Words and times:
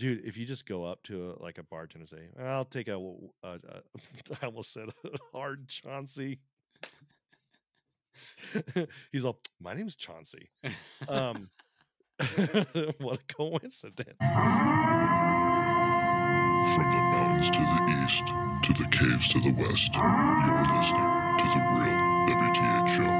dude, 0.00 0.24
if 0.24 0.36
you 0.38 0.46
just 0.46 0.66
go 0.66 0.84
up 0.84 1.02
to 1.04 1.36
a, 1.38 1.42
like 1.42 1.58
a 1.58 1.62
bartender 1.62 2.02
and 2.02 2.08
say, 2.08 2.42
"I'll 2.42 2.64
take 2.64 2.88
a," 2.88 2.96
a, 2.96 3.48
a 3.48 3.82
I 4.42 4.46
almost 4.46 4.72
said 4.72 4.88
a 4.88 5.18
hard 5.32 5.68
Chauncey. 5.68 6.40
He's 9.12 9.24
all, 9.24 9.38
"My 9.60 9.74
name's 9.74 9.94
Chauncey." 9.94 10.50
Um, 11.06 11.50
what 12.98 13.20
a 13.20 13.34
coincidence! 13.34 14.16
From 16.74 16.88
the 16.92 17.02
mountains 17.12 17.50
to 17.50 17.58
the 17.58 17.80
east, 18.04 18.26
to 18.64 18.72
the 18.82 18.88
caves 18.90 19.28
to 19.32 19.40
the 19.40 19.52
west, 19.62 19.94
you're 19.94 20.66
listening 20.76 21.10
to 21.38 21.44
the 21.44 21.60
real 21.76 22.00
WTH 22.30 22.88
show. 22.96 23.12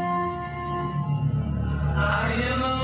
I 2.03 2.33
am 2.53 2.80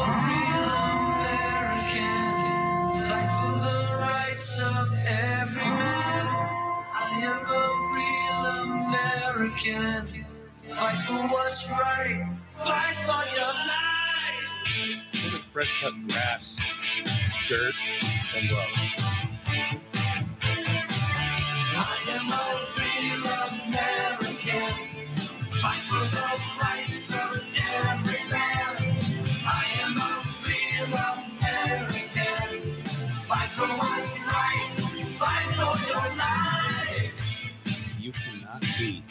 Fight 3.27 3.35
for 3.43 3.59
the 3.59 3.99
rights 4.03 4.61
of 4.61 4.93
every 5.05 5.65
man. 5.65 6.27
I 6.95 7.11
am 7.25 7.43
a 7.51 7.65
real 7.97 8.43
American. 8.87 10.25
Fight 10.63 11.03
for 11.03 11.15
what's 11.35 11.69
right. 11.71 12.29
Fight 12.55 12.97
for 13.05 13.25
your 13.37 13.49
life. 13.49 15.25
Look 15.25 15.35
at 15.35 15.41
fresh 15.41 15.73
cut 15.81 15.95
grass, 16.09 16.57
dirt, 17.49 17.75
and 18.37 18.53
love. 18.53 18.69
I 21.75 21.97
am 22.11 22.33
a 22.33 22.76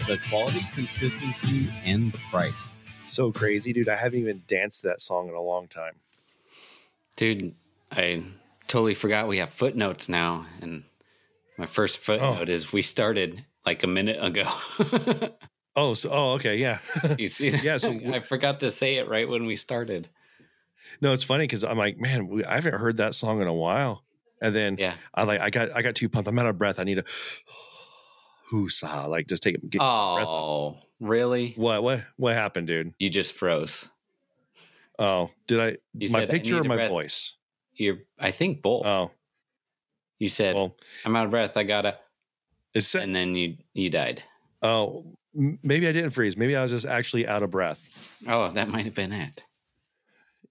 the 0.07 0.19
quality, 0.29 0.61
consistency, 0.73 1.73
and 1.83 2.11
the 2.11 2.17
price. 2.29 2.77
So 3.05 3.31
crazy, 3.31 3.73
dude. 3.73 3.89
I 3.89 3.95
haven't 3.95 4.19
even 4.19 4.43
danced 4.47 4.83
that 4.83 5.01
song 5.01 5.29
in 5.29 5.35
a 5.35 5.41
long 5.41 5.67
time. 5.67 5.93
Dude, 7.15 7.55
I 7.91 8.23
totally 8.67 8.93
forgot 8.93 9.27
we 9.27 9.37
have 9.37 9.51
footnotes 9.51 10.09
now. 10.09 10.45
And 10.61 10.83
my 11.57 11.65
first 11.65 11.99
footnote 11.99 12.49
oh. 12.49 12.51
is 12.51 12.73
we 12.73 12.81
started 12.81 13.45
like 13.65 13.83
a 13.83 13.87
minute 13.87 14.17
ago. 14.23 14.51
Oh, 15.75 15.93
so 15.93 16.09
oh, 16.11 16.31
okay, 16.33 16.55
yeah. 16.55 16.79
you 17.17 17.27
see? 17.27 17.49
that? 17.49 17.63
Yeah, 17.63 17.77
so 17.77 17.91
I 18.13 18.21
forgot 18.21 18.61
to 18.61 18.69
say 18.69 18.95
it 18.95 19.09
right 19.09 19.27
when 19.27 19.45
we 19.45 19.57
started. 19.57 20.07
no, 21.01 21.11
it's 21.11 21.23
funny 21.23 21.43
because 21.43 21.63
I'm 21.63 21.77
like, 21.77 21.97
man, 21.97 22.27
we, 22.27 22.45
I 22.45 22.55
haven't 22.55 22.75
heard 22.75 22.97
that 22.97 23.13
song 23.13 23.41
in 23.41 23.47
a 23.47 23.53
while. 23.53 24.03
And 24.41 24.55
then 24.55 24.77
Yeah. 24.79 24.95
I 25.13 25.23
like, 25.23 25.41
I 25.41 25.49
got, 25.49 25.75
I 25.75 25.81
got 25.81 25.95
too 25.95 26.07
pumped. 26.07 26.29
I'm 26.29 26.39
out 26.39 26.45
of 26.45 26.57
breath. 26.57 26.79
I 26.79 26.83
need 26.83 26.95
to, 26.95 27.03
whoosah, 28.51 29.07
like 29.07 29.27
just 29.27 29.43
take 29.43 29.55
it. 29.55 29.69
Get 29.69 29.79
breath. 29.79 30.27
Oh, 30.27 30.77
really? 30.99 31.53
What, 31.55 31.83
what, 31.83 32.01
what 32.17 32.33
happened, 32.33 32.67
dude? 32.67 32.93
You 32.99 33.09
just 33.09 33.33
froze. 33.33 33.89
Oh, 34.97 35.29
did 35.47 35.59
I? 35.59 35.77
You 35.93 36.09
my 36.09 36.19
said, 36.19 36.29
"I 36.29 36.31
picture 36.31 36.59
or 36.59 36.63
my 36.63 36.75
breath." 36.75 36.89
voice? 36.89 37.33
You're, 37.73 37.97
I 38.19 38.31
think 38.31 38.61
both. 38.61 38.85
Oh, 38.85 39.11
you 40.19 40.29
said, 40.29 40.55
well, 40.55 40.75
I'm 41.03 41.15
out 41.15 41.25
of 41.25 41.31
breath. 41.31 41.57
I 41.57 41.63
gotta, 41.63 41.97
it's 42.73 42.87
sa- 42.87 42.99
and 42.99 43.15
then 43.15 43.35
you, 43.35 43.57
you 43.73 43.89
died. 43.89 44.23
oh, 44.61 45.05
maybe 45.33 45.87
I 45.87 45.91
didn't 45.91 46.11
freeze. 46.11 46.37
Maybe 46.37 46.55
I 46.55 46.61
was 46.61 46.71
just 46.71 46.85
actually 46.85 47.27
out 47.27 47.43
of 47.43 47.51
breath. 47.51 47.89
Oh, 48.27 48.49
that 48.51 48.69
might 48.69 48.85
have 48.85 48.95
been 48.95 49.11
it. 49.11 49.43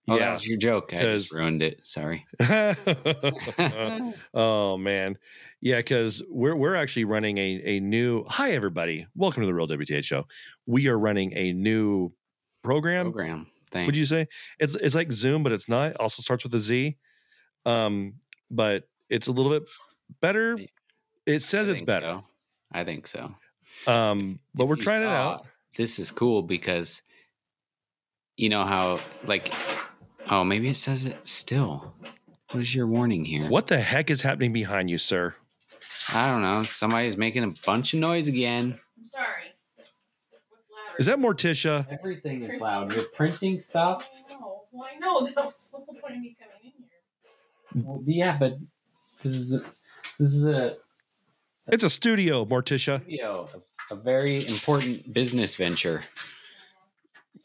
Oh, 0.06 0.18
that 0.18 0.20
yeah. 0.20 0.32
was 0.34 0.46
your 0.46 0.58
joke. 0.58 0.92
I 0.92 1.00
just 1.00 1.32
ruined 1.32 1.62
it. 1.62 1.80
Sorry. 1.84 2.26
oh 4.34 4.76
man, 4.76 5.16
yeah, 5.64 5.78
because 5.78 6.22
we're 6.28 6.54
we're 6.54 6.74
actually 6.74 7.06
running 7.06 7.38
a 7.38 7.62
a 7.64 7.80
new. 7.80 8.22
Hi 8.28 8.52
everybody, 8.52 9.06
welcome 9.16 9.40
to 9.42 9.46
the 9.46 9.54
Real 9.54 9.66
WTH 9.66 10.04
Show. 10.04 10.26
We 10.66 10.88
are 10.88 10.98
running 10.98 11.32
a 11.34 11.54
new 11.54 12.12
program. 12.62 13.06
Program. 13.06 13.46
Thanks. 13.70 13.86
Would 13.86 13.96
you 13.96 14.04
say 14.04 14.28
it's 14.60 14.74
it's 14.74 14.94
like 14.94 15.10
Zoom, 15.10 15.42
but 15.42 15.52
it's 15.52 15.66
not. 15.66 15.92
It 15.92 16.00
also 16.00 16.20
starts 16.20 16.44
with 16.44 16.54
a 16.54 16.60
Z. 16.60 16.98
Um, 17.64 18.16
but 18.50 18.84
it's 19.08 19.28
a 19.28 19.32
little 19.32 19.50
bit 19.50 19.62
better. 20.20 20.58
It 21.24 21.42
says 21.42 21.66
it's 21.68 21.80
better. 21.80 22.16
so. 22.18 22.24
I 22.70 22.84
think 22.84 23.06
so. 23.06 23.34
Um, 23.86 24.40
but 24.54 24.64
If 24.64 24.68
we're 24.68 24.76
trying 24.76 25.00
it 25.00 25.08
out. 25.08 25.46
This 25.78 25.98
is 25.98 26.10
cool 26.10 26.42
because 26.42 27.00
you 28.36 28.50
know 28.50 28.66
how 28.66 29.00
like 29.24 29.50
oh 30.30 30.44
maybe 30.44 30.68
it 30.68 30.76
says 30.76 31.06
it 31.06 31.26
still. 31.26 31.94
What 32.50 32.60
is 32.60 32.74
your 32.74 32.86
warning 32.86 33.24
here? 33.24 33.48
What 33.48 33.68
the 33.68 33.80
heck 33.80 34.10
is 34.10 34.20
happening 34.20 34.52
behind 34.52 34.90
you, 34.90 34.98
sir? 34.98 35.34
I 36.12 36.30
don't 36.30 36.42
know. 36.42 36.62
Somebody's 36.64 37.16
making 37.16 37.44
a 37.44 37.52
bunch 37.64 37.94
of 37.94 38.00
noise 38.00 38.28
again. 38.28 38.78
I'm 38.98 39.06
sorry. 39.06 39.26
What's 39.76 39.90
louder? 40.70 40.96
Is 40.98 41.06
that 41.06 41.18
Morticia? 41.18 41.86
Everything 41.90 42.42
is 42.42 42.60
loud. 42.60 42.92
You're 42.92 43.04
printing 43.04 43.60
stuff. 43.60 44.08
No, 44.30 44.62
well, 44.72 44.88
I 44.94 44.98
know 44.98 45.24
that 45.34 45.36
was 45.36 45.70
the 45.70 45.78
whole 45.78 45.86
point 45.86 46.16
of 46.16 46.20
me 46.20 46.36
coming 46.38 46.54
in 46.64 47.82
here. 47.82 47.84
Well, 47.86 48.02
yeah, 48.06 48.36
but 48.38 48.58
this 49.22 49.32
is 49.32 49.48
the, 49.50 49.64
this 50.18 50.34
is 50.34 50.44
a 50.44 50.76
It's 51.68 51.84
a 51.84 51.90
studio, 51.90 52.44
Morticia. 52.44 53.00
Studio, 53.02 53.48
a, 53.90 53.94
a 53.94 53.96
very 53.96 54.46
important 54.46 55.12
business 55.12 55.56
venture. 55.56 56.02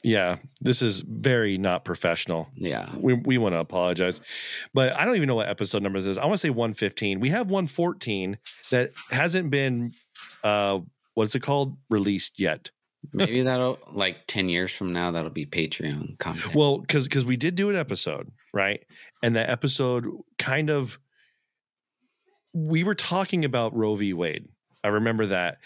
Yeah, 0.03 0.37
this 0.61 0.81
is 0.81 1.01
very 1.01 1.57
not 1.57 1.83
professional. 1.83 2.47
Yeah. 2.55 2.89
We 2.97 3.15
we 3.15 3.37
want 3.37 3.53
to 3.53 3.59
apologize, 3.59 4.21
but 4.73 4.93
I 4.93 5.05
don't 5.05 5.17
even 5.17 5.27
know 5.27 5.35
what 5.35 5.49
episode 5.49 5.83
number 5.83 5.99
this 5.99 6.05
is. 6.05 6.17
I 6.17 6.25
want 6.25 6.35
to 6.35 6.47
say 6.47 6.49
one 6.49 6.73
fifteen. 6.73 7.19
We 7.19 7.29
have 7.29 7.49
one 7.49 7.67
fourteen 7.67 8.37
that 8.71 8.91
hasn't 9.11 9.49
been, 9.49 9.93
uh, 10.43 10.79
what's 11.15 11.35
it 11.35 11.41
called, 11.41 11.77
released 11.89 12.39
yet. 12.39 12.71
Maybe 13.13 13.41
that'll 13.41 13.79
like 13.93 14.27
10 14.27 14.49
years 14.49 14.73
from 14.73 14.91
now 14.91 15.11
that'll 15.11 15.31
be 15.31 15.45
Patreon 15.45 16.19
content. 16.19 16.53
Well, 16.53 16.79
because 16.79 17.05
because 17.05 17.25
we 17.25 17.37
did 17.37 17.55
do 17.55 17.69
an 17.69 17.75
episode, 17.75 18.31
right? 18.53 18.83
And 19.23 19.35
that 19.35 19.49
episode 19.49 20.05
kind 20.37 20.69
of 20.69 20.99
we 22.53 22.83
were 22.83 22.95
talking 22.95 23.45
about 23.45 23.75
Roe 23.75 23.95
v. 23.95 24.13
Wade. 24.13 24.47
I 24.83 24.89
remember 24.89 25.27
that. 25.27 25.57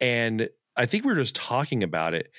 And 0.00 0.48
I 0.76 0.86
think 0.86 1.04
we 1.04 1.12
were 1.12 1.20
just 1.20 1.36
talking 1.36 1.82
about 1.82 2.14
it. 2.14 2.30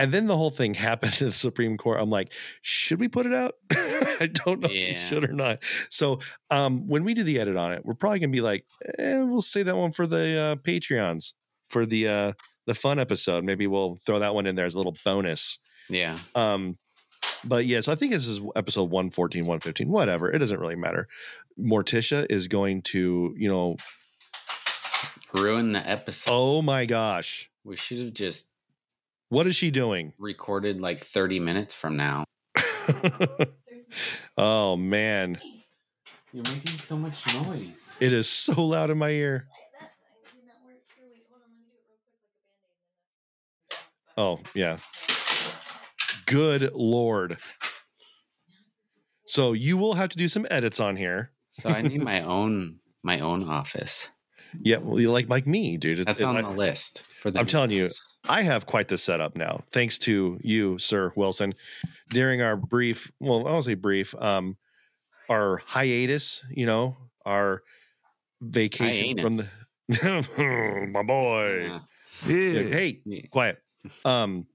And 0.00 0.12
then 0.12 0.26
the 0.26 0.36
whole 0.36 0.50
thing 0.50 0.74
happened 0.88 1.12
to 1.14 1.26
the 1.26 1.32
Supreme 1.32 1.76
Court. 1.76 2.00
I'm 2.00 2.10
like, 2.10 2.32
should 2.62 2.98
we 3.00 3.08
put 3.08 3.26
it 3.26 3.34
out? 3.34 3.54
I 3.70 4.28
don't 4.32 4.60
know 4.60 4.66
if 4.66 4.72
we 4.72 4.92
Yeah. 4.92 5.06
should 5.06 5.24
or 5.28 5.32
not. 5.32 5.62
So 5.90 6.20
um 6.50 6.86
when 6.86 7.04
we 7.04 7.14
do 7.14 7.22
the 7.22 7.38
edit 7.38 7.56
on 7.56 7.72
it, 7.72 7.84
we're 7.84 7.94
probably 7.94 8.18
gonna 8.18 8.32
be 8.32 8.40
like, 8.40 8.64
eh, 8.98 9.22
we'll 9.22 9.40
say 9.42 9.62
that 9.62 9.76
one 9.76 9.92
for 9.92 10.06
the 10.06 10.36
uh 10.38 10.56
Patreons 10.56 11.32
for 11.68 11.86
the 11.86 12.08
uh 12.08 12.32
the 12.66 12.74
fun 12.74 12.98
episode. 12.98 13.44
Maybe 13.44 13.66
we'll 13.66 13.96
throw 14.04 14.18
that 14.20 14.34
one 14.34 14.46
in 14.46 14.54
there 14.56 14.66
as 14.66 14.74
a 14.74 14.78
little 14.78 14.96
bonus. 15.04 15.58
yeah. 15.88 16.18
Um, 16.34 16.78
but 17.44 17.64
yeah, 17.66 17.80
so 17.80 17.90
I 17.90 17.94
think 17.94 18.12
this 18.12 18.26
is 18.26 18.38
episode 18.54 18.90
114, 18.90 19.42
115, 19.44 19.88
whatever. 19.90 20.30
It 20.30 20.38
doesn't 20.38 20.60
really 20.60 20.76
matter. 20.76 21.08
Morticia 21.58 22.26
is 22.30 22.48
going 22.48 22.82
to, 22.82 23.34
you 23.36 23.48
know, 23.48 23.76
Ruin 25.34 25.72
the 25.72 25.88
episode. 25.88 26.30
oh 26.32 26.60
my 26.62 26.84
gosh, 26.86 27.50
We 27.64 27.76
should 27.76 27.98
have 27.98 28.12
just 28.12 28.48
what 29.30 29.46
is 29.46 29.56
she 29.56 29.70
doing? 29.70 30.12
recorded 30.18 30.80
like 30.80 31.04
30 31.04 31.40
minutes 31.40 31.72
from 31.74 31.96
now. 31.96 32.24
oh 34.36 34.76
man, 34.76 35.38
you're 36.32 36.44
making 36.44 36.78
so 36.78 36.96
much 36.96 37.26
noise. 37.34 37.88
it 38.00 38.12
is 38.12 38.28
so 38.28 38.62
loud 38.64 38.90
in 38.90 38.98
my 38.98 39.10
ear. 39.10 39.46
That 39.80 39.90
side 39.90 40.32
did 40.34 40.46
not 40.46 40.56
work. 40.66 40.82
Here, 40.96 41.06
wait, 41.10 41.22
hold 41.30 41.42
on. 41.42 41.50
Let 41.50 41.58
me 41.58 41.64
do 41.66 41.74
it 41.76 41.86
real 41.88 41.98
quick 42.06 42.20
like 42.52 42.60
a 44.18 44.44
band-aid. 44.44 44.46
Oh 44.46 44.50
yeah. 44.54 44.76
Good 46.26 46.70
lord. 46.74 47.38
So 49.26 49.52
you 49.52 49.76
will 49.76 49.94
have 49.94 50.08
to 50.10 50.18
do 50.18 50.28
some 50.28 50.46
edits 50.50 50.78
on 50.80 50.96
here. 50.96 51.30
So 51.50 51.68
I 51.70 51.82
need 51.82 52.02
my 52.02 52.22
own 52.22 52.76
my 53.02 53.20
own 53.20 53.48
office. 53.48 54.08
Yeah, 54.62 54.78
well, 54.78 54.98
you 54.98 55.12
like 55.12 55.28
like 55.28 55.46
me, 55.46 55.76
dude. 55.76 56.00
It's- 56.00 56.06
That's 56.18 56.20
it- 56.22 56.24
on 56.24 56.36
I- 56.36 56.42
the 56.42 56.50
list 56.50 57.04
for 57.22 57.30
the 57.30 57.38
I'm 57.38 57.44
new 57.44 57.50
telling 57.50 57.70
you, 57.70 57.84
house. 57.84 58.09
I 58.28 58.42
have 58.42 58.66
quite 58.66 58.88
the 58.88 58.98
setup 58.98 59.36
now, 59.36 59.64
thanks 59.72 59.98
to 59.98 60.38
you, 60.42 60.78
Sir 60.78 61.12
Wilson. 61.16 61.54
During 62.10 62.42
our 62.42 62.56
brief, 62.56 63.10
well, 63.20 63.46
I 63.46 63.52
don't 63.52 63.62
say 63.62 63.74
brief, 63.74 64.14
um, 64.16 64.56
our 65.28 65.58
hiatus, 65.64 66.42
you 66.50 66.66
know, 66.66 66.96
our 67.24 67.62
vacation 68.40 69.18
from 69.20 69.36
the 69.36 69.48
my 70.92 71.02
boy. 71.02 71.62
Yeah. 71.66 71.80
Yeah, 72.26 72.62
Hey, 72.68 73.00
Yeah. 73.06 73.22
quiet. 73.30 73.58
Um, 74.04 74.46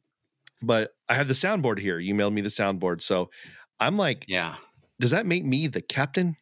but 0.61 0.91
I 1.09 1.15
have 1.15 1.27
the 1.27 1.33
soundboard 1.33 1.79
here. 1.79 1.97
You 1.99 2.13
mailed 2.13 2.33
me 2.33 2.41
the 2.41 2.49
soundboard, 2.49 3.01
so 3.01 3.29
I'm 3.79 3.97
like, 3.97 4.25
Yeah. 4.27 4.55
does 4.99 5.11
that 5.11 5.25
make 5.25 5.43
me 5.45 5.67
the 5.67 5.81
captain? 5.81 6.37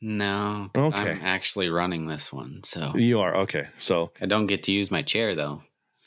No. 0.00 0.70
Okay. 0.76 0.96
I'm 0.96 1.20
actually 1.22 1.68
running 1.68 2.06
this 2.06 2.32
one, 2.32 2.60
so 2.64 2.92
You 2.94 3.20
are 3.20 3.34
okay. 3.38 3.68
So 3.78 4.12
I 4.20 4.26
don't 4.26 4.46
get 4.46 4.62
to 4.64 4.72
use 4.72 4.90
my 4.90 5.02
chair 5.02 5.34
though. 5.34 5.62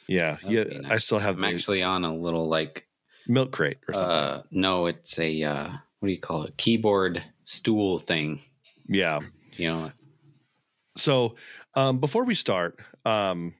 yeah, 0.07 0.37
That'd 0.43 0.51
yeah. 0.73 0.79
be 0.81 0.85
I 0.85 0.97
still 0.97 1.19
have 1.19 1.35
I'm 1.35 1.41
the 1.41 1.47
actually 1.49 1.83
on 1.83 2.05
a 2.05 2.15
little 2.15 2.47
like 2.47 2.87
milk 3.27 3.51
crate 3.51 3.77
or 3.87 3.93
something. 3.93 4.09
uh 4.09 4.43
no, 4.51 4.85
it's 4.87 5.19
a 5.19 5.43
uh 5.43 5.69
what 5.99 6.07
do 6.07 6.11
you 6.13 6.19
call 6.19 6.43
it? 6.43 6.55
Keyboard 6.57 7.21
stool 7.43 7.97
thing. 7.99 8.39
Yeah. 8.87 9.19
You 9.57 9.71
know, 9.71 9.91
So 10.95 11.35
um, 11.75 11.99
before 11.99 12.23
we 12.23 12.33
start, 12.35 12.79
um, 13.05 13.53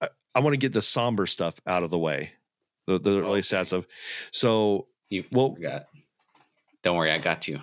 I, 0.00 0.08
I 0.34 0.40
want 0.40 0.54
to 0.54 0.58
get 0.58 0.72
the 0.72 0.82
somber 0.82 1.26
stuff 1.26 1.54
out 1.66 1.82
of 1.82 1.90
the 1.90 1.98
way, 1.98 2.30
the, 2.86 2.98
the 2.98 3.20
really 3.20 3.42
sad 3.42 3.66
stuff. 3.66 3.84
So 4.30 4.86
you 5.10 5.24
Well- 5.32 5.54
forgot. 5.54 5.86
Don't 6.82 6.96
worry, 6.96 7.10
I 7.12 7.18
got 7.18 7.48
you 7.48 7.60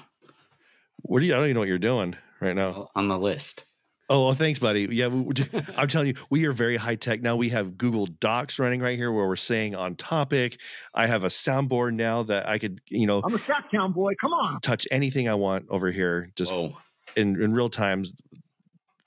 what 1.03 1.19
do 1.19 1.25
you? 1.25 1.33
I 1.33 1.37
don't 1.37 1.45
even 1.45 1.53
know 1.55 1.59
what 1.61 1.69
you're 1.69 1.77
doing 1.79 2.15
right 2.41 2.55
now. 2.55 2.89
on 2.95 3.07
the 3.07 3.17
list. 3.17 3.63
Oh, 4.09 4.25
well, 4.25 4.33
thanks, 4.33 4.59
buddy. 4.59 4.87
Yeah, 4.91 5.07
we, 5.07 5.21
we- 5.21 5.33
I'm 5.77 5.87
telling 5.87 6.07
you, 6.09 6.15
we 6.29 6.45
are 6.45 6.51
very 6.51 6.75
high 6.75 6.95
tech 6.95 7.21
now. 7.21 7.35
We 7.37 7.49
have 7.49 7.77
Google 7.77 8.05
Docs 8.05 8.59
running 8.59 8.81
right 8.81 8.97
here 8.97 9.11
where 9.11 9.25
we're 9.27 9.35
saying 9.37 9.75
on 9.75 9.95
topic. 9.95 10.59
I 10.93 11.07
have 11.07 11.23
a 11.23 11.27
soundboard 11.27 11.93
now 11.93 12.23
that 12.23 12.47
I 12.47 12.59
could, 12.59 12.81
you 12.89 13.07
know, 13.07 13.21
I'm 13.23 13.33
a 13.33 13.39
Sacktown 13.39 13.93
boy. 13.93 14.13
Come 14.19 14.33
on. 14.33 14.59
touch 14.61 14.85
anything 14.91 15.29
I 15.29 15.35
want 15.35 15.65
over 15.69 15.89
here 15.89 16.29
just 16.35 16.51
Whoa. 16.51 16.75
in, 17.15 17.41
in 17.41 17.53
real 17.53 17.69
times. 17.69 18.13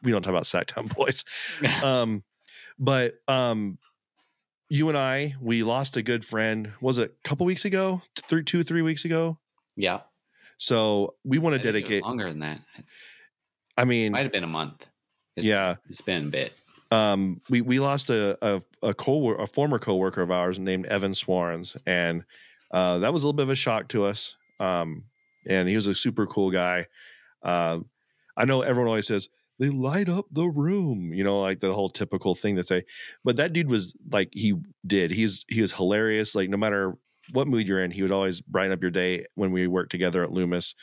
We 0.02 0.12
don't 0.12 0.22
talk 0.22 0.31
about 0.31 0.44
Sacktown 0.44 0.94
boys. 0.96 1.25
um, 1.84 2.25
but 2.78 3.14
um, 3.28 3.78
you 4.70 4.88
and 4.88 4.96
I, 4.98 5.34
we 5.40 5.62
lost 5.62 5.96
a 5.98 6.02
good 6.02 6.25
friend. 6.25 6.72
Was 6.81 6.96
it 6.98 7.14
a 7.25 7.28
couple 7.28 7.44
weeks 7.46 7.64
ago? 7.66 8.00
Three, 8.28 8.44
two, 8.44 8.62
three 8.62 8.82
weeks 8.82 9.04
ago. 9.04 9.38
yeah. 9.76 10.00
So 10.58 11.14
we 11.25 11.38
want 11.38 11.55
to 11.55 11.58
think 11.58 11.67
it 11.67 11.73
was 11.75 11.82
dedicate. 11.82 12.03
longer 12.05 12.29
than 12.29 12.41
that. 12.41 12.61
I 13.76 13.85
mean, 13.85 14.12
Might 14.12 14.23
have 14.23 14.32
been 14.32 14.44
a 14.44 14.49
month. 14.49 14.87
It's- 15.37 15.44
yeah. 15.44 15.76
It's 15.91 16.00
been 16.00 16.26
a 16.26 16.31
bit. 16.31 16.53
um, 16.93 17.41
we 17.50 17.61
we 17.61 17.79
lost 17.81 18.11
a 18.11 18.38
a 18.41 18.62
a, 18.82 18.94
co- 18.94 19.32
a 19.35 19.47
former 19.47 19.79
coworker 19.79 20.23
of 20.23 20.31
ours 20.31 20.58
named 20.58 20.87
Evan 20.87 21.12
Swarns, 21.12 21.76
and 21.87 22.25
uh, 22.70 22.99
that 23.00 23.12
was 23.12 23.23
a 23.23 23.26
little 23.26 23.37
bit 23.37 23.43
of 23.43 23.50
a 23.50 23.55
shock 23.56 23.88
to 23.88 24.05
us. 24.05 24.37
Um, 24.61 25.05
and 25.49 25.69
he 25.69 25.75
was 25.75 25.87
a 25.88 25.94
super 25.94 26.26
cool 26.26 26.50
guy. 26.50 26.87
Uh, 27.43 27.81
I 28.37 28.44
know 28.47 28.62
everyone 28.62 28.88
always 28.88 29.06
says 29.06 29.29
they 29.58 29.69
light 29.69 30.08
up 30.08 30.26
the 30.31 30.44
room, 30.47 31.12
you 31.12 31.25
know, 31.25 31.41
like 31.41 31.61
the 31.61 31.73
whole 31.73 31.91
typical 31.91 32.35
thing 32.35 32.55
that 32.56 32.67
say. 32.67 32.85
But 33.25 33.37
that 33.37 33.53
dude 33.53 33.69
was 33.69 33.94
like 34.11 34.29
he 34.32 34.55
did. 34.87 35.11
He's 35.11 35.44
he 35.49 35.61
was 35.61 35.73
hilarious. 35.73 36.35
Like 36.35 36.49
no 36.49 36.56
matter 36.56 36.94
what 37.32 37.49
mood 37.49 37.67
you're 37.67 37.82
in, 37.82 37.90
he 37.90 38.02
would 38.02 38.12
always 38.12 38.40
brighten 38.40 38.73
up 38.73 38.82
your 38.82 38.90
day 38.90 39.26
when 39.34 39.52
we 39.52 39.67
worked 39.67 39.90
together 39.90 40.23
at 40.23 40.32
Loomis. 40.32 40.75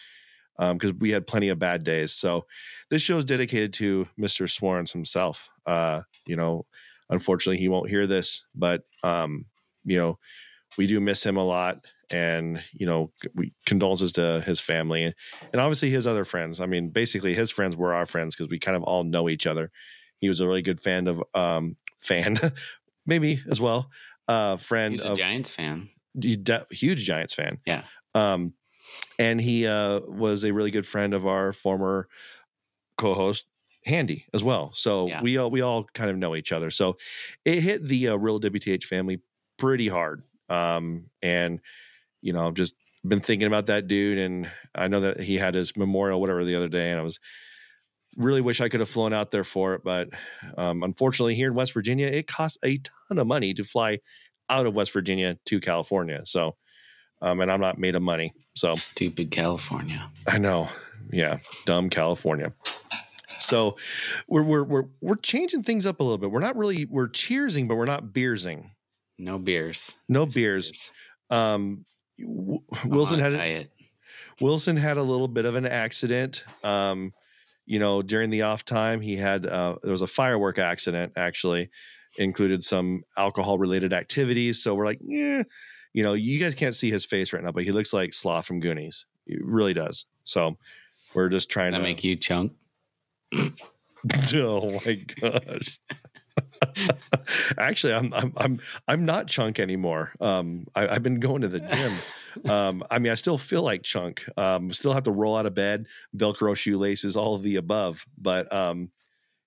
Because 0.60 0.94
we 0.94 1.10
had 1.10 1.26
plenty 1.26 1.50
of 1.50 1.58
bad 1.58 1.84
days. 1.84 2.14
So 2.14 2.46
this 2.92 3.02
show 3.02 3.18
is 3.18 3.26
dedicated 3.26 3.74
to 3.74 4.08
Mr. 4.20 4.48
Swarns 4.48 4.92
himself. 4.92 5.50
Uh, 5.66 6.04
you 6.28 6.36
know, 6.36 6.64
unfortunately, 7.10 7.58
he 7.58 7.70
won't 7.70 7.90
hear 7.90 8.06
this, 8.06 8.46
but 8.54 8.84
um, 9.04 9.46
you 9.84 9.98
know, 9.98 10.20
we 10.78 10.88
do 10.88 11.00
miss 11.00 11.26
him 11.26 11.38
a 11.38 11.44
lot, 11.44 11.86
and 12.10 12.62
you 12.72 12.86
know, 12.86 13.12
we 13.36 13.54
condolences 13.66 14.12
to 14.14 14.42
his 14.46 14.60
family 14.60 15.04
and, 15.04 15.16
and 15.52 15.62
obviously 15.62 15.90
his 15.90 16.08
other 16.08 16.26
friends. 16.26 16.62
I 16.62 16.66
mean, 16.66 16.90
basically, 16.90 17.34
his 17.34 17.52
friends 17.52 17.76
were 17.76 17.94
our 17.94 18.06
friends 18.06 18.36
because 18.36 18.50
we 18.50 18.60
kind 18.60 18.78
of 18.78 18.84
all 18.84 19.04
know 19.04 19.30
each 19.30 19.48
other. 19.48 19.72
He 20.20 20.30
was 20.30 20.40
a 20.40 20.48
really 20.48 20.62
good 20.62 20.82
fan 20.82 21.08
of 21.08 21.24
um, 21.34 21.76
fan, 22.02 22.40
maybe 23.06 23.42
as 23.50 23.60
well, 23.62 23.90
uh, 24.28 24.58
friend 24.58 24.94
He's 24.94 25.06
a 25.06 25.12
of 25.12 25.18
Giants 25.18 25.50
fan. 25.50 25.90
Huge 26.22 27.06
Giants 27.06 27.34
fan. 27.34 27.60
Yeah. 27.66 27.84
Um, 28.16 28.54
and 29.18 29.40
he 29.42 29.66
uh, 29.66 30.02
was 30.02 30.44
a 30.44 30.54
really 30.54 30.72
good 30.72 30.86
friend 30.86 31.14
of 31.14 31.26
our 31.26 31.54
former 31.54 32.08
co-host 32.98 33.46
Handy 33.86 34.26
as 34.34 34.44
well. 34.44 34.72
So 34.74 35.08
Yeah. 35.08 35.22
we 35.22 35.38
all 35.38 35.52
we 35.52 35.62
all 35.62 35.86
kind 35.94 36.10
of 36.10 36.18
know 36.18 36.36
each 36.36 36.52
other. 36.52 36.72
So 36.72 36.98
it 37.46 37.62
hit 37.62 37.88
the 37.88 38.10
uh, 38.10 38.16
real 38.16 38.40
WTH 38.40 38.84
family 38.86 39.22
pretty 39.58 39.88
hard. 39.88 40.24
Um, 40.50 41.10
and 41.22 41.60
you 42.22 42.34
know, 42.34 42.48
I've 42.48 42.54
just 42.54 42.76
been 43.06 43.20
thinking 43.20 43.48
about 43.48 43.66
that 43.66 43.88
dude, 43.88 44.18
and 44.18 44.50
I 44.76 44.88
know 44.88 45.02
that 45.02 45.20
he 45.20 45.36
had 45.38 45.56
his 45.56 45.76
memorial 45.76 46.22
whatever 46.22 46.46
the 46.46 46.56
other 46.56 46.70
day, 46.70 46.92
and 46.92 47.00
I 47.00 47.04
was 47.04 47.20
really 48.16 48.42
wish 48.42 48.62
I 48.62 48.70
could 48.70 48.80
have 48.80 48.90
flown 48.90 49.12
out 49.14 49.32
there 49.32 49.44
for 49.44 49.74
it, 49.74 49.82
but 49.84 50.10
um, 50.58 50.84
unfortunately, 50.84 51.36
here 51.36 51.48
in 51.50 51.56
West 51.56 51.74
Virginia, 51.74 52.08
it 52.08 52.28
costs 52.28 52.58
a 52.64 52.78
ton 52.78 53.18
of 53.18 53.28
money 53.28 53.54
to 53.56 53.64
fly 53.64 54.00
out 54.50 54.66
of 54.66 54.74
West 54.74 54.92
Virginia 54.92 55.38
to 55.46 55.60
California. 55.60 56.22
So, 56.26 56.56
um, 57.22 57.40
and 57.40 57.52
I'm 57.52 57.62
not 57.62 57.78
made 57.78 57.96
of 57.96 58.02
money. 58.02 58.34
So 58.56 58.76
Stupid 58.76 59.32
California. 59.32 60.10
I 60.28 60.38
know, 60.38 60.70
yeah, 61.12 61.40
dumb 61.66 61.90
California. 61.90 62.54
So 63.40 63.78
we're 64.28 64.44
we're 64.44 64.64
we're 64.64 64.86
we're 65.02 65.16
changing 65.16 65.64
things 65.64 65.86
up 65.86 66.00
a 66.00 66.04
little 66.04 66.18
bit. 66.18 66.32
We're 66.32 66.40
not 66.40 66.56
really 66.56 66.86
we're 66.86 67.10
cheersing, 67.10 67.68
but 67.68 67.76
we're 67.76 67.86
not 67.86 68.14
beersing. 68.14 68.72
No 69.18 69.38
beers. 69.38 69.96
No 70.08 70.26
Just 70.26 70.36
beers. 70.36 70.92
Um, 71.30 71.86
W- 72.20 72.62
Wilson 72.86 73.20
had 73.20 73.34
diet. 73.34 73.72
Wilson 74.40 74.78
had 74.78 74.98
a 74.98 75.04
little 75.04 75.28
bit 75.28 75.46
of 75.46 75.56
an 75.56 75.66
accident. 75.66 76.44
Um, 76.64 77.14
you 77.66 77.80
know, 77.80 78.02
during 78.02 78.30
the 78.30 78.44
off 78.44 78.66
time, 78.66 79.02
he 79.02 79.16
had 79.16 79.46
uh, 79.46 79.78
there 79.82 79.92
was 79.92 80.02
a 80.02 80.08
firework 80.08 80.60
accident. 80.60 81.14
Actually, 81.16 81.70
included 82.18 82.64
some 82.64 83.04
alcohol 83.18 83.58
related 83.58 83.94
activities. 83.94 84.62
So 84.62 84.76
we're 84.76 84.86
like, 84.86 85.00
yeah, 85.02 85.44
you 85.94 86.04
know, 86.04 86.14
you 86.14 86.40
guys 86.40 86.56
can't 86.56 86.76
see 86.76 86.92
his 86.92 87.06
face 87.06 87.34
right 87.34 87.44
now, 87.44 87.52
but 87.52 87.64
he 87.64 87.72
looks 87.72 87.94
like 87.94 88.14
Sloth 88.14 88.46
from 88.46 88.60
Goonies. 88.60 89.06
He 89.26 89.38
really 89.42 89.74
does. 89.74 90.06
So 90.24 90.58
we're 91.14 91.30
just 91.30 91.50
trying 91.50 91.72
That 91.72 91.80
to 91.80 91.84
make 91.84 92.04
you 92.04 92.16
chunk. 92.16 92.54
oh 94.36 94.80
my 94.86 94.96
gosh. 95.22 95.80
Actually, 97.58 97.94
I'm 97.94 98.14
I'm 98.14 98.34
I'm 98.38 98.60
I'm 98.88 99.06
not 99.06 99.28
chunk 99.28 99.60
anymore. 99.60 100.14
Um, 100.20 100.66
I, 100.76 100.88
I've 100.88 101.04
been 101.04 101.20
going 101.20 101.42
to 101.42 101.48
the 101.48 101.60
gym. 101.60 101.94
Um, 102.50 102.84
I 102.90 102.98
mean, 102.98 103.12
I 103.12 103.16
still 103.16 103.38
feel 103.38 103.62
like 103.62 103.84
chunk. 103.84 104.26
Um, 104.38 104.74
still 104.74 104.92
have 104.92 105.04
to 105.04 105.12
roll 105.12 105.38
out 105.38 105.46
of 105.46 105.54
bed, 105.54 105.86
Velcro 106.18 106.56
shoelaces, 106.56 107.16
all 107.16 107.36
of 107.36 107.44
the 107.44 107.58
above. 107.58 108.08
But 108.18 108.52
um, 108.52 108.90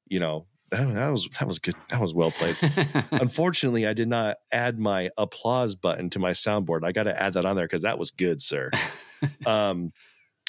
you 0.06 0.20
know, 0.20 0.46
that, 0.70 0.94
that 0.94 1.08
was 1.10 1.28
that 1.38 1.46
was 1.46 1.58
good. 1.58 1.74
That 1.90 2.00
was 2.00 2.14
well 2.14 2.30
played. 2.30 2.56
Unfortunately, 3.12 3.86
I 3.86 3.92
did 3.92 4.08
not 4.08 4.38
add 4.50 4.78
my 4.78 5.10
applause 5.16 5.74
button 5.74 6.10
to 6.10 6.18
my 6.18 6.32
soundboard. 6.32 6.84
I 6.84 6.92
got 6.92 7.04
to 7.04 7.20
add 7.20 7.34
that 7.34 7.44
on 7.44 7.56
there 7.56 7.66
because 7.66 7.82
that 7.82 7.98
was 7.98 8.10
good, 8.10 8.42
sir. 8.42 8.70
um, 9.46 9.92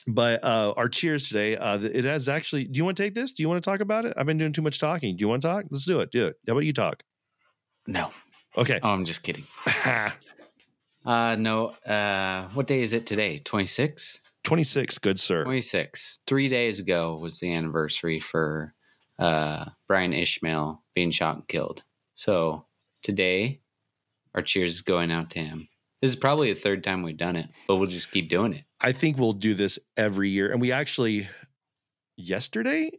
but 0.07 0.43
uh, 0.43 0.73
our 0.77 0.89
cheers 0.89 1.27
today, 1.27 1.57
uh, 1.57 1.79
it 1.79 2.05
has 2.05 2.29
actually. 2.29 2.65
Do 2.65 2.77
you 2.77 2.85
want 2.85 2.97
to 2.97 3.03
take 3.03 3.13
this? 3.13 3.31
Do 3.31 3.43
you 3.43 3.49
want 3.49 3.63
to 3.63 3.69
talk 3.69 3.79
about 3.79 4.05
it? 4.05 4.13
I've 4.17 4.25
been 4.25 4.37
doing 4.37 4.53
too 4.53 4.61
much 4.61 4.79
talking. 4.79 5.15
Do 5.15 5.21
you 5.21 5.27
want 5.27 5.41
to 5.41 5.47
talk? 5.47 5.65
Let's 5.69 5.85
do 5.85 5.99
it. 5.99 6.11
Do 6.11 6.27
it. 6.27 6.35
How 6.47 6.53
about 6.53 6.65
you 6.65 6.73
talk? 6.73 7.03
no. 7.85 8.11
Okay. 8.57 8.79
Oh, 8.81 8.89
I'm 8.89 9.05
just 9.05 9.23
kidding. 9.23 9.45
Uh 11.05 11.37
no. 11.37 11.67
Uh 11.85 12.49
what 12.49 12.67
day 12.67 12.81
is 12.81 12.91
it 12.91 13.05
today? 13.05 13.39
26? 13.39 14.19
Twenty 14.43 14.65
six. 14.65 14.97
Good 14.97 15.17
sir. 15.17 15.45
26. 15.45 16.19
3 16.27 16.49
days 16.49 16.79
ago 16.81 17.17
was 17.17 17.39
the 17.39 17.53
anniversary 17.53 18.19
for 18.19 18.73
uh 19.19 19.65
Brian 19.87 20.13
Ishmael 20.13 20.83
being 20.95 21.11
shot 21.11 21.35
and 21.35 21.47
killed. 21.47 21.83
So, 22.15 22.65
today 23.03 23.61
our 24.35 24.41
cheers 24.41 24.73
is 24.75 24.81
going 24.81 25.11
out 25.11 25.29
to 25.31 25.39
him. 25.39 25.67
This 26.01 26.11
is 26.11 26.15
probably 26.15 26.53
the 26.53 26.59
third 26.59 26.83
time 26.83 27.01
we've 27.01 27.17
done 27.17 27.35
it, 27.35 27.49
but 27.67 27.77
we'll 27.77 27.89
just 27.89 28.11
keep 28.11 28.29
doing 28.29 28.53
it. 28.53 28.65
I 28.81 28.91
think 28.91 29.17
we'll 29.17 29.33
do 29.33 29.55
this 29.55 29.79
every 29.95 30.29
year. 30.29 30.51
And 30.51 30.61
we 30.61 30.71
actually, 30.71 31.27
yesterday 32.17 32.91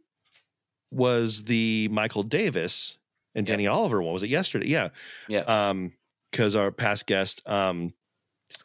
was 0.91 1.45
the 1.45 1.89
Michael 1.93 2.23
Davis 2.25 2.97
and 3.37 3.47
Yeah. 3.47 3.55
Danny 3.55 3.67
Oliver 3.69 4.03
one. 4.03 4.13
Was 4.13 4.23
it 4.25 4.31
yesterday? 4.31 4.67
Yeah. 4.67 4.89
Yeah. 5.29 5.41
Um, 5.41 5.93
because 6.33 6.57
our 6.57 6.71
past 6.73 7.07
guest, 7.07 7.41
um, 7.47 7.95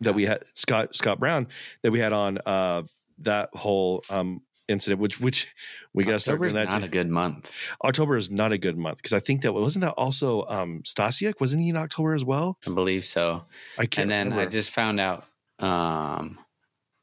that 0.02 0.14
we 0.16 0.26
had 0.26 0.44
Scott 0.54 0.96
Scott 0.96 1.20
Brown 1.20 1.48
that 1.82 1.92
we 1.92 2.00
had 2.00 2.14
on 2.14 2.40
uh 2.46 2.84
that 3.20 3.50
whole 3.54 4.02
um 4.10 4.42
incident, 4.74 5.00
which 5.00 5.22
which 5.22 5.48
we 5.94 6.04
got 6.04 6.12
to 6.12 6.20
start 6.20 6.40
doing 6.40 6.54
that. 6.56 6.68
not 6.68 6.80
too. 6.80 6.86
a 6.86 6.90
good 6.90 7.10
month. 7.10 7.50
October 7.84 8.18
is 8.18 8.30
not 8.30 8.52
a 8.52 8.58
good 8.58 8.78
month 8.78 8.98
because 8.98 9.14
I 9.14 9.22
think 9.22 9.44
that 9.44 9.54
wasn't 9.54 9.84
that 9.84 9.94
also 9.94 10.46
um 10.48 10.82
Stasyuk 10.84 11.40
wasn't 11.40 11.62
he 11.62 11.70
in 11.70 11.78
October 11.78 12.14
as 12.14 12.26
well? 12.26 12.58
I 12.68 12.72
believe 12.72 13.06
so. 13.06 13.46
I 13.78 13.86
can't. 13.86 14.12
and 14.12 14.12
then 14.12 14.38
I 14.38 14.46
just 14.46 14.72
found 14.72 15.00
out 15.00 15.24
um 15.60 16.40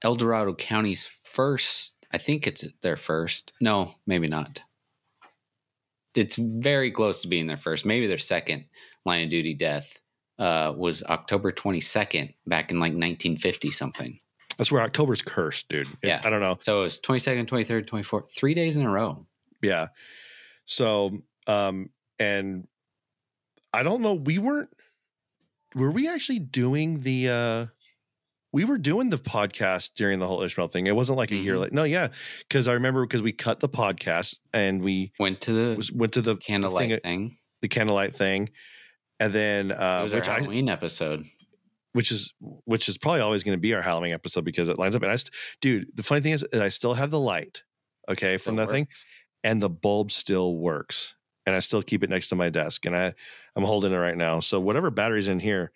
El 0.03 0.17
Dorado 0.17 0.55
County's 0.55 1.11
first 1.25 1.95
I 2.12 2.19
think 2.19 2.47
it's 2.47 2.65
their 2.83 2.97
first. 2.97 3.53
No, 3.61 3.95
maybe 4.07 4.29
not. 4.29 4.62
It's 6.15 6.37
very 6.37 6.91
close 6.91 7.21
to 7.21 7.29
being 7.29 7.47
their 7.47 7.57
first. 7.57 7.87
Maybe 7.87 8.07
their 8.07 8.19
second 8.19 8.65
line 9.05 9.25
of 9.25 9.31
duty 9.31 9.55
death 9.55 10.00
uh, 10.39 10.75
was 10.77 11.03
October 11.05 11.53
22nd 11.53 12.35
back 12.47 12.71
in 12.71 12.79
like 12.81 12.93
1950 12.93 13.71
something. 13.71 14.19
That's 14.61 14.71
where 14.71 14.83
October's 14.83 15.23
cursed, 15.23 15.69
dude. 15.69 15.88
It- 16.02 16.09
Yeah. 16.09 16.21
I 16.23 16.31
don't 16.31 16.40
know. 16.40 16.59
So 16.61 16.81
it 16.81 16.83
was 16.83 17.00
22nd, 17.00 17.47
23rd, 17.49 17.87
24th, 17.87 18.31
three 18.37 18.55
days 18.55 18.76
in 18.76 18.83
a 18.83 18.90
row. 18.90 19.26
Yeah. 19.62 19.88
So, 20.67 21.19
um, 21.47 21.90
and 22.19 22.69
I 23.73 23.83
don't 23.83 24.02
know. 24.02 24.14
We 24.14 24.38
weren't. 24.38 24.69
Were 25.75 25.90
we 25.90 26.09
actually 26.09 26.38
doing 26.40 27.00
the? 27.00 27.29
uh 27.29 27.67
We 28.52 28.64
were 28.64 28.79
doing 28.79 29.11
the 29.11 29.17
podcast 29.17 29.90
during 29.95 30.19
the 30.19 30.26
whole 30.26 30.43
Ishmael 30.43 30.69
thing. 30.69 30.88
It 30.88 30.97
wasn't 30.97 31.17
like 31.19 31.31
a 31.31 31.37
year 31.37 31.55
Mhm. 31.55 31.61
late. 31.61 31.73
No, 31.73 31.85
yeah, 31.85 32.09
because 32.49 32.67
I 32.67 32.73
remember 32.73 33.07
because 33.07 33.23
we 33.23 33.31
cut 33.33 33.61
the 33.61 33.69
podcast 33.69 34.37
and 34.52 34.83
we 34.83 35.12
Went 35.21 35.40
to 35.43 35.52
the 35.52 35.76
was, 35.76 35.93
went 35.93 36.12
to 36.14 36.23
the 36.23 36.37
candlelight 36.37 36.90
thing, 36.90 37.00
thing. 37.29 37.38
the 37.62 37.69
candlelight 37.69 38.14
thing, 38.17 38.50
and 39.21 39.33
then 39.33 39.71
uh, 39.71 40.00
It 40.00 40.02
was 40.02 40.14
our 40.14 40.19
which 40.21 40.29
I 40.29 40.38
Halloween 40.40 40.69
episode. 40.69 41.26
Which 41.92 42.11
is 42.11 42.32
which 42.64 42.88
is 42.88 42.99
probably 42.99 43.20
always 43.20 43.42
going 43.42 43.56
to 43.56 43.61
be 43.61 43.75
our 43.75 43.82
Halloween 43.82 44.12
episode 44.12 44.44
because 44.44 44.68
it 44.68 44.78
lines 44.78 44.94
up. 44.94 45.02
And 45.02 45.11
I, 45.11 45.16
st- 45.16 45.35
dude, 45.61 45.88
the 45.94 46.02
funny 46.02 46.20
thing 46.20 46.32
is, 46.32 46.42
is 46.52 46.61
I 46.61 46.68
still 46.68 46.94
have 46.94 47.11
the 47.11 47.20
light 47.20 47.62
okay, 48.09 48.37
from 48.37 48.56
that 48.56 48.70
thing, 48.70 48.88
and 49.44 49.62
the 49.62 49.70
bulb 49.70 50.12
still 50.12 50.56
works. 50.56 51.14
And 51.47 51.56
I 51.56 51.61
still 51.61 51.82
keep 51.82 52.04
it 52.04 52.11
next 52.11 52.28
to 52.28 52.37
my 52.37 52.50
desk, 52.50 52.85
and 52.87 52.94
I 52.97 53.14
I'm 53.56 53.64
holding 53.64 53.92
it 53.92 53.97
right 53.97 54.16
now. 54.16 54.40
So 54.40 54.61
whatever 54.61 54.90
battery's 54.90 55.28
in 55.28 55.40
here, 55.40 55.73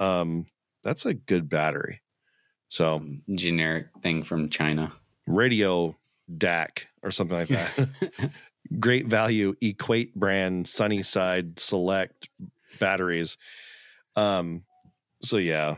um, 0.00 0.46
that's 0.84 1.06
a 1.06 1.14
good 1.14 1.48
battery. 1.48 2.00
So 2.68 2.98
Some 2.98 3.22
generic 3.34 3.86
thing 4.02 4.22
from 4.22 4.48
China. 4.48 4.92
radio 5.26 5.96
DAC 6.36 6.84
or 7.02 7.10
something 7.10 7.36
like 7.36 7.48
that. 7.48 7.88
Great 8.80 9.06
value 9.06 9.54
Equate 9.62 10.14
brand 10.14 10.68
Sunnyside 10.68 11.58
Select 11.58 12.28
batteries. 12.78 13.38
Um, 14.16 14.62
so 15.22 15.36
yeah, 15.36 15.76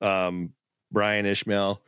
um, 0.00 0.52
Brian 0.90 1.26
Ishmael, 1.26 1.82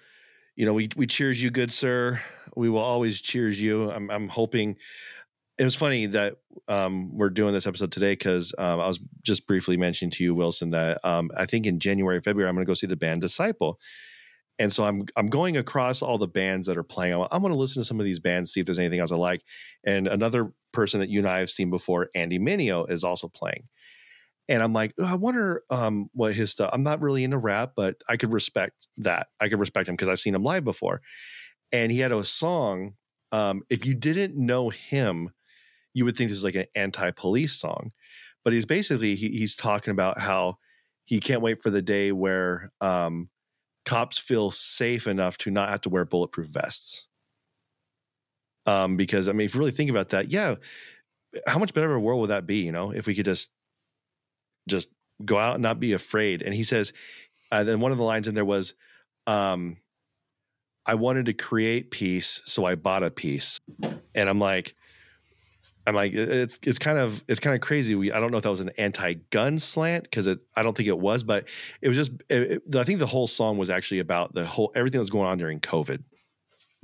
you 0.56 0.66
know 0.66 0.74
we 0.74 0.90
we 0.96 1.06
cheers 1.06 1.42
you, 1.42 1.50
good 1.50 1.72
sir. 1.72 2.20
We 2.56 2.68
will 2.68 2.80
always 2.80 3.20
cheers 3.20 3.60
you. 3.60 3.90
I'm 3.90 4.10
I'm 4.10 4.28
hoping. 4.28 4.76
It 5.56 5.62
was 5.62 5.76
funny 5.76 6.06
that 6.06 6.38
um, 6.66 7.16
we're 7.16 7.30
doing 7.30 7.54
this 7.54 7.68
episode 7.68 7.92
today 7.92 8.12
because 8.12 8.52
um, 8.58 8.80
I 8.80 8.88
was 8.88 8.98
just 9.22 9.46
briefly 9.46 9.76
mentioning 9.76 10.10
to 10.12 10.24
you, 10.24 10.34
Wilson, 10.34 10.70
that 10.70 10.98
um, 11.04 11.30
I 11.36 11.46
think 11.46 11.66
in 11.66 11.78
January, 11.78 12.20
February, 12.20 12.48
I'm 12.48 12.56
going 12.56 12.66
to 12.66 12.68
go 12.68 12.74
see 12.74 12.88
the 12.88 12.96
band 12.96 13.20
Disciple 13.20 13.78
and 14.58 14.72
so 14.72 14.84
I'm 14.84 15.04
I'm 15.16 15.28
going 15.28 15.56
across 15.56 16.02
all 16.02 16.18
the 16.18 16.28
bands 16.28 16.66
that 16.66 16.76
are 16.76 16.84
playing. 16.84 17.14
I'm, 17.14 17.26
I'm 17.30 17.40
going 17.40 17.52
to 17.52 17.58
listen 17.58 17.82
to 17.82 17.86
some 17.86 17.98
of 17.98 18.04
these 18.04 18.20
bands, 18.20 18.52
see 18.52 18.60
if 18.60 18.66
there's 18.66 18.78
anything 18.78 19.00
else 19.00 19.12
I 19.12 19.16
like. 19.16 19.42
And 19.84 20.06
another 20.06 20.52
person 20.72 21.00
that 21.00 21.08
you 21.08 21.18
and 21.20 21.28
I 21.28 21.38
have 21.38 21.50
seen 21.50 21.70
before, 21.70 22.08
Andy 22.14 22.38
Mineo, 22.38 22.88
is 22.90 23.04
also 23.04 23.28
playing. 23.28 23.68
And 24.48 24.62
I'm 24.62 24.72
like, 24.72 24.94
"Oh, 24.98 25.04
I 25.06 25.14
wonder 25.14 25.62
um, 25.70 26.10
what 26.12 26.34
his 26.34 26.50
stuff. 26.50 26.70
I'm 26.72 26.82
not 26.82 27.00
really 27.00 27.24
into 27.24 27.38
rap, 27.38 27.72
but 27.76 27.96
I 28.08 28.16
could 28.16 28.32
respect 28.32 28.88
that. 28.98 29.28
I 29.40 29.48
could 29.48 29.58
respect 29.58 29.88
him 29.88 29.94
because 29.96 30.08
I've 30.08 30.20
seen 30.20 30.34
him 30.34 30.44
live 30.44 30.64
before. 30.64 31.00
And 31.72 31.90
he 31.90 31.98
had 32.00 32.12
a 32.12 32.24
song. 32.24 32.94
Um, 33.32 33.62
if 33.70 33.84
you 33.86 33.94
didn't 33.94 34.36
know 34.36 34.68
him, 34.70 35.30
you 35.94 36.04
would 36.04 36.16
think 36.16 36.28
this 36.30 36.38
is 36.38 36.44
like 36.44 36.54
an 36.56 36.66
anti-police 36.74 37.54
song, 37.54 37.92
but 38.44 38.52
he's 38.52 38.66
basically 38.66 39.14
he, 39.14 39.28
he's 39.30 39.56
talking 39.56 39.92
about 39.92 40.18
how 40.18 40.58
he 41.04 41.20
can't 41.20 41.42
wait 41.42 41.62
for 41.62 41.70
the 41.70 41.82
day 41.82 42.12
where 42.12 42.70
um, 42.80 43.28
cops 43.84 44.18
feel 44.18 44.50
safe 44.50 45.06
enough 45.06 45.38
to 45.38 45.50
not 45.50 45.68
have 45.68 45.80
to 45.82 45.88
wear 45.88 46.04
bulletproof 46.04 46.48
vests. 46.48 47.06
Um, 48.66 48.96
because 48.96 49.28
I 49.28 49.32
mean, 49.32 49.44
if 49.46 49.54
you 49.54 49.60
really 49.60 49.72
think 49.72 49.90
about 49.90 50.10
that, 50.10 50.30
yeah, 50.30 50.56
how 51.46 51.58
much 51.58 51.74
better 51.74 51.90
of 51.90 51.96
a 51.96 52.00
world 52.00 52.20
would 52.20 52.30
that 52.30 52.46
be? 52.46 52.58
You 52.58 52.72
know, 52.72 52.90
if 52.90 53.06
we 53.06 53.14
could 53.14 53.26
just 53.26 53.50
just 54.68 54.88
go 55.24 55.38
out 55.38 55.54
and 55.54 55.62
not 55.62 55.80
be 55.80 55.92
afraid. 55.92 56.42
And 56.42 56.54
he 56.54 56.64
says, 56.64 56.92
uh, 57.52 57.64
then 57.64 57.80
one 57.80 57.92
of 57.92 57.98
the 57.98 58.04
lines 58.04 58.28
in 58.28 58.34
there 58.34 58.44
was, 58.44 58.74
um, 59.26 59.76
"I 60.86 60.94
wanted 60.94 61.26
to 61.26 61.32
create 61.32 61.90
peace, 61.90 62.42
so 62.44 62.64
I 62.64 62.74
bought 62.74 63.02
a 63.02 63.10
piece." 63.10 63.58
And 64.14 64.28
I'm 64.28 64.38
like, 64.38 64.74
I'm 65.86 65.94
like, 65.94 66.12
it's 66.14 66.58
it's 66.62 66.78
kind 66.78 66.98
of 66.98 67.22
it's 67.28 67.40
kind 67.40 67.54
of 67.54 67.60
crazy. 67.60 67.94
We 67.94 68.10
I 68.10 68.18
don't 68.18 68.30
know 68.30 68.38
if 68.38 68.42
that 68.44 68.50
was 68.50 68.60
an 68.60 68.70
anti-gun 68.78 69.58
slant 69.58 70.04
because 70.04 70.26
it 70.26 70.40
I 70.56 70.62
don't 70.62 70.74
think 70.76 70.88
it 70.88 70.98
was, 70.98 71.22
but 71.22 71.46
it 71.82 71.88
was 71.88 71.96
just 71.96 72.12
it, 72.30 72.62
it- 72.66 72.76
I 72.76 72.84
think 72.84 72.98
the 73.00 73.06
whole 73.06 73.26
song 73.26 73.58
was 73.58 73.68
actually 73.70 74.00
about 74.00 74.34
the 74.34 74.46
whole 74.46 74.72
everything 74.74 74.98
that 74.98 75.02
was 75.04 75.10
going 75.10 75.28
on 75.28 75.36
during 75.38 75.60
COVID, 75.60 76.02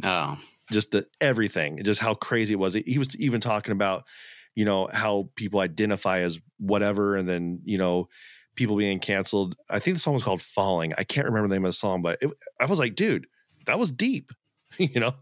Oh, 0.02 0.38
just 0.70 0.90
the 0.90 1.06
everything, 1.20 1.82
just 1.82 2.00
how 2.00 2.14
crazy 2.14 2.52
it 2.54 2.58
was. 2.58 2.74
He 2.74 2.98
was 2.98 3.16
even 3.16 3.40
talking 3.40 3.72
about 3.72 4.04
you 4.54 4.64
know 4.64 4.88
how 4.92 5.30
people 5.36 5.60
identify 5.60 6.20
as 6.20 6.40
whatever, 6.58 7.16
and 7.16 7.28
then 7.28 7.60
you 7.64 7.78
know 7.78 8.08
people 8.56 8.76
being 8.76 8.98
canceled. 8.98 9.56
I 9.70 9.78
think 9.78 9.96
the 9.96 10.00
song 10.00 10.14
was 10.14 10.22
called 10.22 10.42
"Falling." 10.42 10.92
I 10.98 11.04
can't 11.04 11.26
remember 11.26 11.48
the 11.48 11.54
name 11.54 11.64
of 11.64 11.70
the 11.70 11.74
song, 11.74 12.02
but 12.02 12.18
it, 12.20 12.30
I 12.60 12.66
was 12.66 12.78
like, 12.78 12.94
dude, 12.94 13.26
that 13.66 13.78
was 13.78 13.92
deep. 13.92 14.30
you 14.78 15.00
know, 15.00 15.14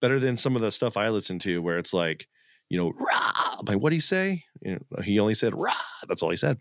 better 0.00 0.18
than 0.20 0.36
some 0.36 0.56
of 0.56 0.62
the 0.62 0.70
stuff 0.70 0.96
I 0.96 1.08
listen 1.08 1.38
to 1.40 1.60
where 1.60 1.78
it's 1.78 1.92
like, 1.92 2.28
you 2.68 2.78
know, 2.78 2.92
rah. 2.98 3.56
Like, 3.66 3.78
what 3.78 3.90
do 3.90 3.96
you 3.96 4.02
say? 4.02 4.44
You 4.60 4.74
know, 4.74 5.02
he 5.02 5.18
only 5.18 5.34
said 5.34 5.58
rah. 5.58 5.72
That's 6.08 6.22
all 6.22 6.30
he 6.30 6.36
said. 6.36 6.58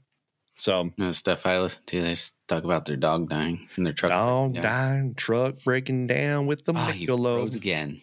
So 0.57 0.83
you 0.83 1.05
know, 1.05 1.11
stuff 1.11 1.45
I 1.45 1.59
listen 1.59 1.81
to, 1.87 2.01
they 2.01 2.15
talk 2.47 2.63
about 2.63 2.85
their 2.85 2.97
dog 2.97 3.29
dying 3.29 3.67
in 3.77 3.83
their 3.83 3.93
truck. 3.93 4.11
dog 4.11 4.55
Yeah. 4.55 4.61
dying, 4.61 5.15
truck 5.15 5.55
breaking 5.63 6.07
down 6.07 6.45
with 6.45 6.65
the 6.65 6.73
Ah, 6.75 6.91
you 6.91 7.07
froze 7.07 7.55
again. 7.55 8.01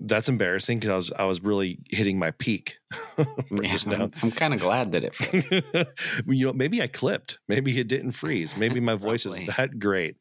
That's 0.00 0.28
embarrassing 0.28 0.78
because 0.78 0.90
I 0.90 0.96
was 0.96 1.12
I 1.12 1.24
was 1.24 1.42
really 1.42 1.78
hitting 1.90 2.18
my 2.18 2.30
peak 2.32 2.78
Yeah. 3.18 3.76
I'm, 3.86 4.12
I'm 4.22 4.30
kind 4.30 4.54
of 4.54 4.60
glad 4.60 4.92
that 4.92 5.04
it. 5.04 5.88
You 6.26 6.46
know, 6.46 6.52
maybe 6.52 6.80
I 6.82 6.86
clipped. 6.86 7.38
Maybe 7.48 7.78
it 7.78 7.88
didn't 7.88 8.12
freeze. 8.12 8.56
Maybe 8.56 8.78
my 8.80 8.94
voice 9.08 9.26
is 9.26 9.34
that 9.56 9.78
great. 9.78 10.16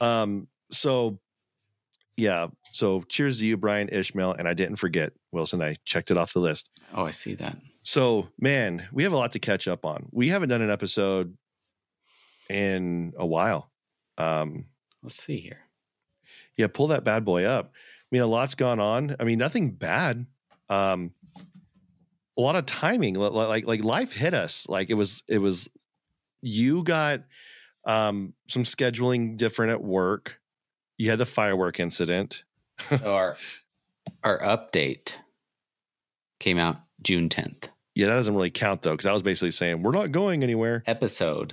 Um, 0.00 0.48
so 0.70 1.18
yeah. 2.16 2.48
So 2.72 3.02
cheers 3.02 3.38
to 3.40 3.46
you, 3.46 3.56
Brian 3.56 3.88
Ishmael. 3.88 4.32
And 4.38 4.46
I 4.48 4.54
didn't 4.54 4.76
forget, 4.76 5.12
Wilson. 5.32 5.62
I 5.62 5.76
checked 5.84 6.10
it 6.10 6.16
off 6.16 6.32
the 6.32 6.40
list. 6.40 6.68
Oh, 6.94 7.04
I 7.04 7.10
see 7.10 7.34
that. 7.34 7.56
So, 7.82 8.28
man, 8.38 8.86
we 8.92 9.02
have 9.04 9.12
a 9.12 9.16
lot 9.16 9.32
to 9.32 9.38
catch 9.38 9.66
up 9.66 9.84
on. 9.86 10.08
We 10.12 10.28
haven't 10.28 10.50
done 10.50 10.60
an 10.62 10.70
episode 10.70 11.36
in 12.50 13.12
a 13.16 13.26
while. 13.26 13.70
Um, 14.18 14.66
Let's 15.02 15.22
see 15.22 15.38
here. 15.38 15.60
yeah, 16.56 16.66
pull 16.66 16.88
that 16.88 17.04
bad 17.04 17.24
boy 17.24 17.44
up. 17.44 17.72
I 18.10 18.16
mean, 18.16 18.22
a 18.22 18.26
lot's 18.26 18.54
gone 18.54 18.80
on. 18.80 19.16
I 19.20 19.24
mean, 19.24 19.38
nothing 19.38 19.70
bad. 19.72 20.26
Um, 20.68 21.12
a 22.36 22.40
lot 22.40 22.56
of 22.56 22.66
timing, 22.66 23.14
li- 23.14 23.28
li- 23.28 23.46
like 23.46 23.66
like 23.66 23.84
life 23.84 24.12
hit 24.12 24.34
us. 24.34 24.66
Like 24.68 24.90
it 24.90 24.94
was, 24.94 25.22
it 25.28 25.38
was. 25.38 25.68
You 26.42 26.82
got 26.82 27.22
um, 27.84 28.32
some 28.48 28.64
scheduling 28.64 29.36
different 29.36 29.72
at 29.72 29.82
work. 29.82 30.40
You 30.96 31.10
had 31.10 31.18
the 31.18 31.26
firework 31.26 31.80
incident. 31.80 32.44
So 32.88 32.96
our 33.14 33.36
our 34.24 34.40
update 34.40 35.12
came 36.38 36.58
out 36.58 36.78
June 37.02 37.28
10th. 37.28 37.68
Yeah, 37.94 38.06
that 38.06 38.14
doesn't 38.14 38.34
really 38.34 38.50
count 38.50 38.82
though, 38.82 38.92
because 38.92 39.06
I 39.06 39.12
was 39.12 39.22
basically 39.22 39.50
saying 39.50 39.82
we're 39.82 39.92
not 39.92 40.12
going 40.12 40.42
anywhere. 40.42 40.82
Episode, 40.86 41.52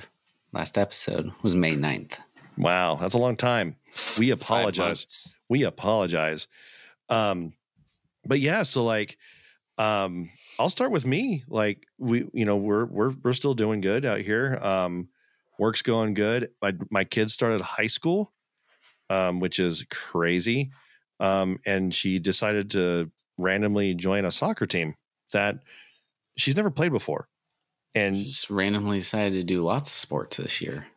last 0.54 0.78
episode 0.78 1.32
was 1.42 1.56
May 1.56 1.76
9th. 1.76 2.14
Wow, 2.58 2.96
that's 2.96 3.14
a 3.14 3.18
long 3.18 3.36
time. 3.36 3.76
We 4.18 4.32
apologize. 4.32 5.34
we 5.50 5.64
apologize. 5.64 6.48
Um 7.10 7.54
but 8.26 8.40
yeah 8.40 8.64
so 8.64 8.84
like 8.84 9.18
um 9.78 10.30
i'll 10.60 10.70
start 10.70 10.92
with 10.92 11.06
me. 11.06 11.44
Like 11.48 11.86
we 11.98 12.26
you 12.34 12.46
know 12.46 12.58
we're 12.58 12.86
we're 12.86 13.12
we're 13.24 13.34
still 13.34 13.54
doing 13.54 13.82
good 13.82 14.06
out 14.06 14.20
here. 14.22 14.58
Um 14.62 15.10
work's 15.60 15.82
going 15.82 16.14
good. 16.14 16.52
My 16.62 16.74
my 16.90 17.04
kids 17.04 17.34
started 17.34 17.62
high 17.62 17.88
school 17.88 18.34
um 19.10 19.40
which 19.40 19.60
is 19.60 19.84
crazy. 19.90 20.72
Um 21.20 21.60
and 21.66 21.94
she 21.94 22.20
decided 22.20 22.72
to 22.72 23.12
randomly 23.38 23.94
join 23.94 24.26
a 24.26 24.32
soccer 24.32 24.66
team 24.66 24.96
that 25.32 25.60
she's 26.38 26.56
never 26.56 26.72
played 26.72 26.92
before. 26.92 27.28
And 27.96 28.16
Just 28.16 28.50
randomly 28.50 29.00
decided 29.00 29.34
to 29.34 29.44
do 29.44 29.64
lots 29.64 29.90
of 29.90 29.96
sports 29.96 30.38
this 30.38 30.62
year. 30.62 30.88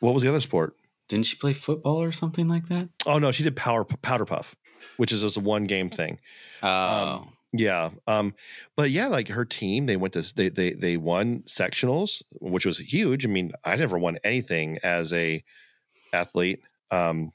what 0.00 0.14
was 0.14 0.22
the 0.22 0.28
other 0.28 0.40
sport 0.40 0.74
Didn't 1.10 1.26
she 1.26 1.36
play 1.36 1.52
football 1.52 2.00
or 2.02 2.12
something 2.12 2.48
like 2.48 2.68
that? 2.68 2.88
oh 3.06 3.18
no 3.18 3.30
she 3.32 3.42
did 3.42 3.56
power 3.56 3.84
powder 3.84 4.24
puff 4.24 4.54
which 4.96 5.12
is 5.12 5.20
just 5.22 5.36
a 5.36 5.40
one 5.40 5.64
game 5.64 5.90
thing 5.90 6.18
Oh, 6.62 7.28
Yeah. 7.52 7.90
Um, 8.06 8.34
but 8.76 8.90
yeah, 8.90 9.08
like 9.08 9.28
her 9.28 9.44
team, 9.44 9.86
they 9.86 9.96
went 9.96 10.14
to 10.14 10.22
they 10.34 10.48
they 10.50 10.72
they 10.72 10.96
won 10.96 11.42
sectionals, 11.48 12.22
which 12.40 12.64
was 12.64 12.78
huge. 12.78 13.26
I 13.26 13.28
mean, 13.28 13.50
I 13.64 13.74
never 13.76 13.98
won 13.98 14.18
anything 14.22 14.78
as 14.84 15.12
a 15.12 15.42
athlete. 16.12 16.60
Um, 16.92 17.32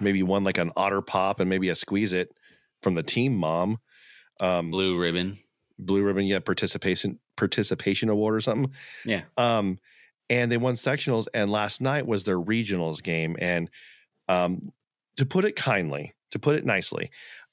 maybe 0.00 0.22
won 0.22 0.42
like 0.42 0.58
an 0.58 0.72
otter 0.76 1.00
pop 1.00 1.38
and 1.40 1.48
maybe 1.48 1.68
a 1.68 1.74
squeeze 1.74 2.12
it 2.12 2.34
from 2.82 2.94
the 2.94 3.02
team 3.04 3.36
mom. 3.36 3.78
Um 4.40 4.70
blue 4.70 4.98
ribbon. 4.98 5.38
blue 5.78 6.02
ribbon, 6.02 6.24
yeah, 6.26 6.40
participation 6.40 7.20
participation 7.36 8.08
award 8.08 8.34
or 8.34 8.40
something. 8.40 8.72
Yeah. 9.04 9.22
Um, 9.36 9.78
and 10.28 10.50
they 10.50 10.56
won 10.56 10.74
sectionals, 10.74 11.26
and 11.34 11.50
last 11.50 11.80
night 11.80 12.06
was 12.06 12.24
their 12.24 12.40
regionals 12.40 13.02
game. 13.02 13.36
And 13.40 13.70
um, 14.28 14.72
to 15.16 15.26
put 15.26 15.44
it 15.44 15.56
kindly, 15.56 16.14
to 16.30 16.38
put 16.38 16.56
it 16.56 16.64
nicely, 16.64 17.10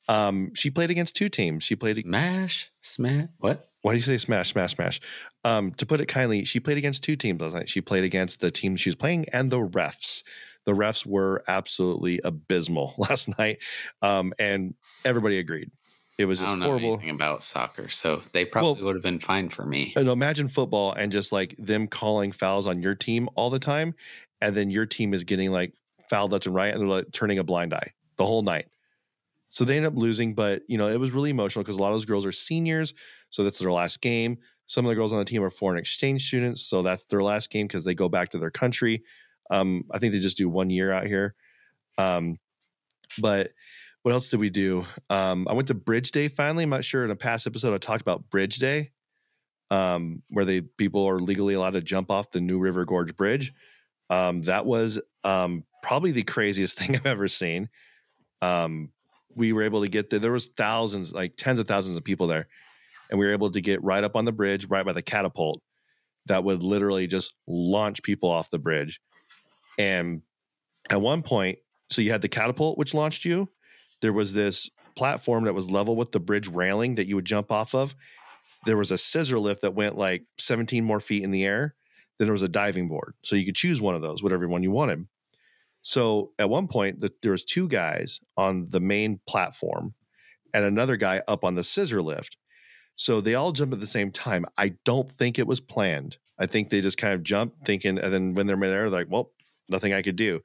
um, 0.07 0.53
she 0.53 0.69
played 0.69 0.89
against 0.89 1.15
two 1.15 1.29
teams. 1.29 1.63
She 1.63 1.75
played 1.75 1.97
Smash, 1.97 2.71
smash. 2.81 3.29
What? 3.39 3.69
why 3.83 3.91
do 3.91 3.97
you 3.97 4.01
say 4.01 4.17
smash, 4.17 4.53
smash, 4.53 4.75
smash? 4.75 5.01
Um, 5.43 5.73
to 5.73 5.85
put 5.85 5.99
it 5.99 6.07
kindly, 6.07 6.45
she 6.45 6.61
played 6.61 6.77
against 6.77 7.03
two 7.03 7.17
teams 7.17 7.41
last 7.41 7.53
night. 7.53 7.69
She 7.69 7.81
played 7.81 8.05
against 8.05 8.39
the 8.39 8.49
team 8.49 8.77
she 8.77 8.89
was 8.89 8.95
playing 8.95 9.25
and 9.33 9.51
the 9.51 9.59
refs. 9.59 10.23
The 10.65 10.71
refs 10.71 11.05
were 11.05 11.43
absolutely 11.49 12.21
abysmal 12.23 12.95
last 12.97 13.37
night, 13.37 13.61
um, 14.01 14.33
and 14.39 14.73
everybody 15.03 15.37
agreed. 15.37 15.69
It 16.17 16.25
was 16.25 16.39
I 16.39 16.43
just 16.43 16.51
don't 16.51 16.59
know 16.59 16.65
horrible. 16.67 16.93
anything 16.93 17.09
about 17.09 17.43
soccer, 17.43 17.89
so 17.89 18.21
they 18.33 18.45
probably 18.45 18.83
would 18.83 18.95
have 18.95 19.03
been 19.03 19.19
fine 19.19 19.49
for 19.49 19.65
me. 19.65 19.93
And 19.95 20.07
imagine 20.07 20.47
football 20.47 20.93
and 20.93 21.11
just 21.11 21.31
like 21.31 21.55
them 21.57 21.87
calling 21.87 22.31
fouls 22.31 22.67
on 22.67 22.83
your 22.83 22.93
team 22.93 23.29
all 23.35 23.49
the 23.49 23.59
time, 23.59 23.95
and 24.39 24.55
then 24.55 24.69
your 24.69 24.85
team 24.85 25.13
is 25.13 25.23
getting 25.23 25.51
like 25.51 25.73
fouled 26.09 26.31
left 26.31 26.45
and 26.45 26.53
right, 26.53 26.71
and 26.71 26.81
they're 26.81 26.87
like 26.87 27.11
turning 27.11 27.39
a 27.39 27.43
blind 27.43 27.73
eye 27.73 27.93
the 28.17 28.25
whole 28.25 28.43
night. 28.43 28.67
So 29.49 29.65
they 29.65 29.77
end 29.77 29.85
up 29.85 29.95
losing, 29.95 30.35
but 30.35 30.61
you 30.67 30.77
know 30.77 30.87
it 30.87 30.99
was 30.99 31.11
really 31.11 31.31
emotional 31.31 31.63
because 31.63 31.77
a 31.77 31.81
lot 31.81 31.89
of 31.89 31.95
those 31.95 32.05
girls 32.05 32.25
are 32.27 32.31
seniors, 32.31 32.93
so 33.31 33.43
that's 33.43 33.59
their 33.59 33.71
last 33.71 34.01
game. 34.01 34.37
Some 34.67 34.85
of 34.85 34.89
the 34.89 34.95
girls 34.95 35.13
on 35.13 35.19
the 35.19 35.25
team 35.25 35.43
are 35.43 35.49
foreign 35.49 35.79
exchange 35.79 36.27
students, 36.27 36.61
so 36.61 36.83
that's 36.83 37.05
their 37.05 37.23
last 37.23 37.49
game 37.49 37.67
because 37.67 37.85
they 37.85 37.95
go 37.95 38.07
back 38.07 38.29
to 38.29 38.37
their 38.37 38.51
country. 38.51 39.03
Um, 39.49 39.85
I 39.91 39.97
think 39.97 40.13
they 40.13 40.19
just 40.19 40.37
do 40.37 40.47
one 40.47 40.69
year 40.69 40.91
out 40.91 41.07
here, 41.07 41.33
um, 41.97 42.37
but 43.17 43.51
what 44.03 44.11
else 44.11 44.29
did 44.29 44.39
we 44.39 44.49
do? 44.49 44.85
Um, 45.09 45.47
I 45.49 45.53
went 45.53 45.69
to 45.69 45.73
Bridge 45.73 46.11
Day 46.11 46.27
finally. 46.27 46.63
I'm 46.63 46.69
not 46.69 46.85
sure 46.85 47.03
in 47.03 47.11
a 47.11 47.15
past 47.15 47.47
episode 47.47 47.73
I 47.73 47.77
talked 47.77 48.01
about 48.01 48.29
Bridge 48.29 48.57
Day, 48.57 48.91
um, 49.71 50.21
where 50.29 50.45
they 50.45 50.61
people 50.61 51.07
are 51.07 51.19
legally 51.19 51.53
allowed 51.53 51.73
to 51.73 51.81
jump 51.81 52.11
off 52.11 52.31
the 52.31 52.41
New 52.41 52.59
River 52.59 52.85
Gorge 52.85 53.15
Bridge. 53.15 53.53
Um, 54.09 54.41
that 54.43 54.65
was 54.65 54.99
um, 55.23 55.63
probably 55.81 56.11
the 56.11 56.23
craziest 56.23 56.77
thing 56.79 56.95
I've 56.95 57.05
ever 57.05 57.29
seen. 57.29 57.69
Um, 58.41 58.91
we 59.35 59.53
were 59.53 59.63
able 59.63 59.81
to 59.81 59.87
get 59.87 60.09
there. 60.09 60.19
There 60.19 60.31
was 60.33 60.49
thousands, 60.57 61.13
like 61.13 61.37
tens 61.37 61.59
of 61.59 61.67
thousands 61.67 61.95
of 61.95 62.03
people 62.03 62.27
there, 62.27 62.47
and 63.09 63.19
we 63.19 63.25
were 63.25 63.31
able 63.31 63.51
to 63.51 63.61
get 63.61 63.81
right 63.83 64.03
up 64.03 64.17
on 64.17 64.25
the 64.25 64.33
bridge, 64.33 64.67
right 64.67 64.85
by 64.85 64.93
the 64.93 65.01
catapult, 65.01 65.61
that 66.25 66.43
would 66.43 66.61
literally 66.61 67.07
just 67.07 67.33
launch 67.47 68.03
people 68.03 68.29
off 68.29 68.49
the 68.49 68.59
bridge. 68.59 68.99
And 69.79 70.21
at 70.89 71.01
one 71.01 71.23
point, 71.23 71.59
so 71.89 72.01
you 72.01 72.11
had 72.11 72.21
the 72.21 72.29
catapult 72.29 72.77
which 72.77 72.93
launched 72.93 73.23
you. 73.23 73.49
There 74.03 74.11
was 74.11 74.33
this 74.33 74.69
platform 74.97 75.45
that 75.45 75.53
was 75.53 75.71
level 75.71 75.95
with 75.95 76.11
the 76.11 76.19
bridge 76.19 76.49
railing 76.49 76.95
that 76.95 77.07
you 77.07 77.15
would 77.15 77.23
jump 77.23 77.53
off 77.53 77.73
of. 77.73 77.95
There 78.65 78.75
was 78.75 78.91
a 78.91 78.97
scissor 78.97 79.39
lift 79.39 79.61
that 79.61 79.75
went 79.75 79.97
like 79.97 80.25
17 80.39 80.83
more 80.83 80.99
feet 80.99 81.23
in 81.23 81.31
the 81.31 81.45
air. 81.45 81.73
Then 82.19 82.27
there 82.27 82.33
was 82.33 82.41
a 82.41 82.49
diving 82.49 82.89
board, 82.89 83.13
so 83.23 83.37
you 83.37 83.45
could 83.45 83.55
choose 83.55 83.79
one 83.79 83.95
of 83.95 84.01
those, 84.01 84.21
whatever 84.21 84.45
one 84.45 84.61
you 84.61 84.71
wanted. 84.71 85.07
So 85.83 86.31
at 86.37 86.49
one 86.49 86.67
point, 86.67 86.99
the, 86.99 87.13
there 87.21 87.31
was 87.31 87.45
two 87.45 87.69
guys 87.69 88.19
on 88.35 88.67
the 88.71 88.81
main 88.81 89.21
platform, 89.25 89.93
and 90.53 90.65
another 90.65 90.97
guy 90.97 91.21
up 91.25 91.45
on 91.45 91.55
the 91.55 91.63
scissor 91.63 92.01
lift. 92.01 92.35
So 92.97 93.21
they 93.21 93.35
all 93.35 93.53
jumped 93.53 93.73
at 93.73 93.79
the 93.79 93.87
same 93.87 94.11
time. 94.11 94.45
I 94.57 94.73
don't 94.83 95.09
think 95.09 95.39
it 95.39 95.47
was 95.47 95.61
planned. 95.61 96.17
I 96.37 96.45
think 96.45 96.69
they 96.69 96.81
just 96.81 96.97
kind 96.97 97.13
of 97.13 97.23
jumped, 97.23 97.65
thinking, 97.65 97.97
and 97.97 98.13
then 98.13 98.33
when 98.33 98.47
they're 98.47 98.57
midair, 98.57 98.89
they're 98.89 98.99
like, 98.99 99.09
"Well, 99.09 99.31
nothing 99.69 99.93
I 99.93 100.01
could 100.01 100.17
do." 100.17 100.41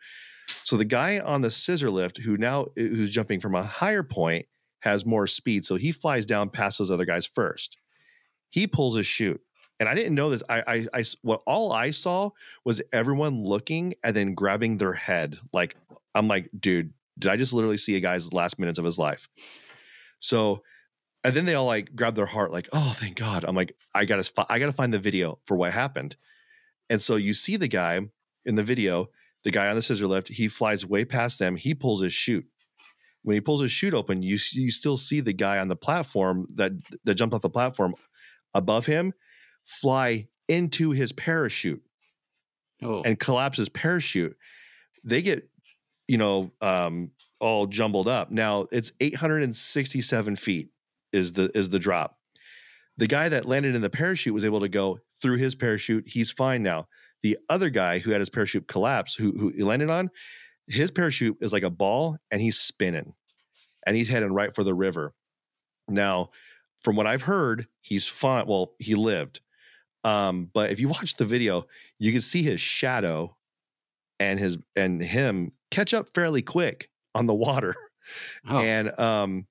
So 0.63 0.77
the 0.77 0.85
guy 0.85 1.19
on 1.19 1.41
the 1.41 1.51
scissor 1.51 1.91
lift, 1.91 2.19
who 2.19 2.37
now 2.37 2.67
who's 2.77 3.11
jumping 3.11 3.41
from 3.41 3.55
a 3.55 3.63
higher 3.63 4.03
point, 4.03 4.47
has 4.81 5.05
more 5.05 5.27
speed. 5.27 5.65
So 5.65 5.77
he 5.77 5.93
flies 5.93 6.25
down 6.25 6.51
past 6.51 6.79
those 6.79 6.91
other 6.91 7.05
guys 7.05 7.27
first. 7.27 7.77
He 8.51 8.67
pulls 8.67 8.97
his 8.97 9.07
chute, 9.07 9.41
and 9.81 9.89
I 9.89 9.95
didn't 9.95 10.15
know 10.15 10.31
this. 10.31 10.43
I, 10.49 10.63
I, 10.67 10.87
I, 10.95 11.05
what 11.23 11.43
all 11.47 11.73
I 11.73 11.91
saw 11.91 12.31
was 12.65 12.81
everyone 12.93 13.45
looking 13.45 13.95
and 14.03 14.15
then 14.17 14.35
grabbing 14.35 14.79
their 14.79 14.95
head. 14.95 15.39
Like 15.53 15.77
I'm 16.15 16.29
like, 16.29 16.49
dude, 16.59 16.93
did 17.19 17.31
I 17.31 17.37
just 17.37 17.53
literally 17.53 17.79
see 17.79 17.97
a 17.97 18.01
guy's 18.01 18.33
last 18.33 18.59
minutes 18.59 18.79
of 18.79 18.85
his 18.85 18.99
life? 18.99 19.29
So, 20.21 20.63
and 21.25 21.35
then 21.35 21.45
they 21.45 21.55
all 21.55 21.67
like 21.67 21.95
grab 21.95 22.15
their 22.15 22.27
heart, 22.27 22.53
like, 22.53 22.69
oh, 22.73 22.93
thank 22.97 23.17
God. 23.17 23.45
I'm 23.45 23.57
like, 23.57 23.75
I 23.95 24.05
gotta, 24.05 24.31
I 24.49 24.59
gotta 24.59 24.73
find 24.73 24.95
the 24.95 24.99
video 24.99 25.39
for 25.47 25.57
what 25.57 25.73
happened. 25.73 26.17
And 26.91 27.03
so 27.03 27.17
you 27.17 27.35
see 27.35 27.57
the 27.57 27.69
guy 27.69 28.01
in 28.47 28.55
the 28.55 28.63
video, 28.63 29.11
the 29.45 29.51
guy 29.51 29.69
on 29.69 29.77
the 29.77 29.83
scissor 29.83 30.07
lift, 30.07 30.29
he 30.29 30.49
flies 30.49 30.85
way 30.87 31.05
past 31.05 31.39
them. 31.39 31.57
He 31.57 31.75
pulls 31.75 32.03
his 32.03 32.13
chute. 32.13 32.47
When 33.23 33.35
he 33.35 33.41
pulls 33.41 33.61
his 33.61 33.73
chute 33.73 33.95
open, 33.95 34.23
you 34.23 34.39
you 34.53 34.71
still 34.71 34.97
see 34.97 35.21
the 35.21 35.33
guy 35.33 35.59
on 35.59 35.69
the 35.69 35.77
platform 35.77 36.47
that 36.55 36.73
that 37.05 37.15
jumped 37.17 37.35
off 37.35 37.43
the 37.43 37.51
platform 37.51 37.95
above 38.55 38.87
him 38.87 39.13
fly 39.65 40.27
into 40.49 40.93
his 40.93 41.13
parachute 41.13 41.83
Oh, 42.83 43.03
and 43.03 43.19
collapse 43.19 43.59
his 43.59 43.69
parachute. 43.69 44.37
They 45.03 45.21
get, 45.23 45.49
you 46.07 46.17
know, 46.17 46.53
um, 46.61 47.11
all 47.41 47.67
jumbled 47.67 48.07
up. 48.07 48.31
Now 48.31 48.67
it's 48.71 48.93
867 49.01 50.37
feet 50.37 50.71
is 51.13 51.33
the 51.33 51.51
is 51.57 51.71
the 51.71 51.79
drop. 51.79 52.19
The 52.97 53.07
guy 53.07 53.29
that 53.29 53.47
landed 53.47 53.75
in 53.75 53.83
the 53.83 53.91
parachute 53.91 54.35
was 54.35 54.45
able 54.45 54.61
to 54.61 54.69
go 54.69 54.99
through 55.21 55.39
his 55.39 55.55
parachute. 55.55 56.05
He's 56.07 56.31
fine 56.31 56.63
now. 56.63 56.89
The 57.23 57.39
other 57.49 57.71
guy 57.71 57.99
who 57.99 58.11
had 58.11 58.21
his 58.21 58.31
parachute 58.31 58.69
collapse, 58.69 59.15
who 59.15 59.33
who 59.33 59.49
he 59.49 59.63
landed 59.63 59.91
on, 59.91 60.11
his 60.69 60.91
parachute 60.91 61.37
is 61.41 61.53
like 61.53 61.63
a 61.63 61.71
ball 61.71 62.17
and 62.31 62.41
he's 62.41 62.59
spinning, 62.59 63.15
and 63.87 63.97
he's 63.97 64.09
heading 64.09 64.33
right 64.33 64.55
for 64.55 64.65
the 64.65 64.75
river. 64.75 65.15
Now, 65.89 66.31
from 66.81 66.97
what 66.97 67.07
I've 67.07 67.23
heard, 67.23 67.67
he's 67.81 68.07
fine. 68.07 68.47
Well, 68.47 68.75
he 68.79 68.95
lived. 68.95 69.41
Um, 70.05 70.51
but 70.53 70.71
if 70.71 70.81
you 70.81 70.89
watch 70.89 71.17
the 71.17 71.25
video, 71.25 71.67
you 71.99 72.13
can 72.13 72.21
see 72.21 72.43
his 72.43 72.61
shadow 72.61 73.37
and 74.21 74.39
his 74.39 74.59
and 74.77 75.03
him 75.03 75.53
catch 75.71 75.95
up 75.95 76.09
fairly 76.15 76.43
quick 76.43 76.91
on 77.15 77.27
the 77.27 77.35
water. 77.35 77.75
oh. 78.49 78.59
And 78.59 78.99
um, 78.99 79.47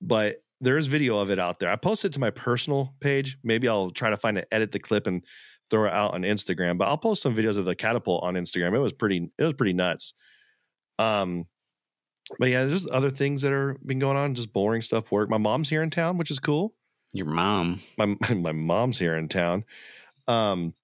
but 0.00 0.42
there 0.60 0.76
is 0.76 0.86
video 0.86 1.18
of 1.18 1.30
it 1.30 1.38
out 1.38 1.58
there. 1.58 1.70
I 1.70 1.76
posted 1.76 2.10
it 2.10 2.14
to 2.14 2.20
my 2.20 2.30
personal 2.30 2.94
page. 3.00 3.38
Maybe 3.42 3.68
I'll 3.68 3.90
try 3.90 4.10
to 4.10 4.16
find 4.16 4.36
it, 4.38 4.48
edit 4.52 4.72
the 4.72 4.78
clip, 4.78 5.06
and 5.06 5.24
throw 5.70 5.86
it 5.86 5.92
out 5.92 6.14
on 6.14 6.22
Instagram. 6.22 6.78
But 6.78 6.88
I'll 6.88 6.98
post 6.98 7.22
some 7.22 7.34
videos 7.34 7.56
of 7.56 7.64
the 7.64 7.74
catapult 7.74 8.24
on 8.24 8.34
Instagram. 8.34 8.74
It 8.74 8.80
was 8.80 8.92
pretty. 8.92 9.30
It 9.38 9.44
was 9.44 9.54
pretty 9.54 9.72
nuts. 9.72 10.14
Um, 10.98 11.46
but 12.38 12.48
yeah, 12.48 12.64
there's 12.64 12.86
other 12.88 13.10
things 13.10 13.42
that 13.42 13.52
are 13.52 13.76
been 13.84 13.98
going 13.98 14.16
on. 14.16 14.34
Just 14.34 14.52
boring 14.52 14.82
stuff. 14.82 15.10
Work. 15.10 15.30
My 15.30 15.38
mom's 15.38 15.68
here 15.68 15.82
in 15.82 15.90
town, 15.90 16.18
which 16.18 16.30
is 16.30 16.38
cool 16.38 16.74
your 17.12 17.26
mom. 17.26 17.80
my 17.96 18.06
my 18.34 18.52
mom's 18.52 18.98
here 18.98 19.16
in 19.16 19.28
town. 19.28 19.64
Um, 20.28 20.74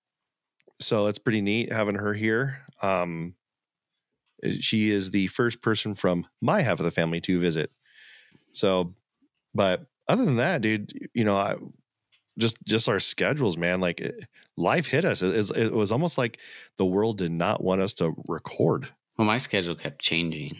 so 0.81 1.07
it's 1.07 1.19
pretty 1.19 1.41
neat 1.41 1.73
having 1.73 1.95
her 1.95 2.13
here. 2.13 2.63
Um, 2.83 3.35
she 4.61 4.91
is 4.91 5.11
the 5.11 5.29
first 5.29 5.63
person 5.63 5.95
from 5.95 6.27
my 6.43 6.63
half 6.63 6.79
of 6.79 6.85
the 6.85 6.91
family 6.91 7.21
to 7.23 7.41
visit. 7.41 7.71
So, 8.53 8.95
but 9.55 9.87
other 10.09 10.25
than 10.25 10.37
that, 10.37 10.61
dude, 10.61 10.93
you 11.15 11.25
know, 11.25 11.37
I 11.37 11.57
just 12.39 12.57
just 12.65 12.89
our 12.89 13.01
schedules, 13.01 13.57
man. 13.57 13.81
Like 13.81 14.01
it, 14.01 14.25
life 14.57 14.87
hit 14.87 15.05
us. 15.05 15.23
It, 15.23 15.29
it's- 15.35 15.51
it 15.51 15.73
was 15.73 15.91
almost 15.93 16.19
like 16.19 16.39
the 16.79 16.85
world 16.87 17.19
did 17.19 17.33
not 17.33 17.63
want 17.63 17.81
us 17.81 17.93
to 17.95 18.15
record. 18.29 18.89
Well, 19.17 19.27
my 19.27 19.39
schedule 19.39 19.75
kept 19.75 20.01
changing. 20.01 20.57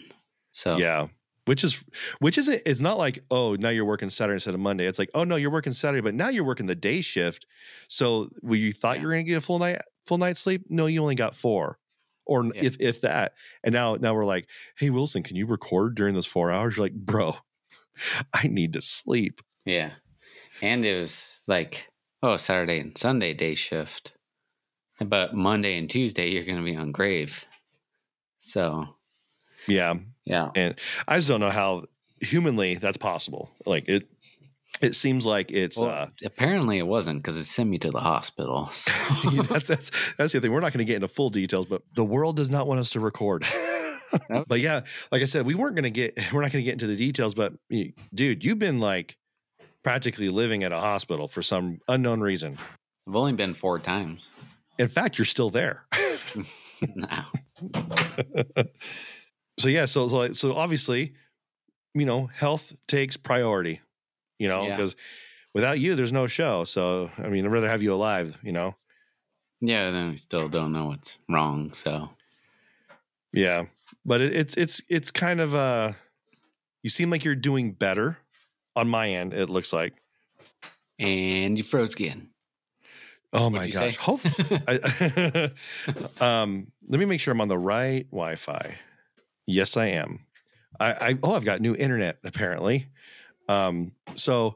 So 0.53 0.77
Yeah. 0.77 1.07
Which 1.45 1.63
is 1.63 1.81
which 2.19 2.37
is 2.37 2.49
it's 2.49 2.81
not 2.81 2.97
like 2.97 3.19
oh 3.31 3.55
now 3.55 3.69
you're 3.69 3.85
working 3.85 4.09
Saturday 4.09 4.33
instead 4.35 4.53
of 4.53 4.59
Monday. 4.59 4.85
It's 4.85 4.99
like 4.99 5.09
oh 5.13 5.23
no 5.23 5.37
you're 5.37 5.51
working 5.51 5.71
Saturday, 5.71 6.01
but 6.01 6.13
now 6.13 6.27
you're 6.27 6.43
working 6.43 6.65
the 6.65 6.75
day 6.75 6.99
shift. 6.99 7.45
So 7.87 8.29
well, 8.41 8.55
you 8.55 8.73
thought 8.73 8.97
Yeah. 8.97 9.01
you 9.03 9.07
were 9.07 9.13
gonna 9.13 9.23
get 9.23 9.37
a 9.37 9.41
full 9.41 9.59
night 9.59 9.79
full 10.07 10.17
night's 10.17 10.41
sleep. 10.41 10.65
No, 10.69 10.87
you 10.87 11.01
only 11.01 11.15
got 11.15 11.35
four, 11.35 11.79
or 12.25 12.43
Yeah. 12.45 12.51
if 12.63 12.75
if 12.81 12.99
that. 13.01 13.33
And 13.63 13.71
now 13.71 13.95
now 13.95 14.13
we're 14.13 14.25
like, 14.25 14.49
hey 14.77 14.89
Wilson, 14.89 15.23
can 15.23 15.37
you 15.37 15.45
record 15.45 15.95
during 15.95 16.15
those 16.15 16.25
four 16.25 16.51
hours? 16.51 16.75
You're 16.75 16.85
like, 16.87 16.95
bro, 16.95 17.37
I 18.33 18.47
need 18.47 18.73
to 18.73 18.81
sleep. 18.81 19.39
Yeah. 19.63 19.91
And 20.61 20.85
it 20.85 20.99
was 20.99 21.41
like, 21.47 21.87
oh, 22.23 22.37
Saturday 22.37 22.79
and 22.79 22.97
Sunday 22.97 23.33
day 23.33 23.55
shift. 23.55 24.13
But 24.99 25.33
Monday 25.35 25.77
and 25.77 25.89
Tuesday, 25.89 26.29
you're 26.31 26.45
going 26.45 26.57
to 26.57 26.63
be 26.63 26.75
on 26.75 26.91
grave. 26.91 27.45
So, 28.39 28.87
Yeah, 29.67 29.95
yeah. 30.25 30.49
And 30.55 30.75
I 31.07 31.17
just 31.17 31.27
don't 31.27 31.39
know 31.39 31.49
how 31.51 31.85
humanly 32.21 32.75
that's 32.75 32.97
possible. 32.97 33.49
Like 33.65 33.87
it, 33.87 34.07
it 34.81 34.95
seems 34.95 35.25
like 35.25 35.51
it's. 35.51 35.77
Well, 35.77 35.89
uh 35.89 36.07
apparently 36.23 36.77
it 36.77 36.87
wasn't 36.87 37.19
because 37.19 37.37
it 37.37 37.45
sent 37.45 37.69
me 37.69 37.77
to 37.79 37.89
the 37.89 37.99
hospital. 37.99 38.69
So. 38.73 38.91
that's 39.49 39.67
that's 39.67 39.91
that's 40.17 40.33
the 40.33 40.41
thing. 40.41 40.51
We're 40.51 40.61
not 40.61 40.73
going 40.73 40.85
to 40.85 40.85
get 40.85 40.95
into 40.95 41.07
full 41.07 41.29
details, 41.29 41.65
but 41.65 41.83
the 41.95 42.03
world 42.03 42.37
does 42.37 42.49
not 42.49 42.67
want 42.67 42.79
us 42.79 42.91
to 42.91 42.99
record. 42.99 43.45
But 44.47 44.61
yeah, 44.61 44.83
like 45.11 45.21
I 45.21 45.25
said, 45.25 45.45
we 45.45 45.53
weren't 45.53 45.75
going 45.75 45.83
to 45.83 45.89
get. 45.89 46.17
We're 46.31 46.41
not 46.41 46.53
going 46.53 46.63
to 46.63 46.65
get 46.65 46.71
into 46.71 46.87
the 46.87 46.95
details. 46.95 47.35
But 47.35 47.51
dude, 48.13 48.45
you've 48.45 48.57
been 48.57 48.79
like 48.79 49.17
practically 49.83 50.29
living 50.29 50.63
at 50.63 50.71
a 50.71 50.79
hospital 50.79 51.27
for 51.27 51.41
some 51.41 51.79
unknown 51.87 52.21
reason. 52.21 52.57
I've 53.07 53.15
only 53.15 53.33
been 53.33 53.53
four 53.53 53.79
times 53.79 54.29
In 54.77 54.87
fact, 54.87 55.17
you're 55.17 55.25
still 55.25 55.49
there. 55.49 55.85
now. 56.95 57.27
so 59.59 59.69
yeah, 59.69 59.85
so 59.85 60.07
so, 60.07 60.33
so 60.33 60.53
obviously, 60.55 61.13
you 61.93 62.05
know, 62.05 62.27
health 62.27 62.73
takes 62.87 63.17
priority. 63.17 63.81
You 64.39 64.47
know, 64.49 64.65
Yeah. 64.67 64.75
because 64.75 64.95
without 65.53 65.79
you, 65.79 65.95
there's 65.95 66.11
no 66.13 66.27
show. 66.27 66.63
So 66.65 67.09
I 67.17 67.29
mean, 67.29 67.45
I'd 67.45 67.51
rather 67.51 67.69
have 67.69 67.81
you 67.81 67.93
alive. 67.93 68.37
You 68.43 68.51
know. 68.51 68.75
Yeah, 69.61 69.89
then 69.89 70.11
we 70.11 70.17
still 70.17 70.47
don't 70.49 70.71
know 70.71 70.85
what's 70.87 71.17
wrong. 71.27 71.73
So, 71.73 72.09
Yeah, 73.33 73.65
but 74.05 74.21
it, 74.21 74.35
it's 74.35 74.55
it's 74.55 74.81
it's 74.89 75.09
kind 75.11 75.39
of 75.41 75.55
uh, 75.55 75.93
you 76.83 76.89
seem 76.91 77.09
like 77.09 77.23
you're 77.23 77.33
doing 77.35 77.71
better 77.71 78.17
on 78.77 78.87
my 78.87 79.09
end. 79.09 79.33
It 79.33 79.49
looks 79.49 79.73
like. 79.73 79.93
and 80.99 81.57
you 81.57 81.63
froze 81.63 81.93
again. 81.93 82.29
Oh 83.33 83.49
my 83.49 83.67
gosh! 83.69 83.95
say? 83.95 84.01
Hope, 84.01 84.21
I, 84.67 85.51
um, 86.21 86.71
let 86.87 86.99
me 86.99 87.05
make 87.05 87.19
sure 87.19 87.33
I'm 87.33 87.41
on 87.41 87.49
the 87.49 87.57
right 87.57 88.09
Wi-Fi. 88.11 88.75
Yes, 89.45 89.75
I 89.75 89.87
am. 89.87 90.19
I, 90.79 90.91
I 90.93 91.17
oh, 91.23 91.33
I've 91.33 91.43
got 91.43 91.59
new 91.59 91.75
internet 91.75 92.19
apparently. 92.23 92.87
Um, 93.49 93.91
so, 94.15 94.55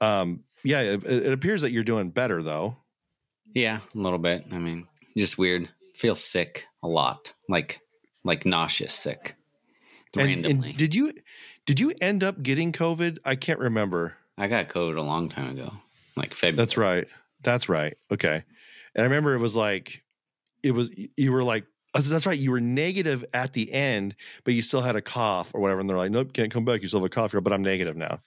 um, 0.00 0.44
yeah, 0.62 0.80
it, 0.82 1.04
it 1.04 1.32
appears 1.32 1.62
that 1.62 1.72
you're 1.72 1.84
doing 1.84 2.10
better 2.10 2.42
though. 2.42 2.76
yeah, 3.54 3.80
a 3.94 3.98
little 3.98 4.18
bit. 4.18 4.44
I 4.52 4.58
mean, 4.58 4.86
just 5.16 5.36
weird. 5.38 5.68
Feel 5.94 6.14
sick 6.14 6.66
a 6.82 6.88
lot, 6.88 7.32
like 7.48 7.80
like 8.24 8.46
nauseous 8.46 8.94
sick 8.94 9.34
And- 10.16 10.26
randomly. 10.26 10.70
And, 10.70 10.78
did 10.78 10.94
you 10.94 11.12
did 11.66 11.80
you 11.80 11.92
end 12.00 12.24
up 12.24 12.42
getting 12.42 12.72
COVID? 12.72 13.18
I 13.24 13.36
can't 13.36 13.58
remember. 13.58 14.14
I 14.38 14.48
got 14.48 14.68
COVID 14.68 14.96
a 14.98 15.02
long 15.02 15.28
time 15.28 15.50
ago, 15.50 15.72
like 16.16 16.34
February. 16.34 16.56
That's 16.56 16.76
right. 16.76 17.06
That's 17.42 17.68
right. 17.68 17.96
Okay. 18.10 18.42
And 18.94 19.02
I 19.02 19.02
remember 19.02 19.34
it 19.34 19.38
was 19.38 19.54
like, 19.54 20.02
it 20.62 20.70
was, 20.70 20.90
you 21.16 21.32
were 21.32 21.44
like 21.44 21.64
Oh, 21.96 22.00
that's 22.00 22.26
right. 22.26 22.38
You 22.38 22.50
were 22.50 22.60
negative 22.60 23.24
at 23.32 23.54
the 23.54 23.72
end, 23.72 24.16
but 24.44 24.52
you 24.52 24.60
still 24.60 24.82
had 24.82 24.96
a 24.96 25.00
cough 25.00 25.54
or 25.54 25.62
whatever. 25.62 25.80
And 25.80 25.88
they're 25.88 25.96
like, 25.96 26.10
nope, 26.10 26.34
can't 26.34 26.52
come 26.52 26.64
back. 26.64 26.82
You 26.82 26.88
still 26.88 27.00
have 27.00 27.06
a 27.06 27.08
cough. 27.08 27.32
You're, 27.32 27.40
But 27.40 27.54
I'm 27.54 27.62
negative 27.62 27.96
now. 27.96 28.20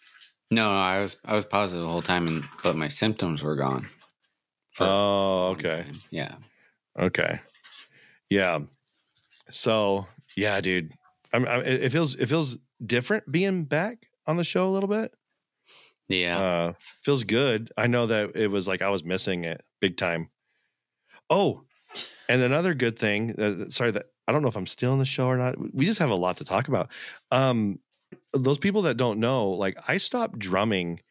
No, 0.49 0.71
I 0.71 1.01
was 1.01 1.17
I 1.25 1.35
was 1.35 1.45
positive 1.45 1.83
the 1.83 1.91
whole 1.91 2.01
time, 2.01 2.27
and 2.27 2.43
but 2.63 2.75
my 2.75 2.87
symptoms 2.87 3.43
were 3.43 3.55
gone. 3.55 3.87
Oh, 4.79 5.49
okay. 5.49 5.83
time. 5.83 5.99
Yeah. 6.09 6.35
Okay. 6.99 7.39
Yeah. 8.31 8.59
So 9.51 10.07
yeah, 10.35 10.59
dude. 10.61 10.91
I'm, 11.31 11.45
I, 11.47 11.57
it 11.57 11.83
it 11.83 11.91
feels 11.91 12.15
it 12.15 12.25
feels 12.25 12.57
different 12.85 13.31
being 13.31 13.65
back 13.65 14.07
on 14.27 14.37
the 14.37 14.43
show 14.43 14.67
a 14.67 14.71
little 14.71 14.89
bit. 14.89 15.15
Yeah. 16.07 16.39
Uh, 16.39 16.73
feels 17.03 17.23
good. 17.23 17.71
I 17.77 17.87
know 17.87 18.07
that 18.07 18.35
it 18.35 18.47
was 18.47 18.67
like 18.67 18.81
I 18.81 18.89
was 18.89 19.03
missing 19.03 19.43
it 19.43 19.63
big 19.79 19.97
time. 19.97 20.29
Oh, 21.29 21.63
and 22.27 22.41
another 22.41 22.73
good 22.73 22.97
thing. 22.97 23.39
Uh, 23.39 23.69
sorry 23.69 23.91
that 23.91 24.07
I 24.27 24.31
don't 24.31 24.41
know 24.41 24.47
if 24.47 24.55
I'm 24.55 24.67
still 24.67 24.93
in 24.93 24.99
the 24.99 25.05
show 25.05 25.27
or 25.27 25.37
not. 25.37 25.55
We 25.73 25.85
just 25.85 25.99
have 25.99 26.09
a 26.09 26.15
lot 26.15 26.37
to 26.37 26.45
talk 26.45 26.67
about. 26.67 26.89
Um, 27.31 27.79
those 28.33 28.57
people 28.57 28.83
that 28.83 28.97
don't 28.97 29.19
know, 29.19 29.49
like 29.49 29.77
I 29.87 29.97
stopped 29.97 30.39
drumming. 30.39 31.01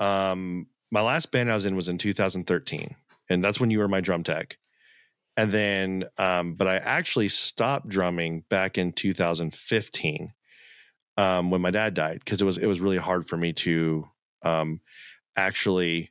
Um, 0.00 0.66
my 0.90 1.00
last 1.00 1.30
band 1.30 1.50
I 1.50 1.54
was 1.54 1.66
in 1.66 1.76
was 1.76 1.88
in 1.88 1.98
2013, 1.98 2.94
and 3.28 3.44
that's 3.44 3.60
when 3.60 3.70
you 3.70 3.78
were 3.78 3.88
my 3.88 4.00
drum 4.00 4.22
tech. 4.22 4.58
And 5.38 5.52
then, 5.52 6.04
um, 6.16 6.54
but 6.54 6.66
I 6.66 6.76
actually 6.76 7.28
stopped 7.28 7.88
drumming 7.88 8.44
back 8.48 8.78
in 8.78 8.92
2015 8.92 10.32
um, 11.16 11.50
when 11.50 11.60
my 11.60 11.70
dad 11.70 11.94
died 11.94 12.20
because 12.24 12.40
it 12.40 12.44
was 12.44 12.58
it 12.58 12.66
was 12.66 12.80
really 12.80 12.98
hard 12.98 13.28
for 13.28 13.36
me 13.36 13.52
to 13.52 14.08
um, 14.42 14.80
actually 15.36 16.10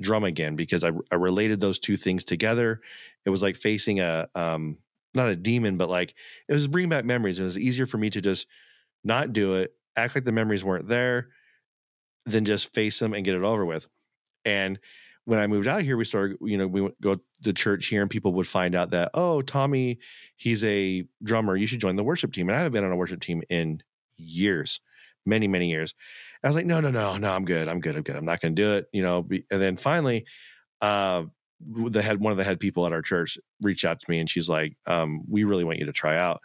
drum 0.00 0.24
again 0.24 0.56
because 0.56 0.84
I, 0.84 0.90
I 1.10 1.16
related 1.16 1.60
those 1.60 1.78
two 1.78 1.96
things 1.96 2.24
together. 2.24 2.80
It 3.24 3.30
was 3.30 3.42
like 3.42 3.56
facing 3.56 4.00
a 4.00 4.28
um, 4.34 4.78
not 5.14 5.28
a 5.28 5.36
demon, 5.36 5.76
but 5.76 5.88
like 5.88 6.14
it 6.48 6.52
was 6.52 6.68
bringing 6.68 6.90
back 6.90 7.04
memories. 7.04 7.38
It 7.38 7.44
was 7.44 7.58
easier 7.58 7.86
for 7.86 7.98
me 7.98 8.10
to 8.10 8.20
just 8.20 8.46
not 9.04 9.32
do 9.32 9.54
it, 9.54 9.74
act 9.96 10.14
like 10.14 10.24
the 10.24 10.32
memories 10.32 10.64
weren't 10.64 10.88
there, 10.88 11.28
than 12.26 12.44
just 12.44 12.72
face 12.72 12.98
them 12.98 13.14
and 13.14 13.24
get 13.24 13.34
it 13.34 13.42
over 13.42 13.64
with. 13.64 13.86
And 14.44 14.78
when 15.24 15.38
I 15.38 15.46
moved 15.46 15.68
out 15.68 15.82
here, 15.82 15.96
we 15.96 16.04
started, 16.04 16.38
you 16.40 16.58
know, 16.58 16.66
we 16.66 16.80
would 16.80 16.94
go 17.00 17.20
to 17.44 17.52
church 17.52 17.86
here 17.86 18.02
and 18.02 18.10
people 18.10 18.32
would 18.34 18.48
find 18.48 18.74
out 18.74 18.90
that, 18.90 19.10
oh, 19.14 19.42
Tommy, 19.42 20.00
he's 20.36 20.64
a 20.64 21.04
drummer. 21.22 21.56
You 21.56 21.66
should 21.66 21.80
join 21.80 21.96
the 21.96 22.02
worship 22.04 22.32
team. 22.32 22.48
And 22.48 22.56
I 22.56 22.58
haven't 22.58 22.72
been 22.72 22.84
on 22.84 22.90
a 22.90 22.96
worship 22.96 23.20
team 23.20 23.42
in 23.48 23.82
years, 24.16 24.80
many, 25.26 25.48
many 25.48 25.70
years. 25.70 25.94
And 26.42 26.48
I 26.48 26.50
was 26.50 26.56
like, 26.56 26.66
no, 26.66 26.80
no, 26.80 26.90
no, 26.90 27.16
no, 27.16 27.30
I'm 27.30 27.44
good. 27.44 27.68
I'm 27.68 27.80
good. 27.80 27.96
I'm 27.96 28.02
good. 28.02 28.16
I'm 28.16 28.24
not 28.24 28.40
going 28.40 28.54
to 28.54 28.62
do 28.62 28.74
it. 28.74 28.86
You 28.92 29.02
know, 29.02 29.28
and 29.50 29.62
then 29.62 29.76
finally, 29.76 30.24
uh, 30.80 31.24
the 31.64 32.02
head, 32.02 32.20
one 32.20 32.32
of 32.32 32.38
the 32.38 32.44
head 32.44 32.58
people 32.58 32.86
at 32.86 32.92
our 32.92 33.02
church 33.02 33.38
reached 33.60 33.84
out 33.84 34.00
to 34.00 34.10
me 34.10 34.18
and 34.18 34.28
she's 34.28 34.48
like, 34.48 34.76
um, 34.86 35.22
we 35.28 35.44
really 35.44 35.64
want 35.64 35.78
you 35.78 35.86
to 35.86 35.92
try 35.92 36.16
out. 36.16 36.40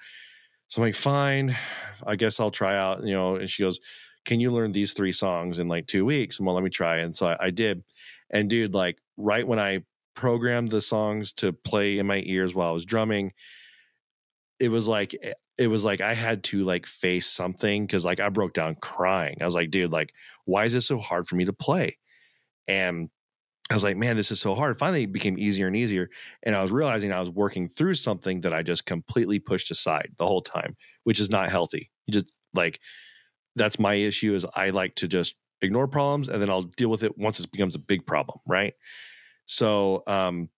So 0.67 0.81
I'm 0.81 0.87
like, 0.87 0.95
fine, 0.95 1.57
I 2.05 2.15
guess 2.15 2.39
I'll 2.39 2.51
try 2.51 2.77
out, 2.77 3.03
you 3.03 3.13
know, 3.13 3.37
and 3.37 3.49
she 3.49 3.63
goes, 3.63 3.79
can 4.25 4.39
you 4.39 4.51
learn 4.51 4.73
these 4.73 4.91
three 4.91 5.13
songs 5.13 5.59
in 5.59 5.67
like 5.69 5.87
two 5.87 6.05
weeks? 6.05 6.37
And 6.37 6.45
well, 6.45 6.55
let 6.55 6.63
me 6.63 6.69
try. 6.69 6.97
And 6.97 7.15
so 7.15 7.27
I, 7.27 7.45
I 7.45 7.49
did. 7.49 7.83
And 8.29 8.49
dude, 8.49 8.73
like 8.73 8.97
right 9.15 9.47
when 9.47 9.59
I 9.59 9.83
programmed 10.15 10.69
the 10.69 10.81
songs 10.81 11.31
to 11.31 11.53
play 11.53 11.97
in 11.97 12.05
my 12.05 12.21
ears 12.25 12.53
while 12.53 12.69
I 12.69 12.73
was 12.73 12.85
drumming, 12.85 13.31
it 14.59 14.69
was 14.69 14.87
like 14.87 15.15
it 15.57 15.67
was 15.67 15.83
like 15.83 16.01
I 16.01 16.13
had 16.13 16.43
to 16.45 16.63
like 16.63 16.85
face 16.85 17.27
something 17.27 17.85
because 17.85 18.05
like 18.05 18.19
I 18.19 18.29
broke 18.29 18.53
down 18.53 18.75
crying. 18.75 19.37
I 19.41 19.45
was 19.45 19.55
like, 19.55 19.71
dude, 19.71 19.91
like, 19.91 20.13
why 20.45 20.65
is 20.65 20.73
this 20.73 20.85
so 20.85 20.99
hard 20.99 21.27
for 21.27 21.35
me 21.35 21.45
to 21.45 21.53
play? 21.53 21.97
And 22.67 23.09
I 23.69 23.73
was 23.73 23.83
like, 23.83 23.97
man, 23.97 24.15
this 24.15 24.31
is 24.31 24.39
so 24.39 24.55
hard. 24.55 24.79
Finally, 24.79 25.03
it 25.03 25.11
became 25.11 25.37
easier 25.37 25.67
and 25.67 25.75
easier. 25.75 26.09
And 26.43 26.55
I 26.55 26.61
was 26.61 26.71
realizing 26.71 27.11
I 27.11 27.19
was 27.19 27.29
working 27.29 27.67
through 27.67 27.95
something 27.95 28.41
that 28.41 28.53
I 28.53 28.63
just 28.63 28.85
completely 28.85 29.39
pushed 29.39 29.71
aside 29.71 30.11
the 30.17 30.27
whole 30.27 30.41
time, 30.41 30.77
which 31.03 31.19
is 31.19 31.29
not 31.29 31.49
healthy. 31.49 31.91
You 32.05 32.13
just 32.13 32.31
like 32.53 32.79
that's 33.55 33.79
my 33.79 33.95
issue 33.95 34.35
is 34.35 34.45
I 34.55 34.69
like 34.69 34.95
to 34.95 35.07
just 35.07 35.35
ignore 35.61 35.87
problems 35.87 36.29
and 36.29 36.41
then 36.41 36.49
I'll 36.49 36.61
deal 36.63 36.89
with 36.89 37.03
it 37.03 37.17
once 37.17 37.39
it 37.39 37.51
becomes 37.51 37.75
a 37.75 37.79
big 37.79 38.05
problem, 38.05 38.39
right? 38.47 38.73
So 39.47 40.03
um 40.07 40.49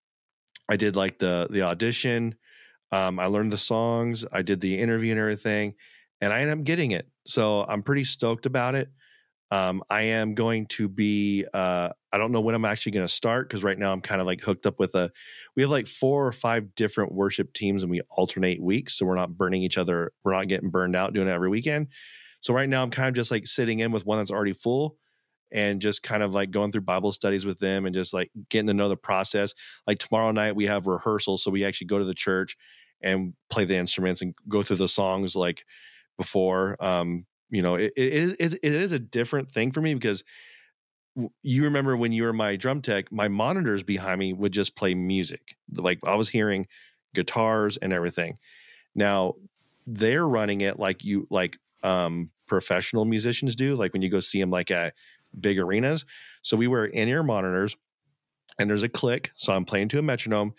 I 0.69 0.75
did 0.75 0.95
like 0.95 1.19
the 1.19 1.47
the 1.49 1.63
audition. 1.63 2.35
Um, 2.91 3.19
I 3.19 3.25
learned 3.27 3.51
the 3.53 3.57
songs, 3.57 4.25
I 4.31 4.41
did 4.41 4.61
the 4.61 4.79
interview 4.79 5.11
and 5.11 5.19
everything, 5.19 5.75
and 6.21 6.33
I 6.33 6.41
ended 6.41 6.57
up 6.59 6.63
getting 6.63 6.91
it. 6.91 7.07
So 7.27 7.65
I'm 7.67 7.83
pretty 7.83 8.03
stoked 8.03 8.45
about 8.45 8.75
it. 8.75 8.89
Um, 9.51 9.83
I 9.89 10.03
am 10.03 10.35
going 10.35 10.67
to 10.67 10.87
be 10.87 11.45
uh 11.55 11.89
I 12.11 12.17
don't 12.19 12.31
know 12.31 12.41
when 12.41 12.53
I'm 12.53 12.65
actually 12.65 12.91
going 12.91 13.05
to 13.07 13.11
start 13.13 13.49
because 13.49 13.63
right 13.63 13.77
now 13.77 13.91
I'm 13.91 14.01
kind 14.01 14.21
of 14.21 14.27
like 14.27 14.41
hooked 14.41 14.67
up 14.67 14.79
with 14.79 14.93
a 14.93 15.11
we 15.55 15.63
have 15.63 15.71
like 15.71 15.87
four 15.87 16.25
or 16.27 16.31
five 16.31 16.75
different 16.75 17.13
worship 17.13 17.53
teams 17.53 17.81
and 17.81 17.89
we 17.89 18.01
alternate 18.11 18.61
weeks 18.61 18.93
so 18.93 19.07
we're 19.07 19.15
not 19.15 19.37
burning 19.37 19.63
each 19.63 19.77
other 19.77 20.11
we're 20.23 20.33
not 20.33 20.47
getting 20.47 20.69
burned 20.69 20.95
out 20.95 21.13
doing 21.13 21.27
it 21.27 21.31
every 21.31 21.49
weekend. 21.49 21.87
So 22.41 22.53
right 22.53 22.69
now 22.69 22.83
I'm 22.83 22.91
kind 22.91 23.07
of 23.09 23.15
just 23.15 23.31
like 23.31 23.47
sitting 23.47 23.79
in 23.79 23.91
with 23.91 24.05
one 24.05 24.19
that's 24.19 24.31
already 24.31 24.53
full 24.53 24.97
and 25.51 25.81
just 25.81 26.03
kind 26.03 26.21
of 26.21 26.31
like 26.31 26.51
going 26.51 26.71
through 26.71 26.81
Bible 26.81 27.11
studies 27.11 27.45
with 27.45 27.59
them 27.59 27.85
and 27.87 27.95
just 27.95 28.13
like 28.13 28.29
getting 28.49 28.67
to 28.67 28.73
know 28.73 28.87
the 28.87 28.95
process. 28.95 29.53
Like 29.87 29.97
tomorrow 29.97 30.31
night 30.31 30.55
we 30.55 30.67
have 30.67 30.85
rehearsal 30.85 31.39
so 31.39 31.49
we 31.49 31.65
actually 31.65 31.87
go 31.87 31.97
to 31.97 32.05
the 32.05 32.13
church 32.13 32.55
and 33.01 33.33
play 33.49 33.65
the 33.65 33.75
instruments 33.75 34.21
and 34.21 34.35
go 34.47 34.63
through 34.63 34.77
the 34.77 34.87
songs 34.87 35.35
like 35.35 35.65
before 36.17 36.75
um 36.83 37.25
you 37.49 37.61
know 37.61 37.75
it, 37.75 37.93
it, 37.95 38.35
it, 38.39 38.53
it 38.61 38.73
is 38.73 38.91
a 38.91 38.99
different 38.99 39.51
thing 39.51 39.71
for 39.71 39.81
me 39.81 39.93
because 39.93 40.23
you 41.41 41.63
remember 41.63 41.97
when 41.97 42.11
you 42.11 42.23
were 42.23 42.33
my 42.33 42.55
drum 42.55 42.81
tech 42.81 43.11
my 43.11 43.27
monitors 43.27 43.83
behind 43.83 44.19
me 44.19 44.33
would 44.33 44.51
just 44.51 44.75
play 44.75 44.93
music. 44.93 45.55
Like 45.73 45.99
i 46.03 46.15
was 46.15 46.29
hearing 46.29 46.67
guitars 47.13 47.77
and 47.77 47.91
everything. 47.91 48.37
Now 48.95 49.35
they're 49.87 50.27
running 50.27 50.61
it 50.61 50.79
like 50.79 51.03
you 51.03 51.27
like 51.29 51.57
um 51.83 52.29
professional 52.47 53.05
musicians 53.05 53.55
do 53.55 53.75
like 53.75 53.93
when 53.93 54.01
you 54.01 54.09
go 54.09 54.19
see 54.19 54.39
them 54.39 54.51
like 54.51 54.71
at 54.71 54.93
big 55.39 55.59
arenas. 55.59 56.05
So 56.41 56.57
we 56.57 56.67
wear 56.67 56.85
in-ear 56.85 57.23
monitors 57.23 57.75
and 58.59 58.69
there's 58.69 58.83
a 58.83 58.89
click 58.89 59.31
so 59.35 59.53
i'm 59.53 59.65
playing 59.65 59.87
to 59.87 59.99
a 59.99 60.01
metronome 60.01 60.53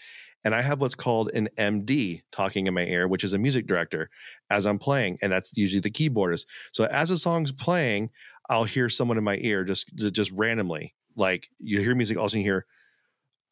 and 0.45 0.55
I 0.55 0.63
have 0.63 0.81
what's 0.81 0.95
called 0.95 1.31
an 1.35 1.49
MD 1.59 2.23
talking 2.33 2.67
in 2.67 2.75
my 2.75 2.85
ear, 2.85 3.09
which 3.09 3.25
is 3.25 3.33
a 3.33 3.39
music 3.39 3.67
director 3.67 4.09
as 4.49 4.67
I'm 4.67 4.79
playing, 4.79 5.19
and 5.23 5.33
that's 5.33 5.51
usually 5.55 5.81
the 5.81 5.91
keyboardist. 5.91 6.47
So 6.73 6.85
as 6.85 7.11
a 7.11 7.19
song's 7.19 7.53
playing, 7.53 8.11
I'll 8.49 8.65
hear 8.65 8.89
someone 8.89 9.19
in 9.19 9.25
my 9.25 9.37
ear 9.41 9.65
just 9.65 9.95
just 9.97 10.31
randomly, 10.33 10.95
like 11.17 11.49
you 11.59 11.81
hear 11.81 11.95
music, 11.95 12.17
also 12.19 12.39
you 12.39 12.45
hear, 12.45 12.67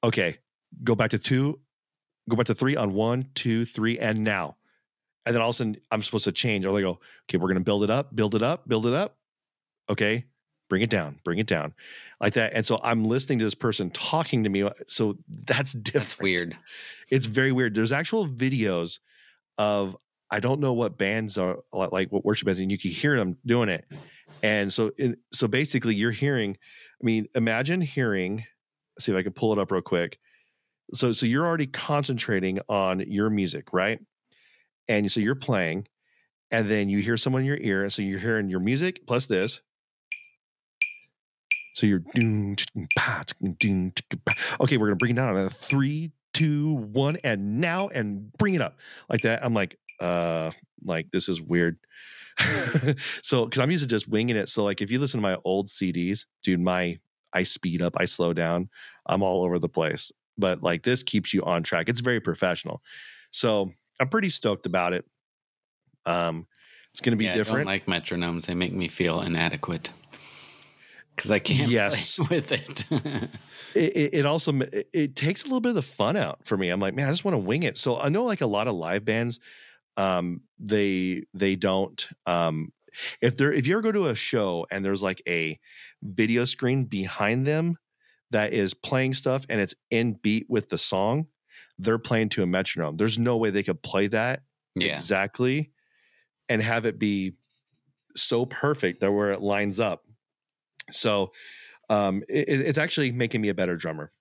okay, 0.02 0.36
go 0.82 0.94
back 0.94 1.10
to 1.10 1.18
two, 1.18 1.60
go 2.28 2.36
back 2.36 2.46
to 2.46 2.54
three 2.54 2.76
on 2.76 2.94
one, 2.94 3.28
two, 3.34 3.64
three, 3.64 3.98
and 3.98 4.24
now, 4.24 4.56
and 5.26 5.34
then 5.34 5.42
all 5.42 5.50
of 5.50 5.54
a 5.54 5.56
sudden 5.56 5.76
I'm 5.90 6.02
supposed 6.02 6.24
to 6.24 6.32
change, 6.32 6.64
or 6.64 6.74
they 6.74 6.82
go, 6.82 7.00
okay, 7.28 7.38
we're 7.38 7.48
gonna 7.48 7.60
build 7.60 7.84
it 7.84 7.90
up, 7.90 8.14
build 8.14 8.34
it 8.34 8.42
up, 8.42 8.68
build 8.68 8.86
it 8.86 8.94
up, 8.94 9.18
okay, 9.90 10.24
bring 10.68 10.82
it 10.82 10.90
down, 10.90 11.18
bring 11.24 11.38
it 11.38 11.46
down, 11.46 11.74
like 12.20 12.34
that. 12.34 12.52
And 12.54 12.66
so 12.66 12.78
I'm 12.82 13.04
listening 13.04 13.38
to 13.40 13.44
this 13.44 13.54
person 13.54 13.90
talking 13.90 14.44
to 14.44 14.50
me. 14.50 14.62
Uh, 14.62 14.70
so 14.86 15.16
that's 15.44 15.72
different. 15.72 16.04
That's 16.04 16.18
weird. 16.18 16.56
It's 17.10 17.26
very 17.26 17.52
weird. 17.52 17.74
There's 17.74 17.92
actual 17.92 18.28
videos 18.28 18.98
of 19.56 19.96
I 20.30 20.40
don't 20.40 20.60
know 20.60 20.74
what 20.74 20.98
bands 20.98 21.38
are 21.38 21.58
like 21.72 22.12
what 22.12 22.24
worship 22.24 22.46
bands, 22.46 22.60
and 22.60 22.70
you 22.70 22.78
can 22.78 22.90
hear 22.90 23.16
them 23.16 23.38
doing 23.46 23.68
it. 23.68 23.86
And 24.42 24.72
so, 24.72 24.92
in, 24.98 25.16
so 25.32 25.48
basically, 25.48 25.94
you're 25.94 26.10
hearing. 26.10 26.56
I 27.00 27.04
mean, 27.04 27.28
imagine 27.34 27.80
hearing. 27.80 28.44
let's 28.96 29.06
see 29.06 29.12
if 29.12 29.18
I 29.18 29.22
can 29.22 29.32
pull 29.32 29.52
it 29.52 29.58
up 29.58 29.70
real 29.70 29.80
quick. 29.80 30.18
So, 30.92 31.12
so 31.12 31.26
you're 31.26 31.46
already 31.46 31.66
concentrating 31.66 32.60
on 32.68 33.00
your 33.00 33.30
music, 33.30 33.72
right? 33.72 34.00
And 34.88 35.10
so 35.10 35.20
you're 35.20 35.34
playing, 35.34 35.86
and 36.50 36.68
then 36.68 36.88
you 36.88 37.00
hear 37.00 37.16
someone 37.16 37.42
in 37.42 37.46
your 37.46 37.58
ear, 37.58 37.82
and 37.82 37.92
so 37.92 38.02
you're 38.02 38.18
hearing 38.18 38.48
your 38.48 38.60
music 38.60 39.06
plus 39.06 39.26
this. 39.26 39.60
So 41.74 41.86
you're 41.86 42.02
doom, 42.14 42.54
doom, 42.56 42.88
pa, 42.96 43.24
doom, 43.40 43.54
doom, 43.58 43.92
pa. 44.26 44.34
okay. 44.62 44.76
We're 44.76 44.86
gonna 44.88 44.96
bring 44.96 45.12
it 45.12 45.14
down 45.16 45.36
on 45.36 45.44
a 45.44 45.50
three, 45.50 46.10
two, 46.34 46.74
one, 46.92 47.16
and 47.24 47.60
now 47.60 47.88
and 47.88 48.32
bring 48.34 48.54
it 48.54 48.60
up 48.62 48.78
like 49.08 49.20
that. 49.22 49.44
I'm 49.44 49.54
like, 49.54 49.78
uh, 50.00 50.50
like 50.84 51.10
this 51.10 51.28
is 51.28 51.40
weird. 51.40 51.78
so 53.22 53.44
because 53.46 53.60
I'm 53.60 53.70
used 53.70 53.82
to 53.84 53.88
just 53.88 54.08
winging 54.08 54.36
it. 54.36 54.48
So 54.48 54.64
like 54.64 54.80
if 54.80 54.90
you 54.90 54.98
listen 54.98 55.18
to 55.18 55.22
my 55.22 55.36
old 55.44 55.68
CDs, 55.68 56.24
dude, 56.42 56.60
my 56.60 56.98
I 57.32 57.42
speed 57.42 57.82
up, 57.82 57.94
I 57.96 58.04
slow 58.06 58.32
down, 58.32 58.68
I'm 59.06 59.22
all 59.22 59.44
over 59.44 59.58
the 59.58 59.68
place. 59.68 60.10
But 60.36 60.62
like 60.62 60.82
this 60.82 61.02
keeps 61.02 61.34
you 61.34 61.42
on 61.44 61.62
track. 61.62 61.88
It's 61.88 62.00
very 62.00 62.20
professional. 62.20 62.80
So 63.30 63.72
I'm 64.00 64.08
pretty 64.08 64.28
stoked 64.30 64.66
about 64.66 64.92
it. 64.92 65.04
Um, 66.06 66.46
it's 66.92 67.00
gonna 67.00 67.16
be 67.16 67.24
Yeah, 67.24 67.30
I 67.30 67.34
different. 67.34 67.58
don't 67.60 67.66
like 67.66 67.86
metronomes. 67.86 68.46
They 68.46 68.54
make 68.54 68.72
me 68.72 68.88
feel 68.88 69.20
inadequate 69.20 69.90
because 71.18 71.30
I 71.32 71.38
can't 71.40 71.70
Yes. 71.70 72.16
play 72.16 72.26
with 72.38 72.52
it. 72.52 72.84
it, 73.74 74.14
it, 74.14 74.26
also 74.26 74.58
it, 74.60 74.88
it 74.92 75.16
takes 75.16 75.42
a 75.42 75.46
little 75.46 75.60
bit 75.60 75.70
of 75.70 75.74
the 75.74 75.82
fun 75.82 76.16
out 76.16 76.40
for 76.46 76.56
me. 76.56 76.68
I'm 76.70 76.80
like, 76.80 76.94
man, 76.94 77.08
I 77.08 77.10
just 77.10 77.24
want 77.24 77.34
to 77.34 77.38
wing 77.38 77.64
it. 77.64 77.76
So 77.76 77.98
I 77.98 78.08
know 78.08 78.24
like 78.24 78.40
a 78.40 78.46
lot 78.46 78.68
of 78.68 78.74
live 78.74 79.04
bands, 79.04 79.40
um, 79.96 80.42
they 80.60 81.24
they 81.34 81.56
don't 81.56 82.08
um 82.26 82.72
if 83.20 83.36
they're 83.36 83.52
if 83.52 83.66
you 83.66 83.74
ever 83.74 83.82
go 83.82 83.92
to 83.92 84.06
a 84.08 84.14
show 84.14 84.66
and 84.70 84.84
there's 84.84 85.02
like 85.02 85.20
a 85.28 85.58
video 86.02 86.44
screen 86.44 86.84
behind 86.84 87.46
them 87.46 87.76
that 88.30 88.52
is 88.52 88.74
playing 88.74 89.14
stuff 89.14 89.44
and 89.48 89.60
it's 89.60 89.74
in 89.90 90.12
beat 90.14 90.46
with 90.48 90.68
the 90.68 90.78
song, 90.78 91.26
they're 91.78 91.98
playing 91.98 92.28
to 92.28 92.42
a 92.42 92.46
metronome. 92.46 92.96
There's 92.96 93.18
no 93.18 93.36
way 93.36 93.50
they 93.50 93.62
could 93.64 93.82
play 93.82 94.06
that 94.08 94.42
Yeah. 94.76 94.94
exactly 94.96 95.72
and 96.48 96.62
have 96.62 96.86
it 96.86 96.98
be 96.98 97.34
so 98.16 98.46
perfect 98.46 99.00
that 99.00 99.12
where 99.12 99.32
it 99.32 99.40
lines 99.40 99.80
up. 99.80 100.04
So 100.90 101.32
um, 101.90 102.22
it, 102.28 102.48
it- 102.48 102.60
it's 102.62 102.78
actually 102.78 103.12
making 103.12 103.40
me 103.42 103.48
a 103.50 103.54
better 103.54 103.76
drummer. 103.76 104.12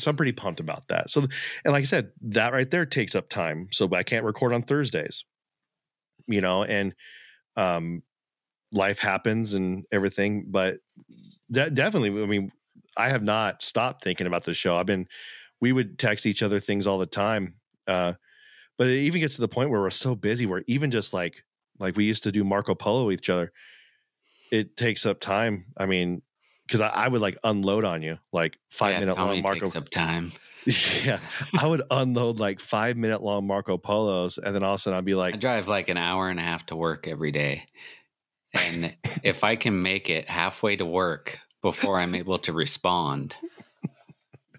So 0.00 0.10
I'm 0.10 0.16
pretty 0.16 0.32
pumped 0.32 0.60
about 0.60 0.88
that. 0.88 1.10
So, 1.10 1.22
and 1.64 1.72
like 1.72 1.82
I 1.82 1.86
said, 1.86 2.12
that 2.22 2.52
right 2.52 2.70
there 2.70 2.86
takes 2.86 3.14
up 3.14 3.28
time. 3.28 3.68
So 3.72 3.88
I 3.94 4.02
can't 4.04 4.24
record 4.24 4.52
on 4.52 4.62
Thursdays, 4.62 5.24
you 6.26 6.40
know, 6.40 6.64
and 6.64 6.94
um, 7.56 8.02
life 8.72 8.98
happens 8.98 9.54
and 9.54 9.84
everything. 9.92 10.46
But 10.48 10.78
de- 11.52 11.70
definitely, 11.70 12.22
I 12.22 12.26
mean, 12.26 12.52
I 12.96 13.10
have 13.10 13.22
not 13.22 13.62
stopped 13.62 14.04
thinking 14.04 14.26
about 14.26 14.44
this 14.44 14.56
show. 14.56 14.76
I've 14.76 14.86
been, 14.86 15.08
we 15.60 15.72
would 15.72 15.98
text 15.98 16.26
each 16.26 16.42
other 16.42 16.60
things 16.60 16.86
all 16.86 16.98
the 16.98 17.06
time. 17.06 17.56
Uh, 17.86 18.14
but 18.78 18.88
it 18.88 18.98
even 19.00 19.20
gets 19.20 19.36
to 19.36 19.42
the 19.42 19.48
point 19.48 19.70
where 19.70 19.80
we're 19.80 19.90
so 19.90 20.14
busy 20.16 20.46
where 20.46 20.64
even 20.68 20.90
just 20.90 21.14
like 21.14 21.44
like 21.80 21.96
we 21.96 22.04
used 22.04 22.24
to 22.24 22.32
do 22.32 22.44
Marco 22.44 22.74
Polo 22.74 23.06
with 23.06 23.20
each 23.20 23.30
other, 23.30 23.52
it 24.50 24.76
takes 24.76 25.06
up 25.06 25.20
time. 25.20 25.66
I 25.76 25.86
mean, 25.86 26.22
because 26.66 26.80
I, 26.80 26.88
I 26.88 27.08
would 27.08 27.20
like 27.20 27.38
unload 27.44 27.84
on 27.84 28.02
you 28.02 28.18
like 28.32 28.58
five 28.70 28.94
yeah, 28.94 29.00
minute 29.00 29.16
long 29.16 29.42
Marco. 29.42 29.60
takes 29.60 29.76
up 29.76 29.88
time. 29.88 30.32
yeah, 31.04 31.20
I 31.58 31.66
would 31.66 31.82
unload 31.90 32.38
like 32.38 32.60
five 32.60 32.96
minute 32.96 33.22
long 33.22 33.46
Marco 33.46 33.78
Polos, 33.78 34.38
and 34.38 34.54
then 34.54 34.62
all 34.62 34.74
of 34.74 34.78
a 34.78 34.82
sudden 34.82 34.98
I'd 34.98 35.04
be 35.04 35.14
like, 35.14 35.34
I 35.34 35.38
drive 35.38 35.68
like 35.68 35.88
an 35.88 35.96
hour 35.96 36.28
and 36.28 36.38
a 36.38 36.42
half 36.42 36.66
to 36.66 36.76
work 36.76 37.08
every 37.08 37.30
day. 37.30 37.64
And 38.54 38.94
if 39.24 39.44
I 39.44 39.56
can 39.56 39.82
make 39.82 40.10
it 40.10 40.28
halfway 40.28 40.76
to 40.76 40.86
work 40.86 41.38
before 41.62 41.98
I'm 41.98 42.14
able 42.14 42.38
to 42.40 42.52
respond, 42.52 43.36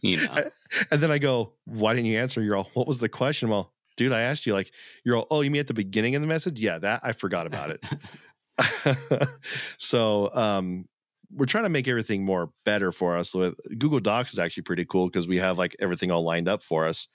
you 0.01 0.25
know, 0.25 0.49
and 0.91 1.01
then 1.01 1.11
I 1.11 1.17
go, 1.17 1.53
why 1.65 1.93
didn't 1.93 2.07
you 2.07 2.17
answer? 2.17 2.41
You're 2.41 2.55
all, 2.55 2.69
what 2.73 2.87
was 2.87 2.99
the 2.99 3.09
question? 3.09 3.49
Well, 3.49 3.73
dude, 3.97 4.11
I 4.11 4.21
asked 4.21 4.45
you 4.45 4.53
like, 4.53 4.71
you're 5.03 5.17
all, 5.17 5.27
oh, 5.29 5.41
you 5.41 5.51
mean 5.51 5.59
at 5.59 5.67
the 5.67 5.73
beginning 5.73 6.15
of 6.15 6.21
the 6.21 6.27
message? 6.27 6.59
Yeah, 6.59 6.79
that 6.79 7.01
I 7.03 7.11
forgot 7.11 7.45
about 7.45 7.71
it. 7.71 7.83
so 9.77 10.33
um 10.33 10.85
we're 11.31 11.45
trying 11.45 11.63
to 11.63 11.69
make 11.69 11.87
everything 11.87 12.25
more 12.25 12.51
better 12.65 12.91
for 12.91 13.15
us 13.15 13.33
with 13.33 13.55
google 13.77 13.99
docs 13.99 14.33
is 14.33 14.39
actually 14.39 14.63
pretty 14.63 14.85
cool 14.85 15.07
because 15.07 15.27
we 15.27 15.37
have 15.37 15.57
like 15.57 15.75
everything 15.79 16.11
all 16.11 16.23
lined 16.23 16.47
up 16.47 16.63
for 16.63 16.85
us 16.87 17.07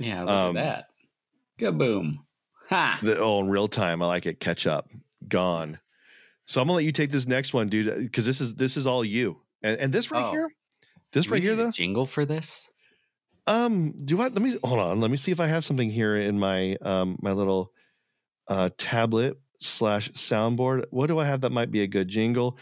yeah, 0.00 0.20
look 0.20 0.30
Um, 0.30 0.56
at 0.56 0.62
that. 0.64 0.86
Kaboom. 1.66 2.18
Ha. 2.68 3.00
the, 3.02 3.18
oh 3.18 3.40
in 3.40 3.48
real 3.48 3.66
time 3.68 4.02
i 4.02 4.06
like 4.06 4.26
it 4.26 4.40
catch 4.40 4.66
up 4.66 4.88
gone 5.28 5.78
so 6.46 6.60
i'm 6.60 6.66
gonna 6.68 6.76
let 6.76 6.84
you 6.84 6.92
take 6.92 7.10
this 7.10 7.26
next 7.26 7.52
one 7.54 7.68
dude 7.68 7.94
because 8.02 8.26
this 8.26 8.40
is 8.40 8.54
this 8.54 8.76
is 8.76 8.86
all 8.86 9.04
you 9.04 9.40
and, 9.62 9.78
and 9.80 9.92
this 9.92 10.10
right 10.10 10.24
Oh. 10.24 10.30
here 10.30 10.48
this 11.12 11.28
right 11.28 11.42
here 11.42 11.56
though 11.56 11.70
jingle 11.70 12.04
for 12.06 12.24
this? 12.26 12.68
um 13.46 13.92
do 14.04 14.20
i 14.20 14.24
let 14.28 14.42
me 14.42 14.56
hold 14.62 14.78
on 14.80 15.00
let 15.00 15.10
me 15.10 15.16
see 15.16 15.32
if 15.32 15.40
i 15.40 15.46
have 15.46 15.64
something 15.64 15.90
here 15.90 16.16
in 16.16 16.38
my 16.38 16.76
um 16.82 17.18
my 17.22 17.32
little 17.32 17.72
uh 18.48 18.68
tablet 18.76 19.38
slash 19.58 20.10
soundboard. 20.12 20.84
What 20.90 21.06
do 21.08 21.18
i 21.18 21.24
have 21.24 21.40
that 21.42 21.52
might 21.52 21.70
be 21.70 21.82
a 21.82 21.86
good 21.86 22.08
jingle? 22.08 22.58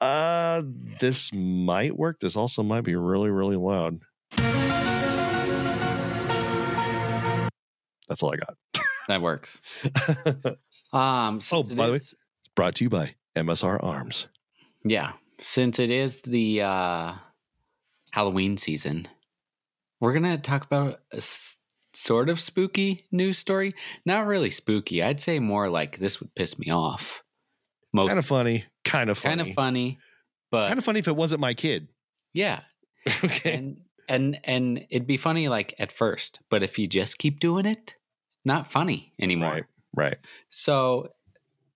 Uh 0.00 0.62
this 1.00 1.32
might 1.32 1.96
work. 1.96 2.20
This 2.20 2.36
also 2.36 2.62
might 2.62 2.82
be 2.82 2.94
really 2.96 3.30
really 3.30 3.56
loud. 3.56 4.00
That's 8.08 8.22
all 8.22 8.32
i 8.32 8.36
got. 8.36 8.56
That 9.08 9.22
works. 9.22 9.60
Um, 10.92 11.40
Oh, 11.50 11.64
by 11.64 11.86
the 11.86 11.92
way- 11.92 11.96
is- 11.96 12.14
brought 12.54 12.76
to 12.76 12.84
you 12.84 12.88
by 12.90 13.16
msr 13.34 13.82
arms. 13.82 14.28
Yeah, 14.84 15.14
since 15.40 15.80
it 15.80 15.90
is 15.90 16.20
the 16.20 16.62
uh, 16.62 17.14
Halloween 18.12 18.56
season, 18.58 19.08
we're 19.98 20.12
gonna 20.12 20.38
talk 20.38 20.64
about 20.64 21.00
a 21.12 21.16
s- 21.16 21.58
sort 21.94 22.28
of 22.28 22.40
spooky 22.40 23.04
news 23.12 23.38
story. 23.38 23.74
Not 24.04 24.26
really 24.26 24.50
spooky. 24.50 25.02
I'd 25.02 25.20
say 25.20 25.38
more 25.38 25.68
like 25.68 25.98
this 25.98 26.20
would 26.20 26.34
piss 26.34 26.58
me 26.58 26.70
off. 26.70 27.22
Most 27.92 28.08
kind 28.08 28.18
of 28.18 28.26
funny 28.26 28.64
kind 28.84 29.08
of 29.08 29.18
funny 29.18 29.36
kind 29.36 29.48
of 29.48 29.54
funny, 29.54 29.98
but 30.50 30.66
kind 30.66 30.78
of 30.78 30.84
funny 30.84 30.98
if 30.98 31.08
it 31.08 31.16
wasn't 31.16 31.40
my 31.40 31.54
kid 31.54 31.88
yeah, 32.34 32.60
okay 33.24 33.54
and 33.54 33.80
and 34.08 34.38
and 34.44 34.86
it'd 34.90 35.06
be 35.06 35.16
funny 35.16 35.48
like 35.48 35.74
at 35.78 35.92
first, 35.92 36.40
but 36.50 36.62
if 36.62 36.78
you 36.78 36.86
just 36.86 37.16
keep 37.16 37.40
doing 37.40 37.64
it, 37.64 37.94
not 38.44 38.70
funny 38.70 39.14
anymore. 39.18 39.52
right 39.52 39.64
right 39.96 40.18
So 40.50 41.08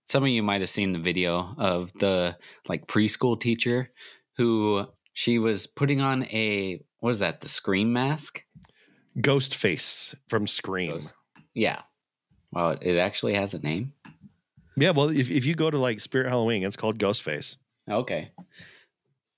some 0.07 0.25
of 0.25 0.29
you 0.29 0.43
might 0.43 0.61
have 0.61 0.71
seen 0.71 0.93
the 0.93 0.99
video 0.99 1.55
of 1.57 1.93
the 2.01 2.37
like 2.69 2.87
preschool 2.87 3.41
teacher 3.41 3.91
who 4.37 4.85
she 5.13 5.39
was 5.39 5.67
putting 5.67 6.01
on 6.01 6.25
a 6.25 6.81
what 7.01 7.11
is 7.11 7.21
that, 7.21 7.41
the 7.41 7.49
scream 7.49 7.93
mask? 7.93 8.43
Ghost 9.21 9.55
face 9.55 10.15
from 10.29 10.47
scream 10.47 10.93
Ghost. 10.93 11.15
Yeah. 11.55 11.83
Well, 12.53 12.77
it 12.81 12.97
actually 12.97 13.35
has 13.35 13.55
a 13.55 13.59
name. 13.59 13.93
yeah 14.77 14.91
well 14.91 15.09
if, 15.11 15.31
if 15.31 15.45
you 15.45 15.55
go 15.55 15.71
to 15.71 15.79
like 15.79 16.01
spirit 16.01 16.29
halloween 16.29 16.63
it's 16.65 16.77
called 16.77 16.99
ghost 16.99 17.23
face 17.23 17.57
Okay. 17.91 18.31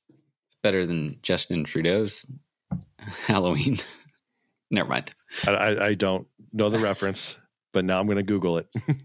It's 0.09 0.57
better 0.63 0.85
than 0.87 1.19
Justin 1.23 1.63
Trudeau's 1.65 2.27
Halloween. 3.27 3.79
Never 4.73 4.89
mind. 4.89 5.13
I, 5.47 5.51
I, 5.53 5.87
I 5.89 5.95
don't 5.95 6.27
know 6.53 6.69
the 6.69 6.81
reference, 6.81 7.37
but 7.73 7.85
now 7.85 8.01
I'm 8.01 8.07
going 8.07 8.17
to 8.17 8.23
Google 8.25 8.59
it. 8.59 8.69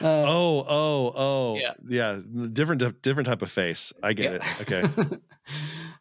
Uh, 0.00 0.06
oh, 0.26 0.64
oh, 0.66 1.12
oh, 1.14 1.56
Yeah. 1.56 1.72
yeah, 1.86 2.20
different, 2.52 3.02
different 3.02 3.26
type 3.26 3.42
of 3.42 3.50
face. 3.52 3.92
I 4.02 4.14
get 4.14 4.32
Yeah. 4.32 4.38
it. 4.60 4.60
Okay, 4.62 5.18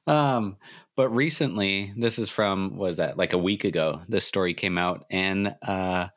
um, 0.09 0.57
but 0.95 1.09
recently, 1.09 1.93
this 1.95 2.19
is 2.19 2.29
from 2.29 2.71
what 2.77 2.87
was 2.89 2.97
that 2.97 3.17
like 3.17 3.33
a 3.33 3.37
week 3.37 3.63
ago? 3.63 4.01
This 4.09 4.25
story 4.25 4.53
came 4.53 4.77
out, 4.77 5.05
and 5.09 5.55
uh, 5.61 6.07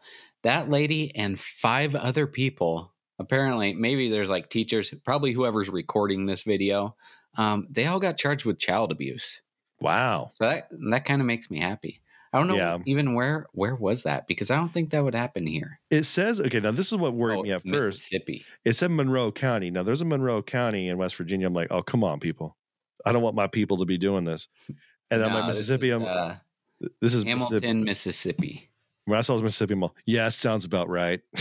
that 0.42 0.68
lady 0.70 1.14
and 1.14 1.38
five 1.38 1.94
other 1.94 2.26
people. 2.26 2.92
Apparently, 3.18 3.74
maybe 3.74 4.11
there's 4.11 4.31
like 4.31 4.50
teachers, 4.50 4.92
probably 5.05 5.33
whoever's 5.33 5.68
recording 5.68 6.26
this 6.26 6.42
video. 6.42 6.96
Um, 7.37 7.68
they 7.70 7.87
all 7.87 8.00
got 8.00 8.16
charged 8.16 8.44
with 8.44 8.59
child 8.59 8.90
abuse. 8.90 9.40
wow. 9.81 10.31
So 10.33 10.44
that 10.48 10.68
that 10.90 11.05
kind 11.05 11.20
of 11.20 11.26
makes 11.26 11.50
me 11.50 11.61
happy. 11.61 12.00
I 12.33 12.38
don't 12.38 12.48
know 12.48 12.57
Yeah. 12.57 12.78
even 12.87 13.14
where 13.14 13.46
where 13.52 13.74
was 13.76 14.02
that 14.05 14.26
because 14.26 14.50
I 14.50 14.57
don't 14.57 14.70
think 14.72 14.90
that 14.90 15.05
would 15.05 15.14
happen 15.14 15.46
here. 15.46 15.78
It 15.90 16.05
says 16.05 16.40
okay. 16.40 16.61
Now 16.61 16.72
this 16.72 16.90
is 16.90 16.96
what 16.98 17.12
worried 17.14 17.38
Oh, 17.38 17.42
me 17.42 17.52
at 17.52 17.62
first. 17.62 17.98
Mississippi. 17.98 18.44
It 18.64 18.72
said 18.74 18.90
Monroe 18.90 19.31
County. 19.31 19.70
Now 19.70 19.83
there's 19.83 20.00
a 20.00 20.07
Monroe 20.07 20.42
County 20.42 20.88
in 20.88 20.96
West 20.98 21.14
Virginia. 21.16 21.46
I'm 21.46 21.55
like, 21.55 21.68
oh 21.70 21.83
come 21.83 22.02
on, 22.02 22.18
people. 22.20 22.57
I 23.05 23.12
don't 23.12 23.23
want 23.23 23.35
my 23.37 23.47
people 23.47 23.79
to 23.79 23.85
be 23.85 23.99
doing 23.99 24.25
this. 24.25 24.49
And 25.11 25.23
I'm 25.23 25.31
No, 25.33 25.38
like 25.41 25.47
this 25.51 25.57
Mississippi. 25.59 25.88
is, 25.91 25.95
I'm 25.95 26.05
uh, 26.05 26.35
this 27.01 27.15
is 27.15 27.25
Hamilton, 27.25 27.85
Mississippi. 27.85 27.85
Mississippi. 27.85 28.69
When 29.05 29.19
I 29.19 29.23
saw 29.23 29.37
Mississippi, 29.41 29.75
I'm 29.75 29.83
all, 29.83 29.97
yeah, 30.07 30.29
sounds 30.29 30.65
about 30.65 30.88
right. 30.88 31.21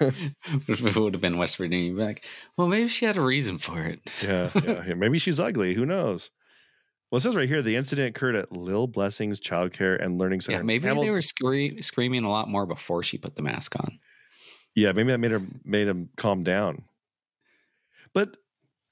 it 0.00 0.96
would 0.96 1.14
have 1.14 1.20
been 1.22 1.38
West 1.38 1.56
Virginia, 1.56 1.92
like, 1.94 2.24
well, 2.56 2.68
maybe 2.68 2.88
she 2.88 3.04
had 3.06 3.16
a 3.16 3.20
reason 3.22 3.58
for 3.58 3.80
it. 3.82 4.00
yeah, 4.22 4.50
yeah, 4.62 4.84
yeah. 4.88 4.94
Maybe 4.94 5.18
she's 5.18 5.40
ugly. 5.40 5.74
Who 5.74 5.86
knows? 5.86 6.30
Well, 7.10 7.18
it 7.18 7.22
says 7.22 7.36
right 7.36 7.48
here 7.48 7.62
the 7.62 7.76
incident 7.76 8.08
occurred 8.16 8.36
at 8.36 8.52
Lil 8.52 8.86
Blessings 8.86 9.38
Childcare 9.40 10.02
and 10.02 10.18
Learning 10.18 10.40
Center. 10.40 10.58
Yeah, 10.58 10.62
maybe 10.62 10.88
they 10.88 11.10
were 11.10 11.22
scree- 11.22 11.80
screaming 11.82 12.24
a 12.24 12.30
lot 12.30 12.48
more 12.48 12.64
before 12.66 13.02
she 13.02 13.18
put 13.18 13.36
the 13.36 13.42
mask 13.42 13.76
on. 13.78 13.98
Yeah, 14.74 14.92
maybe 14.92 15.08
that 15.10 15.18
made 15.18 15.30
her 15.32 15.42
made 15.64 15.88
him 15.88 16.08
calm 16.16 16.42
down. 16.42 16.84
But 18.14 18.36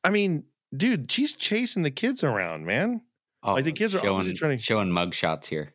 I 0.04 0.10
mean, 0.10 0.44
dude, 0.76 1.10
she's 1.10 1.34
chasing 1.34 1.82
the 1.82 1.90
kids 1.90 2.22
around, 2.24 2.64
man. 2.66 3.02
Oh, 3.42 3.54
Like, 3.54 3.64
the 3.64 3.72
kids 3.72 3.94
are 3.94 4.00
showing, 4.00 4.14
obviously 4.16 4.38
trying 4.38 4.58
to- 4.58 4.62
showing 4.62 4.90
mug 4.90 5.14
shots 5.14 5.46
here. 5.48 5.72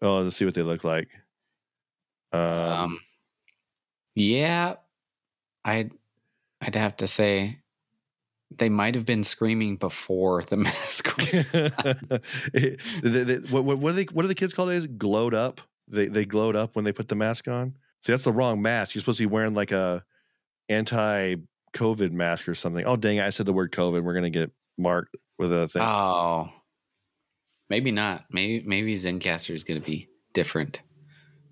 Oh, 0.00 0.20
let's 0.20 0.36
see 0.36 0.44
what 0.44 0.54
they 0.54 0.62
look 0.62 0.84
like. 0.84 1.08
Um, 2.32 2.40
Um, 2.40 3.00
yeah, 4.14 4.76
I'd 5.64 5.92
I'd 6.60 6.74
have 6.76 6.96
to 6.98 7.08
say 7.08 7.58
they 8.50 8.68
might 8.68 8.94
have 8.94 9.04
been 9.06 9.24
screaming 9.24 9.76
before 9.76 10.42
the 10.44 10.56
mask. 10.66 11.12
it- 11.18 12.80
they- 13.02 13.24
they- 13.24 13.36
what, 13.50 13.64
what, 13.64 13.90
are 13.90 13.92
they? 13.92 14.04
What 14.04 14.24
are 14.24 14.28
the 14.28 14.34
kids 14.34 14.54
called? 14.54 14.70
Is 14.70 14.86
glowed 14.86 15.34
up? 15.34 15.60
They 15.88 16.06
they 16.06 16.24
glowed 16.24 16.56
up 16.56 16.74
when 16.76 16.84
they 16.84 16.92
put 16.92 17.08
the 17.08 17.14
mask 17.14 17.48
on. 17.48 17.74
See, 18.02 18.12
that's 18.12 18.24
the 18.24 18.32
wrong 18.32 18.62
mask. 18.62 18.94
You're 18.94 19.00
supposed 19.00 19.18
to 19.18 19.26
be 19.28 19.32
wearing 19.32 19.54
like 19.54 19.72
a 19.72 20.04
anti-COVID 21.72 22.12
mask 22.12 22.48
or 22.48 22.54
something. 22.54 22.84
Oh 22.84 22.96
dang! 22.96 23.20
I 23.20 23.30
said 23.30 23.46
the 23.46 23.52
word 23.52 23.72
COVID. 23.72 24.02
We're 24.02 24.14
gonna 24.14 24.30
get 24.30 24.50
marked 24.78 25.16
with 25.38 25.52
a 25.52 25.68
thing. 25.68 25.82
oh, 25.82 26.50
maybe 27.68 27.90
not. 27.90 28.24
Maybe 28.30 28.64
maybe 28.66 28.94
Zencastr 28.94 29.54
is 29.54 29.64
going 29.64 29.80
to 29.80 29.86
be 29.86 30.08
different. 30.32 30.80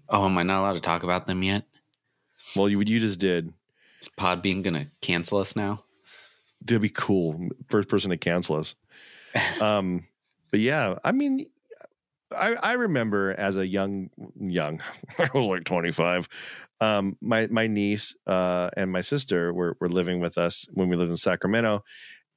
Oh, 0.08 0.24
am 0.24 0.38
I 0.38 0.42
not 0.42 0.60
allowed 0.60 0.74
to 0.74 0.80
talk 0.80 1.02
about 1.02 1.26
them 1.26 1.42
yet? 1.42 1.64
well, 2.56 2.68
you 2.68 2.78
you 2.78 3.00
just 3.00 3.20
did. 3.20 3.52
Is 4.00 4.08
Podbean 4.08 4.62
going 4.62 4.74
to 4.74 4.86
cancel 5.02 5.38
us 5.38 5.54
now? 5.54 5.84
It'd 6.62 6.80
be 6.80 6.88
cool. 6.88 7.48
First 7.68 7.88
person 7.88 8.10
to 8.10 8.16
cancel 8.16 8.56
us. 8.56 8.74
um, 9.60 10.06
but 10.50 10.60
yeah, 10.60 10.98
I 11.04 11.12
mean, 11.12 11.46
I 12.32 12.54
I 12.54 12.72
remember 12.72 13.34
as 13.36 13.56
a 13.56 13.66
young 13.66 14.10
young, 14.38 14.80
I 15.18 15.28
was 15.34 15.46
like 15.46 15.64
twenty 15.64 15.92
five. 15.92 16.28
Um, 16.80 17.16
my 17.20 17.46
my 17.48 17.66
niece 17.66 18.14
uh, 18.26 18.70
and 18.76 18.90
my 18.90 19.00
sister 19.00 19.52
were 19.52 19.76
were 19.80 19.88
living 19.88 20.20
with 20.20 20.38
us 20.38 20.66
when 20.72 20.88
we 20.88 20.96
lived 20.96 21.10
in 21.10 21.16
Sacramento, 21.16 21.84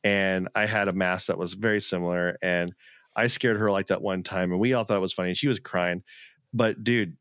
and 0.03 0.49
I 0.55 0.65
had 0.65 0.87
a 0.87 0.93
mask 0.93 1.27
that 1.27 1.37
was 1.37 1.53
very 1.53 1.81
similar, 1.81 2.37
and 2.41 2.73
I 3.15 3.27
scared 3.27 3.59
her 3.59 3.71
like 3.71 3.87
that 3.87 4.01
one 4.01 4.23
time, 4.23 4.51
and 4.51 4.59
we 4.59 4.73
all 4.73 4.83
thought 4.83 4.97
it 4.97 5.01
was 5.01 5.13
funny. 5.13 5.29
and 5.29 5.37
She 5.37 5.47
was 5.47 5.59
crying, 5.59 6.03
but 6.53 6.83
dude, 6.83 7.17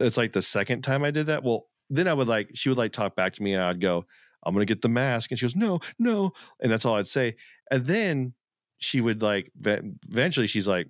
it's 0.00 0.16
like 0.16 0.32
the 0.32 0.42
second 0.42 0.82
time 0.82 1.04
I 1.04 1.10
did 1.10 1.26
that. 1.26 1.44
Well, 1.44 1.66
then 1.90 2.08
I 2.08 2.14
would 2.14 2.28
like 2.28 2.50
she 2.54 2.68
would 2.70 2.78
like 2.78 2.92
talk 2.92 3.14
back 3.16 3.34
to 3.34 3.42
me, 3.42 3.54
and 3.54 3.62
I'd 3.62 3.80
go, 3.80 4.06
"I'm 4.44 4.54
gonna 4.54 4.64
get 4.64 4.82
the 4.82 4.88
mask," 4.88 5.30
and 5.30 5.38
she 5.38 5.44
goes, 5.44 5.56
"No, 5.56 5.80
no," 5.98 6.32
and 6.60 6.72
that's 6.72 6.84
all 6.84 6.96
I'd 6.96 7.06
say. 7.06 7.36
And 7.70 7.84
then 7.86 8.34
she 8.78 9.00
would 9.00 9.22
like 9.22 9.52
eventually 9.64 10.46
she's 10.46 10.66
like, 10.66 10.88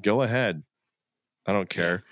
"Go 0.00 0.22
ahead, 0.22 0.62
I 1.48 1.52
don't 1.52 1.68
care." 1.68 2.04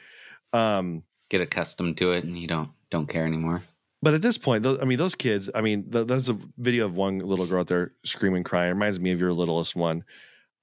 Um, 0.53 1.05
Get 1.29 1.41
accustomed 1.41 1.97
to 1.99 2.13
it, 2.13 2.25
and 2.25 2.39
you 2.39 2.47
don't 2.49 2.71
don't 2.91 3.09
care 3.09 3.27
anymore. 3.27 3.63
but 4.03 4.15
at 4.15 4.23
this 4.23 4.39
point, 4.39 4.63
those, 4.63 4.79
I 4.81 4.85
mean, 4.85 4.99
those 4.99 5.15
kids. 5.17 5.51
I 5.55 5.61
mean, 5.61 5.91
th- 5.91 6.07
there's 6.07 6.29
a 6.29 6.39
video 6.57 6.85
of 6.87 6.95
one 6.95 7.19
little 7.19 7.47
girl 7.47 7.61
out 7.61 7.67
there 7.67 7.93
screaming, 8.05 8.45
crying. 8.45 8.71
It 8.71 8.75
reminds 8.75 9.01
me 9.01 9.11
of 9.13 9.21
your 9.21 9.33
littlest 9.33 9.75
one. 9.77 10.05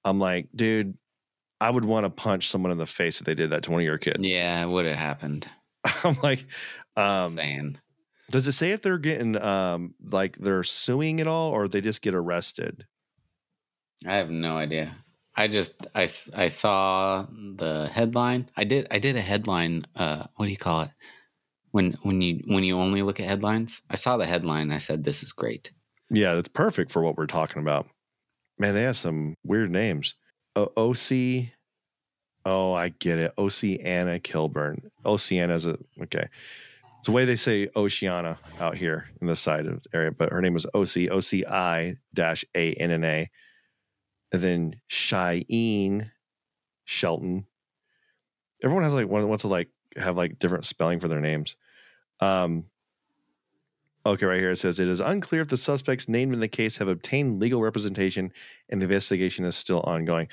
I'm 0.06 0.18
like, 0.18 0.48
dude, 0.54 0.96
I 1.60 1.70
would 1.70 1.84
want 1.84 2.04
to 2.04 2.10
punch 2.10 2.48
someone 2.48 2.72
in 2.72 2.78
the 2.78 2.86
face 2.86 3.20
if 3.20 3.26
they 3.26 3.34
did 3.34 3.50
that 3.50 3.62
to 3.64 3.70
one 3.70 3.80
of 3.80 3.84
your 3.84 3.98
kids. 3.98 4.18
Yeah, 4.20 4.62
it 4.62 4.68
would 4.68 4.86
have 4.86 4.96
happened. 4.96 5.46
I'm 6.02 6.16
like, 6.22 6.44
um, 6.96 7.34
saying. 7.36 7.78
does 8.30 8.46
it 8.46 8.52
say 8.52 8.70
if 8.72 8.80
they're 8.80 8.96
getting 8.98 9.36
um 9.36 9.94
like 10.02 10.38
they're 10.38 10.62
suing 10.64 11.20
at 11.20 11.26
all 11.26 11.50
or 11.50 11.68
they 11.68 11.82
just 11.82 12.00
get 12.00 12.14
arrested? 12.14 12.86
I 14.06 14.14
have 14.14 14.30
no 14.30 14.56
idea. 14.56 14.96
I 15.36 15.48
just 15.48 15.74
I, 15.94 16.08
I 16.34 16.48
saw 16.48 17.26
the 17.56 17.88
headline. 17.92 18.48
I 18.56 18.64
did 18.64 18.86
I 18.90 18.98
did 18.98 19.16
a 19.16 19.20
headline. 19.20 19.86
Uh, 19.96 20.26
what 20.36 20.46
do 20.46 20.50
you 20.50 20.56
call 20.56 20.82
it? 20.82 20.90
When 21.72 21.92
when 22.02 22.20
you 22.20 22.42
when 22.46 22.62
you 22.64 22.78
only 22.78 23.02
look 23.02 23.20
at 23.20 23.26
headlines. 23.26 23.82
I 23.90 23.96
saw 23.96 24.16
the 24.16 24.26
headline. 24.26 24.70
I 24.70 24.78
said 24.78 25.02
this 25.02 25.22
is 25.22 25.32
great. 25.32 25.70
Yeah, 26.10 26.34
that's 26.34 26.48
perfect 26.48 26.92
for 26.92 27.02
what 27.02 27.16
we're 27.16 27.26
talking 27.26 27.62
about. 27.62 27.88
Man, 28.58 28.74
they 28.74 28.82
have 28.82 28.96
some 28.96 29.34
weird 29.44 29.70
names. 29.70 30.14
O- 30.54 30.72
OC. 30.76 31.48
Oh, 32.46 32.72
I 32.72 32.90
get 32.90 33.18
it. 33.18 33.32
Oceana 33.38 34.20
Kilburn. 34.20 34.90
Oceana's 35.04 35.66
a 35.66 35.78
okay. 36.02 36.28
It's 36.98 37.06
the 37.06 37.12
way 37.12 37.24
they 37.24 37.36
say 37.36 37.68
Oceana 37.74 38.38
out 38.60 38.76
here 38.76 39.10
in 39.20 39.26
this 39.26 39.40
side 39.40 39.66
of 39.66 39.82
the 39.82 39.88
area, 39.96 40.12
but 40.12 40.32
her 40.32 40.40
name 40.40 40.54
was 40.54 40.66
OC 40.66 41.10
OCI 41.10 41.96
dash 42.14 42.44
A 42.54 42.74
N 42.74 42.92
N 42.92 43.04
A. 43.04 43.30
And 44.34 44.42
then 44.42 44.80
Cheyenne 44.88 46.10
Shelton. 46.84 47.46
Everyone 48.64 48.82
has 48.82 48.92
like 48.92 49.06
one 49.06 49.28
wants 49.28 49.42
to 49.42 49.48
like 49.48 49.68
have 49.96 50.16
like 50.16 50.40
different 50.40 50.64
spelling 50.64 50.98
for 50.98 51.06
their 51.06 51.20
names. 51.20 51.54
Um 52.18 52.64
Okay, 54.04 54.26
right 54.26 54.40
here 54.40 54.50
it 54.50 54.56
says 54.56 54.80
it 54.80 54.88
is 54.88 54.98
unclear 54.98 55.40
if 55.42 55.48
the 55.50 55.56
suspects 55.56 56.08
named 56.08 56.34
in 56.34 56.40
the 56.40 56.48
case 56.48 56.78
have 56.78 56.88
obtained 56.88 57.38
legal 57.38 57.62
representation 57.62 58.32
and 58.68 58.80
the 58.80 58.86
investigation 58.86 59.44
is 59.44 59.54
still 59.54 59.82
ongoing. 59.82 60.26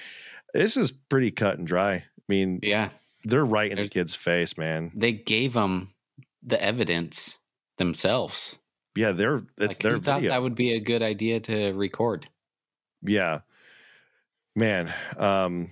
This 0.51 0.77
is 0.77 0.91
pretty 0.91 1.29
cut 1.29 1.59
and 1.59 1.67
dry. 1.67 1.93
I 1.93 2.03
mean, 2.27 2.59
Yeah, 2.63 2.89
they're 3.23 3.45
right 3.45 3.69
in 3.69 3.75
There's- 3.75 3.89
the 3.89 3.93
kid's 3.93 4.15
face, 4.15 4.57
man. 4.57 4.91
they 4.95 5.11
gave 5.11 5.53
them 5.53 5.93
the 6.41 6.59
evidence 6.59 7.37
themselves. 7.77 8.57
Yeah, 8.97 9.11
they're 9.11 9.43
it's 9.59 9.75
like, 9.75 9.77
their 9.77 9.97
thought 9.99 10.23
that 10.23 10.41
would 10.41 10.55
be 10.55 10.73
a 10.73 10.79
good 10.79 11.03
idea 11.03 11.39
to 11.41 11.73
record? 11.73 12.27
yeah, 13.03 13.41
man. 14.55 14.93
Um, 15.17 15.71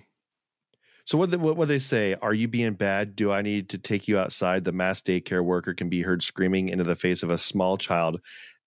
so 1.06 1.18
what 1.18 1.32
the, 1.32 1.39
what 1.39 1.58
what 1.58 1.68
they 1.68 1.80
say? 1.80 2.15
Are 2.22 2.34
you 2.34 2.48
being 2.48 2.74
bad? 2.74 3.15
Do 3.15 3.32
I 3.32 3.42
need 3.42 3.70
to 3.70 3.78
take 3.78 4.08
you 4.08 4.20
outside? 4.20 4.63
The 4.63 4.72
mass 4.72 5.02
daycare 5.02 5.44
worker 5.44 5.74
can 5.74 5.89
be 5.89 6.04
heard 6.04 6.22
screaming 6.22 6.70
into 6.70 6.84
the 6.84 6.96
face 6.96 7.24
of 7.24 7.32
a 7.32 7.38
small 7.38 7.78
child 7.78 8.22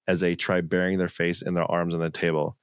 as 0.08 0.20
they 0.20 0.34
try 0.34 0.60
burying 0.60 0.98
their 0.98 1.08
face 1.08 1.42
in 1.42 1.54
their 1.54 1.70
arms 1.70 1.94
on 1.94 2.00
the 2.00 2.10
table. 2.10 2.56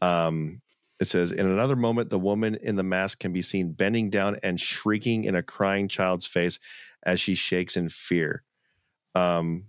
Um, 0.00 0.62
it 1.00 1.08
says, 1.08 1.32
in 1.32 1.46
another 1.46 1.76
moment, 1.76 2.10
the 2.10 2.18
woman 2.18 2.56
in 2.62 2.76
the 2.76 2.82
mask 2.82 3.18
can 3.18 3.32
be 3.32 3.42
seen 3.42 3.72
bending 3.72 4.10
down 4.10 4.36
and 4.42 4.60
shrieking 4.60 5.24
in 5.24 5.34
a 5.34 5.42
crying 5.42 5.88
child's 5.88 6.26
face 6.26 6.58
as 7.02 7.18
she 7.18 7.34
shakes 7.34 7.76
in 7.76 7.88
fear. 7.88 8.44
Um, 9.14 9.64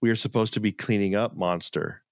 we 0.00 0.10
are 0.10 0.16
supposed 0.16 0.54
to 0.54 0.60
be 0.60 0.72
cleaning 0.72 1.14
up, 1.14 1.36
monster. 1.36 2.02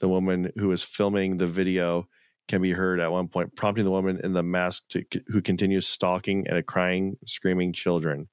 The 0.00 0.08
woman 0.08 0.52
who 0.58 0.72
is 0.72 0.82
filming 0.82 1.38
the 1.38 1.46
video 1.46 2.08
can 2.50 2.60
be 2.60 2.72
heard 2.72 3.00
at 3.00 3.10
one 3.10 3.28
point, 3.28 3.56
prompting 3.56 3.86
the 3.86 3.90
woman 3.90 4.20
in 4.22 4.34
the 4.34 4.42
mask 4.42 4.84
to 4.90 5.04
who 5.28 5.40
continues 5.40 5.86
stalking 5.88 6.46
and 6.48 6.66
crying, 6.66 7.16
screaming 7.24 7.72
children. 7.72 8.28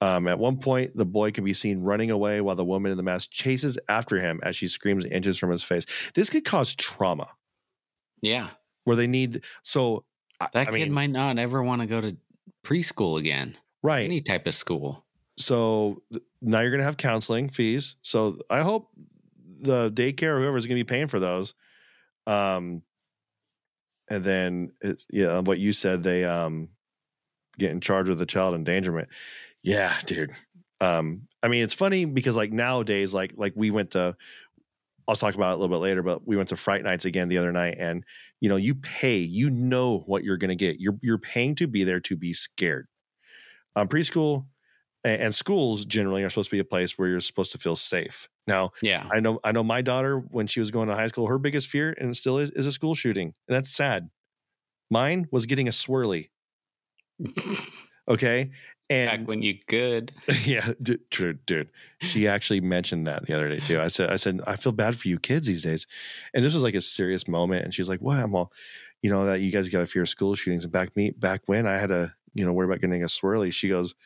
Um, 0.00 0.28
at 0.28 0.38
one 0.38 0.58
point, 0.58 0.96
the 0.96 1.06
boy 1.06 1.30
can 1.32 1.44
be 1.44 1.54
seen 1.54 1.82
running 1.82 2.10
away 2.10 2.40
while 2.40 2.56
the 2.56 2.64
woman 2.64 2.90
in 2.92 2.96
the 2.98 3.02
mask 3.02 3.30
chases 3.30 3.78
after 3.88 4.18
him 4.20 4.40
as 4.42 4.56
she 4.56 4.68
screams 4.68 5.06
inches 5.06 5.38
from 5.38 5.50
his 5.50 5.62
face. 5.62 5.86
This 6.14 6.30
could 6.30 6.44
cause 6.44 6.74
trauma 6.74 7.28
Yeah, 8.22 8.50
where 8.84 8.96
they 8.96 9.06
need. 9.06 9.44
So, 9.62 10.04
that 10.40 10.54
I 10.54 10.64
kid 10.66 10.72
mean, 10.72 10.92
might 10.92 11.10
not 11.10 11.38
ever 11.38 11.62
want 11.62 11.80
to 11.82 11.86
go 11.86 12.00
to 12.00 12.16
preschool 12.64 13.18
again. 13.18 13.56
right. 13.82 14.04
Any 14.04 14.20
type 14.20 14.46
of 14.46 14.54
school. 14.54 15.06
so 15.38 16.02
now 16.42 16.60
you're 16.60 16.70
going 16.70 16.80
to 16.80 16.84
have 16.84 16.96
counseling 16.98 17.48
fees. 17.48 17.96
So 18.02 18.38
I 18.50 18.60
hope 18.60 18.90
the 19.60 19.90
daycare 19.90 20.36
or 20.36 20.40
whoever's 20.40 20.66
going 20.66 20.78
to 20.78 20.84
be 20.84 20.88
paying 20.88 21.08
for 21.08 21.18
those. 21.20 21.54
Um, 22.26 22.82
and 24.08 24.24
then 24.24 24.72
it's 24.80 25.06
yeah, 25.10 25.38
what 25.40 25.58
you 25.58 25.72
said 25.72 26.02
they 26.02 26.24
um 26.24 26.68
get 27.58 27.70
in 27.70 27.80
charge 27.80 28.08
of 28.08 28.18
the 28.18 28.26
child 28.26 28.54
endangerment. 28.54 29.08
Yeah, 29.62 29.98
dude. 30.04 30.32
Um, 30.80 31.22
I 31.42 31.48
mean, 31.48 31.62
it's 31.62 31.74
funny 31.74 32.04
because 32.04 32.36
like 32.36 32.52
nowadays, 32.52 33.14
like 33.14 33.32
like 33.36 33.52
we 33.56 33.70
went 33.70 33.92
to. 33.92 34.16
I'll 35.08 35.14
talk 35.14 35.36
about 35.36 35.52
it 35.52 35.54
a 35.54 35.56
little 35.58 35.76
bit 35.76 35.82
later, 35.82 36.02
but 36.02 36.26
we 36.26 36.36
went 36.36 36.48
to 36.48 36.56
Fright 36.56 36.82
Nights 36.82 37.04
again 37.04 37.28
the 37.28 37.38
other 37.38 37.52
night, 37.52 37.76
and 37.78 38.04
you 38.40 38.48
know, 38.48 38.56
you 38.56 38.74
pay, 38.74 39.18
you 39.18 39.50
know 39.50 40.02
what 40.06 40.24
you're 40.24 40.36
going 40.36 40.48
to 40.48 40.56
get. 40.56 40.80
You're 40.80 40.98
you're 41.00 41.18
paying 41.18 41.54
to 41.56 41.68
be 41.68 41.84
there 41.84 42.00
to 42.00 42.16
be 42.16 42.32
scared. 42.32 42.88
Um, 43.76 43.88
preschool 43.88 44.46
and, 45.04 45.22
and 45.22 45.34
schools 45.34 45.84
generally 45.84 46.24
are 46.24 46.30
supposed 46.30 46.50
to 46.50 46.56
be 46.56 46.60
a 46.60 46.64
place 46.64 46.98
where 46.98 47.08
you're 47.08 47.20
supposed 47.20 47.52
to 47.52 47.58
feel 47.58 47.76
safe. 47.76 48.28
Now, 48.46 48.72
Yeah, 48.80 49.08
I 49.12 49.20
know 49.20 49.40
I 49.44 49.52
know 49.52 49.64
my 49.64 49.82
daughter 49.82 50.18
when 50.18 50.46
she 50.46 50.60
was 50.60 50.70
going 50.70 50.88
to 50.88 50.94
high 50.94 51.08
school, 51.08 51.26
her 51.28 51.38
biggest 51.38 51.68
fear 51.68 51.94
and 51.98 52.10
it 52.10 52.14
still 52.14 52.38
is 52.38 52.50
is 52.52 52.66
a 52.66 52.72
school 52.72 52.94
shooting, 52.94 53.34
and 53.48 53.56
that's 53.56 53.70
sad. 53.70 54.10
Mine 54.90 55.26
was 55.32 55.46
getting 55.46 55.68
a 55.68 55.72
swirly. 55.72 56.30
Okay, 58.08 58.52
and 58.88 59.10
back 59.10 59.26
when 59.28 59.42
you 59.42 59.58
could. 59.66 60.12
yeah, 60.44 60.74
dude, 60.80 61.10
true, 61.10 61.32
dude. 61.32 61.70
She 62.00 62.28
actually 62.28 62.60
mentioned 62.60 63.04
that 63.08 63.26
the 63.26 63.34
other 63.34 63.48
day 63.48 63.58
too. 63.58 63.80
I 63.80 63.88
said, 63.88 64.10
I 64.10 64.16
said, 64.16 64.40
I 64.46 64.54
feel 64.54 64.70
bad 64.70 64.96
for 64.96 65.08
you 65.08 65.18
kids 65.18 65.48
these 65.48 65.62
days, 65.62 65.88
and 66.32 66.44
this 66.44 66.54
was 66.54 66.62
like 66.62 66.76
a 66.76 66.80
serious 66.80 67.26
moment. 67.26 67.64
And 67.64 67.74
she's 67.74 67.88
like, 67.88 68.00
"What? 68.00 68.18
I'm 68.20 68.32
all, 68.36 68.52
you 69.02 69.10
know, 69.10 69.26
that 69.26 69.40
you 69.40 69.50
guys 69.50 69.68
got 69.68 69.80
to 69.80 69.86
fear 69.86 70.06
school 70.06 70.36
shootings." 70.36 70.62
And 70.62 70.72
back 70.72 70.94
me, 70.96 71.10
back 71.10 71.42
when 71.46 71.66
I 71.66 71.78
had 71.78 71.88
to, 71.88 72.14
you 72.34 72.44
know, 72.46 72.52
worry 72.52 72.66
about 72.66 72.80
getting 72.80 73.02
a 73.02 73.06
swirly. 73.06 73.52
She 73.52 73.68
goes, 73.68 73.96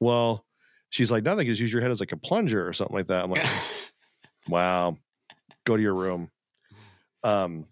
"Well," 0.00 0.46
she's 0.92 1.10
like, 1.10 1.24
"Now 1.24 1.34
they 1.34 1.42
can 1.44 1.50
just 1.52 1.60
use 1.60 1.72
your 1.72 1.82
head 1.82 1.90
as 1.90 1.98
like 2.00 2.12
a 2.12 2.16
plunger 2.16 2.64
or 2.66 2.72
something 2.72 2.94
like 2.96 3.08
that." 3.08 3.24
I'm 3.24 3.30
like, 3.30 3.46
"Wow, 4.48 4.96
go 5.64 5.76
to 5.76 5.82
your 5.82 5.94
room." 5.94 6.30
Um, 7.24 7.66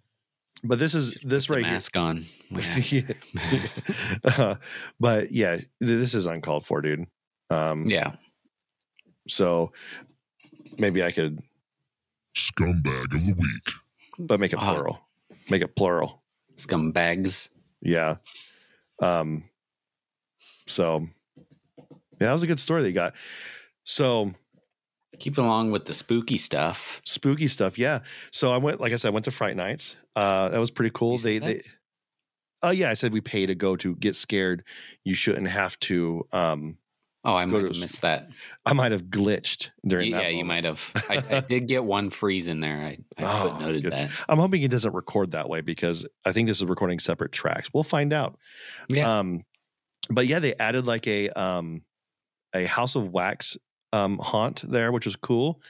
but 0.65 0.79
this 0.79 0.95
is 0.95 1.17
this 1.23 1.47
The 1.47 1.55
right 1.55 1.65
here. 1.65 1.73
mask 1.75 1.97
on. 1.97 2.27
Yeah. 2.91 3.13
Uh, 4.25 4.55
but 4.99 5.31
yeah, 5.33 5.57
th- 5.57 5.69
this 5.81 6.15
is 6.15 6.27
uncalled 6.27 6.67
for, 6.67 6.81
dude. 6.83 7.07
Um, 7.51 7.89
yeah. 7.89 8.17
So 9.29 9.73
maybe 10.79 11.03
I 11.03 11.13
could, 11.13 11.41
Scumbag 12.37 13.15
of 13.15 13.25
the 13.27 13.33
week. 13.35 13.69
but 14.19 14.41
make 14.41 14.53
it 14.53 14.59
Ah. 14.61 14.73
plural. 14.75 14.99
Make 15.49 15.63
it 15.63 15.75
plural. 15.77 16.23
Scumbags. 16.57 17.49
Yeah. 17.83 18.17
Um. 19.01 19.45
So 20.67 21.09
yeah, 22.21 22.27
that 22.29 22.33
was 22.33 22.43
a 22.43 22.47
good 22.47 22.61
story 22.61 22.83
that 22.83 22.89
you 22.89 22.95
got. 22.95 23.15
So 23.85 24.33
Keep 25.19 25.39
along 25.39 25.71
with 25.73 25.85
the 25.87 25.93
spooky 25.93 26.39
stuff. 26.39 27.03
spooky 27.05 27.49
stuff, 27.49 27.79
yeah. 27.79 28.01
So 28.33 28.53
I 28.53 28.57
went, 28.59 28.81
like 28.81 28.93
I 28.93 28.97
said, 28.97 29.09
I 29.09 29.11
went 29.11 29.25
to 29.25 29.31
Fright 29.31 29.57
Nights. 29.57 29.97
Uh, 30.17 30.49
that 30.51 30.59
was 30.59 30.71
pretty 30.71 30.93
cool. 30.95 31.19
They, 31.19 31.39
they, 31.39 31.55
that? 31.55 31.65
uh, 32.69 32.71
yeah, 32.71 32.91
I 32.91 32.95
said 32.95 33.13
we 33.13 33.21
pay 33.21 33.45
to 33.47 33.55
go 33.55 33.75
to 33.77 33.97
get 33.97 34.15
scared. 34.17 34.65
You 35.05 35.15
shouldn't 35.15 35.49
have 35.49 35.79
to. 35.81 36.27
Um, 36.33 36.77
Oh, 37.23 37.35
I 37.35 37.45
might 37.45 37.65
have 37.65 37.73
s- 37.73 37.81
missed 37.83 38.01
that. 38.01 38.31
I 38.65 38.73
might 38.73 38.93
have 38.93 39.03
glitched 39.05 39.69
during 39.87 40.13
that. 40.13 40.23
Yeah, 40.23 40.29
you 40.31 40.45
might 40.45 40.65
have. 40.65 40.81
I, 41.11 41.23
I 41.31 41.41
did 41.41 41.69
get 41.69 41.85
one 41.85 42.09
freeze 42.09 42.49
in 42.49 42.61
there. 42.61 42.79
I, 42.79 42.99
I 43.19 43.25
Oh, 43.25 43.51
footnoted 43.51 43.83
good. 43.83 43.93
that. 43.93 44.11
I'm 44.27 44.39
hoping 44.39 44.63
it 44.63 44.71
doesn't 44.71 44.95
record 44.95 45.33
that 45.33 45.47
way 45.51 45.61
because 45.61 46.07
I 46.25 46.33
think 46.33 46.49
this 46.49 46.59
is 46.63 46.65
recording 46.65 46.99
separate 46.99 47.33
tracks. 47.33 47.69
We'll 47.75 47.83
find 47.85 48.15
out. 48.15 48.39
Yeah. 48.89 49.19
Um, 49.19 49.45
but 50.09 50.27
yeah, 50.29 50.39
they 50.39 50.55
added 50.55 50.87
like 50.87 51.07
a 51.09 51.29
um 51.31 51.83
a 52.55 52.65
House 52.65 52.97
of 52.97 53.11
Wax 53.11 53.57
um 53.93 54.19
haunt 54.19 54.63
there, 54.71 54.93
which 54.93 55.07
was 55.07 55.17
cool. 55.17 55.61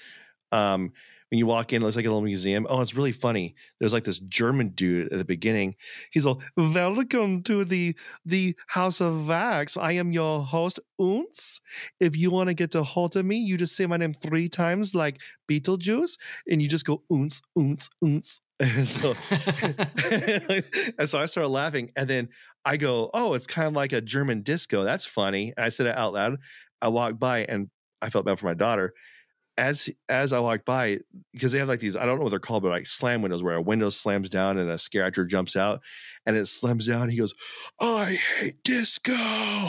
Um, 0.53 0.93
when 1.31 1.39
you 1.39 1.47
walk 1.47 1.73
in, 1.73 1.81
it 1.81 1.85
looks 1.85 1.97
like 1.97 2.05
a 2.07 2.09
little 2.09 2.23
museum. 2.23 2.67
Oh, 2.69 2.81
it's 2.81 2.95
really 2.95 3.13
funny. 3.13 3.55
There's 3.79 3.93
like 3.93 4.03
this 4.03 4.19
German 4.19 4.71
dude 4.71 5.13
at 5.13 5.19
the 5.19 5.25
beginning. 5.25 5.77
He's 6.11 6.27
all, 6.27 6.43
"Welcome 6.57 7.43
to 7.45 7.65
the 7.65 7.95
the 8.25 8.57
House 8.67 9.01
of 9.01 9.29
Wax. 9.29 9.77
I 9.77 9.93
am 9.93 10.11
your 10.13 10.43
host, 10.43 10.81
Unz. 11.01 11.61
If 12.01 12.17
you 12.17 12.33
want 12.33 12.49
to 12.49 12.55
get 12.55 12.75
a 12.75 12.83
hold 12.83 13.15
of 13.15 13.25
me, 13.25 13.37
you 13.37 13.57
just 13.57 13.77
say 13.77 13.87
my 13.87 13.97
name 13.97 14.13
three 14.13 14.49
times, 14.49 14.93
like 14.93 15.21
Beetlejuice, 15.49 16.19
and 16.51 16.61
you 16.61 16.69
just 16.69 16.85
go 16.85 17.05
Unz, 17.11 17.41
Unz, 17.57 17.89
Unz." 18.05 18.41
And 18.61 18.87
so, 18.87 19.15
and 20.99 21.09
so 21.09 21.19
I 21.19 21.25
started 21.25 21.49
laughing, 21.49 21.93
and 21.97 22.11
then 22.11 22.29
I 22.65 22.77
go, 22.77 23.09
"Oh, 23.15 23.33
it's 23.35 23.47
kind 23.47 23.67
of 23.69 23.73
like 23.73 23.93
a 23.93 24.03
German 24.03 24.43
disco. 24.43 24.83
That's 24.85 25.07
funny." 25.07 25.55
And 25.57 25.65
I 25.65 25.71
said 25.71 25.87
it 25.87 25.97
out 25.97 26.13
loud. 26.13 26.39
I 26.83 26.89
walked 26.89 27.19
by, 27.19 27.45
and 27.45 27.71
I 28.03 28.11
felt 28.11 28.25
bad 28.27 28.39
for 28.39 28.47
my 28.47 28.55
daughter. 28.55 28.95
As 29.59 29.91
as 30.09 30.33
I 30.33 30.39
walked 30.39 30.65
by, 30.65 31.01
because 31.33 31.53
they 31.53 31.59
have 31.59 31.69
like 31.69 31.81
these, 31.81 31.95
I 31.97 32.07
don't 32.07 32.17
know 32.17 32.23
what 32.25 32.31
they're 32.31 32.39
called, 32.39 32.63
but 32.63 32.71
like 32.71 32.87
slam 32.87 33.21
windows, 33.21 33.43
where 33.43 33.57
a 33.57 33.61
window 33.63 33.91
slams 33.91 34.31
down 34.31 34.57
and 34.59 34.71
a 34.71 34.79
scare 34.79 35.05
actor 35.05 35.25
jumps 35.27 35.55
out, 35.57 35.81
and 36.25 36.37
it 36.37 36.47
slams 36.47 36.87
down. 36.87 37.03
And 37.03 37.11
He 37.13 37.19
goes, 37.19 37.35
"I 37.79 38.15
hate 38.39 38.63
disco!" 38.65 39.13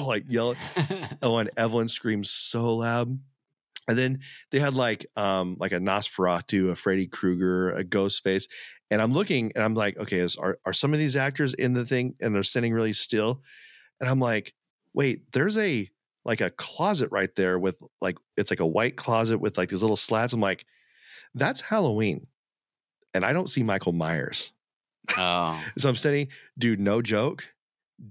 Like 0.08 0.26
yell. 0.30 0.56
Oh, 1.22 1.38
and 1.38 1.52
Evelyn 1.58 1.88
screams 1.88 2.30
so 2.32 2.76
loud. 2.78 3.20
And 3.88 3.98
then 3.98 4.20
they 4.52 4.60
had 4.60 4.76
like 4.76 5.06
um 5.18 5.58
like 5.60 5.72
a 5.72 5.80
Nosferatu, 5.80 6.70
a 6.72 6.76
Freddy 6.76 7.08
Krueger, 7.08 7.72
a 7.72 7.84
Ghostface, 7.84 8.48
and 8.92 9.02
I'm 9.02 9.12
looking 9.12 9.52
and 9.56 9.64
I'm 9.64 9.74
like, 9.74 9.98
okay, 9.98 10.20
is, 10.20 10.36
are 10.38 10.60
are 10.66 10.74
some 10.74 10.94
of 10.94 11.00
these 11.00 11.16
actors 11.16 11.54
in 11.54 11.74
the 11.74 11.86
thing 11.86 12.16
and 12.22 12.34
they're 12.34 12.44
sitting 12.44 12.74
really 12.74 12.94
still? 12.94 13.42
And 14.00 14.10
I'm 14.10 14.20
like, 14.20 14.54
wait, 14.94 15.32
there's 15.34 15.58
a 15.58 15.90
like 16.24 16.42
a 16.42 16.52
closet 16.52 17.10
right 17.12 17.34
there 17.36 17.58
with 17.58 17.82
like 18.00 18.18
it's 18.38 18.52
like 18.52 18.60
a 18.60 18.66
white 18.66 18.96
closet 18.96 19.40
with 19.40 19.58
like 19.58 19.70
these 19.70 19.82
little 19.82 19.98
slats. 19.98 20.34
I'm 20.34 20.42
like, 20.42 20.66
that's 21.34 21.62
Halloween, 21.62 22.28
and 23.14 23.26
I 23.26 23.34
don't 23.34 23.50
see 23.50 23.64
Michael 23.64 23.94
Myers. 23.94 24.52
oh, 25.18 25.62
So 25.78 25.90
I'm 25.90 25.96
standing, 25.96 26.28
dude, 26.58 26.80
no 26.80 27.02
joke. 27.02 27.46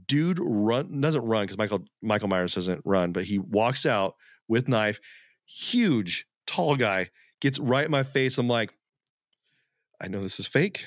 Dude 0.06 0.38
run 0.40 1.00
doesn't 1.00 1.24
run 1.24 1.44
because 1.44 1.58
Michael 1.58 1.84
Michael 2.02 2.28
Myers 2.28 2.54
doesn't 2.54 2.82
run, 2.84 3.12
but 3.12 3.24
he 3.24 3.38
walks 3.38 3.86
out 3.86 4.14
with 4.48 4.68
knife, 4.68 5.00
huge, 5.46 6.26
tall 6.46 6.76
guy, 6.76 7.10
gets 7.40 7.58
right 7.58 7.84
in 7.84 7.90
my 7.90 8.02
face. 8.02 8.38
I'm 8.38 8.48
like, 8.48 8.72
I 10.00 10.08
know 10.08 10.22
this 10.22 10.40
is 10.40 10.46
fake, 10.46 10.84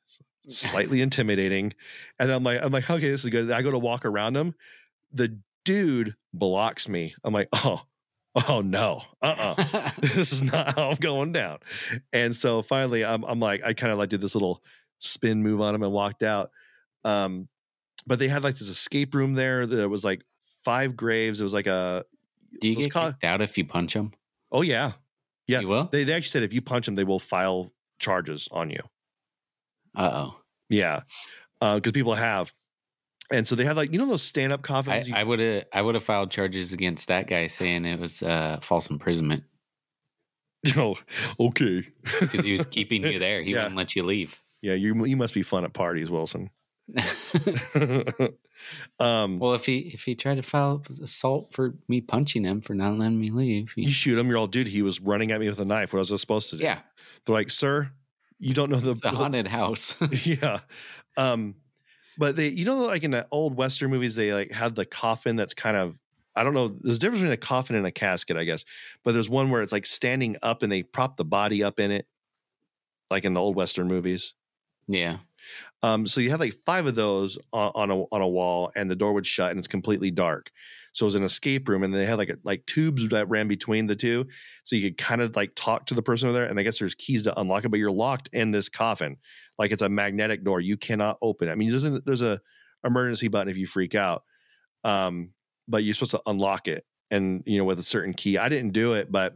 slightly 0.48 1.00
intimidating. 1.00 1.74
And 2.18 2.30
I'm 2.30 2.44
like, 2.44 2.60
I'm 2.62 2.72
like, 2.72 2.88
okay, 2.88 3.10
this 3.10 3.24
is 3.24 3.30
good. 3.30 3.50
I 3.50 3.62
go 3.62 3.70
to 3.70 3.78
walk 3.78 4.04
around 4.04 4.36
him. 4.36 4.54
The 5.12 5.38
dude 5.64 6.14
blocks 6.38 6.88
me. 6.88 7.14
I'm 7.24 7.34
like, 7.34 7.48
oh, 7.52 7.82
oh 8.48 8.60
no, 8.60 9.02
uh-uh. 9.22 9.90
this 10.00 10.32
is 10.32 10.42
not 10.42 10.74
how 10.74 10.90
I'm 10.90 10.96
going 10.96 11.32
down. 11.32 11.58
And 12.12 12.34
so 12.34 12.62
finally, 12.62 13.04
I'm, 13.04 13.24
I'm 13.24 13.40
like, 13.40 13.62
I 13.64 13.72
kind 13.72 13.92
of 13.92 13.98
like 13.98 14.10
did 14.10 14.20
this 14.20 14.34
little 14.34 14.62
spin 14.98 15.42
move 15.42 15.60
on 15.60 15.74
him 15.74 15.82
and 15.82 15.92
walked 15.92 16.22
out. 16.22 16.50
Um, 17.04 17.48
but 18.06 18.18
they 18.18 18.28
had 18.28 18.44
like 18.44 18.56
this 18.56 18.68
escape 18.68 19.14
room 19.14 19.34
there. 19.34 19.66
that 19.66 19.88
was 19.88 20.04
like 20.04 20.22
five 20.64 20.96
graves. 20.96 21.40
It 21.40 21.44
was 21.44 21.54
like 21.54 21.66
a, 21.66 22.04
do 22.60 22.68
you 22.68 22.76
get 22.76 22.92
call- 22.92 23.10
kicked 23.10 23.24
out 23.24 23.40
if 23.40 23.58
you 23.58 23.64
punch 23.64 23.94
them? 23.94 24.12
oh 24.52 24.62
yeah, 24.62 24.92
yeah. 25.46 25.60
You 25.60 25.68
will. 25.68 25.88
They, 25.90 26.04
they 26.04 26.12
actually 26.12 26.28
said 26.28 26.42
if 26.42 26.52
you 26.52 26.62
punch 26.62 26.86
them, 26.86 26.94
they 26.94 27.04
will 27.04 27.18
file 27.18 27.72
charges 27.98 28.48
on 28.50 28.70
you. 28.70 28.80
Uh 29.94 30.10
oh. 30.12 30.40
Yeah, 30.68 31.00
because 31.60 31.92
people 31.92 32.14
have. 32.14 32.52
And 33.32 33.46
so 33.46 33.54
they 33.56 33.64
had 33.64 33.76
like 33.76 33.92
you 33.92 33.98
know 33.98 34.06
those 34.06 34.22
stand 34.22 34.52
up 34.52 34.62
coffins. 34.62 35.10
I 35.12 35.22
would 35.24 35.38
have 35.40 35.64
I 35.72 35.82
would 35.82 35.94
have 35.96 36.04
filed 36.04 36.30
charges 36.30 36.72
against 36.72 37.08
that 37.08 37.28
guy 37.28 37.46
saying 37.48 37.84
it 37.84 37.98
was 37.98 38.22
uh, 38.22 38.58
false 38.62 38.88
imprisonment 38.88 39.42
Oh, 40.76 40.94
okay. 41.40 41.84
because 42.20 42.44
he 42.44 42.52
was 42.52 42.64
keeping 42.66 43.02
you 43.04 43.18
there. 43.18 43.42
He 43.42 43.50
Yeah. 43.54 43.58
wouldn't 43.62 43.76
let 43.76 43.96
you 43.96 44.04
leave. 44.04 44.40
Yeah, 44.62 44.74
you 44.74 45.04
you 45.06 45.16
must 45.16 45.34
be 45.34 45.42
fun 45.42 45.64
at 45.64 45.72
parties, 45.72 46.10
Wilson. 46.10 46.50
um, 49.00 49.38
well, 49.38 49.54
if 49.54 49.66
he 49.66 49.78
if 49.92 50.02
he 50.04 50.14
tried 50.14 50.36
to 50.36 50.42
file 50.42 50.82
assault 51.02 51.52
for 51.52 51.74
me 51.88 52.00
punching 52.00 52.44
him 52.44 52.60
for 52.60 52.74
not 52.74 52.98
letting 52.98 53.20
me 53.20 53.30
leave, 53.30 53.72
he- 53.74 53.82
you 53.82 53.90
shoot 53.90 54.18
him, 54.18 54.28
you're 54.28 54.38
all 54.38 54.46
dude. 54.46 54.66
He 54.68 54.82
was 54.82 55.00
running 55.00 55.32
at 55.32 55.40
me 55.40 55.48
with 55.48 55.58
a 55.60 55.64
knife. 55.64 55.92
What 55.92 55.98
was 56.00 56.12
I 56.12 56.16
supposed 56.16 56.50
to 56.50 56.56
do? 56.58 56.64
yeah, 56.64 56.78
They're 57.24 57.34
like, 57.34 57.50
sir, 57.50 57.90
you 58.38 58.54
don't 58.54 58.70
know 58.70 58.78
the. 58.80 59.08
haunted 59.08 59.46
house. 59.46 59.96
yeah. 60.24 60.60
Um, 61.16 61.54
but 62.16 62.36
they, 62.36 62.48
you 62.48 62.64
know, 62.64 62.78
like 62.78 63.04
in 63.04 63.10
the 63.10 63.26
old 63.30 63.56
Western 63.56 63.90
movies, 63.90 64.14
they 64.14 64.32
like 64.32 64.50
have 64.52 64.74
the 64.74 64.86
coffin 64.86 65.36
that's 65.36 65.54
kind 65.54 65.76
of, 65.76 65.98
I 66.34 66.44
don't 66.44 66.54
know, 66.54 66.68
there's 66.68 66.96
a 66.98 67.00
difference 67.00 67.20
between 67.20 67.32
a 67.32 67.36
coffin 67.36 67.76
and 67.76 67.86
a 67.86 67.92
casket, 67.92 68.36
I 68.36 68.44
guess. 68.44 68.64
But 69.04 69.12
there's 69.12 69.28
one 69.28 69.50
where 69.50 69.62
it's 69.62 69.72
like 69.72 69.86
standing 69.86 70.36
up 70.42 70.62
and 70.62 70.70
they 70.72 70.82
prop 70.82 71.16
the 71.16 71.24
body 71.24 71.62
up 71.62 71.80
in 71.80 71.90
it, 71.90 72.06
like 73.10 73.24
in 73.24 73.34
the 73.34 73.40
old 73.40 73.56
Western 73.56 73.88
movies. 73.88 74.34
yeah, 74.88 75.18
Um, 75.82 76.06
so 76.06 76.20
you 76.20 76.30
had 76.30 76.40
like 76.40 76.54
five 76.54 76.86
of 76.86 76.94
those 76.94 77.38
on, 77.52 77.72
on 77.74 77.90
a 77.90 78.02
on 78.04 78.20
a 78.22 78.28
wall, 78.28 78.72
and 78.74 78.90
the 78.90 78.96
door 78.96 79.12
would 79.12 79.26
shut, 79.26 79.50
and 79.50 79.58
it's 79.58 79.68
completely 79.68 80.10
dark. 80.10 80.50
So 80.96 81.04
it 81.04 81.08
was 81.08 81.14
an 81.14 81.24
escape 81.24 81.68
room, 81.68 81.82
and 81.82 81.92
they 81.92 82.06
had 82.06 82.16
like 82.16 82.30
a, 82.30 82.38
like 82.42 82.64
tubes 82.64 83.06
that 83.10 83.28
ran 83.28 83.48
between 83.48 83.86
the 83.86 83.94
two, 83.94 84.26
so 84.64 84.76
you 84.76 84.82
could 84.82 84.96
kind 84.96 85.20
of 85.20 85.36
like 85.36 85.52
talk 85.54 85.84
to 85.86 85.94
the 85.94 86.00
person 86.00 86.30
over 86.30 86.38
there. 86.38 86.48
And 86.48 86.58
I 86.58 86.62
guess 86.62 86.78
there's 86.78 86.94
keys 86.94 87.22
to 87.24 87.38
unlock 87.38 87.66
it, 87.66 87.68
but 87.68 87.78
you're 87.78 87.90
locked 87.90 88.30
in 88.32 88.50
this 88.50 88.70
coffin, 88.70 89.18
like 89.58 89.72
it's 89.72 89.82
a 89.82 89.90
magnetic 89.90 90.42
door. 90.42 90.58
You 90.58 90.78
cannot 90.78 91.18
open 91.20 91.48
it. 91.48 91.52
I 91.52 91.54
mean, 91.54 91.68
there's 91.68 91.84
a, 91.84 92.00
there's 92.06 92.22
a 92.22 92.40
emergency 92.82 93.28
button 93.28 93.50
if 93.50 93.58
you 93.58 93.66
freak 93.66 93.94
out, 93.94 94.22
um, 94.84 95.32
but 95.68 95.84
you're 95.84 95.92
supposed 95.92 96.12
to 96.12 96.22
unlock 96.24 96.66
it, 96.66 96.86
and 97.10 97.42
you 97.44 97.58
know 97.58 97.64
with 97.64 97.78
a 97.78 97.82
certain 97.82 98.14
key. 98.14 98.38
I 98.38 98.48
didn't 98.48 98.72
do 98.72 98.94
it, 98.94 99.12
but 99.12 99.34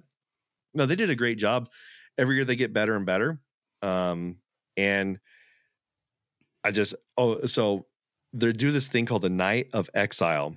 no, 0.73 0.87
they 0.87 0.97
did 0.97 1.11
a 1.11 1.15
great 1.15 1.37
job. 1.37 1.69
Every 2.17 2.37
year 2.37 2.47
they 2.47 2.57
get 2.57 2.73
better 2.73 2.97
and 2.97 3.05
better, 3.05 3.39
um, 3.83 4.37
and 4.79 5.21
I 6.65 6.71
just 6.71 6.95
oh 7.19 7.45
so 7.45 7.85
they 8.33 8.51
do 8.53 8.71
this 8.71 8.89
thing 8.89 9.05
called 9.05 9.23
the 9.23 9.29
Night 9.29 9.69
of 9.75 9.91
Exile 9.93 10.57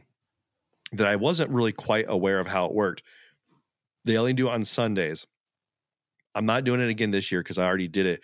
that 0.94 1.08
I 1.08 1.16
wasn't 1.16 1.52
really 1.52 1.72
quite 1.72 2.06
aware 2.08 2.40
of 2.40 2.48
how 2.48 2.66
it 2.66 2.74
worked. 2.74 3.04
They 4.06 4.18
only 4.18 4.34
do 4.34 4.48
it 4.48 4.52
on 4.52 4.66
Sundays. 4.66 5.26
I'm 6.36 6.46
not 6.46 6.64
doing 6.64 6.82
it 6.82 6.90
again 6.90 7.12
this 7.12 7.32
year 7.32 7.42
because 7.42 7.58
I 7.58 7.66
already 7.66 7.88
did 7.88 8.06
it 8.06 8.22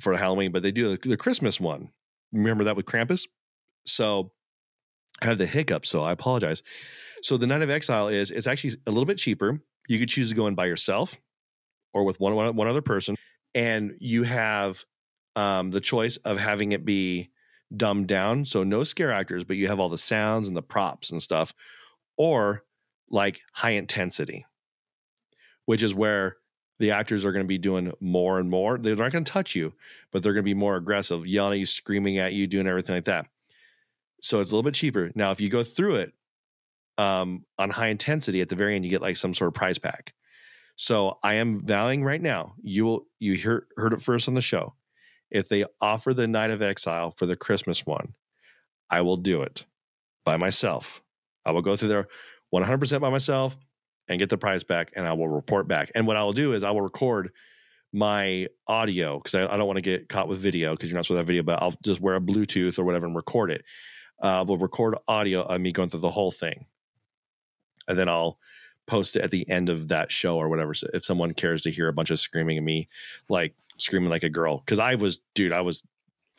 for 0.00 0.16
Halloween, 0.16 0.52
but 0.52 0.62
they 0.62 0.70
do 0.70 0.96
the, 0.96 1.16
Christmas 1.16 1.60
one. 1.60 1.90
Remember 2.32 2.64
that 2.64 2.76
with 2.76 2.86
Krampus? 2.86 3.26
So 3.86 4.32
I 5.22 5.26
have 5.26 5.38
the 5.38 5.46
hiccup, 5.46 5.86
so 5.86 6.02
I 6.02 6.12
apologize. 6.12 6.62
So 7.22 7.36
the 7.36 7.46
Night 7.46 7.62
of 7.62 7.70
Exile 7.70 8.08
is 8.08 8.30
it's 8.30 8.46
actually 8.46 8.74
a 8.86 8.90
little 8.90 9.06
bit 9.06 9.18
cheaper. 9.18 9.60
You 9.88 9.98
could 9.98 10.08
choose 10.08 10.28
to 10.28 10.34
go 10.34 10.46
in 10.46 10.54
by 10.54 10.66
yourself 10.66 11.16
or 11.92 12.04
with 12.04 12.20
one 12.20 12.34
one, 12.34 12.54
one 12.54 12.68
other 12.68 12.82
person, 12.82 13.16
and 13.54 13.96
you 13.98 14.22
have 14.24 14.84
um, 15.34 15.70
the 15.70 15.80
choice 15.80 16.16
of 16.18 16.38
having 16.38 16.72
it 16.72 16.84
be 16.84 17.30
dumbed 17.74 18.08
down, 18.08 18.44
so 18.44 18.62
no 18.62 18.84
scare 18.84 19.12
actors, 19.12 19.44
but 19.44 19.56
you 19.56 19.68
have 19.68 19.80
all 19.80 19.88
the 19.88 19.98
sounds 19.98 20.48
and 20.48 20.56
the 20.56 20.62
props 20.62 21.10
and 21.10 21.20
stuff, 21.20 21.54
or 22.18 22.64
like 23.08 23.40
high 23.52 23.70
intensity, 23.70 24.44
which 25.64 25.82
is 25.82 25.94
where 25.94 26.36
the 26.78 26.90
actors 26.90 27.24
are 27.24 27.32
going 27.32 27.44
to 27.44 27.48
be 27.48 27.58
doing 27.58 27.92
more 28.00 28.38
and 28.38 28.50
more. 28.50 28.78
They're 28.78 28.96
not 28.96 29.12
going 29.12 29.24
to 29.24 29.32
touch 29.32 29.54
you, 29.54 29.72
but 30.12 30.22
they're 30.22 30.34
going 30.34 30.44
to 30.44 30.50
be 30.50 30.54
more 30.54 30.76
aggressive, 30.76 31.26
yelling 31.26 31.54
at 31.54 31.58
you, 31.60 31.66
screaming 31.66 32.18
at 32.18 32.34
you, 32.34 32.46
doing 32.46 32.66
everything 32.66 32.94
like 32.94 33.06
that. 33.06 33.26
So 34.20 34.40
it's 34.40 34.50
a 34.50 34.54
little 34.54 34.68
bit 34.68 34.74
cheaper. 34.74 35.10
Now, 35.14 35.30
if 35.30 35.40
you 35.40 35.48
go 35.48 35.64
through 35.64 35.96
it 35.96 36.12
um, 36.98 37.44
on 37.58 37.70
high 37.70 37.88
intensity, 37.88 38.40
at 38.40 38.48
the 38.48 38.56
very 38.56 38.74
end, 38.74 38.84
you 38.84 38.90
get 38.90 39.02
like 39.02 39.16
some 39.16 39.34
sort 39.34 39.48
of 39.48 39.54
prize 39.54 39.78
pack. 39.78 40.12
So 40.76 41.18
I 41.24 41.34
am 41.34 41.66
vowing 41.66 42.04
right 42.04 42.22
now, 42.22 42.54
you 42.62 42.84
will 42.84 43.06
you 43.18 43.34
hear, 43.34 43.66
heard 43.76 43.92
it 43.92 44.02
first 44.02 44.28
on 44.28 44.34
the 44.34 44.40
show. 44.40 44.74
If 45.30 45.48
they 45.48 45.64
offer 45.80 46.14
the 46.14 46.28
Night 46.28 46.50
of 46.50 46.62
Exile 46.62 47.10
for 47.10 47.26
the 47.26 47.36
Christmas 47.36 47.84
one, 47.84 48.14
I 48.88 49.00
will 49.00 49.16
do 49.16 49.42
it 49.42 49.64
by 50.24 50.36
myself. 50.36 51.02
I 51.44 51.52
will 51.52 51.62
go 51.62 51.76
through 51.76 51.88
there 51.88 52.08
100% 52.54 53.00
by 53.00 53.10
myself 53.10 53.56
and 54.08 54.18
get 54.18 54.30
the 54.30 54.38
prize 54.38 54.64
back, 54.64 54.92
and 54.96 55.06
I 55.06 55.12
will 55.12 55.28
report 55.28 55.68
back. 55.68 55.92
And 55.94 56.06
what 56.06 56.16
I 56.16 56.22
will 56.22 56.32
do 56.32 56.52
is 56.52 56.62
I 56.62 56.70
will 56.70 56.82
record 56.82 57.30
my 57.92 58.48
audio 58.66 59.18
because 59.18 59.34
I, 59.34 59.52
I 59.52 59.56
don't 59.56 59.66
want 59.66 59.76
to 59.76 59.82
get 59.82 60.08
caught 60.08 60.28
with 60.28 60.38
video 60.38 60.72
because 60.72 60.90
you're 60.90 60.96
not 60.96 61.06
supposed 61.06 61.16
to 61.16 61.20
have 61.20 61.26
video, 61.26 61.42
but 61.42 61.62
I'll 61.62 61.74
just 61.84 62.00
wear 62.00 62.16
a 62.16 62.20
Bluetooth 62.20 62.78
or 62.78 62.84
whatever 62.84 63.06
and 63.06 63.16
record 63.16 63.50
it. 63.50 63.64
Uh, 64.20 64.44
we'll 64.46 64.58
record 64.58 64.96
audio 65.06 65.42
of 65.42 65.60
me 65.60 65.72
going 65.72 65.88
through 65.88 66.00
the 66.00 66.10
whole 66.10 66.32
thing, 66.32 66.66
and 67.86 67.98
then 67.98 68.08
I'll 68.08 68.38
post 68.86 69.16
it 69.16 69.22
at 69.22 69.30
the 69.30 69.48
end 69.48 69.68
of 69.68 69.88
that 69.88 70.10
show 70.10 70.36
or 70.36 70.48
whatever. 70.48 70.74
So 70.74 70.88
if 70.92 71.04
someone 71.04 71.34
cares 71.34 71.62
to 71.62 71.70
hear 71.70 71.88
a 71.88 71.92
bunch 71.92 72.10
of 72.10 72.18
screaming 72.18 72.58
at 72.58 72.64
me, 72.64 72.88
like 73.28 73.54
screaming 73.76 74.10
like 74.10 74.24
a 74.24 74.30
girl, 74.30 74.58
because 74.58 74.78
I 74.78 74.96
was, 74.96 75.20
dude, 75.34 75.52
I 75.52 75.60
was. 75.60 75.82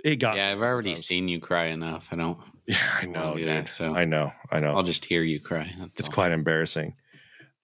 It 0.03 0.17
got. 0.17 0.37
yeah. 0.37 0.51
I've 0.51 0.61
already 0.61 0.95
seen 0.95 1.27
you 1.27 1.39
cry 1.39 1.67
enough. 1.67 2.07
I 2.11 2.15
don't. 2.15 2.37
Yeah, 2.69 2.99
I 3.01 3.05
know, 3.07 3.35
dude. 3.35 3.47
that, 3.47 3.67
so 3.69 3.95
I 3.95 4.05
know, 4.05 4.31
I 4.51 4.59
know. 4.59 4.75
I'll 4.75 4.83
just 4.83 5.03
hear 5.03 5.23
you 5.23 5.39
cry. 5.39 5.73
that's 5.79 5.99
it's 6.01 6.07
all. 6.09 6.13
quite 6.13 6.31
embarrassing. 6.31 6.93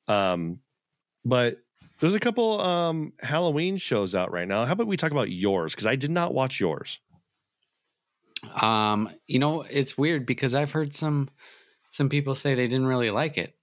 Um, 0.07 0.59
but 1.23 1.59
there's 1.99 2.15
a 2.15 2.19
couple 2.19 2.59
um 2.59 3.13
Halloween 3.19 3.77
shows 3.77 4.15
out 4.15 4.31
right 4.31 4.47
now. 4.47 4.65
How 4.65 4.73
about 4.73 4.87
we 4.87 4.97
talk 4.97 5.11
about 5.11 5.29
yours? 5.29 5.75
Because 5.75 5.85
I 5.85 5.95
did 5.95 6.09
not 6.09 6.33
watch 6.33 6.59
yours. 6.59 6.97
Um, 8.61 9.09
you 9.27 9.39
know, 9.39 9.61
it's 9.61 9.95
weird 9.97 10.25
because 10.25 10.55
I've 10.55 10.71
heard 10.71 10.93
some 10.95 11.29
some 11.91 12.09
people 12.09 12.33
say 12.35 12.55
they 12.55 12.67
didn't 12.67 12.87
really 12.87 13.11
like 13.11 13.37
it. 13.37 13.55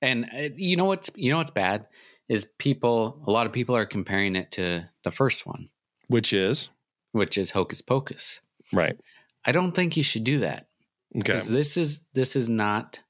And 0.00 0.26
uh, 0.32 0.48
you 0.56 0.76
know 0.76 0.84
what's 0.84 1.10
you 1.16 1.30
know 1.30 1.38
what's 1.38 1.50
bad 1.50 1.86
is 2.28 2.46
people. 2.58 3.20
A 3.26 3.30
lot 3.30 3.46
of 3.46 3.52
people 3.52 3.76
are 3.76 3.86
comparing 3.86 4.36
it 4.36 4.52
to 4.52 4.88
the 5.04 5.10
first 5.10 5.46
one, 5.46 5.68
Which 6.08 6.32
is 6.32 6.68
which 7.12 7.36
is 7.36 7.50
Hocus 7.50 7.80
Pocus. 7.82 8.40
right. 8.72 8.96
I 9.44 9.52
don't 9.52 9.72
think 9.72 9.96
you 9.96 10.02
should 10.02 10.24
do 10.24 10.40
that 10.40 10.68
Okay. 11.14 11.20
because 11.22 11.48
this 11.48 11.76
is 11.76 12.00
this 12.14 12.36
is 12.36 12.48
not 12.48 13.00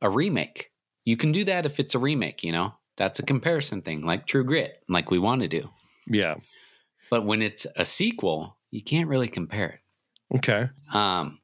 a 0.00 0.08
remake. 0.08 0.70
You 1.04 1.16
can 1.16 1.32
do 1.32 1.44
that 1.44 1.66
if 1.66 1.80
it's 1.80 1.94
a 1.94 1.98
remake. 1.98 2.42
You 2.44 2.52
know, 2.52 2.74
that's 2.96 3.18
a 3.18 3.22
comparison 3.24 3.82
thing, 3.82 4.02
like 4.02 4.26
True 4.26 4.44
Grit, 4.44 4.82
like 4.88 5.10
we 5.10 5.18
want 5.18 5.42
to 5.42 5.48
do. 5.48 5.68
Yeah. 6.06 6.36
But 7.10 7.26
when 7.26 7.42
it's 7.42 7.66
a 7.76 7.84
sequel, 7.84 8.56
you 8.70 8.82
can't 8.82 9.08
really 9.08 9.28
compare 9.28 9.80
it. 10.30 10.36
Okay. 10.36 10.68
Um, 10.94 11.38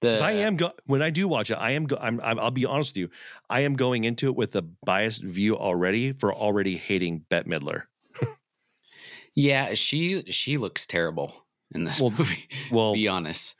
the 0.00 0.18
I 0.22 0.32
am 0.32 0.56
go- 0.56 0.72
when 0.86 1.02
I 1.02 1.10
do 1.10 1.28
watch 1.28 1.50
it, 1.50 1.54
I 1.54 1.72
am, 1.72 1.86
go- 1.86 1.98
I'm, 2.00 2.20
I'm 2.22 2.38
I'll 2.38 2.50
be 2.50 2.64
honest 2.66 2.90
with 2.92 2.96
you, 2.98 3.10
I 3.50 3.60
am 3.60 3.76
going 3.76 4.04
into 4.04 4.26
it 4.28 4.36
with 4.36 4.56
a 4.56 4.62
biased 4.62 5.22
view 5.22 5.56
already 5.58 6.12
for 6.12 6.34
already 6.34 6.76
hating 6.76 7.24
Bette 7.28 7.48
Midler. 7.48 7.82
Yeah, 9.34 9.74
she 9.74 10.22
she 10.32 10.56
looks 10.56 10.86
terrible 10.86 11.34
in 11.74 11.84
this 11.84 12.00
Well, 12.00 12.10
movie. 12.10 12.48
Well, 12.70 12.94
be 12.94 13.08
honest, 13.08 13.56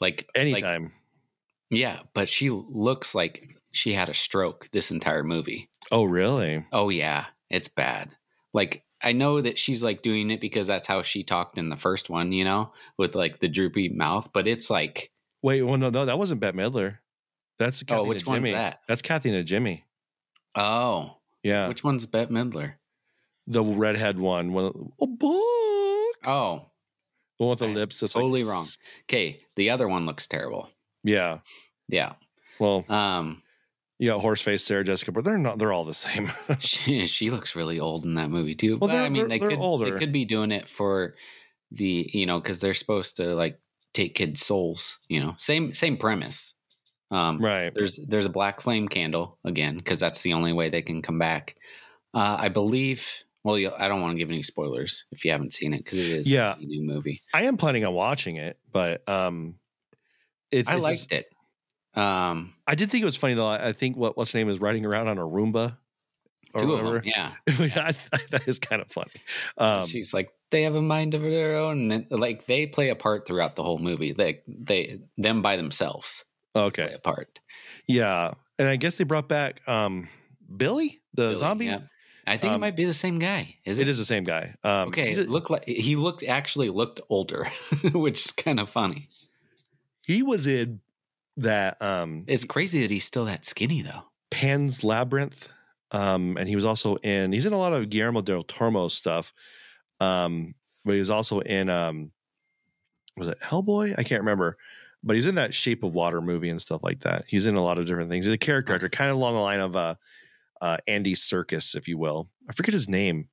like 0.00 0.28
like- 0.28 0.28
anytime. 0.34 0.92
yeah, 1.70 2.00
but 2.14 2.28
she 2.28 2.50
looks 2.50 3.14
like 3.14 3.56
she 3.72 3.92
had 3.92 4.08
a 4.08 4.14
stroke 4.14 4.68
this 4.72 4.90
entire 4.90 5.22
movie. 5.22 5.68
oh, 5.92 6.04
really? 6.04 6.64
Oh 6.72 6.88
yeah, 6.88 7.26
it's 7.48 7.68
bad. 7.68 8.10
Like 8.52 8.82
I 9.02 9.12
know 9.12 9.40
that 9.40 9.58
she's 9.58 9.82
like 9.82 10.02
doing 10.02 10.30
it 10.30 10.40
because 10.40 10.66
that's 10.66 10.86
how 10.88 11.02
she 11.02 11.22
talked 11.24 11.56
in 11.56 11.68
the 11.70 11.76
first 11.76 12.10
one, 12.10 12.32
you 12.32 12.44
know, 12.44 12.72
with 12.98 13.14
like 13.14 13.38
the 13.40 13.48
droopy 13.48 13.88
mouth. 13.88 14.30
But 14.32 14.46
it's 14.46 14.68
like, 14.70 15.10
Wait, 15.42 15.62
well, 15.62 15.78
no, 15.78 15.88
no, 15.88 16.04
that 16.04 16.18
wasn't 16.18 16.40
Bette 16.40 16.56
Midler. 16.58 16.98
That's 17.58 17.82
Kathy 17.82 18.00
oh, 18.00 18.04
which 18.04 18.26
one's 18.26 18.38
Jimmy. 18.44 18.52
that? 18.52 18.80
That's 18.88 19.00
Kathy 19.02 19.30
Najimy. 19.30 19.82
Oh, 20.54 21.16
Yeah, 21.42 21.68
which 21.68 21.84
one's 21.84 22.04
Bette 22.06 22.32
Midler? 22.32 22.74
the 23.46 23.62
redhead 23.64 24.18
one. 24.18 24.52
One, 24.52 24.92
oh, 25.00 25.06
book. 25.06 26.28
Oh, 26.30 26.69
The 27.40 27.44
one 27.46 27.50
with 27.50 27.58
the 27.60 27.66
I- 27.68 27.72
lips. 27.72 27.98
That's 28.00 28.14
like, 28.14 28.22
totally 28.22 28.44
wrong. 28.44 28.66
Okay, 29.08 29.38
the 29.56 29.70
other 29.70 29.88
one 29.88 30.06
looks 30.06 30.28
terrible. 30.28 30.68
Yeah. 31.02 31.38
Yeah. 31.88 32.12
Well, 32.60 32.84
Um, 32.88 33.42
you 33.98 34.08
got 34.10 34.20
horse 34.20 34.42
face 34.42 34.62
Sarah 34.62 34.84
Jessica, 34.84 35.10
but 35.12 35.24
they're 35.24 35.38
not. 35.38 35.58
They're 35.58 35.72
all 35.72 35.84
the 35.86 35.94
same. 35.94 36.30
she, 36.60 37.06
she 37.06 37.30
looks 37.30 37.56
really 37.56 37.80
old 37.80 38.04
in 38.04 38.14
that 38.14 38.30
movie 38.30 38.54
too. 38.54 38.72
Well, 38.72 38.80
but 38.80 38.86
they're- 38.92 39.02
I 39.02 39.08
mean, 39.08 39.22
they're- 39.22 39.28
they 39.28 39.38
they're 39.38 39.48
could 39.50 39.58
older. 39.58 39.90
they 39.90 39.98
could 39.98 40.12
be 40.12 40.24
doing 40.26 40.52
it 40.52 40.68
for 40.68 41.16
the 41.72 42.08
you 42.12 42.26
know 42.26 42.38
because 42.40 42.60
they're 42.60 42.74
supposed 42.74 43.16
to 43.16 43.34
like 43.34 43.58
take 43.94 44.14
kids' 44.14 44.44
souls. 44.44 44.98
You 45.08 45.20
know, 45.20 45.34
same 45.38 45.72
same 45.72 45.96
premise. 45.96 46.52
Um, 47.10 47.38
right. 47.38 47.72
There's 47.74 47.96
there's 48.06 48.26
a 48.26 48.30
black 48.30 48.60
flame 48.60 48.86
candle 48.88 49.38
again 49.44 49.76
because 49.76 49.98
that's 49.98 50.22
the 50.22 50.34
only 50.34 50.52
way 50.52 50.68
they 50.68 50.82
can 50.82 51.00
come 51.02 51.18
back. 51.18 51.56
Uh, 52.14 52.36
I 52.38 52.48
believe. 52.50 53.08
Well, 53.44 53.56
I 53.78 53.88
don't 53.88 54.00
want 54.02 54.12
to 54.14 54.18
give 54.18 54.28
any 54.28 54.42
spoilers 54.42 55.06
if 55.12 55.24
you 55.24 55.30
haven't 55.30 55.52
seen 55.54 55.72
it 55.72 55.78
because 55.84 55.98
it 55.98 56.10
is 56.10 56.28
Yeah. 56.28 56.56
a 56.56 56.62
new 56.64 56.82
movie. 56.82 57.22
I 57.32 57.44
am 57.44 57.56
planning 57.56 57.84
on 57.86 57.94
watching 57.94 58.36
it, 58.36 58.58
but 58.70 59.06
um, 59.08 59.54
it, 60.50 60.68
I 60.68 60.76
liked 60.76 60.98
just- 61.08 61.12
it. 61.12 61.26
Um, 61.94 62.54
I 62.66 62.74
did 62.76 62.90
think 62.90 63.02
it 63.02 63.06
was 63.06 63.16
funny 63.16 63.34
though. 63.34 63.48
I 63.48 63.72
think 63.72 63.96
what 63.96 64.16
what's 64.16 64.30
her 64.32 64.38
name 64.38 64.48
is 64.48 64.60
riding 64.60 64.86
around 64.86 65.08
on 65.08 65.18
a 65.18 65.22
Roomba. 65.26 65.76
or 66.54 66.60
two 66.60 66.72
of 66.74 66.78
whatever. 66.84 67.00
them, 67.00 67.02
yeah. 67.74 67.92
I, 68.12 68.18
that 68.30 68.46
is 68.46 68.58
kind 68.60 68.80
of 68.80 68.92
funny. 68.92 69.10
Um, 69.58 69.86
She's 69.88 70.14
like 70.14 70.30
they 70.52 70.62
have 70.62 70.74
a 70.76 70.82
mind 70.82 71.14
of 71.14 71.22
their 71.22 71.56
own, 71.56 71.90
and 71.90 72.06
like 72.10 72.46
they 72.46 72.66
play 72.66 72.90
a 72.90 72.94
part 72.94 73.26
throughout 73.26 73.56
the 73.56 73.64
whole 73.64 73.78
movie. 73.78 74.12
They 74.12 74.40
they 74.46 75.00
them 75.16 75.42
by 75.42 75.56
themselves 75.56 76.24
play 76.54 76.62
okay, 76.64 76.92
a 76.94 76.98
part. 77.00 77.40
yeah, 77.88 78.34
and 78.58 78.68
I 78.68 78.76
guess 78.76 78.94
they 78.96 79.04
brought 79.04 79.28
back 79.28 79.66
um 79.68 80.08
Billy 80.56 81.00
the 81.14 81.22
Billy, 81.30 81.34
zombie. 81.36 81.64
yeah. 81.66 81.80
I 82.26 82.36
think 82.36 82.52
it 82.52 82.54
Um, 82.54 82.60
might 82.60 82.76
be 82.76 82.84
the 82.84 82.94
same 82.94 83.18
guy. 83.18 83.56
Is 83.64 83.78
it? 83.78 83.82
It 83.82 83.88
is 83.88 83.98
the 83.98 84.04
same 84.04 84.24
guy. 84.24 84.54
Um, 84.64 84.88
Okay, 84.88 85.14
he 85.14 85.20
it 85.20 85.28
looked 85.28 85.50
like 85.50 85.64
he 85.64 85.96
looked 85.96 86.22
actually 86.22 86.68
looked 86.70 87.00
older, 87.08 87.46
which 87.92 88.24
is 88.26 88.32
kind 88.32 88.60
of 88.60 88.68
funny. 88.70 89.08
he 90.04 90.22
was 90.22 90.46
in 90.46 90.80
that 91.36 91.80
um 91.80 92.24
It's 92.26 92.44
crazy 92.44 92.80
that 92.82 92.90
he's 92.90 93.04
still 93.04 93.24
that 93.26 93.44
skinny 93.44 93.82
though. 93.82 94.02
Pan's 94.30 94.84
Labyrinth. 94.84 95.48
Um, 95.92 96.36
and 96.38 96.48
he 96.48 96.54
was 96.54 96.64
also 96.64 96.96
in 96.96 97.32
he's 97.32 97.46
in 97.46 97.52
a 97.52 97.58
lot 97.58 97.72
of 97.72 97.90
Guillermo 97.90 98.20
del 98.20 98.44
Toro 98.44 98.88
stuff. 98.88 99.32
Um, 100.00 100.54
but 100.84 100.92
he 100.92 100.98
was 100.98 101.10
also 101.10 101.40
in 101.40 101.68
um 101.68 102.10
was 103.16 103.28
it 103.28 103.40
Hellboy? 103.40 103.94
I 103.98 104.02
can't 104.04 104.20
remember. 104.22 104.56
But 105.02 105.16
he's 105.16 105.26
in 105.26 105.34
that 105.36 105.54
Shape 105.54 105.82
of 105.82 105.94
Water 105.94 106.20
movie 106.20 106.50
and 106.50 106.60
stuff 106.60 106.82
like 106.84 107.00
that. 107.00 107.24
He's 107.26 107.46
in 107.46 107.56
a 107.56 107.62
lot 107.64 107.78
of 107.78 107.86
different 107.86 108.10
things. 108.10 108.26
He's 108.26 108.34
a 108.34 108.38
character 108.38 108.74
actor, 108.74 108.88
kind 108.90 109.10
of 109.10 109.16
along 109.16 109.34
the 109.34 109.40
line 109.40 109.60
of 109.60 109.74
uh 109.74 109.94
uh 110.60 110.78
Andy 110.86 111.14
Serkis, 111.14 111.74
if 111.74 111.88
you 111.88 111.98
will. 111.98 112.28
I 112.48 112.52
forget 112.52 112.74
his 112.74 112.88
name. 112.88 113.28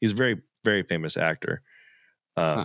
He's 0.00 0.12
a 0.12 0.16
very, 0.16 0.40
very 0.64 0.82
famous 0.82 1.16
actor. 1.16 1.62
Um 2.36 2.56
Huh. 2.56 2.64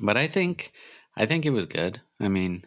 But 0.00 0.16
I 0.16 0.26
think 0.26 0.72
I 1.16 1.26
think 1.26 1.46
it 1.46 1.50
was 1.50 1.66
good. 1.66 2.00
I 2.20 2.28
mean, 2.28 2.64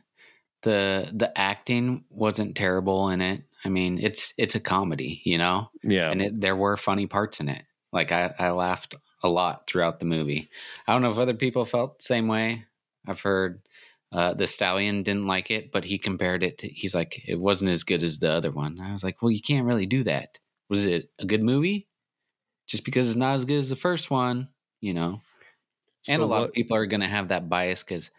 the 0.63 1.11
the 1.13 1.37
acting 1.37 2.05
wasn't 2.09 2.55
terrible 2.55 3.09
in 3.09 3.21
it. 3.21 3.43
I 3.63 3.69
mean, 3.69 3.99
it's 3.99 4.33
it's 4.37 4.55
a 4.55 4.59
comedy, 4.59 5.21
you 5.25 5.37
know, 5.37 5.69
yeah. 5.83 6.11
and 6.11 6.21
it, 6.21 6.39
there 6.39 6.55
were 6.55 6.77
funny 6.77 7.07
parts 7.07 7.39
in 7.39 7.49
it. 7.49 7.63
Like 7.91 8.11
I, 8.11 8.33
I 8.37 8.51
laughed 8.51 8.95
a 9.23 9.29
lot 9.29 9.67
throughout 9.67 9.99
the 9.99 10.05
movie. 10.05 10.49
I 10.87 10.93
don't 10.93 11.01
know 11.01 11.11
if 11.11 11.17
other 11.17 11.33
people 11.33 11.65
felt 11.65 11.99
the 11.99 12.03
same 12.05 12.27
way. 12.27 12.65
I've 13.07 13.21
heard 13.21 13.61
uh, 14.15 14.33
the 14.33 14.47
stallion 14.47 15.03
didn't 15.03 15.27
like 15.27 15.51
it, 15.51 15.71
but 15.73 15.83
he 15.83 15.97
compared 15.97 16.41
it 16.41 16.57
to. 16.59 16.67
He's 16.69 16.95
like, 16.95 17.21
it 17.27 17.35
wasn't 17.39 17.71
as 17.71 17.83
good 17.83 18.01
as 18.01 18.19
the 18.19 18.31
other 18.31 18.49
one. 18.51 18.79
I 18.79 18.91
was 18.93 19.03
like, 19.03 19.21
well, 19.21 19.31
you 19.31 19.41
can't 19.41 19.65
really 19.67 19.85
do 19.85 20.03
that. 20.03 20.39
Was 20.69 20.85
it 20.85 21.09
a 21.19 21.25
good 21.25 21.43
movie? 21.43 21.87
Just 22.65 22.85
because 22.85 23.07
it's 23.07 23.17
not 23.17 23.35
as 23.35 23.45
good 23.45 23.59
as 23.59 23.69
the 23.69 23.75
first 23.75 24.09
one, 24.09 24.47
you 24.79 24.93
know. 24.93 25.21
and 26.07 26.21
a 26.21 26.25
lot 26.25 26.39
what- 26.41 26.49
of 26.49 26.53
people 26.53 26.77
are 26.77 26.85
going 26.85 27.01
to 27.01 27.07
have 27.07 27.27
that 27.27 27.49
bias 27.49 27.83
because, 27.83 28.09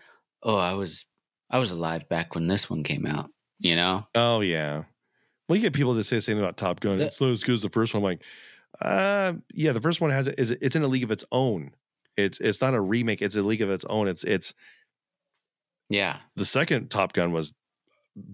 oh, 0.42 0.56
I 0.56 0.74
was 0.74 1.06
I 1.50 1.58
was 1.58 1.70
alive 1.70 2.08
back 2.08 2.34
when 2.34 2.46
this 2.48 2.68
one 2.68 2.82
came 2.82 3.06
out. 3.06 3.30
You 3.58 3.74
know, 3.76 4.06
Oh 4.14 4.40
yeah. 4.42 4.84
Well, 5.48 5.56
you 5.56 5.62
get 5.62 5.72
people 5.72 5.94
that 5.94 6.04
say 6.04 6.16
the 6.16 6.20
same 6.22 6.38
about 6.38 6.56
Top 6.58 6.80
Gun. 6.80 6.98
The- 6.98 7.06
it's 7.06 7.20
not 7.20 7.30
as 7.30 7.42
good 7.44 7.54
as 7.54 7.62
the 7.62 7.70
first 7.70 7.94
one. 7.94 8.00
I'm 8.02 8.04
like, 8.04 8.22
uh, 8.82 9.32
yeah, 9.54 9.72
the 9.72 9.80
first 9.80 10.00
one 10.00 10.10
has 10.10 10.28
is 10.28 10.50
it's 10.50 10.76
in 10.76 10.82
a 10.82 10.88
league 10.88 11.04
of 11.04 11.10
its 11.10 11.24
own. 11.32 11.70
It's 12.16 12.38
it's 12.40 12.60
not 12.60 12.74
a 12.74 12.80
remake. 12.80 13.22
It's 13.22 13.36
a 13.36 13.42
league 13.42 13.62
of 13.62 13.70
its 13.70 13.84
own. 13.86 14.08
It's 14.08 14.24
it's 14.24 14.52
yeah, 15.88 16.18
the 16.36 16.44
second 16.44 16.90
Top 16.90 17.12
Gun 17.12 17.32
was 17.32 17.54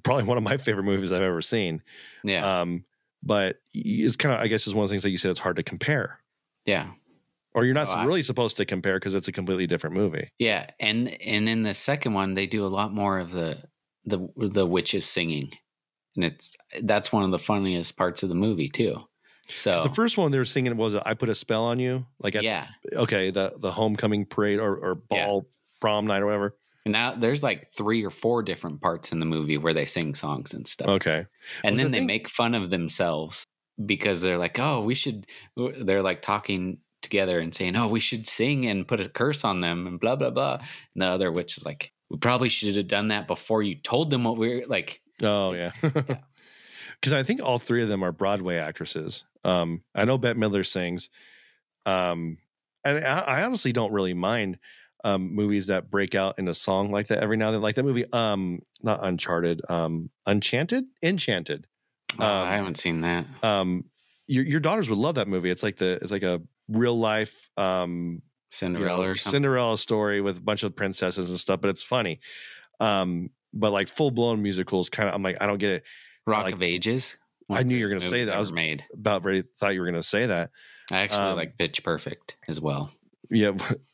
probably 0.03 0.25
one 0.29 0.37
of 0.39 0.43
my 0.45 0.57
favorite 0.57 0.85
movies 0.85 1.13
I've 1.13 1.23
ever 1.23 1.43
seen. 1.43 1.83
yeah, 2.25 2.61
Um, 2.61 2.85
but 3.23 3.57
it's 3.75 4.17
kind 4.17 4.35
of 4.35 4.41
I 4.41 4.49
guess 4.49 4.67
it's 4.67 4.75
one 4.75 4.85
of 4.85 4.91
the 4.91 4.93
things 4.95 5.03
that 5.05 5.11
you 5.11 5.19
said 5.19 5.31
it's 5.31 5.41
hard 5.41 5.57
to 5.57 5.63
compare, 5.63 6.19
yeah. 6.65 6.91
or 7.55 7.65
you're 7.65 7.75
not 7.75 7.89
Oh, 7.89 7.93
I- 7.93 8.05
really 8.05 8.23
supposed 8.23 8.57
to 8.59 8.65
compare 8.65 8.97
because 8.99 9.15
it's 9.15 9.29
a 9.29 9.33
completely 9.33 9.67
different 9.67 9.95
movie. 9.97 10.29
Yeah, 10.39 10.69
and 10.81 11.09
and 11.23 11.49
in 11.49 11.63
the 11.63 11.75
second 11.75 12.15
one, 12.15 12.35
they 12.35 12.47
do 12.47 12.65
a 12.65 12.69
lot 12.69 12.93
more 12.93 13.19
of 13.19 13.31
the 13.31 13.63
the 14.05 14.27
the 14.37 14.67
witches 14.67 15.07
singing, 15.07 15.51
and 16.17 16.25
it's 16.25 16.57
that's 16.83 17.13
one 17.13 17.23
of 17.23 17.31
the 17.31 17.39
funniest 17.39 17.97
parts 17.97 18.23
of 18.25 18.29
the 18.29 18.35
movie 18.35 18.69
too. 18.69 18.97
So 19.53 19.83
The 19.83 19.95
first 19.95 20.17
one 20.19 20.31
they 20.33 20.39
were 20.39 20.45
singing 20.45 20.77
was 20.77 20.95
"I 20.95 21.15
Put 21.15 21.29
a 21.29 21.35
Spell 21.35 21.65
on 21.65 21.79
You," 21.79 22.07
like 22.21 22.35
at, 22.35 22.43
yeah, 22.43 22.69
okay, 22.95 23.31
the 23.31 23.53
the 23.59 23.71
homecoming 23.71 24.25
parade 24.27 24.59
or, 24.59 24.75
or 24.77 25.03
Yeah. 25.11 25.27
ball 25.27 25.47
prom 25.81 26.07
night 26.07 26.23
or 26.23 26.27
whatever. 26.27 26.57
And 26.85 26.93
now 26.93 27.15
there's 27.15 27.43
like 27.43 27.69
three 27.77 28.05
or 28.05 28.11
four 28.11 28.43
different 28.43 28.81
parts 28.81 29.13
in 29.13 29.21
the 29.21 29.27
movie 29.27 29.59
where 29.59 29.75
they 29.75 29.87
sing 29.87 30.15
songs 30.15 30.53
and 30.55 30.67
stuff, 30.67 30.89
Okay, 30.89 31.27
and 31.65 31.79
then 31.79 31.87
the 31.87 31.93
they 31.93 31.99
thing- 31.99 32.07
make 32.07 32.29
fun 32.29 32.55
of 32.55 32.71
themselves 32.71 33.45
because 33.87 34.21
they're 34.21 34.39
like, 34.39 34.59
oh, 34.59 34.83
we 34.83 34.95
should. 34.95 35.27
They're 35.57 36.03
like 36.03 36.23
talking 36.23 36.79
together 37.01 37.41
and 37.41 37.53
saying, 37.55 37.75
oh, 37.75 37.89
we 37.89 37.99
should 38.01 38.27
sing 38.29 38.67
and 38.67 38.87
put 38.87 39.01
a 39.01 39.09
curse 39.09 39.45
on 39.45 39.61
them 39.61 39.87
and 39.87 39.99
blah 39.99 40.17
blah 40.17 40.31
blah. 40.31 40.55
And 40.95 41.03
the 41.03 41.07
other 41.07 41.33
witch 41.33 41.57
is 41.57 41.65
like, 41.65 41.91
we 42.11 42.19
probably 42.19 42.49
should 42.49 42.77
have 42.77 42.87
done 42.89 43.09
that 43.09 43.27
before 43.27 43.63
you 43.63 43.75
told 43.77 44.11
them 44.11 44.25
what 44.25 44.37
we're 44.37 44.67
like. 44.67 45.01
Oh 45.23 45.53
yeah. 45.53 45.73
Because 47.01 47.13
I 47.15 47.25
think 47.25 47.43
all 47.43 47.59
three 47.59 47.83
of 47.83 47.89
them 47.89 48.05
are 48.05 48.13
Broadway 48.13 48.59
actresses. 48.59 49.25
Um, 49.45 49.83
I 49.93 50.05
know 50.05 50.19
Bette 50.19 50.39
Midler 50.39 50.65
sings. 50.65 51.11
Um, 51.85 52.39
and 52.85 53.05
I, 53.05 53.19
I 53.21 53.43
honestly 53.43 53.73
don't 53.73 53.93
really 53.93 54.15
mind 54.15 54.59
um, 55.05 55.35
movies 55.35 55.67
that 55.67 55.91
break 55.91 56.15
out 56.15 56.39
in 56.39 56.49
a 56.49 56.55
song 56.55 56.91
like 56.91 57.09
that 57.09 57.19
every 57.19 57.37
now 57.37 57.47
and 57.49 57.55
then. 57.57 57.63
Like 57.63 57.75
that 57.77 57.85
movie, 57.85 58.05
um, 58.13 58.61
not 58.83 59.01
Uncharted, 59.03 59.61
um, 59.69 60.11
Enchanted, 60.29 60.85
Enchanted. 61.03 61.67
Oh, 62.19 62.25
I 62.25 62.53
Um, 62.53 62.57
haven't 62.59 62.79
seen 62.79 63.01
that. 63.03 63.27
Um, 63.43 63.85
your 64.27 64.45
your 64.45 64.61
daughters 64.61 64.89
would 64.89 64.99
love 64.99 65.17
that 65.17 65.29
movie. 65.29 65.51
It's 65.51 65.63
like 65.63 65.77
the 65.77 65.99
it's 66.03 66.11
like 66.13 66.23
a 66.23 66.41
real 66.69 66.99
life 66.99 67.51
um 67.57 68.15
you 68.17 68.21
Cinderella 68.51 69.05
know, 69.05 69.11
or. 69.11 69.17
Cinderella 69.17 69.79
story 69.79 70.21
with 70.21 70.37
a 70.39 70.41
bunch 70.41 70.63
of 70.63 70.77
princesses 70.77 71.31
and 71.31 71.39
stuff, 71.41 71.61
but 71.61 71.71
it's 71.71 71.83
funny. 71.83 72.21
Um, 72.81 73.31
but 73.55 73.71
like 73.73 73.89
full 73.89 74.11
blown 74.11 74.43
musicals, 74.43 74.89
kind 74.91 75.09
of. 75.09 75.15
I'm 75.15 75.23
like, 75.23 75.37
I 75.41 75.47
don't 75.47 75.59
get 75.59 75.71
it. 75.71 75.83
Rock 76.27 76.45
like- 76.45 76.55
of 76.55 76.63
Ages. 76.63 77.17
I 77.51 77.65
knew 77.65 77.77
you 77.77 77.85
were 77.85 77.89
gonna 77.91 78.01
say 78.01 78.25
that. 78.25 78.35
I 78.35 78.39
was- 78.39 78.53
made. 78.53 78.85
About 78.95 79.25
ready. 79.25 79.43
Thought 79.59 79.75
you 79.75 79.81
were 79.81 79.87
going 79.87 80.01
to 80.01 80.03
say 80.03 80.25
that. 80.27 80.51
I 80.91 80.99
actually 80.99 81.19
um, 81.19 81.37
like 81.37 81.59
Pitch 81.59 81.83
Perfect 81.83 82.37
as 82.49 82.61
well. 82.61 82.91
Yeah, 83.31 83.53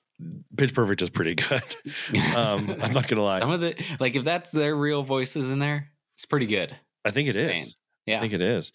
Pitch 0.56 0.74
Perfect 0.74 1.02
is 1.02 1.10
pretty 1.10 1.34
good. 1.36 1.62
um, 2.36 2.70
I'm 2.82 2.92
not 2.92 3.06
gonna 3.08 3.22
lie. 3.22 3.40
Some 3.40 3.50
of 3.50 3.60
the 3.60 3.74
like, 4.00 4.16
if 4.16 4.24
that's 4.24 4.50
their 4.50 4.74
real 4.76 5.02
voices 5.02 5.50
in 5.50 5.58
there, 5.58 5.90
it's 6.16 6.24
pretty 6.26 6.46
good. 6.46 6.74
I 7.04 7.10
think 7.10 7.28
it 7.28 7.36
is. 7.36 7.46
saying. 7.46 7.66
Yeah, 8.06 8.16
I 8.18 8.20
think 8.20 8.32
it 8.32 8.40
is. 8.40 8.72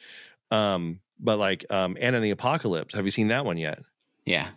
Um, 0.52 1.00
but 1.20 1.38
like 1.38 1.66
um 1.70 1.98
Anna 2.00 2.18
and 2.18 2.26
the 2.26 2.30
Apocalypse. 2.32 2.94
Have 2.96 3.06
you 3.06 3.12
seen 3.12 3.28
that 3.30 3.46
one 3.46 3.58
yet? 3.58 3.80
Yeah. 4.26 4.50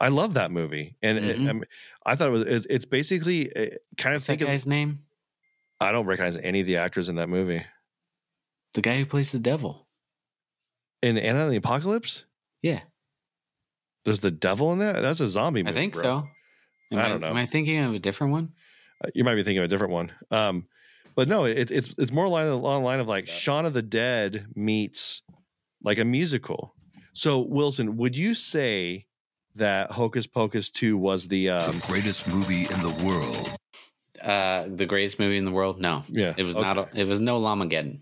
I 0.00 0.08
love 0.08 0.34
that 0.34 0.50
movie, 0.50 0.96
and 1.02 1.18
it- 1.18 1.38
Mhm. 1.38 1.62
I, 2.06 2.12
I 2.12 2.16
thought 2.16 2.28
it 2.28 2.32
was. 2.32 2.42
It's, 2.42 2.66
it's 2.70 2.84
basically 2.86 3.54
uh, 3.54 3.70
kind 3.98 4.14
of 4.14 4.20
What's 4.20 4.26
that 4.26 4.32
think 4.32 4.40
of. 4.42 4.48
guy's 4.48 4.66
name? 4.66 5.00
I 5.80 5.92
don't 5.92 6.06
recognize 6.06 6.36
any 6.38 6.60
of 6.60 6.66
the 6.66 6.76
actors 6.78 7.08
in 7.10 7.16
that 7.16 7.28
movie. 7.28 7.62
The 8.74 8.80
guy 8.80 8.98
who 8.98 9.04
plays 9.06 9.30
the 9.30 9.38
devil. 9.38 9.86
In 11.02 11.18
Anna 11.18 11.44
and 11.44 11.52
the 11.52 11.56
Apocalypse, 11.56 12.24
Yeah, 12.62 12.80
there's 14.06 14.20
the 14.20 14.30
devil 14.30 14.72
in 14.72 14.78
that. 14.78 15.02
That's 15.02 15.20
a 15.20 15.28
zombie 15.28 15.62
movie. 15.62 15.72
I 15.72 15.74
think 15.74 15.94
bro. 15.94 16.02
so. 16.02 16.28
Am 16.92 16.98
I 16.98 17.08
don't 17.08 17.20
know. 17.20 17.28
Am 17.28 17.36
I 17.36 17.44
thinking 17.44 17.78
of 17.80 17.92
a 17.92 17.98
different 17.98 18.32
one? 18.32 18.52
Uh, 19.04 19.08
You 19.14 19.24
might 19.24 19.34
be 19.34 19.42
thinking 19.42 19.58
of 19.58 19.64
a 19.64 19.68
different 19.68 19.92
one. 19.92 20.12
Um, 20.30 20.66
but 21.16 21.28
no, 21.28 21.44
it, 21.44 21.70
it's 21.70 21.94
it's 21.98 22.12
more 22.12 22.28
line 22.28 22.46
along 22.46 22.82
the 22.82 22.86
line 22.86 23.00
of 23.00 23.08
like 23.08 23.26
Shaun 23.26 23.66
of 23.66 23.74
the 23.74 23.82
Dead 23.82 24.46
meets 24.54 25.22
like 25.82 25.98
a 25.98 26.04
musical. 26.04 26.74
So 27.14 27.40
Wilson, 27.40 27.96
would 27.96 28.16
you 28.16 28.34
say 28.34 29.06
that 29.56 29.90
Hocus 29.90 30.26
Pocus 30.26 30.70
two 30.70 30.96
was 30.96 31.26
the 31.26 31.50
um, 31.50 31.80
the 31.80 31.86
greatest 31.86 32.28
movie 32.28 32.68
in 32.70 32.80
the 32.80 33.04
world. 33.04 33.50
Uh, 34.22 34.66
the 34.68 34.86
greatest 34.86 35.18
movie 35.18 35.36
in 35.36 35.44
the 35.44 35.50
world? 35.50 35.80
No, 35.80 36.04
yeah? 36.08 36.34
it 36.36 36.44
was 36.44 36.56
okay. 36.56 36.66
not. 36.66 36.78
A, 36.78 36.88
it 36.94 37.04
was 37.04 37.18
no 37.18 37.40
Lamageddon. 37.40 38.00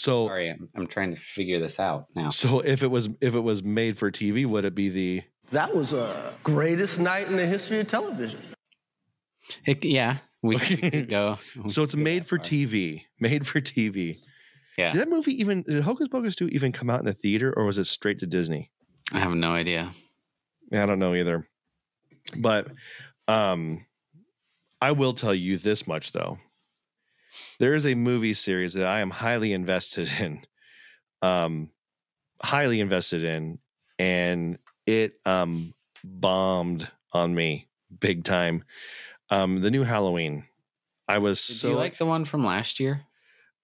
So 0.00 0.26
Sorry, 0.28 0.48
I'm, 0.50 0.68
I'm 0.74 0.86
trying 0.86 1.14
to 1.14 1.20
figure 1.20 1.60
this 1.60 1.78
out 1.78 2.06
now. 2.14 2.30
so 2.30 2.60
if 2.60 2.82
it 2.82 2.86
was 2.90 3.10
if 3.20 3.34
it 3.34 3.40
was 3.40 3.62
made 3.62 3.98
for 3.98 4.10
TV, 4.10 4.46
would 4.46 4.64
it 4.64 4.74
be 4.74 4.88
the 4.88 5.22
That 5.50 5.74
was 5.74 5.92
a 5.92 6.32
greatest 6.42 6.98
night 6.98 7.28
in 7.28 7.36
the 7.36 7.46
history 7.46 7.80
of 7.80 7.88
television. 7.88 8.40
It, 9.66 9.84
yeah, 9.84 10.18
we 10.42 10.56
could 10.58 11.08
go. 11.10 11.38
so 11.68 11.82
it's 11.82 11.94
made 11.96 12.24
for 12.24 12.38
far. 12.38 12.44
TV, 12.44 13.02
made 13.18 13.46
for 13.46 13.60
TV. 13.60 14.18
Yeah, 14.78 14.92
Did 14.92 15.02
that 15.02 15.08
movie 15.10 15.38
even 15.38 15.62
did 15.64 15.82
Hocus 15.82 16.08
Pocus 16.08 16.34
two 16.34 16.48
even 16.48 16.72
come 16.72 16.88
out 16.88 17.00
in 17.00 17.06
the 17.06 17.12
theater 17.12 17.52
or 17.54 17.66
was 17.66 17.76
it 17.76 17.84
straight 17.84 18.20
to 18.20 18.26
Disney? 18.26 18.70
I 19.12 19.18
have 19.18 19.32
no 19.34 19.52
idea. 19.52 19.92
I 20.72 20.86
don't 20.86 20.98
know 20.98 21.14
either. 21.14 21.46
But 22.36 22.68
um 23.28 23.84
I 24.80 24.92
will 24.92 25.12
tell 25.12 25.34
you 25.34 25.58
this 25.58 25.86
much 25.86 26.12
though. 26.12 26.38
There 27.58 27.74
is 27.74 27.86
a 27.86 27.94
movie 27.94 28.34
series 28.34 28.74
that 28.74 28.86
I 28.86 29.00
am 29.00 29.10
highly 29.10 29.52
invested 29.52 30.08
in. 30.20 30.44
Um 31.22 31.72
highly 32.42 32.80
invested 32.80 33.24
in 33.24 33.60
and 33.98 34.58
it 34.86 35.20
um 35.26 35.74
bombed 36.04 36.90
on 37.12 37.34
me 37.34 37.68
big 38.00 38.24
time. 38.24 38.64
Um 39.30 39.62
the 39.62 39.70
new 39.70 39.82
Halloween. 39.84 40.46
I 41.08 41.18
was 41.18 41.40
Did 41.40 41.62
so 41.62 41.70
you 41.70 41.76
like 41.76 41.98
the 41.98 42.06
one 42.06 42.24
from 42.24 42.44
last 42.44 42.80
year? 42.80 43.06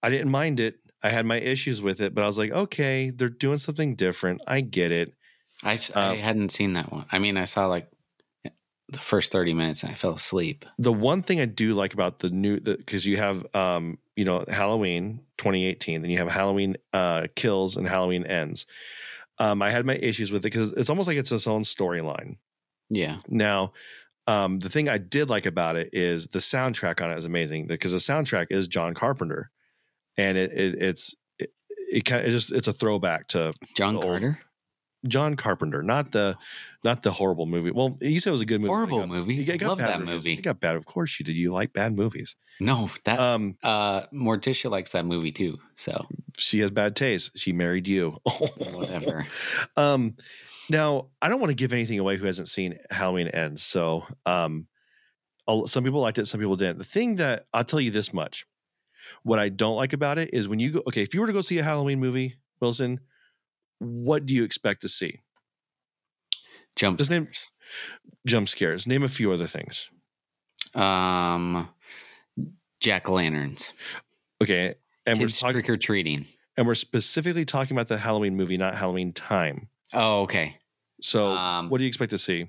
I 0.03 0.09
didn't 0.09 0.31
mind 0.31 0.59
it. 0.59 0.79
I 1.03 1.09
had 1.09 1.25
my 1.25 1.39
issues 1.39 1.81
with 1.81 2.01
it, 2.01 2.13
but 2.13 2.23
I 2.23 2.27
was 2.27 2.37
like, 2.37 2.51
okay, 2.51 3.09
they're 3.11 3.29
doing 3.29 3.57
something 3.57 3.95
different. 3.95 4.41
I 4.47 4.61
get 4.61 4.91
it. 4.91 5.13
I, 5.63 5.77
I 5.95 6.13
Um, 6.13 6.17
hadn't 6.17 6.49
seen 6.49 6.73
that 6.73 6.91
one. 6.91 7.05
I 7.11 7.19
mean, 7.19 7.37
I 7.37 7.45
saw 7.45 7.67
like 7.67 7.89
the 8.89 8.99
first 8.99 9.31
30 9.31 9.53
minutes 9.53 9.83
and 9.83 9.91
I 9.91 9.95
fell 9.95 10.13
asleep. 10.13 10.65
the 10.77 10.93
one 10.93 11.21
thing 11.21 11.41
I 11.41 11.45
do 11.45 11.73
like 11.73 11.93
about 11.93 12.19
the 12.19 12.29
new 12.29 12.59
because 12.59 13.05
you 13.05 13.17
have 13.17 13.45
um 13.55 13.97
you 14.15 14.25
know 14.25 14.45
Halloween 14.47 15.21
2018, 15.37 16.01
then 16.01 16.11
you 16.11 16.17
have 16.17 16.29
Halloween 16.29 16.77
uh 16.93 17.27
kills 17.35 17.77
and 17.77 17.87
Halloween 17.87 18.25
ends. 18.25 18.65
Um, 19.39 19.61
I 19.61 19.69
had 19.69 19.85
my 19.85 19.95
issues 19.95 20.31
with 20.31 20.39
it 20.39 20.51
because 20.51 20.73
it's 20.73 20.89
almost 20.89 21.07
like 21.07 21.17
it's 21.17 21.31
its 21.31 21.47
own 21.47 21.61
storyline. 21.61 22.37
Yeah. 22.89 23.19
Now, 23.27 23.73
um, 24.25 24.59
the 24.59 24.69
thing 24.69 24.89
I 24.89 24.97
did 24.97 25.29
like 25.29 25.45
about 25.45 25.75
it 25.75 25.89
is 25.93 26.27
the 26.27 26.39
soundtrack 26.39 27.01
on 27.01 27.11
it 27.11 27.17
is 27.17 27.25
amazing 27.25 27.67
because 27.67 27.91
the 27.91 27.97
soundtrack 27.97 28.47
is 28.49 28.67
John 28.67 28.93
Carpenter, 28.93 29.51
and 30.17 30.37
it, 30.37 30.51
it 30.51 30.75
it's 30.81 31.15
it, 31.39 31.53
it 31.91 32.05
kind 32.05 32.21
of 32.21 32.27
it 32.27 32.31
just 32.31 32.51
it's 32.51 32.67
a 32.67 32.73
throwback 32.73 33.27
to 33.29 33.53
John 33.75 34.01
Carter? 34.01 34.39
John 35.07 35.35
Carpenter, 35.35 35.83
not 35.83 36.11
the 36.11 36.35
not 36.83 37.03
the 37.03 37.11
horrible 37.11 37.45
movie. 37.45 37.71
Well, 37.71 37.97
you 38.01 38.19
said 38.19 38.29
it 38.29 38.31
was 38.31 38.41
a 38.41 38.45
good 38.45 38.61
movie. 38.61 38.69
Horrible 38.69 38.99
got- 38.99 39.09
movie? 39.09 39.41
it 39.41 39.57
got- 39.59 39.67
Love 39.69 39.77
bad 39.77 39.87
that 39.89 39.99
reviews. 39.99 40.23
movie. 40.25 40.33
It 40.33 40.41
got 40.41 40.59
bad. 40.59 40.75
Of 40.75 40.85
course 40.85 41.19
you 41.19 41.25
did. 41.25 41.35
You 41.35 41.53
like 41.53 41.71
bad 41.73 41.95
movies. 41.95 42.35
No, 42.59 42.89
that 43.03 43.19
Um, 43.19 43.57
uh 43.63 44.07
Morticia 44.07 44.69
likes 44.71 44.91
that 44.93 45.05
movie 45.05 45.31
too. 45.31 45.59
So 45.75 46.05
she 46.37 46.59
has 46.59 46.71
bad 46.71 46.95
taste. 46.95 47.37
She 47.37 47.53
married 47.53 47.87
you. 47.87 48.17
whatever. 48.73 49.27
um, 49.77 50.15
now 50.69 51.07
I 51.21 51.29
don't 51.29 51.39
want 51.39 51.51
to 51.51 51.55
give 51.55 51.73
anything 51.73 51.99
away 51.99 52.17
who 52.17 52.25
hasn't 52.25 52.49
seen 52.49 52.77
Halloween 52.89 53.27
Ends. 53.27 53.63
So, 53.63 54.05
um, 54.25 54.67
some 55.65 55.83
people 55.83 56.01
liked 56.01 56.17
it, 56.17 56.25
some 56.27 56.39
people 56.41 56.55
didn't. 56.57 56.79
The 56.79 56.83
thing 56.83 57.15
that 57.15 57.45
I'll 57.53 57.63
tell 57.63 57.79
you 57.79 57.91
this 57.91 58.13
much: 58.13 58.45
what 59.23 59.39
I 59.39 59.49
don't 59.49 59.75
like 59.77 59.93
about 59.93 60.17
it 60.17 60.33
is 60.33 60.47
when 60.49 60.59
you 60.59 60.71
go. 60.71 60.81
Okay, 60.87 61.03
if 61.03 61.13
you 61.13 61.21
were 61.21 61.27
to 61.27 61.33
go 61.33 61.41
see 61.41 61.57
a 61.59 61.63
Halloween 61.63 61.99
movie, 61.99 62.35
Wilson, 62.59 62.99
what 63.79 64.25
do 64.25 64.33
you 64.33 64.43
expect 64.43 64.81
to 64.81 64.89
see? 64.89 65.19
Jump 66.75 66.99
name- 67.09 67.25
scares. 67.25 67.51
Jump 68.25 68.49
scares. 68.49 68.87
Name 68.87 69.03
a 69.03 69.07
few 69.07 69.31
other 69.31 69.47
things. 69.47 69.89
Um 70.73 71.69
Jack 72.79 73.09
o' 73.09 73.13
lanterns. 73.13 73.73
Okay, 74.43 74.75
and 75.07 75.17
we're 75.19 75.25
Kids 75.25 75.39
talking, 75.39 75.53
trick 75.55 75.69
or 75.69 75.77
treating. 75.77 76.27
and 76.57 76.67
we're 76.67 76.75
specifically 76.75 77.45
talking 77.45 77.75
about 77.75 77.87
the 77.87 77.97
Halloween 77.97 78.35
movie, 78.35 78.57
not 78.57 78.75
Halloween 78.75 79.13
time. 79.13 79.67
Oh, 79.93 80.21
okay. 80.23 80.57
So, 81.01 81.31
Um, 81.31 81.69
what 81.69 81.79
do 81.79 81.83
you 81.85 81.87
expect 81.87 82.11
to 82.11 82.17
see? 82.19 82.47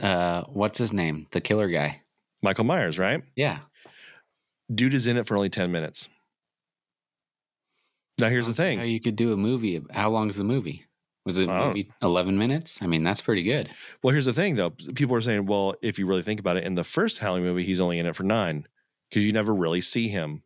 Uh 0.00 0.42
what's 0.44 0.78
his 0.78 0.92
name? 0.92 1.26
The 1.30 1.40
killer 1.40 1.68
guy. 1.68 2.02
Michael 2.42 2.64
Myers, 2.64 2.98
right? 2.98 3.22
Yeah. 3.36 3.60
Dude 4.74 4.94
is 4.94 5.06
in 5.06 5.16
it 5.16 5.26
for 5.26 5.36
only 5.36 5.48
10 5.50 5.72
minutes. 5.72 6.08
Now, 8.18 8.28
here's 8.28 8.46
the 8.46 8.50
I 8.50 8.52
don't 8.52 8.54
see 8.56 8.62
thing. 8.62 8.78
How 8.78 8.84
you 8.84 9.00
could 9.00 9.16
do 9.16 9.32
a 9.32 9.36
movie? 9.36 9.80
How 9.90 10.10
long 10.10 10.28
is 10.28 10.36
the 10.36 10.44
movie? 10.44 10.84
Was 11.24 11.38
it 11.38 11.48
oh. 11.48 11.68
maybe 11.68 11.90
eleven 12.02 12.38
minutes? 12.38 12.80
I 12.80 12.86
mean, 12.86 13.04
that's 13.04 13.20
pretty 13.22 13.42
good. 13.42 13.68
Well, 14.02 14.12
here's 14.12 14.24
the 14.24 14.32
thing, 14.32 14.54
though. 14.56 14.70
People 14.70 15.14
are 15.14 15.20
saying, 15.20 15.46
well, 15.46 15.74
if 15.82 15.98
you 15.98 16.06
really 16.06 16.22
think 16.22 16.40
about 16.40 16.56
it, 16.56 16.64
in 16.64 16.74
the 16.74 16.84
first 16.84 17.18
Halloween 17.18 17.44
movie, 17.44 17.64
he's 17.64 17.80
only 17.80 17.98
in 17.98 18.06
it 18.06 18.16
for 18.16 18.22
nine 18.22 18.66
because 19.08 19.24
you 19.24 19.32
never 19.32 19.54
really 19.54 19.80
see 19.80 20.08
him. 20.08 20.42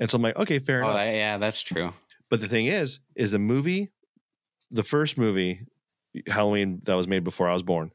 And 0.00 0.10
so 0.10 0.16
I'm 0.16 0.22
like, 0.22 0.36
okay, 0.36 0.58
fair 0.58 0.82
Oh, 0.84 0.88
enough. 0.88 0.96
that- 0.96 1.14
yeah, 1.14 1.38
that's 1.38 1.60
true. 1.60 1.92
But 2.30 2.40
the 2.40 2.48
thing 2.48 2.66
is, 2.66 3.00
is 3.14 3.30
the 3.30 3.38
movie, 3.38 3.90
the 4.70 4.82
first 4.82 5.16
movie, 5.16 5.60
Halloween 6.26 6.80
that 6.84 6.94
was 6.94 7.08
made 7.08 7.24
before 7.24 7.48
I 7.48 7.54
was 7.54 7.62
born, 7.62 7.90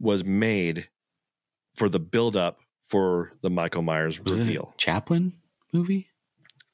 was 0.00 0.24
made 0.24 0.88
for 1.74 1.88
the 1.88 2.00
build 2.00 2.34
up 2.36 2.58
for 2.84 3.32
the 3.42 3.50
Michael 3.50 3.82
Myers 3.82 4.20
Was 4.20 4.38
it 4.38 4.40
reveal. 4.40 4.72
Chaplin 4.78 5.34
movie? 5.72 6.07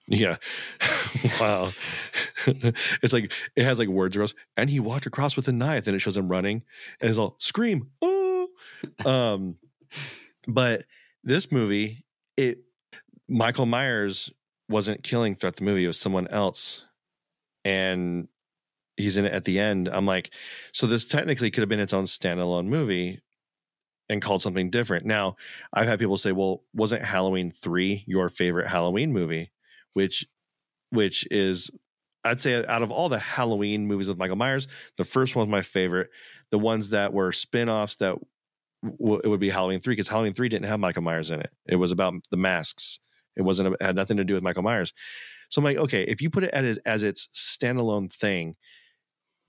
Yeah. 0.07 0.37
wow. 1.41 1.71
it's 2.47 3.13
like 3.13 3.33
it 3.57 3.65
has 3.65 3.79
like 3.79 3.89
words 3.89 4.17
across, 4.17 4.35
and 4.57 4.69
he 4.69 4.81
walked 4.81 5.07
across 5.07 5.37
with 5.37 5.49
a 5.49 5.53
knife, 5.53 5.87
and 5.87 5.97
it 5.97 6.01
shows 6.01 6.17
him 6.17 6.29
running, 6.29 6.63
and 7.01 7.09
it's 7.09 7.19
all 7.19 7.37
scream. 7.39 7.91
Oh. 8.03 8.49
Um, 9.05 9.57
but 10.47 10.85
this 11.23 11.51
movie, 11.51 12.05
it 12.37 12.59
Michael 13.29 13.67
Myers 13.67 14.31
wasn't 14.69 15.03
killing 15.03 15.35
throughout 15.35 15.57
the 15.57 15.65
movie; 15.65 15.85
it 15.85 15.89
was 15.89 15.99
someone 15.99 16.29
else, 16.29 16.85
and 17.65 18.29
he's 18.97 19.17
in 19.17 19.25
it 19.25 19.33
at 19.33 19.45
the 19.45 19.59
end. 19.59 19.89
I'm 19.89 20.07
like, 20.07 20.31
so 20.73 20.87
this 20.87 21.05
technically 21.07 21.51
could 21.51 21.63
have 21.63 21.69
been 21.69 21.81
its 21.81 21.95
own 21.95 22.05
standalone 22.05 22.67
movie. 22.67 23.21
And 24.11 24.21
called 24.21 24.43
something 24.43 24.69
different. 24.69 25.07
Now, 25.07 25.37
I've 25.73 25.89
had 25.89 25.99
people 25.99 26.19
say, 26.19 26.33
"Well, 26.33 26.63
wasn't 26.75 27.03
Halloween 27.03 27.51
three 27.51 28.05
your 28.07 28.29
favorite 28.29 28.69
Halloween 28.69 29.15
movie?" 29.15 29.51
Which 29.95 30.27
which 30.91 31.27
is 31.31 31.71
I'd 32.25 32.41
say 32.41 32.65
out 32.67 32.83
of 32.83 32.91
all 32.91 33.09
the 33.09 33.19
Halloween 33.19 33.87
movies 33.87 34.09
with 34.09 34.17
Michael 34.17 34.37
Myers, 34.37 34.67
the 34.97 35.05
first 35.05 35.37
one 35.37 35.47
was 35.47 35.53
my 35.53 35.63
favorite. 35.63 36.11
The 36.51 36.59
ones 36.59 36.91
that 36.91 37.13
were 37.13 37.33
spin-offs 37.33 37.97
that 37.97 38.17
w- 38.83 39.21
it 39.23 39.29
would 39.29 39.41
be 39.41 39.51
Halloween 39.51 39.81
3 39.81 39.93
because 39.93 40.09
Halloween 40.09 40.33
3 40.33 40.49
didn't 40.49 40.69
have 40.69 40.81
Michael 40.81 41.03
Myers 41.03 41.31
in 41.31 41.41
it. 41.41 41.51
It 41.67 41.77
was 41.77 41.93
about 41.93 42.15
the 42.31 42.37
masks. 42.39 42.99
It 43.37 43.43
wasn't 43.43 43.75
it 43.75 43.83
had 43.83 43.97
nothing 43.97 44.17
to 44.17 44.25
do 44.25 44.35
with 44.35 44.43
Michael 44.43 44.63
Myers. 44.63 44.93
So 45.51 45.61
I'm 45.61 45.65
like, 45.65 45.77
okay, 45.77 46.05
if 46.05 46.23
you 46.23 46.31
put 46.31 46.45
it 46.45 46.81
as 46.87 47.03
its 47.03 47.29
standalone 47.35 48.11
thing, 48.11 48.57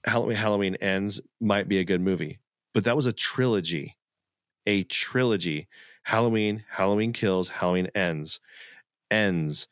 Halloween 0.05 0.35
Halloween 0.35 0.75
Ends 0.75 1.21
might 1.39 1.69
be 1.69 1.79
a 1.79 1.85
good 1.85 2.01
movie. 2.01 2.39
But 2.73 2.83
that 2.83 2.95
was 2.95 3.05
a 3.05 3.13
trilogy. 3.13 3.95
A 4.67 4.83
trilogy. 4.83 5.67
Halloween, 6.03 6.63
Halloween 6.69 7.13
Kills, 7.13 7.47
Halloween 7.49 7.87
Ends. 7.95 8.39
Ends 9.09 9.67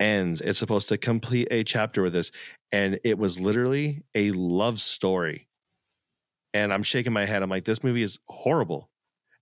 ends. 0.00 0.40
It's 0.40 0.58
supposed 0.58 0.88
to 0.88 0.98
complete 0.98 1.48
a 1.50 1.64
chapter 1.64 2.02
with 2.02 2.12
this. 2.12 2.30
And 2.72 2.98
it 3.04 3.18
was 3.18 3.40
literally 3.40 4.02
a 4.14 4.30
love 4.32 4.80
story. 4.80 5.48
And 6.54 6.72
I'm 6.72 6.82
shaking 6.82 7.12
my 7.12 7.24
head. 7.24 7.42
I'm 7.42 7.50
like, 7.50 7.64
this 7.64 7.84
movie 7.84 8.02
is 8.02 8.18
horrible. 8.28 8.90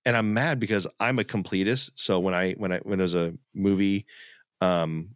And 0.05 0.17
I'm 0.17 0.35
mad 0.35 0.61
because 0.61 0.87
I'm 1.01 1.19
a 1.19 1.25
completist. 1.25 1.91
So 1.95 2.19
when 2.21 2.35
I 2.35 2.53
when 2.53 2.73
I 2.73 2.79
when 2.79 2.99
there's 2.99 3.15
a 3.15 3.35
movie 3.55 4.07
um 4.61 5.11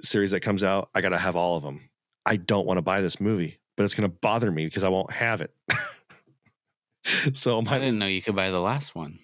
series 0.00 0.30
that 0.30 0.40
comes 0.40 0.62
out, 0.62 0.88
I 0.94 1.00
gotta 1.00 1.18
have 1.18 1.36
all 1.36 1.56
of 1.56 1.62
them. 1.62 1.90
I 2.24 2.36
don't 2.36 2.66
want 2.66 2.78
to 2.78 2.82
buy 2.82 3.00
this 3.00 3.20
movie, 3.20 3.58
but 3.76 3.84
it's 3.84 3.94
gonna 3.94 4.08
bother 4.08 4.50
me 4.50 4.64
because 4.64 4.84
I 4.84 4.88
won't 4.88 5.10
have 5.10 5.40
it. 5.42 5.52
so 7.34 7.62
I 7.66 7.78
didn't 7.78 7.98
know 7.98 8.06
you 8.06 8.22
could 8.22 8.36
buy 8.36 8.50
the 8.50 8.60
last 8.60 8.94
one. 8.94 9.18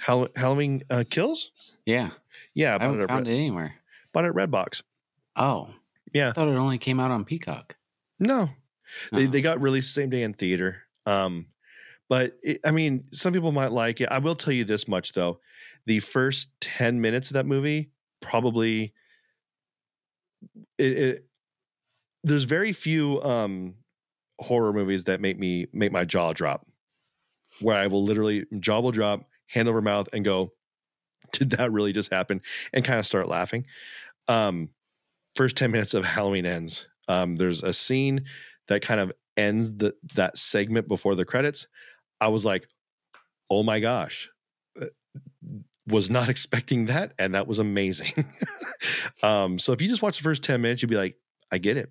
Hall- 0.00 0.28
Halloween 0.36 0.82
uh, 0.90 1.04
kills? 1.08 1.52
Yeah, 1.86 2.10
Yeah, 2.54 2.76
I 2.80 2.84
haven't 2.84 3.06
found 3.08 3.28
it 3.28 3.32
anywhere. 3.32 3.74
Bought 4.14 4.24
it 4.24 4.28
at 4.28 4.34
Redbox. 4.34 4.82
Oh, 5.36 5.68
Yeah. 6.14 6.30
I 6.30 6.32
thought 6.32 6.48
it 6.48 6.52
only 6.56 6.78
came 6.78 7.00
out 7.00 7.10
on 7.10 7.24
Peacock. 7.24 7.76
No, 8.18 8.48
they 9.12 9.26
they 9.26 9.42
got 9.42 9.60
released 9.60 9.92
same 9.92 10.08
day 10.08 10.22
in 10.22 10.32
theater. 10.32 10.82
Um, 11.04 11.46
but 12.08 12.38
it, 12.42 12.60
I 12.64 12.70
mean, 12.70 13.04
some 13.12 13.32
people 13.32 13.50
might 13.52 13.72
like 13.72 14.00
it. 14.00 14.08
I 14.10 14.18
will 14.18 14.36
tell 14.36 14.54
you 14.54 14.64
this 14.64 14.86
much 14.86 15.12
though: 15.12 15.40
the 15.86 16.00
first 16.00 16.48
ten 16.60 17.00
minutes 17.00 17.28
of 17.28 17.34
that 17.34 17.44
movie 17.46 17.90
probably 18.20 18.94
it, 20.78 20.98
it 20.98 21.26
there's 22.22 22.44
very 22.44 22.72
few 22.72 23.22
um 23.22 23.74
horror 24.40 24.72
movies 24.72 25.04
that 25.04 25.20
make 25.20 25.38
me 25.38 25.66
make 25.72 25.92
my 25.92 26.04
jaw 26.04 26.32
drop, 26.32 26.66
where 27.60 27.76
I 27.76 27.86
will 27.88 28.02
literally 28.04 28.46
jaw 28.60 28.80
will 28.80 28.92
drop, 28.92 29.24
hand 29.46 29.68
over 29.68 29.82
mouth, 29.82 30.08
and 30.12 30.24
go, 30.24 30.52
"Did 31.32 31.50
that 31.50 31.72
really 31.72 31.92
just 31.92 32.12
happen?" 32.12 32.40
and 32.72 32.84
kind 32.84 32.98
of 32.98 33.06
start 33.06 33.28
laughing. 33.28 33.66
Um, 34.28 34.70
first 35.34 35.56
ten 35.56 35.70
minutes 35.70 35.94
of 35.94 36.04
Halloween 36.04 36.46
ends. 36.46 36.86
Um, 37.08 37.36
there's 37.36 37.62
a 37.62 37.72
scene 37.72 38.24
that 38.68 38.82
kind 38.82 39.00
of 39.00 39.12
ends 39.36 39.70
the, 39.70 39.94
that 40.14 40.38
segment 40.38 40.88
before 40.88 41.14
the 41.14 41.24
credits. 41.24 41.66
I 42.20 42.28
was 42.28 42.44
like, 42.44 42.66
"Oh 43.50 43.62
my 43.62 43.80
gosh." 43.80 44.30
Uh, 44.80 44.86
Was 45.86 46.08
not 46.08 46.28
expecting 46.34 46.86
that, 46.86 47.12
and 47.18 47.34
that 47.34 47.46
was 47.46 47.58
amazing. 47.58 48.24
um, 49.22 49.58
so 49.58 49.72
if 49.72 49.82
you 49.82 49.88
just 49.88 50.02
watch 50.02 50.16
the 50.16 50.24
first 50.24 50.42
10 50.42 50.60
minutes, 50.62 50.80
you'd 50.80 50.88
be 50.88 50.96
like, 50.96 51.16
I 51.52 51.58
get 51.58 51.76
it. 51.76 51.90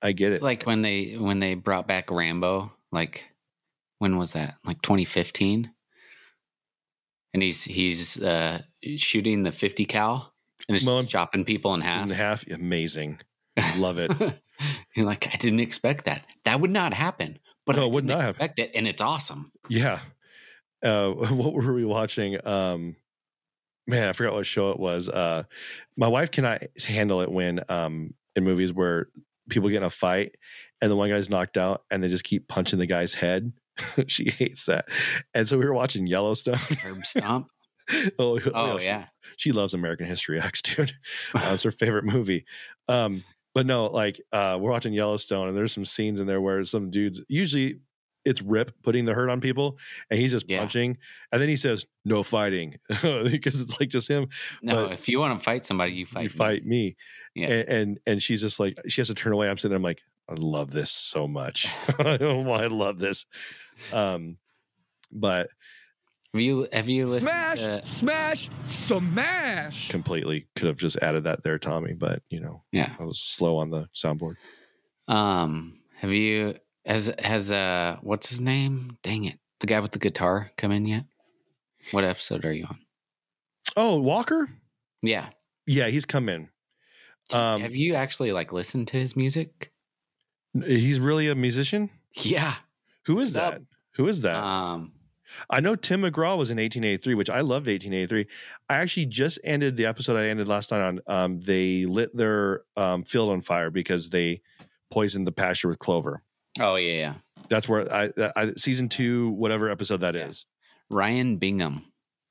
I 0.00 0.12
get 0.12 0.32
it. 0.32 0.36
It's 0.36 0.42
like 0.42 0.64
when 0.64 0.82
they 0.82 1.14
when 1.14 1.40
they 1.40 1.54
brought 1.54 1.86
back 1.86 2.10
Rambo. 2.10 2.72
Like 2.90 3.24
when 3.98 4.16
was 4.16 4.32
that? 4.32 4.56
Like 4.64 4.82
2015. 4.82 5.70
And 7.34 7.42
he's 7.42 7.62
he's 7.62 8.20
uh, 8.20 8.62
shooting 8.96 9.42
the 9.42 9.52
50 9.52 9.84
cal 9.86 10.31
and 10.68 10.76
it's 10.76 10.84
Well, 10.86 11.04
chopping 11.04 11.44
people 11.44 11.74
in 11.74 11.80
half. 11.80 12.04
in 12.04 12.10
half, 12.10 12.46
amazing. 12.48 13.20
Love 13.76 13.98
it. 13.98 14.10
You're 14.96 15.06
like, 15.06 15.28
I 15.32 15.36
didn't 15.36 15.60
expect 15.60 16.04
that. 16.06 16.24
That 16.44 16.60
would 16.60 16.70
not 16.70 16.94
happen. 16.94 17.38
But 17.66 17.76
No, 17.76 17.82
I 17.82 17.86
would 17.86 18.04
not 18.04 18.28
expect 18.30 18.58
it, 18.58 18.70
and 18.74 18.88
it's 18.88 19.00
awesome. 19.02 19.52
Yeah. 19.68 20.00
Uh, 20.84 21.10
what 21.12 21.52
were 21.52 21.72
we 21.72 21.84
watching? 21.84 22.44
Um, 22.46 22.96
man, 23.86 24.08
I 24.08 24.12
forgot 24.12 24.34
what 24.34 24.46
show 24.46 24.70
it 24.70 24.80
was. 24.80 25.08
Uh, 25.08 25.44
my 25.96 26.08
wife 26.08 26.30
cannot 26.30 26.62
handle 26.86 27.20
it 27.20 27.30
when 27.30 27.60
um, 27.68 28.14
in 28.36 28.44
movies 28.44 28.72
where 28.72 29.08
people 29.48 29.68
get 29.68 29.78
in 29.78 29.82
a 29.84 29.90
fight 29.90 30.36
and 30.80 30.90
the 30.90 30.96
one 30.96 31.08
guy's 31.10 31.28
knocked 31.30 31.56
out 31.56 31.84
and 31.90 32.02
they 32.02 32.08
just 32.08 32.24
keep 32.24 32.48
punching 32.48 32.78
the 32.78 32.86
guy's 32.86 33.14
head. 33.14 33.52
she 34.06 34.30
hates 34.30 34.66
that. 34.66 34.86
And 35.34 35.46
so 35.48 35.58
we 35.58 35.64
were 35.64 35.74
watching 35.74 36.06
Yellowstone. 36.06 36.56
Curb 36.56 37.04
Stomp. 37.06 37.48
oh, 38.18 38.38
Oh 38.54 38.78
she- 38.78 38.84
yeah. 38.86 39.06
she 39.36 39.52
loves 39.52 39.74
American 39.74 40.06
History 40.06 40.40
X, 40.40 40.62
dude. 40.62 40.92
Uh, 41.34 41.50
it's 41.54 41.62
her 41.62 41.70
favorite 41.82 42.04
movie. 42.04 42.44
Um, 42.88 43.24
but 43.54 43.66
no, 43.66 43.86
like 43.86 44.20
uh, 44.32 44.58
we're 44.60 44.70
watching 44.70 44.92
Yellowstone, 44.92 45.48
and 45.48 45.56
there's 45.56 45.72
some 45.72 45.84
scenes 45.84 46.20
in 46.20 46.26
there 46.26 46.40
where 46.40 46.64
some 46.64 46.90
dudes 46.90 47.22
usually 47.28 47.80
it's 48.24 48.40
Rip 48.40 48.72
putting 48.84 49.04
the 49.04 49.14
hurt 49.14 49.28
on 49.30 49.40
people, 49.40 49.78
and 50.10 50.18
he's 50.20 50.30
just 50.30 50.48
Yeah. 50.48 50.60
punching, 50.60 50.96
and 51.32 51.42
then 51.42 51.48
he 51.48 51.56
says 51.56 51.84
no 52.04 52.22
fighting 52.22 52.78
because 52.88 53.60
it's 53.60 53.78
like 53.80 53.88
just 53.88 54.08
him. 54.08 54.28
No, 54.62 54.86
But- 54.86 54.92
if 54.92 55.08
you 55.08 55.18
want 55.18 55.36
to 55.38 55.44
fight 55.44 55.66
somebody, 55.66 55.92
you 55.92 56.06
fight. 56.06 56.22
you 56.22 56.28
me. 56.28 56.34
fight 56.34 56.64
me, 56.64 56.96
Yeah. 57.34 57.48
and, 57.48 57.68
and 57.68 58.00
and 58.06 58.22
she's 58.22 58.40
just 58.40 58.58
like 58.60 58.78
she 58.88 59.00
has 59.00 59.08
to 59.08 59.14
turn 59.14 59.32
away. 59.32 59.50
I'm 59.50 59.58
sitting 59.58 59.70
there, 59.70 59.76
I'm 59.76 59.82
like, 59.82 60.00
I 60.30 60.34
love 60.34 60.70
this 60.70 60.90
so 60.90 61.26
much. 61.28 61.66
I 61.98 62.16
don't 62.16 62.20
know 62.20 62.50
why 62.50 62.62
I 62.62 62.66
love 62.68 62.98
this. 63.00 63.26
Um, 63.92 64.38
but 65.10 65.48
Have 66.32 66.40
you 66.40 66.66
have 66.72 66.88
you 66.88 67.06
listened? 67.06 67.30
Smash, 67.30 67.60
to- 67.60 67.82
smash, 67.82 68.50
smash. 68.64 69.88
completely 69.90 70.46
could 70.56 70.66
have 70.68 70.78
just 70.78 70.96
added 71.02 71.24
that 71.24 71.42
there, 71.42 71.58
Tommy. 71.58 71.92
But 71.92 72.22
you 72.30 72.40
know, 72.40 72.62
Yeah. 72.72 72.94
I 72.98 73.04
was 73.04 73.20
slow 73.20 73.58
on 73.58 73.68
the 73.70 73.88
soundboard. 73.94 74.36
Um, 75.08 75.80
have 75.98 76.12
you 76.12 76.54
has 76.86 77.12
has 77.18 77.52
uh 77.52 77.98
what's 78.02 78.30
his 78.30 78.40
name? 78.40 78.96
Dang 79.02 79.24
it, 79.24 79.38
the 79.60 79.66
guy 79.66 79.78
with 79.80 79.92
the 79.92 79.98
guitar 79.98 80.50
come 80.56 80.72
in 80.72 80.86
yet? 80.86 81.04
What 81.90 82.04
episode 82.04 82.44
are 82.46 82.52
you 82.52 82.64
on? 82.64 82.78
Oh, 83.76 84.00
Walker. 84.00 84.48
Yeah. 85.02 85.28
Yeah, 85.66 85.88
he's 85.88 86.04
come 86.06 86.28
in. 86.30 86.48
Um, 87.30 87.60
have 87.60 87.74
you 87.74 87.94
actually 87.94 88.32
like 88.32 88.52
listened 88.52 88.88
to 88.88 88.96
his 88.96 89.16
music? 89.16 89.70
He's 90.64 90.98
really 90.98 91.28
a 91.28 91.34
musician. 91.34 91.90
Yeah. 92.14 92.54
Who 93.06 93.18
is 93.20 93.34
Yup. 93.34 93.52
that? 93.54 93.62
Who 93.96 94.06
is 94.08 94.22
that? 94.22 94.36
Um, 94.42 94.92
I 95.50 95.60
know 95.60 95.74
Tim 95.76 96.02
McGraw 96.02 96.36
was 96.38 96.50
in 96.50 96.56
1883, 96.58 97.14
which 97.14 97.30
I 97.30 97.40
loved 97.40 97.66
1883. 97.66 98.26
I 98.68 98.76
actually 98.76 99.06
just 99.06 99.38
ended 99.44 99.76
the 99.76 99.86
episode 99.86 100.16
I 100.16 100.28
ended 100.28 100.48
last 100.48 100.70
night 100.70 100.80
on. 100.80 101.00
Um, 101.06 101.40
they 101.40 101.84
lit 101.86 102.16
their 102.16 102.62
um, 102.76 103.04
field 103.04 103.30
on 103.30 103.40
fire 103.42 103.70
because 103.70 104.10
they 104.10 104.40
poisoned 104.90 105.26
the 105.26 105.32
pasture 105.32 105.68
with 105.68 105.78
clover. 105.78 106.22
oh 106.60 106.76
yeah, 106.76 106.92
yeah. 106.94 107.14
That's 107.48 107.68
where 107.68 107.92
I, 107.92 108.10
I 108.36 108.52
season 108.56 108.88
two, 108.88 109.30
whatever 109.30 109.68
episode 109.70 109.98
that 110.00 110.16
is. 110.16 110.46
Yeah. 110.90 110.96
Ryan 110.96 111.36
Bingham. 111.36 111.84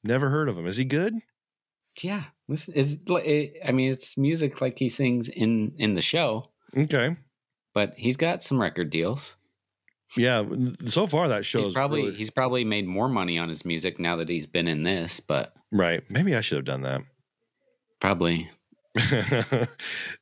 Never 0.03 0.29
heard 0.29 0.49
of 0.49 0.57
him. 0.57 0.65
Is 0.67 0.77
he 0.77 0.85
good? 0.85 1.13
Yeah. 2.01 2.23
Listen, 2.47 2.73
is 2.73 3.03
I 3.09 3.71
mean, 3.71 3.91
it's 3.91 4.17
music 4.17 4.61
like 4.61 4.77
he 4.79 4.89
sings 4.89 5.27
in 5.29 5.73
in 5.77 5.93
the 5.95 6.01
show, 6.01 6.49
Okay. 6.75 7.15
but 7.73 7.93
he's 7.97 8.17
got 8.17 8.43
some 8.43 8.59
record 8.61 8.89
deals. 8.89 9.35
Yeah. 10.17 10.43
So 10.85 11.07
far, 11.07 11.27
that 11.29 11.45
shows 11.45 11.65
he's 11.65 11.73
probably 11.73 12.03
really- 12.03 12.15
he's 12.15 12.29
probably 12.29 12.63
made 12.65 12.85
more 12.87 13.07
money 13.09 13.37
on 13.37 13.49
his 13.49 13.63
music 13.65 13.99
now 13.99 14.15
that 14.17 14.27
he's 14.29 14.47
been 14.47 14.67
in 14.67 14.83
this, 14.83 15.19
but 15.19 15.53
right. 15.71 16.03
Maybe 16.09 16.35
I 16.35 16.41
should 16.41 16.57
have 16.57 16.65
done 16.65 16.81
that. 16.81 17.01
probably 17.99 18.49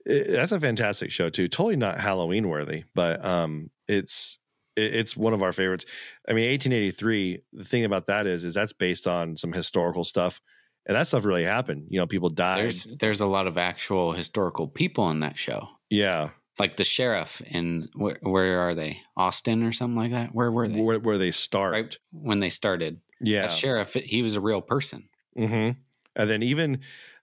that's 0.06 0.52
a 0.52 0.60
fantastic 0.60 1.12
show 1.12 1.30
too. 1.30 1.48
Totally 1.48 1.76
not 1.76 2.00
Halloween 2.00 2.48
worthy, 2.48 2.84
but 2.94 3.24
um, 3.24 3.70
it's 3.88 4.38
it's 4.76 5.18
one 5.18 5.34
of 5.34 5.42
our 5.42 5.52
favorites. 5.52 5.86
I 6.28 6.34
mean, 6.34 6.50
1883. 6.52 7.42
The 7.54 7.64
thing 7.64 7.84
about 7.86 8.06
that 8.06 8.28
is, 8.28 8.44
is 8.46 8.54
that's 8.54 8.74
based 8.74 9.08
on 9.08 9.36
some 9.38 9.52
historical 9.52 10.04
stuff, 10.04 10.40
and 10.86 10.96
that 10.96 11.08
stuff 11.08 11.26
really 11.26 11.44
happened. 11.44 11.88
You 11.90 12.00
know, 12.00 12.08
people 12.08 12.30
died. 12.30 12.60
there's 12.60 12.88
there's 13.00 13.22
a 13.22 13.26
lot 13.26 13.48
of 13.48 13.58
actual 13.58 14.14
historical 14.14 14.68
people 14.68 15.10
in 15.10 15.22
that 15.22 15.38
show. 15.38 15.68
yeah, 15.90 16.30
Like 16.60 16.76
the 16.78 16.84
sheriff 16.84 17.41
in 17.41 17.89
where, 17.95 18.18
where 18.22 18.60
are 18.60 18.76
they? 18.76 18.99
Austin 19.16 19.64
or 19.64 19.72
something 19.72 19.95
like 19.95 20.12
that. 20.12 20.36
Where 20.36 20.51
were 20.51 20.68
they? 20.68 20.82
where, 20.82 20.99
where 20.99 21.18
they 21.18 21.32
start. 21.32 21.72
right 21.74 21.97
when 22.12 22.39
they 22.41 22.49
started. 22.49 22.99
Yeah. 23.22 23.43
That 23.43 23.51
sheriff, 23.51 23.93
he 23.93 24.22
was 24.22 24.36
a 24.36 24.41
real 24.41 24.62
person, 24.62 25.10
hmm 25.36 25.72
And 26.16 26.30
then 26.30 26.43
even 26.43 26.82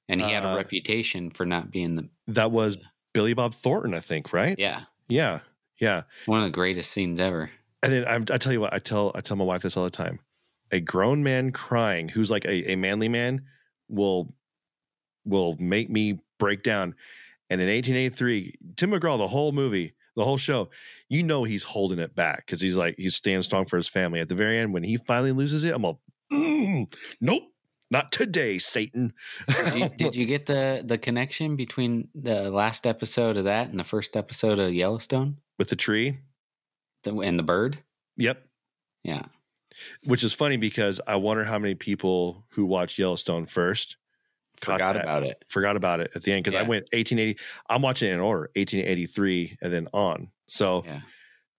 and 0.08 0.20
he 0.20 0.30
had 0.30 0.44
Uh, 0.44 0.48
a 0.48 0.56
reputation 0.56 1.30
for 1.30 1.44
not 1.46 1.70
being 1.70 1.96
the. 1.96 2.08
that 2.28 2.50
was 2.50 2.78
Billy 3.12 3.34
Bob 3.34 3.54
Thornton, 3.54 3.94
I 3.94 4.00
think, 4.00 4.32
right? 4.32 4.58
Yeah, 4.58 4.82
Yeah. 5.08 5.40
Yeah. 5.78 6.02
one 6.26 6.40
of 6.40 6.46
the 6.46 6.50
greatest 6.54 6.90
scenes 6.90 7.20
ever. 7.20 7.50
And 7.82 7.92
then 7.92 8.04
I, 8.06 8.14
I 8.34 8.38
tell 8.38 8.52
you 8.52 8.60
what, 8.60 8.72
I 8.72 8.78
tell 8.78 9.12
I 9.14 9.20
tell 9.20 9.36
my 9.36 9.44
wife 9.44 9.62
this 9.62 9.76
all 9.76 9.84
the 9.84 9.90
time. 9.90 10.18
A 10.72 10.80
grown 10.80 11.22
man 11.22 11.52
crying, 11.52 12.08
who's 12.08 12.30
like 12.30 12.44
a, 12.46 12.72
a 12.72 12.76
manly 12.76 13.08
man, 13.08 13.44
will 13.88 14.34
will 15.24 15.56
make 15.58 15.90
me 15.90 16.20
break 16.38 16.62
down. 16.62 16.94
And 17.48 17.60
in 17.60 17.68
1883, 17.68 18.54
Tim 18.76 18.90
McGraw, 18.90 19.18
the 19.18 19.28
whole 19.28 19.52
movie, 19.52 19.94
the 20.16 20.24
whole 20.24 20.36
show, 20.36 20.70
you 21.08 21.22
know 21.22 21.44
he's 21.44 21.62
holding 21.62 21.98
it 21.98 22.14
back 22.14 22.46
because 22.46 22.60
he's 22.60 22.76
like 22.76 22.96
he's 22.98 23.14
staying 23.14 23.42
strong 23.42 23.66
for 23.66 23.76
his 23.76 23.88
family. 23.88 24.20
At 24.20 24.28
the 24.28 24.34
very 24.34 24.58
end, 24.58 24.72
when 24.72 24.82
he 24.82 24.96
finally 24.96 25.32
loses 25.32 25.62
it, 25.64 25.74
I'm 25.74 25.84
all, 25.84 26.00
"Mm, 26.32 26.92
nope, 27.20 27.44
not 27.90 28.10
today, 28.12 28.58
Satan. 28.58 29.12
Did 29.48 29.74
you, 29.74 29.88
did 29.90 30.16
you 30.16 30.26
get 30.26 30.46
the 30.46 30.82
the 30.84 30.98
connection 30.98 31.54
between 31.56 32.08
the 32.14 32.50
last 32.50 32.86
episode 32.86 33.36
of 33.36 33.44
that 33.44 33.68
and 33.68 33.78
the 33.78 33.84
first 33.84 34.16
episode 34.16 34.58
of 34.58 34.72
Yellowstone 34.72 35.36
with 35.58 35.68
the 35.68 35.76
tree? 35.76 36.18
the, 37.06 37.16
and 37.20 37.38
the 37.38 37.42
bird? 37.42 37.78
Yep. 38.16 38.42
Yeah, 39.04 39.26
Which 40.04 40.24
is 40.24 40.32
funny 40.32 40.56
because 40.56 41.00
I 41.06 41.14
wonder 41.14 41.44
how 41.44 41.60
many 41.60 41.76
people 41.76 42.44
who 42.50 42.66
watched 42.66 42.98
Yellowstone 42.98 43.46
first 43.46 43.96
forgot 44.60 44.94
that. 44.94 45.02
about 45.02 45.22
it. 45.24 45.44
forgot 45.48 45.76
about 45.76 46.00
it 46.00 46.10
at 46.14 46.22
the 46.22 46.32
end 46.32 46.44
because 46.44 46.58
I 46.58 46.62
went 46.62 46.84
1880. 46.92 47.38
I'm 47.68 47.82
watching 47.82 48.10
it 48.10 48.14
in 48.14 48.20
order, 48.20 48.50
1883 48.56 49.58
and 49.62 49.72
then 49.72 49.88
on. 49.92 50.30
So, 50.48 50.82
Yeah, 50.86 51.00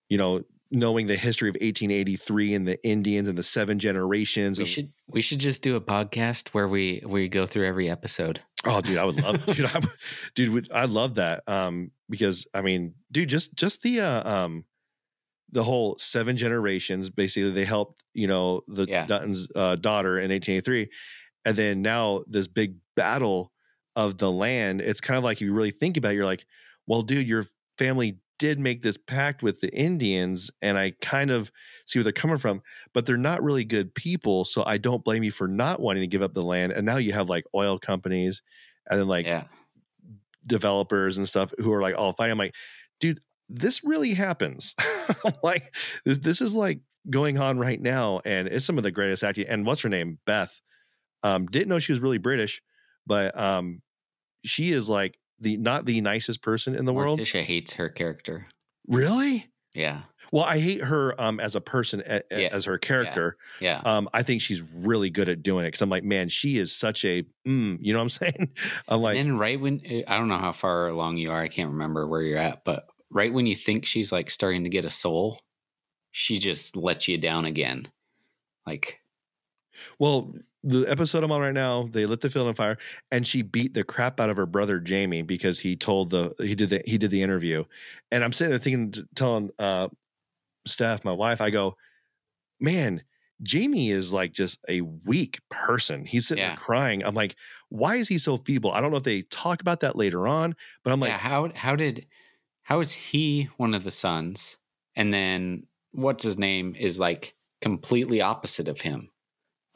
you 0.09 0.17
know, 0.17 0.43
knowing 0.69 1.07
the 1.07 1.15
history 1.15 1.47
of 1.49 1.53
1883 1.55 2.53
and 2.53 2.67
the 2.67 2.85
Indians 2.85 3.27
and 3.29 3.37
the 3.37 3.43
seven 3.43 3.79
generations. 3.79 4.57
we 4.57 4.63
of- 4.63 4.69
should 4.69 4.91
we 5.09 5.21
should 5.21 5.39
just 5.39 5.61
do 5.61 5.75
a 5.75 5.81
podcast 5.81 6.49
where 6.49 6.67
we 6.67 7.01
we 7.05 7.27
go 7.29 7.45
through 7.45 7.65
every 7.67 7.89
episode. 7.89 8.41
oh, 8.65 8.81
dude, 8.81 8.97
I 8.97 9.05
would 9.05 9.21
love, 9.21 9.45
dude, 9.45 9.65
I, 9.65 9.79
would- 9.79 9.89
dude, 10.35 10.71
I 10.73 10.85
love 10.85 11.15
that. 11.15 11.47
Um, 11.47 11.91
because 12.09 12.47
I 12.53 12.61
mean, 12.61 12.95
dude, 13.11 13.29
just, 13.29 13.53
just 13.55 13.81
the, 13.81 14.01
uh, 14.01 14.29
um, 14.29 14.65
the 15.51 15.63
whole 15.63 15.95
seven 15.97 16.35
generations, 16.35 17.09
basically 17.09 17.51
they 17.51 17.63
helped, 17.65 18.03
you 18.13 18.27
know, 18.27 18.61
the 18.67 18.85
Yeah. 18.85 19.05
Dutton's 19.05 19.47
uh, 19.55 19.75
daughter 19.77 20.19
in 20.19 20.29
1883. 20.31 20.89
And 21.47 21.55
then 21.55 21.81
now 21.81 22.23
this 22.27 22.45
big 22.45 22.75
battle 22.97 23.53
of 23.95 24.17
the 24.17 24.29
land. 24.29 24.81
It's 24.81 24.99
kind 24.99 25.17
of 25.17 25.23
like 25.23 25.37
if 25.37 25.43
you 25.43 25.53
really 25.53 25.71
think 25.71 25.95
about 25.95 26.11
it, 26.11 26.15
you're 26.15 26.25
like, 26.25 26.45
well, 26.87 27.03
dude, 27.03 27.25
your 27.25 27.45
family 27.77 28.17
did 28.37 28.59
make 28.59 28.83
this 28.83 28.97
pact 28.97 29.41
with 29.41 29.61
the 29.61 29.73
Indians, 29.73 30.51
and 30.61 30.77
I 30.77 30.91
kind 31.01 31.31
of 31.31 31.49
see 31.85 31.99
where 31.99 32.03
they're 32.03 32.11
coming 32.11 32.37
from, 32.37 32.61
but 32.93 33.05
they're 33.05 33.15
not 33.15 33.41
really 33.41 33.63
good 33.63 33.95
people. 33.95 34.43
So 34.43 34.61
I 34.65 34.77
don't 34.77 35.05
blame 35.05 35.23
you 35.23 35.31
for 35.31 35.47
not 35.47 35.79
wanting 35.79 36.03
to 36.03 36.07
give 36.07 36.21
up 36.21 36.33
the 36.33 36.43
land. 36.43 36.73
And 36.73 36.85
now 36.85 36.97
you 36.97 37.13
have 37.13 37.29
like 37.29 37.45
oil 37.55 37.79
companies 37.79 38.41
and 38.89 38.99
then 38.99 39.07
like 39.07 39.25
yeah, 39.25 39.45
developers 40.45 41.17
and 41.17 41.25
stuff 41.25 41.53
who 41.59 41.71
are 41.71 41.81
like 41.81 41.95
all 41.97 42.11
fine. 42.11 42.29
I'm 42.29 42.37
like, 42.37 42.55
dude, 42.99 43.21
this 43.47 43.85
really 43.85 44.13
happens. 44.13 44.75
like 45.43 45.73
this, 46.03 46.17
this 46.17 46.41
is 46.41 46.53
like 46.53 46.81
going 47.09 47.39
on 47.39 47.57
right 47.57 47.81
now, 47.81 48.19
and 48.25 48.49
it's 48.49 48.65
some 48.65 48.77
of 48.77 48.83
the 48.83 48.91
greatest 48.91 49.23
acting. 49.23 49.47
And 49.47 49.65
what's 49.65 49.81
her 49.83 49.89
name? 49.89 50.19
Beth. 50.25 50.59
Um, 51.27 51.45
didn't 51.47 51.69
know 51.69 51.79
she 51.79 51.91
was 51.91 51.99
really 52.01 52.17
British, 52.17 52.61
but 53.05 53.37
um, 53.39 53.81
she 54.45 54.71
is 54.71 54.87
like 54.87 55.17
the 55.39 55.57
not 55.57 55.85
the 55.85 55.99
nicest 56.01 56.41
person 56.41 56.75
in 56.75 56.85
the 56.85 56.93
world. 56.93 57.19
Morticia 57.19 57.43
hates 57.43 57.73
her 57.73 57.89
character. 57.89 58.47
Really? 58.87 59.47
Yeah. 59.73 60.03
Well, 60.31 60.43
I 60.43 60.59
hate 60.59 60.83
her 60.83 61.19
um 61.21 61.39
as 61.39 61.55
a 61.55 61.61
person 61.61 62.01
a, 62.05 62.21
a- 62.31 62.41
Yeah. 62.41 62.49
as 62.51 62.65
her 62.65 62.77
character. 62.77 63.37
Yeah. 63.61 63.81
Um, 63.85 64.09
I 64.13 64.23
think 64.23 64.41
she's 64.41 64.61
really 64.61 65.09
good 65.09 65.29
at 65.29 65.43
doing 65.43 65.63
it 65.65 65.69
because 65.69 65.81
I'm 65.81 65.89
like, 65.89 66.03
man, 66.03 66.29
she 66.29 66.57
is 66.57 66.73
such 66.75 67.05
a, 67.05 67.23
mm, 67.47 67.77
you 67.79 67.93
know 67.93 67.99
what 67.99 68.03
I'm 68.03 68.09
saying? 68.33 68.49
I'm 68.87 69.01
like, 69.01 69.17
and 69.17 69.29
then 69.29 69.37
right 69.37 69.59
when 69.59 69.81
I 70.07 70.17
don't 70.17 70.27
know 70.27 70.37
how 70.37 70.51
far 70.51 70.87
along 70.89 71.17
you 71.17 71.31
are, 71.31 71.41
I 71.41 71.47
can't 71.47 71.71
remember 71.71 72.07
where 72.07 72.21
you're 72.21 72.37
at, 72.39 72.63
but 72.65 72.87
right 73.09 73.31
when 73.31 73.45
you 73.45 73.55
think 73.55 73.85
she's 73.85 74.11
like 74.11 74.29
starting 74.29 74.63
to 74.63 74.69
get 74.69 74.83
a 74.85 74.89
soul, 74.89 75.39
she 76.11 76.39
just 76.39 76.75
lets 76.75 77.07
you 77.07 77.17
down 77.17 77.45
again. 77.45 77.87
Like 78.65 78.99
well, 79.99 80.33
the 80.67 80.85
episode 80.89 81.23
I'm 81.23 81.31
on 81.31 81.41
right 81.41 81.53
now, 81.53 81.83
they 81.91 82.05
lit 82.05 82.21
the 82.21 82.29
field 82.29 82.47
on 82.47 82.53
fire, 82.55 82.77
and 83.11 83.25
she 83.25 83.41
beat 83.41 83.73
the 83.73 83.83
crap 83.83 84.19
out 84.19 84.29
of 84.29 84.37
her 84.37 84.45
brother 84.45 84.79
Jamie 84.79 85.21
because 85.21 85.59
he 85.59 85.75
told 85.75 86.09
the 86.09 86.33
he 86.39 86.55
did 86.55 86.69
the 86.69 86.81
he 86.85 86.97
did 86.97 87.11
the 87.11 87.21
interview, 87.21 87.63
and 88.11 88.23
I'm 88.23 88.33
sitting 88.33 88.51
there 88.51 88.59
thinking, 88.59 88.93
telling 89.15 89.49
uh, 89.59 89.87
Steph, 90.65 91.03
my 91.05 91.11
wife, 91.13 91.41
I 91.41 91.49
go, 91.49 91.75
man. 92.59 93.03
Jamie 93.43 93.91
is 93.91 94.11
like 94.11 94.31
just 94.33 94.57
a 94.67 94.81
weak 94.81 95.39
person. 95.51 96.05
He's 96.05 96.27
sitting 96.27 96.41
Yeah. 96.43 96.49
there 96.49 96.57
crying. 96.57 97.03
I'm 97.05 97.13
like, 97.13 97.35
why 97.69 97.97
is 97.97 98.07
he 98.07 98.17
so 98.17 98.37
feeble? 98.37 98.71
I 98.71 98.81
don't 98.81 98.89
know 98.89 98.97
if 98.97 99.03
they 99.03 99.21
talk 99.21 99.61
about 99.61 99.81
that 99.81 99.95
later 99.95 100.27
on, 100.27 100.55
but 100.83 100.91
I'm 100.91 100.99
like, 100.99 101.11
yeah, 101.11 101.19
how 101.19 101.51
how 101.53 101.75
did 101.75 102.07
how 102.63 102.79
is 102.79 102.91
he 102.91 103.47
one 103.57 103.75
of 103.75 103.83
the 103.83 103.91
sons? 103.91 104.57
And 104.95 105.13
then 105.13 105.67
what's 105.91 106.23
his 106.23 106.39
name 106.39 106.75
is 106.79 106.97
like 106.97 107.35
completely 107.61 108.21
opposite 108.21 108.67
of 108.67 108.81
him. 108.81 109.11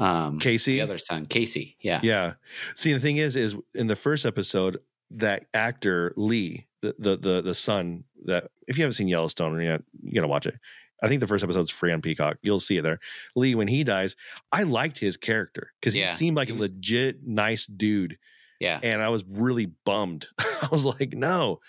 Um 0.02 0.40
Casey? 0.40 0.74
the 0.78 0.82
other 0.82 0.98
son, 0.98 1.26
Casey. 1.26 1.78
Yeah. 1.80 2.00
Yeah. 2.04 2.34
See, 2.76 2.92
the 2.94 3.00
thing 3.00 3.18
is, 3.18 3.36
is 3.36 3.56
in 3.76 3.88
the 3.88 3.96
first 3.96 4.26
episode, 4.26 4.78
that 5.12 5.46
actor 5.54 6.14
Lee, 6.16 6.68
the 6.82 6.96
the 6.98 7.18
the, 7.18 7.42
the 7.42 7.56
son 7.56 8.04
that 8.26 8.50
if 8.68 8.78
you 8.78 8.84
haven't 8.84 8.94
seen 8.94 9.08
Yellowstone, 9.08 9.54
you're 9.54 9.78
gonna, 9.78 9.84
you 10.04 10.14
gotta 10.16 10.28
watch 10.28 10.46
it. 10.46 10.56
I 11.04 11.08
think 11.08 11.20
the 11.20 11.28
first 11.28 11.44
episode's 11.44 11.72
free 11.72 11.92
on 11.92 12.02
Peacock. 12.02 12.38
You'll 12.44 12.60
see 12.60 12.78
it 12.78 12.84
there. 12.84 13.00
Lee, 13.36 13.56
when 13.56 13.68
he 13.68 13.84
dies, 13.84 14.16
I 14.52 14.64
liked 14.64 15.00
his 15.00 15.18
character 15.18 15.72
because 15.80 15.96
Yeah, 15.96 16.12
he 16.12 16.16
seemed 16.16 16.36
like 16.38 16.48
he 16.50 16.54
a 16.56 16.58
legit 16.58 17.26
nice 17.26 17.66
dude, 17.66 18.18
Yeah. 18.60 18.80
and 18.84 19.02
I 19.02 19.10
was 19.10 19.24
really 19.28 19.66
bummed. 19.84 20.28
I 20.40 20.68
was 20.72 20.86
like, 20.86 21.14
no. 21.14 21.60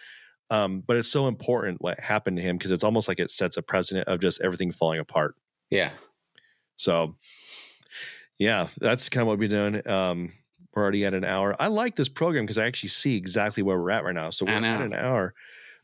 Um, 0.50 0.82
but 0.86 0.98
it's 0.98 1.08
so 1.08 1.28
important 1.28 1.80
what 1.80 1.98
happened 1.98 2.36
to 2.36 2.42
him 2.42 2.58
because 2.58 2.70
it's 2.70 2.84
almost 2.84 3.08
like 3.08 3.18
it 3.20 3.30
sets 3.30 3.56
a 3.56 3.62
precedent 3.62 4.06
of 4.06 4.20
just 4.20 4.42
everything 4.42 4.70
falling 4.70 5.00
apart. 5.00 5.34
Yeah. 5.70 5.92
So, 6.76 7.16
yeah, 8.42 8.68
that's 8.78 9.08
kind 9.08 9.22
of 9.22 9.28
what 9.28 9.38
we're 9.38 9.48
doing. 9.48 9.86
Um, 9.88 10.32
we're 10.74 10.82
already 10.82 11.04
at 11.04 11.14
an 11.14 11.24
hour. 11.24 11.54
I 11.60 11.68
like 11.68 11.96
this 11.96 12.08
program 12.08 12.44
because 12.44 12.58
I 12.58 12.66
actually 12.66 12.88
see 12.88 13.16
exactly 13.16 13.62
where 13.62 13.78
we're 13.78 13.90
at 13.90 14.04
right 14.04 14.14
now. 14.14 14.30
So 14.30 14.46
we're 14.46 14.52
at 14.52 14.80
an 14.80 14.94
hour. 14.94 15.34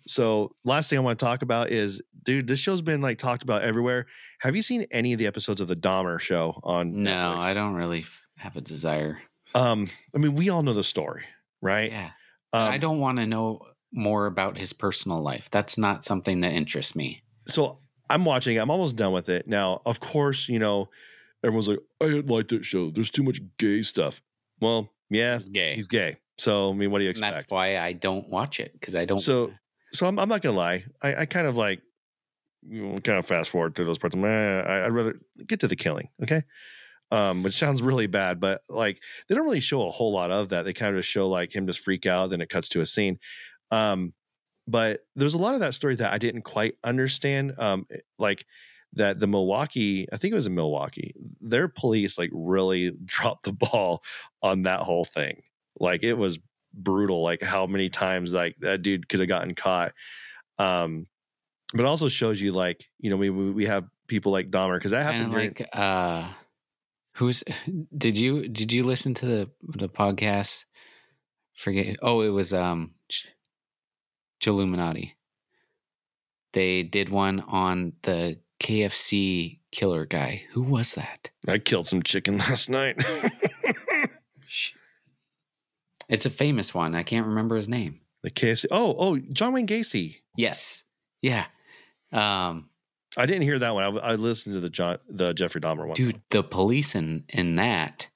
So 0.06 0.52
last 0.64 0.88
thing 0.88 0.98
I 0.98 1.02
want 1.02 1.18
to 1.18 1.24
talk 1.24 1.42
about 1.42 1.70
is, 1.70 2.00
dude, 2.24 2.46
this 2.48 2.58
show's 2.58 2.80
been 2.82 3.00
like 3.02 3.18
talked 3.18 3.42
about 3.42 3.62
everywhere. 3.62 4.06
Have 4.40 4.56
you 4.56 4.62
seen 4.62 4.86
any 4.90 5.12
of 5.12 5.18
the 5.18 5.26
episodes 5.26 5.60
of 5.60 5.68
the 5.68 5.76
Dahmer 5.76 6.18
show 6.18 6.58
on? 6.64 7.02
No, 7.02 7.10
Netflix? 7.10 7.36
I 7.38 7.54
don't 7.54 7.74
really 7.74 8.06
have 8.38 8.56
a 8.56 8.60
desire. 8.60 9.18
Um, 9.54 9.88
I 10.14 10.18
mean, 10.18 10.34
we 10.34 10.48
all 10.48 10.62
know 10.62 10.72
the 10.72 10.82
story, 10.82 11.24
right? 11.60 11.90
Yeah. 11.90 12.10
Um, 12.54 12.70
I 12.70 12.78
don't 12.78 12.98
want 12.98 13.18
to 13.18 13.26
know 13.26 13.60
more 13.92 14.26
about 14.26 14.56
his 14.56 14.72
personal 14.72 15.22
life. 15.22 15.48
That's 15.50 15.76
not 15.76 16.04
something 16.04 16.40
that 16.40 16.52
interests 16.52 16.96
me. 16.96 17.22
so 17.46 17.78
I'm 18.10 18.24
watching. 18.24 18.56
I'm 18.58 18.70
almost 18.70 18.96
done 18.96 19.12
with 19.12 19.28
it 19.28 19.46
now. 19.46 19.82
Of 19.84 20.00
course, 20.00 20.48
you 20.48 20.58
know, 20.58 20.88
everyone's 21.44 21.68
like, 21.68 21.78
I 22.00 22.06
didn't 22.06 22.26
like 22.28 22.48
that 22.48 22.64
show. 22.64 22.90
There's 22.90 23.10
too 23.10 23.22
much 23.22 23.40
gay 23.58 23.82
stuff. 23.82 24.20
Well, 24.60 24.90
yeah, 25.10 25.38
He's 25.38 25.48
gay. 25.48 25.74
he's 25.74 25.88
gay. 25.88 26.16
So 26.38 26.70
I 26.70 26.72
mean, 26.74 26.90
what 26.90 26.98
do 26.98 27.04
you 27.04 27.10
and 27.10 27.16
expect? 27.18 27.36
that's 27.36 27.50
why 27.52 27.78
I 27.78 27.92
don't 27.92 28.28
watch 28.28 28.60
it 28.60 28.72
because 28.72 28.94
I 28.94 29.04
don't. 29.04 29.18
So, 29.18 29.52
so 29.92 30.06
I'm, 30.06 30.18
I'm 30.18 30.28
not 30.28 30.42
gonna 30.42 30.56
lie. 30.56 30.84
I, 31.02 31.14
I 31.22 31.26
kind 31.26 31.46
of 31.46 31.56
like, 31.56 31.80
you 32.62 32.82
know, 32.86 32.98
kind 32.98 33.18
of 33.18 33.26
fast 33.26 33.50
forward 33.50 33.74
through 33.74 33.86
those 33.86 33.98
parts. 33.98 34.14
I'm, 34.14 34.24
eh, 34.24 34.28
I, 34.62 34.84
I'd 34.86 34.92
rather 34.92 35.18
get 35.46 35.60
to 35.60 35.68
the 35.68 35.76
killing. 35.76 36.08
Okay. 36.22 36.42
Um, 37.10 37.42
which 37.42 37.56
sounds 37.56 37.80
really 37.80 38.06
bad, 38.06 38.38
but 38.38 38.60
like 38.68 39.00
they 39.28 39.34
don't 39.34 39.44
really 39.46 39.60
show 39.60 39.88
a 39.88 39.90
whole 39.90 40.12
lot 40.12 40.30
of 40.30 40.50
that. 40.50 40.64
They 40.66 40.74
kind 40.74 40.94
of 40.94 40.98
just 41.00 41.10
show 41.10 41.26
like 41.28 41.54
him 41.56 41.66
just 41.66 41.80
freak 41.80 42.04
out, 42.04 42.28
then 42.30 42.40
it 42.42 42.50
cuts 42.50 42.68
to 42.70 42.82
a 42.82 42.86
scene. 42.86 43.18
Um, 43.70 44.12
but 44.66 45.00
there's 45.16 45.32
a 45.32 45.38
lot 45.38 45.54
of 45.54 45.60
that 45.60 45.72
story 45.72 45.94
that 45.96 46.12
I 46.12 46.18
didn't 46.18 46.42
quite 46.42 46.74
understand. 46.84 47.54
Um, 47.58 47.86
like 48.18 48.44
that 48.94 49.20
the 49.20 49.26
Milwaukee, 49.26 50.06
I 50.12 50.16
think 50.16 50.32
it 50.32 50.36
was 50.36 50.46
in 50.46 50.54
Milwaukee, 50.54 51.14
their 51.40 51.68
police 51.68 52.18
like 52.18 52.30
really 52.32 52.92
dropped 53.04 53.44
the 53.44 53.52
ball 53.52 54.02
on 54.42 54.62
that 54.62 54.80
whole 54.80 55.04
thing. 55.04 55.42
Like 55.78 56.02
it 56.02 56.14
was 56.14 56.38
brutal, 56.74 57.22
like 57.22 57.42
how 57.42 57.66
many 57.66 57.88
times 57.88 58.32
like 58.32 58.56
that 58.60 58.82
dude 58.82 59.08
could 59.08 59.20
have 59.20 59.28
gotten 59.28 59.54
caught. 59.54 59.92
Um, 60.58 61.06
but 61.74 61.84
also 61.84 62.08
shows 62.08 62.40
you 62.40 62.52
like, 62.52 62.84
you 62.98 63.10
know, 63.10 63.16
we 63.16 63.30
we 63.30 63.66
have 63.66 63.84
people 64.08 64.32
like 64.32 64.50
Dahmer 64.50 64.76
because 64.76 64.90
that 64.92 65.04
happened 65.04 65.30
during, 65.30 65.48
like 65.48 65.68
uh, 65.72 66.32
who's 67.14 67.44
did 67.96 68.18
you 68.18 68.48
did 68.48 68.72
you 68.72 68.82
listen 68.82 69.14
to 69.14 69.26
the 69.26 69.50
the 69.62 69.88
podcast? 69.88 70.64
Forget. 71.54 71.96
Oh, 72.02 72.20
it 72.22 72.28
was 72.28 72.52
um, 72.52 72.92
Chilluminati. 74.40 75.12
They 76.52 76.84
did 76.84 77.08
one 77.10 77.40
on 77.40 77.94
the 78.02 78.38
KFC 78.60 79.58
killer 79.70 80.04
guy. 80.06 80.44
Who 80.52 80.62
was 80.62 80.94
that? 80.94 81.30
I 81.46 81.58
killed 81.58 81.86
some 81.88 82.02
chicken 82.02 82.38
last 82.38 82.68
night. 82.68 82.96
It's 86.08 86.26
a 86.26 86.30
famous 86.30 86.72
one. 86.74 86.94
I 86.94 87.02
can't 87.02 87.26
remember 87.26 87.56
his 87.56 87.68
name. 87.68 88.00
the 88.22 88.30
KFC. 88.30 88.66
Oh, 88.70 88.94
oh, 88.98 89.18
John 89.18 89.52
Wayne 89.52 89.66
Gacy. 89.66 90.16
Yes. 90.36 90.82
Yeah. 91.20 91.44
Um, 92.12 92.70
I 93.16 93.26
didn't 93.26 93.42
hear 93.42 93.58
that 93.58 93.74
one. 93.74 93.84
I, 93.84 93.88
I 94.00 94.14
listened 94.14 94.54
to 94.54 94.60
the 94.60 94.70
John, 94.70 94.98
the 95.08 95.34
Jeffrey 95.34 95.60
Dahmer 95.60 95.86
one. 95.86 95.94
dude, 95.94 96.20
the 96.30 96.42
police 96.42 96.94
in 96.94 97.24
in 97.28 97.56
that, 97.56 98.06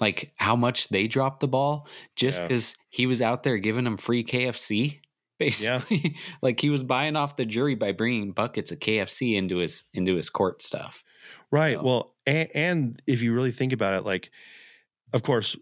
like 0.00 0.32
how 0.36 0.54
much 0.56 0.88
they 0.88 1.06
dropped 1.08 1.40
the 1.40 1.48
ball 1.48 1.86
just 2.16 2.40
Yeah. 2.40 2.46
because 2.48 2.74
he 2.90 3.06
was 3.06 3.22
out 3.22 3.42
there 3.42 3.56
giving 3.58 3.84
them 3.84 3.96
free 3.96 4.22
KFC. 4.24 4.98
Basically, 5.40 6.14
like 6.42 6.60
he 6.60 6.70
was 6.70 6.82
buying 6.84 7.16
off 7.16 7.36
the 7.36 7.44
jury 7.46 7.74
by 7.74 7.90
bringing 7.92 8.30
buckets 8.32 8.70
of 8.70 8.78
KFC 8.78 9.36
into 9.36 9.56
his 9.56 9.82
into 9.94 10.14
his 10.14 10.30
court 10.30 10.62
stuff. 10.62 11.02
Right. 11.50 11.76
So- 11.76 11.82
Well, 11.82 12.14
and, 12.26 12.48
and 12.54 13.02
if 13.08 13.22
you 13.22 13.32
really 13.34 13.50
think 13.50 13.72
about 13.72 13.94
it, 13.94 14.04
like, 14.04 14.30
of 15.12 15.22
course, 15.24 15.56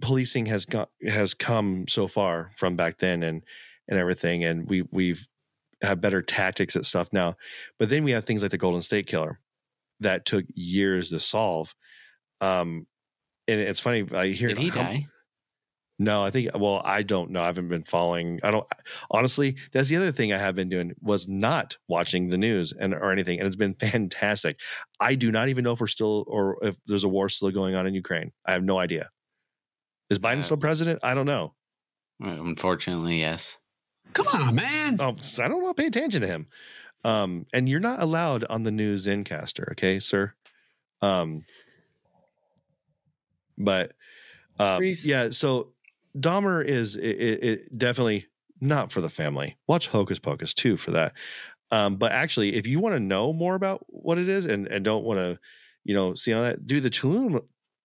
policing 0.00 0.46
has 0.46 0.66
got 0.66 0.90
has 1.06 1.32
come 1.32 1.86
so 1.88 2.06
far 2.08 2.50
from 2.56 2.76
back 2.76 2.98
then 2.98 3.22
and 3.22 3.42
and 3.88 3.98
everything, 3.98 4.44
and 4.44 4.68
we 4.68 4.82
we've 4.90 5.26
have 5.82 6.00
better 6.00 6.20
tactics 6.20 6.76
at 6.76 6.84
stuff 6.84 7.08
now. 7.12 7.36
But 7.78 7.88
then 7.88 8.04
we 8.04 8.10
have 8.10 8.24
things 8.26 8.42
like 8.42 8.50
the 8.50 8.58
Golden 8.58 8.82
State 8.82 9.06
Killer 9.06 9.40
that 10.00 10.26
took 10.26 10.44
years 10.54 11.08
to 11.10 11.20
solve. 11.20 11.74
Um, 12.42 12.86
and 13.48 13.60
it's 13.60 13.80
funny. 13.80 14.06
I 14.12 14.28
hear 14.28 14.48
Did 14.48 14.58
he 14.58 14.68
how- 14.68 14.82
die? 14.82 15.06
No, 16.00 16.24
I 16.24 16.30
think. 16.30 16.48
Well, 16.54 16.80
I 16.82 17.02
don't 17.02 17.30
know. 17.30 17.42
I 17.42 17.46
haven't 17.46 17.68
been 17.68 17.84
following. 17.84 18.40
I 18.42 18.50
don't. 18.50 18.66
Honestly, 19.10 19.56
that's 19.70 19.90
the 19.90 19.96
other 19.96 20.10
thing 20.10 20.32
I 20.32 20.38
have 20.38 20.54
been 20.54 20.70
doing 20.70 20.94
was 21.02 21.28
not 21.28 21.76
watching 21.88 22.30
the 22.30 22.38
news 22.38 22.72
and 22.72 22.94
or 22.94 23.12
anything, 23.12 23.38
and 23.38 23.46
it's 23.46 23.54
been 23.54 23.74
fantastic. 23.80 24.58
I 24.98 25.14
do 25.14 25.30
not 25.30 25.50
even 25.50 25.62
know 25.62 25.72
if 25.72 25.80
we're 25.80 25.88
still 25.88 26.24
or 26.26 26.56
if 26.62 26.74
there's 26.86 27.04
a 27.04 27.08
war 27.08 27.28
still 27.28 27.50
going 27.50 27.74
on 27.74 27.86
in 27.86 27.92
Ukraine. 27.92 28.32
I 28.46 28.52
have 28.54 28.64
no 28.64 28.78
idea. 28.78 29.10
Is 30.08 30.18
Biden 30.18 30.38
Uh, 30.38 30.44
still 30.44 30.56
president? 30.56 31.00
I 31.02 31.12
don't 31.12 31.26
know. 31.26 31.52
Unfortunately, 32.18 33.20
yes. 33.20 33.58
Come 34.14 34.26
on, 34.28 34.54
man. 34.54 34.96
Oh, 35.00 35.14
I 35.38 35.48
don't 35.48 35.62
want 35.62 35.76
to 35.76 35.82
Pay 35.82 35.86
attention 35.88 36.22
to 36.22 36.26
him. 36.26 36.46
Um, 37.04 37.44
and 37.52 37.68
you're 37.68 37.78
not 37.78 38.00
allowed 38.00 38.44
on 38.44 38.62
the 38.62 38.70
news 38.70 39.06
Zencastr, 39.06 39.72
okay, 39.72 39.98
sir. 39.98 40.32
Um, 41.02 41.44
but 43.58 43.92
um, 44.58 44.82
yeah, 45.04 45.28
so 45.30 45.72
Dahmer 46.18 46.64
is 46.64 46.96
it, 46.96 47.02
it, 47.02 47.44
it 47.44 47.78
definitely 47.78 48.26
not 48.60 48.92
for 48.92 49.00
the 49.00 49.08
family. 49.10 49.56
Watch 49.66 49.88
Hocus 49.88 50.18
Pocus 50.18 50.54
too 50.54 50.76
for 50.76 50.90
that. 50.92 51.14
Um, 51.70 51.96
but 51.96 52.12
actually, 52.12 52.54
if 52.56 52.66
you 52.66 52.80
want 52.80 52.96
to 52.96 53.00
know 53.00 53.32
more 53.32 53.54
about 53.54 53.84
what 53.88 54.18
it 54.18 54.28
is 54.28 54.44
and 54.44 54.66
and 54.66 54.84
don't 54.84 55.04
want 55.04 55.20
to, 55.20 55.38
you 55.84 55.94
know, 55.94 56.14
see 56.14 56.32
on 56.32 56.42
that, 56.42 56.66
do 56.66 56.80
the 56.80 56.90
Chillum 56.90 57.40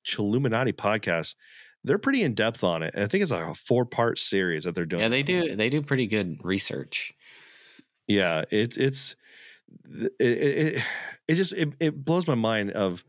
Chilluminati 0.05 0.73
podcast. 0.73 1.35
They're 1.83 1.99
pretty 1.99 2.23
in 2.23 2.33
depth 2.33 2.63
on 2.63 2.81
it, 2.81 2.95
and 2.95 3.03
I 3.03 3.07
think 3.07 3.21
it's 3.21 3.31
like 3.31 3.47
a 3.47 3.53
four 3.53 3.85
part 3.85 4.17
series 4.17 4.63
that 4.63 4.73
they're 4.73 4.87
doing. 4.87 5.03
Yeah, 5.03 5.09
they 5.09 5.21
do. 5.21 5.55
They 5.55 5.69
do 5.69 5.83
pretty 5.83 6.07
good 6.07 6.39
research. 6.43 7.13
yeah 8.07 8.43
it, 8.51 8.77
it's 8.77 9.15
it, 9.89 10.11
it 10.19 10.75
it 10.75 10.83
it 11.27 11.35
just 11.35 11.53
it, 11.53 11.73
it 11.79 12.05
blows 12.05 12.27
my 12.27 12.35
mind 12.35 12.71
of 12.71 13.03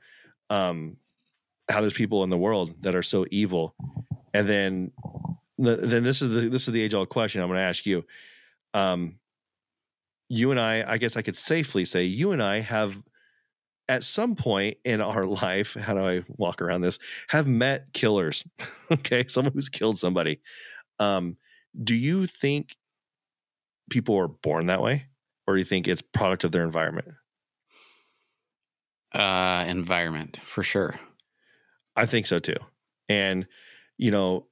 um 0.51 0.97
how 1.69 1.81
there's 1.81 1.93
people 1.93 2.23
in 2.25 2.31
the 2.31 2.39
world 2.39 2.75
that 2.83 2.95
are 2.95 3.03
so 3.03 3.27
evil 3.31 3.75
and 4.37 4.49
then 4.49 4.93
the, 5.59 5.77
then 5.77 6.03
this 6.05 6.23
is 6.23 6.31
the 6.31 6.49
this 6.49 6.69
is 6.69 6.75
the 6.75 6.83
age 6.83 6.95
old 6.95 7.09
question 7.09 7.41
i'm 7.41 7.49
going 7.49 7.59
to 7.59 7.63
ask 7.63 7.87
you 7.87 8.05
um 8.75 9.19
you 10.29 10.51
and 10.51 10.61
I, 10.61 10.85
I 10.87 10.99
guess 10.99 11.17
I 11.17 11.23
could 11.23 11.37
safely 11.37 11.85
say, 11.85 12.05
you 12.05 12.33
and 12.33 12.43
I 12.43 12.61
have 12.61 13.03
at 13.89 14.03
some 14.03 14.35
point 14.35 14.79
in 14.85 15.01
our 15.01 15.27
life, 15.27 15.75
how 15.75 15.95
do 15.95 16.01
I 16.01 16.25
walk 16.29 16.63
around 16.63 16.81
this? 16.81 16.99
Have 17.29 17.47
met 17.47 17.93
killers. 17.93 18.45
okay. 18.91 19.25
Someone 19.29 19.53
who's 19.53 19.69
killed 19.69 19.99
somebody. 19.99 20.41
Um, 20.99 21.37
do 21.83 21.95
you 21.95 22.27
think 22.27 22.77
people 23.91 24.17
are 24.17 24.29
born 24.29 24.67
that 24.67 24.83
way? 24.83 25.07
Or 25.47 25.55
do 25.55 25.59
you 25.59 25.65
think 25.65 25.87
it's 25.87 26.03
product 26.03 26.43
of 26.43 26.51
their 26.51 26.65
environment? 26.65 27.09
Uh, 29.15 29.65
environment 29.69 30.41
for 30.45 30.63
sure. 30.63 30.99
I 31.95 32.07
think 32.07 32.27
so 32.27 32.39
too. 32.39 32.57
And, 33.09 33.47
you 33.99 34.11
know, 34.11 34.47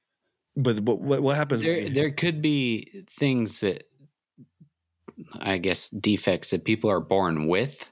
but, 0.55 0.83
but 0.83 0.99
what, 0.99 1.21
what 1.21 1.35
happens? 1.35 1.61
There, 1.61 1.89
there 1.89 2.11
could 2.11 2.41
be 2.41 3.03
things 3.09 3.59
that 3.59 3.83
I 5.39 5.57
guess 5.57 5.89
defects 5.89 6.49
that 6.51 6.65
people 6.65 6.89
are 6.89 6.99
born 6.99 7.47
with 7.47 7.89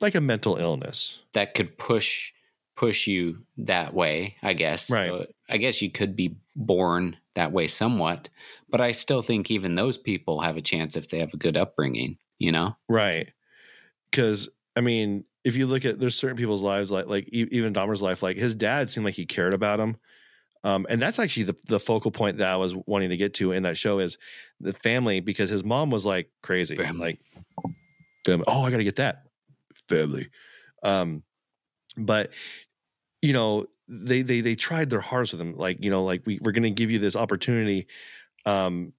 like 0.00 0.14
a 0.14 0.20
mental 0.20 0.56
illness. 0.56 1.18
that 1.34 1.54
could 1.54 1.76
push 1.78 2.32
push 2.76 3.06
you 3.06 3.38
that 3.58 3.94
way. 3.94 4.36
I 4.42 4.52
guess. 4.52 4.90
Right. 4.90 5.08
So 5.08 5.26
I 5.48 5.56
guess 5.56 5.82
you 5.82 5.90
could 5.90 6.16
be 6.16 6.36
born 6.56 7.16
that 7.34 7.52
way 7.52 7.66
somewhat, 7.66 8.28
but 8.68 8.80
I 8.80 8.92
still 8.92 9.22
think 9.22 9.50
even 9.50 9.74
those 9.74 9.98
people 9.98 10.40
have 10.40 10.56
a 10.56 10.62
chance 10.62 10.96
if 10.96 11.08
they 11.08 11.18
have 11.18 11.34
a 11.34 11.38
good 11.38 11.56
upbringing. 11.56 12.18
You 12.38 12.52
know. 12.52 12.76
Right. 12.88 13.28
Because 14.10 14.48
I 14.76 14.80
mean, 14.80 15.24
if 15.44 15.56
you 15.56 15.66
look 15.66 15.84
at 15.84 15.98
there's 15.98 16.16
certain 16.16 16.36
people's 16.36 16.62
lives 16.62 16.90
like 16.90 17.06
like 17.06 17.28
even 17.30 17.72
Dahmer's 17.74 18.02
life, 18.02 18.22
like 18.22 18.36
his 18.36 18.54
dad 18.54 18.90
seemed 18.90 19.04
like 19.04 19.14
he 19.14 19.26
cared 19.26 19.54
about 19.54 19.80
him. 19.80 19.96
Um, 20.64 20.86
and 20.88 21.02
that's 21.02 21.18
actually 21.18 21.44
the, 21.44 21.56
the 21.68 21.80
focal 21.80 22.10
point 22.10 22.38
that 22.38 22.48
I 22.48 22.56
was 22.56 22.74
wanting 22.86 23.10
to 23.10 23.16
get 23.16 23.34
to 23.34 23.52
in 23.52 23.64
that 23.64 23.76
show 23.76 23.98
is 23.98 24.16
the 24.60 24.72
family 24.72 25.20
because 25.20 25.50
his 25.50 25.64
mom 25.64 25.90
was 25.90 26.06
like 26.06 26.30
crazy, 26.42 26.76
Family. 26.76 27.18
like 27.64 27.74
family. 28.24 28.44
Oh, 28.46 28.62
I 28.62 28.70
got 28.70 28.76
to 28.76 28.84
get 28.84 28.96
that 28.96 29.24
family. 29.88 30.28
Um, 30.82 31.22
but 31.96 32.30
you 33.20 33.32
know 33.32 33.66
they 33.88 34.22
they 34.22 34.40
they 34.40 34.54
tried 34.54 34.90
their 34.90 35.00
hardest 35.00 35.32
with 35.32 35.40
him. 35.40 35.56
Like 35.56 35.82
you 35.82 35.90
know, 35.90 36.04
like 36.04 36.22
we 36.26 36.38
we're 36.42 36.52
going 36.52 36.62
to 36.62 36.70
give 36.70 36.90
you 36.90 36.98
this 36.98 37.16
opportunity, 37.16 37.86
um, 38.46 38.92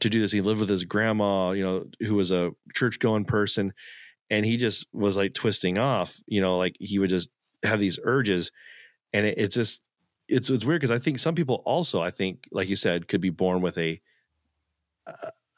to 0.00 0.10
do 0.10 0.20
this. 0.20 0.32
He 0.32 0.40
lived 0.40 0.60
with 0.60 0.68
his 0.68 0.84
grandma, 0.84 1.50
you 1.52 1.64
know, 1.64 1.86
who 2.00 2.14
was 2.14 2.30
a 2.30 2.52
church 2.74 2.98
going 2.98 3.24
person, 3.24 3.72
and 4.30 4.44
he 4.44 4.56
just 4.56 4.86
was 4.92 5.16
like 5.16 5.34
twisting 5.34 5.78
off. 5.78 6.20
You 6.26 6.40
know, 6.40 6.56
like 6.56 6.76
he 6.78 6.98
would 6.98 7.10
just 7.10 7.30
have 7.62 7.80
these 7.80 7.98
urges, 8.02 8.52
and 9.12 9.26
it, 9.26 9.38
it's 9.38 9.56
just 9.56 9.82
it's 10.28 10.50
it's 10.50 10.64
weird 10.64 10.80
because 10.80 10.90
I 10.90 10.98
think 10.98 11.18
some 11.18 11.34
people 11.34 11.62
also 11.64 12.00
I 12.00 12.10
think 12.10 12.48
like 12.50 12.68
you 12.68 12.76
said 12.76 13.08
could 13.08 13.20
be 13.20 13.30
born 13.30 13.60
with 13.60 13.78
a 13.78 14.00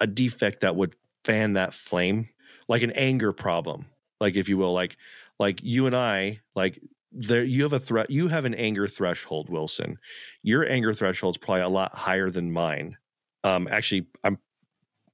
a- 0.01 0.07
defect 0.07 0.61
that 0.61 0.77
would 0.77 0.97
fan 1.25 1.55
that 1.55 1.75
flame 1.75 2.29
like 2.69 2.83
an 2.83 2.91
anger 2.93 3.33
problem 3.33 3.87
like 4.21 4.37
if 4.37 4.49
you 4.49 4.57
will 4.57 4.73
like 4.73 4.97
like 5.39 5.61
you 5.62 5.87
and 5.87 5.95
I 5.97 6.41
like 6.55 6.81
there 7.12 7.45
you 7.45 7.62
have 7.62 7.73
a 7.73 7.79
threat 7.79 8.11
you 8.11 8.29
have 8.29 8.45
an 8.45 8.55
anger 8.55 8.87
threshold 8.87 9.49
Wilson. 9.49 9.99
Your 10.43 10.69
anger 10.69 10.93
threshold 10.93 11.37
is 11.37 11.39
probably 11.39 11.62
a 11.62 11.69
lot 11.69 11.95
higher 11.95 12.31
than 12.31 12.53
mine. 12.53 12.97
Um 13.45 13.69
actually 13.71 14.07
I'm 14.25 14.39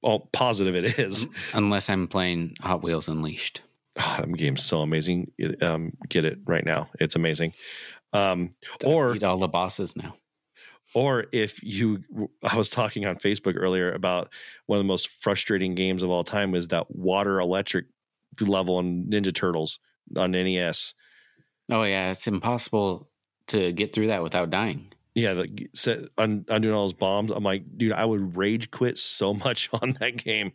all 0.01 0.29
positive 0.33 0.75
it 0.75 0.99
is. 0.99 1.25
Unless 1.53 1.89
I'm 1.89 2.07
playing 2.07 2.55
Hot 2.61 2.83
Wheels 2.83 3.07
Unleashed. 3.07 3.61
oh, 3.97 4.15
that 4.19 4.31
game's 4.33 4.63
so 4.63 4.81
amazing. 4.81 5.31
Um 5.61 5.93
get 6.09 6.25
it 6.25 6.39
right 6.45 6.65
now. 6.65 6.89
It's 6.99 7.15
amazing 7.15 7.53
um 8.13 8.49
or 8.83 9.15
Eat 9.15 9.23
all 9.23 9.37
the 9.37 9.47
bosses 9.47 9.95
now. 9.95 10.15
or 10.93 11.25
if 11.31 11.61
you 11.63 12.03
i 12.43 12.55
was 12.55 12.69
talking 12.69 13.05
on 13.05 13.15
facebook 13.17 13.55
earlier 13.57 13.91
about 13.93 14.29
one 14.67 14.77
of 14.77 14.83
the 14.83 14.87
most 14.87 15.09
frustrating 15.09 15.75
games 15.75 16.03
of 16.03 16.09
all 16.09 16.23
time 16.23 16.51
was 16.51 16.67
that 16.69 16.89
water 16.95 17.39
electric 17.39 17.85
level 18.41 18.75
on 18.77 19.05
ninja 19.05 19.33
turtles 19.33 19.79
on 20.17 20.31
nes 20.31 20.93
Oh 21.71 21.83
yeah, 21.83 22.11
it's 22.11 22.27
impossible 22.27 23.09
to 23.47 23.71
get 23.71 23.93
through 23.93 24.07
that 24.07 24.21
without 24.21 24.49
dying. 24.49 24.91
yeah 25.15 25.33
the 25.33 25.67
set 25.73 25.99
un, 26.17 26.43
undoing 26.49 26.73
all 26.75 26.83
those 26.83 26.93
bombs 26.93 27.31
i'm 27.31 27.43
like 27.43 27.63
dude 27.77 27.93
i 27.93 28.03
would 28.05 28.35
rage 28.37 28.69
quit 28.69 28.97
so 28.99 29.33
much 29.45 29.69
on 29.81 29.95
that 29.99 30.17
game 30.17 30.51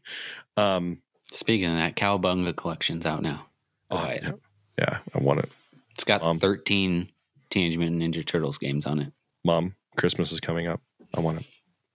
um 0.57 1.01
Speaking 1.31 1.67
of 1.69 1.75
that, 1.77 1.95
Cowabunga 1.97 2.57
collection's 2.57 3.05
out 3.05 3.21
now. 3.23 3.45
oh, 3.91 4.03
it. 4.05 4.23
yeah, 4.23 4.33
yeah 4.79 4.99
i 5.15 5.19
want 5.19 5.41
it 5.41 5.51
It's 5.91 6.05
got 6.05 6.23
Um, 6.23 6.39
13 6.39 7.11
Teenage 7.51 7.77
Mutant 7.79 8.03
Ninja 8.03 8.25
Turtles 8.27 8.59
games 8.59 8.87
on 8.87 8.99
it. 8.99 9.13
mom 9.45 9.75
christmas 9.97 10.31
is 10.33 10.41
coming 10.41 10.67
up 10.69 10.81
i 11.15 11.21
want 11.21 11.41
it 11.41 11.47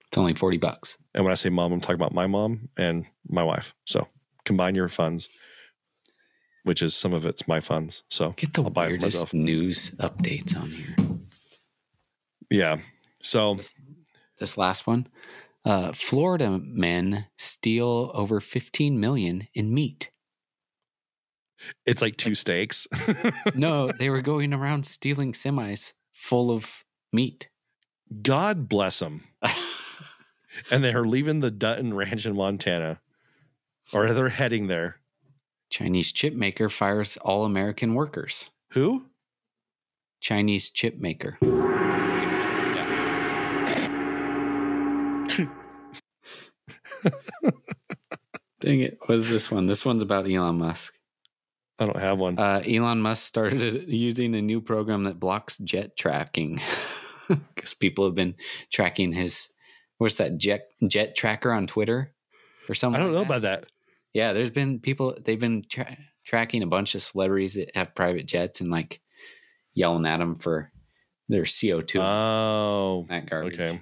It's 0.08 0.18
only 0.18 0.34
40 0.34 0.58
bucks. 0.58 0.97
and 1.14 1.24
when 1.24 1.32
i 1.32 1.36
say 1.36 1.49
mom 1.49 1.72
i'm 1.72 1.80
talking 1.82 1.95
about 1.95 2.14
my 2.14 2.28
mom 2.28 2.70
and 2.78 3.06
my 3.28 3.43
wife 3.43 3.74
so 3.86 4.08
combine 4.45 4.76
your 4.76 4.89
funds 4.89 5.30
which 6.66 6.82
is 6.82 6.95
some 6.95 7.14
of 7.14 7.26
it's 7.26 7.47
my 7.47 7.60
funds 7.60 8.04
so 8.10 8.32
Get 8.38 8.54
the 8.54 8.64
I'll 8.64 8.70
buy 8.70 8.86
it 8.88 8.89
weirdest 8.91 9.16
myself. 9.16 9.34
news 9.34 9.91
updates 9.99 10.56
on 10.58 10.72
here. 10.72 10.95
yeah 12.49 12.78
so 13.22 13.58
This 14.39 14.58
last 14.58 14.86
one. 14.88 15.08
Uh, 15.66 15.93
Florida 15.93 16.60
men 16.62 17.26
steal 17.38 18.12
over 18.14 18.41
15 18.41 18.99
million 18.99 19.47
in 19.54 19.74
meat. 19.74 20.12
It's 21.86 22.01
like 22.01 22.18
two 22.18 22.36
steaks. 22.36 22.88
No, 23.56 23.91
they 23.91 24.10
were 24.10 24.22
going 24.22 24.54
around 24.54 24.86
stealing 24.86 25.34
semis 25.34 25.93
full 26.12 26.51
of 26.51 26.84
meat. 27.12 27.49
God 28.22 28.68
bless 28.68 28.99
them. 28.99 29.24
And 30.72 30.84
they 30.84 30.93
are 30.93 31.06
leaving 31.06 31.39
the 31.39 31.51
Dutton 31.51 31.93
Ranch 31.93 32.26
in 32.26 32.36
Montana, 32.36 32.99
or 33.91 34.14
they're 34.14 34.30
heading 34.30 34.68
there. 34.68 34.97
Chinese 35.70 36.12
chip 36.12 36.36
maker 36.36 36.70
fires 36.70 37.18
all 37.18 37.45
American 37.45 37.95
workers. 37.95 38.51
Who? 38.72 39.06
Chinese 40.22 40.70
chip 40.70 40.99
maker. 40.99 41.38
Dang 48.62 48.80
it. 48.80 48.99
What 49.06 49.16
is 49.16 49.30
this 49.30 49.51
one? 49.51 49.66
This 49.66 49.84
one's 49.84 50.04
about 50.04 50.30
Elon 50.30 50.60
Musk. 50.60 50.93
I 51.84 51.93
don't 51.93 52.01
have 52.01 52.17
one. 52.17 52.38
Uh, 52.39 52.61
Elon 52.65 53.01
Musk 53.01 53.25
started 53.25 53.84
using 53.88 54.34
a 54.36 54.41
new 54.41 54.61
program 54.61 55.03
that 55.03 55.19
blocks 55.19 55.57
jet 55.59 55.95
tracking 55.97 56.59
because 57.55 57.73
people 57.73 58.05
have 58.05 58.15
been 58.15 58.36
tracking 58.71 59.11
his, 59.11 59.49
what's 59.97 60.15
that, 60.15 60.38
jet, 60.38 60.69
jet 60.88 61.15
tracker 61.15 61.51
on 61.51 61.67
Twitter 61.67 62.13
or 62.69 62.75
something? 62.75 63.01
I 63.01 63.03
don't 63.03 63.13
know 63.13 63.19
that? 63.19 63.25
about 63.25 63.41
that. 63.43 63.65
Yeah, 64.13 64.34
there's 64.34 64.49
been 64.51 64.79
people 64.79 65.17
they've 65.23 65.39
been 65.39 65.65
tra- 65.67 65.97
tracking 66.23 66.61
a 66.63 66.67
bunch 66.67 66.93
of 66.95 67.01
celebrities 67.01 67.55
that 67.55 67.75
have 67.75 67.95
private 67.95 68.25
jets 68.27 68.61
and 68.61 68.69
like 68.69 69.01
yelling 69.73 70.05
at 70.05 70.17
them 70.17 70.36
for 70.36 70.71
their 71.29 71.43
CO2 71.43 71.99
Oh, 71.99 73.05
that 73.09 73.27
garbage. 73.29 73.55
okay. 73.55 73.81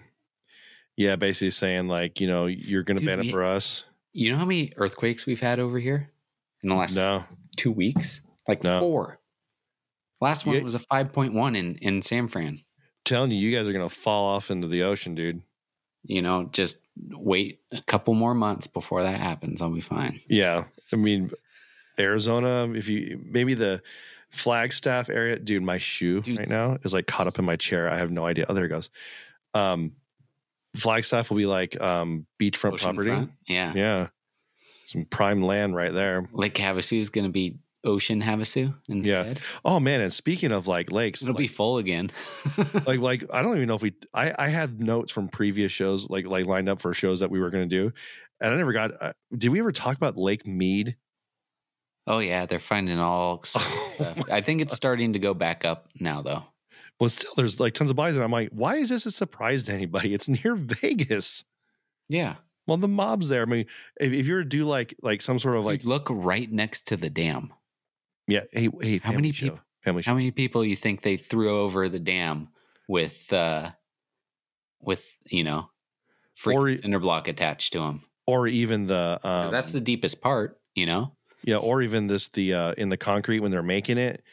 Yeah, 0.95 1.17
basically 1.17 1.51
saying 1.51 1.87
like, 1.87 2.21
you 2.21 2.27
know, 2.27 2.45
you're 2.45 2.83
going 2.83 2.97
to 2.99 3.05
ban 3.05 3.19
it 3.19 3.29
for 3.31 3.43
us. 3.43 3.83
You 4.13 4.31
know 4.31 4.37
how 4.37 4.45
many 4.45 4.71
earthquakes 4.77 5.25
we've 5.25 5.39
had 5.41 5.59
over 5.59 5.79
here 5.79 6.09
in 6.63 6.69
the 6.69 6.75
last 6.75 6.95
No, 6.95 7.23
two 7.61 7.71
weeks? 7.71 8.21
Like 8.47 8.63
No. 8.63 8.79
four. 8.79 9.19
Last 10.19 10.45
one 10.45 10.55
Yeah. 10.57 10.63
was 10.63 10.75
a 10.75 10.79
5.1 10.79 11.55
in 11.55 11.75
in 11.77 12.01
San 12.01 12.27
Fran. 12.27 12.59
telling 13.03 13.31
you, 13.31 13.37
you 13.37 13.55
guys 13.55 13.67
are 13.67 13.73
going 13.73 13.87
to 13.87 13.93
fall 13.95 14.27
off 14.27 14.51
into 14.51 14.67
the 14.67 14.83
ocean, 14.83 15.15
dude. 15.15 15.41
You 16.03 16.21
know, 16.21 16.49
just 16.51 16.77
wait 17.09 17.59
a 17.71 17.81
couple 17.83 18.13
more 18.13 18.33
months 18.35 18.67
before 18.67 19.03
that 19.03 19.19
happens. 19.19 19.61
I'll 19.61 19.69
be 19.71 19.81
fine. 19.81 20.19
Yeah, 20.27 20.65
I 20.91 20.95
mean, 20.95 21.31
Arizona. 21.99 22.71
If 22.73 22.89
you 22.89 23.19
maybe 23.23 23.53
the 23.55 23.81
Flagstaff 24.29 25.09
area, 25.09 25.37
dude, 25.39 25.63
my 25.63 25.77
shoe 25.77 26.21
Dude. 26.21 26.37
right 26.39 26.47
now 26.49 26.77
is 26.83 26.93
like 26.93 27.05
caught 27.07 27.27
up 27.27 27.37
in 27.39 27.45
my 27.45 27.55
chair. 27.55 27.89
I 27.89 27.97
have 27.97 28.11
no 28.11 28.25
idea. 28.25 28.45
Oh, 28.47 28.53
there 28.53 28.65
it 28.65 28.69
goes. 28.69 28.89
Um, 29.53 29.93
Flagstaff 30.75 31.29
will 31.29 31.37
be 31.37 31.45
like 31.45 31.79
um 31.81 32.25
beachfront 32.39 32.79
property. 32.79 33.09
Oceanfront? 33.09 33.29
Yeah. 33.47 33.73
Yeah, 33.75 34.07
some 34.91 35.05
prime 35.05 35.41
land 35.41 35.75
right 35.75 35.93
there. 35.93 36.27
Lake 36.33 36.55
Havasu 36.55 36.99
is 36.99 37.09
going 37.09 37.25
to 37.25 37.31
be 37.31 37.57
Ocean 37.83 38.21
Havasu 38.21 38.75
instead. 38.89 39.37
Yeah. 39.37 39.43
Oh 39.65 39.79
man, 39.79 40.01
and 40.01 40.13
speaking 40.13 40.51
of 40.51 40.67
like 40.67 40.91
lakes, 40.91 41.21
It'll 41.23 41.33
be 41.33 41.47
full 41.47 41.77
again. 41.79 42.11
like 42.85 42.99
like 42.99 43.23
I 43.33 43.41
don't 43.41 43.55
even 43.55 43.67
know 43.67 43.75
if 43.75 43.81
we. 43.81 43.93
I 44.13 44.33
I 44.37 44.49
had 44.49 44.79
notes 44.79 45.11
from 45.11 45.27
previous 45.29 45.71
shows 45.71 46.09
like 46.09 46.25
like 46.25 46.45
lined 46.45 46.69
up 46.69 46.79
for 46.81 46.93
shows 46.93 47.19
that 47.21 47.31
we 47.31 47.39
were 47.39 47.49
going 47.49 47.67
to 47.67 47.75
do, 47.75 47.91
and 48.39 48.53
I 48.53 48.57
never 48.57 48.73
got. 48.73 48.91
Uh, 49.01 49.13
did 49.35 49.49
we 49.49 49.59
ever 49.59 49.71
talk 49.71 49.97
about 49.97 50.17
Lake 50.17 50.45
Mead? 50.45 50.95
oh 52.07 52.19
yeah, 52.19 52.45
they're 52.47 52.59
finding 52.59 52.97
all 52.99 53.43
Oh, 53.55 53.91
stuff. 53.95 54.29
I 54.29 54.41
think 54.41 54.59
it's 54.61 54.75
starting 54.75 55.13
to 55.13 55.19
go 55.19 55.33
back 55.33 55.65
up 55.65 55.87
now 55.99 56.21
though. 56.21 56.43
Well, 56.99 57.09
still, 57.09 57.31
there's 57.35 57.59
like 57.59 57.73
tons 57.73 57.89
of 57.89 57.95
bodies, 57.95 58.15
and 58.15 58.23
I'm 58.23 58.31
like, 58.31 58.49
why 58.51 58.75
is 58.75 58.89
this 58.89 59.05
a 59.07 59.11
surprise 59.11 59.63
to 59.63 59.73
anybody? 59.73 60.13
It's 60.13 60.27
near 60.27 60.53
Vegas. 60.55 61.45
Yeah. 62.09 62.35
Well, 62.71 62.77
the 62.77 62.87
mob's 62.87 63.27
there. 63.27 63.41
I 63.41 63.45
mean, 63.45 63.65
if, 63.99 64.13
if 64.13 64.25
you 64.25 64.35
were 64.35 64.43
to 64.43 64.49
do 64.49 64.63
like 64.65 64.95
like 65.01 65.21
some 65.21 65.39
sort 65.39 65.57
of 65.57 65.65
like, 65.65 65.81
Dude, 65.81 65.89
look 65.89 66.07
right 66.09 66.49
next 66.49 66.87
to 66.87 66.95
the 66.97 67.09
dam. 67.09 67.53
yeah, 68.27 68.41
hey, 68.53 68.69
hey, 68.81 68.97
How 68.99 69.11
many 69.11 69.33
show, 69.33 69.49
peop- 69.49 69.59
family 69.83 70.01
show. 70.03 70.11
How 70.11 70.15
many 70.15 70.31
people 70.31 70.63
you 70.63 70.77
think 70.77 71.01
they 71.01 71.17
threw 71.17 71.59
over 71.59 71.89
the 71.89 71.99
dam 71.99 72.47
with 72.87 73.31
uh 73.33 73.71
with, 74.81 75.05
you 75.27 75.43
know, 75.43 75.69
free 76.35 76.55
Or- 76.55 76.75
cinder 76.77 76.99
block 76.99 77.27
attached 77.27 77.73
to 77.73 77.79
them? 77.79 78.03
or 78.27 78.47
even 78.47 78.87
the 78.87 79.19
um, 79.23 79.51
that's 79.51 79.71
the 79.73 79.81
deepest 79.81 80.21
part, 80.21 80.57
you 80.75 80.85
know? 80.85 81.11
yeah, 81.43 81.57
or 81.57 81.81
even 81.81 82.07
this 82.07 82.29
the 82.29 82.53
uh 82.53 82.71
in 82.77 82.87
the 82.89 82.97
concrete 82.97 83.39
when 83.41 83.51
they're 83.51 83.61
making 83.63 83.97
it, 83.97 84.23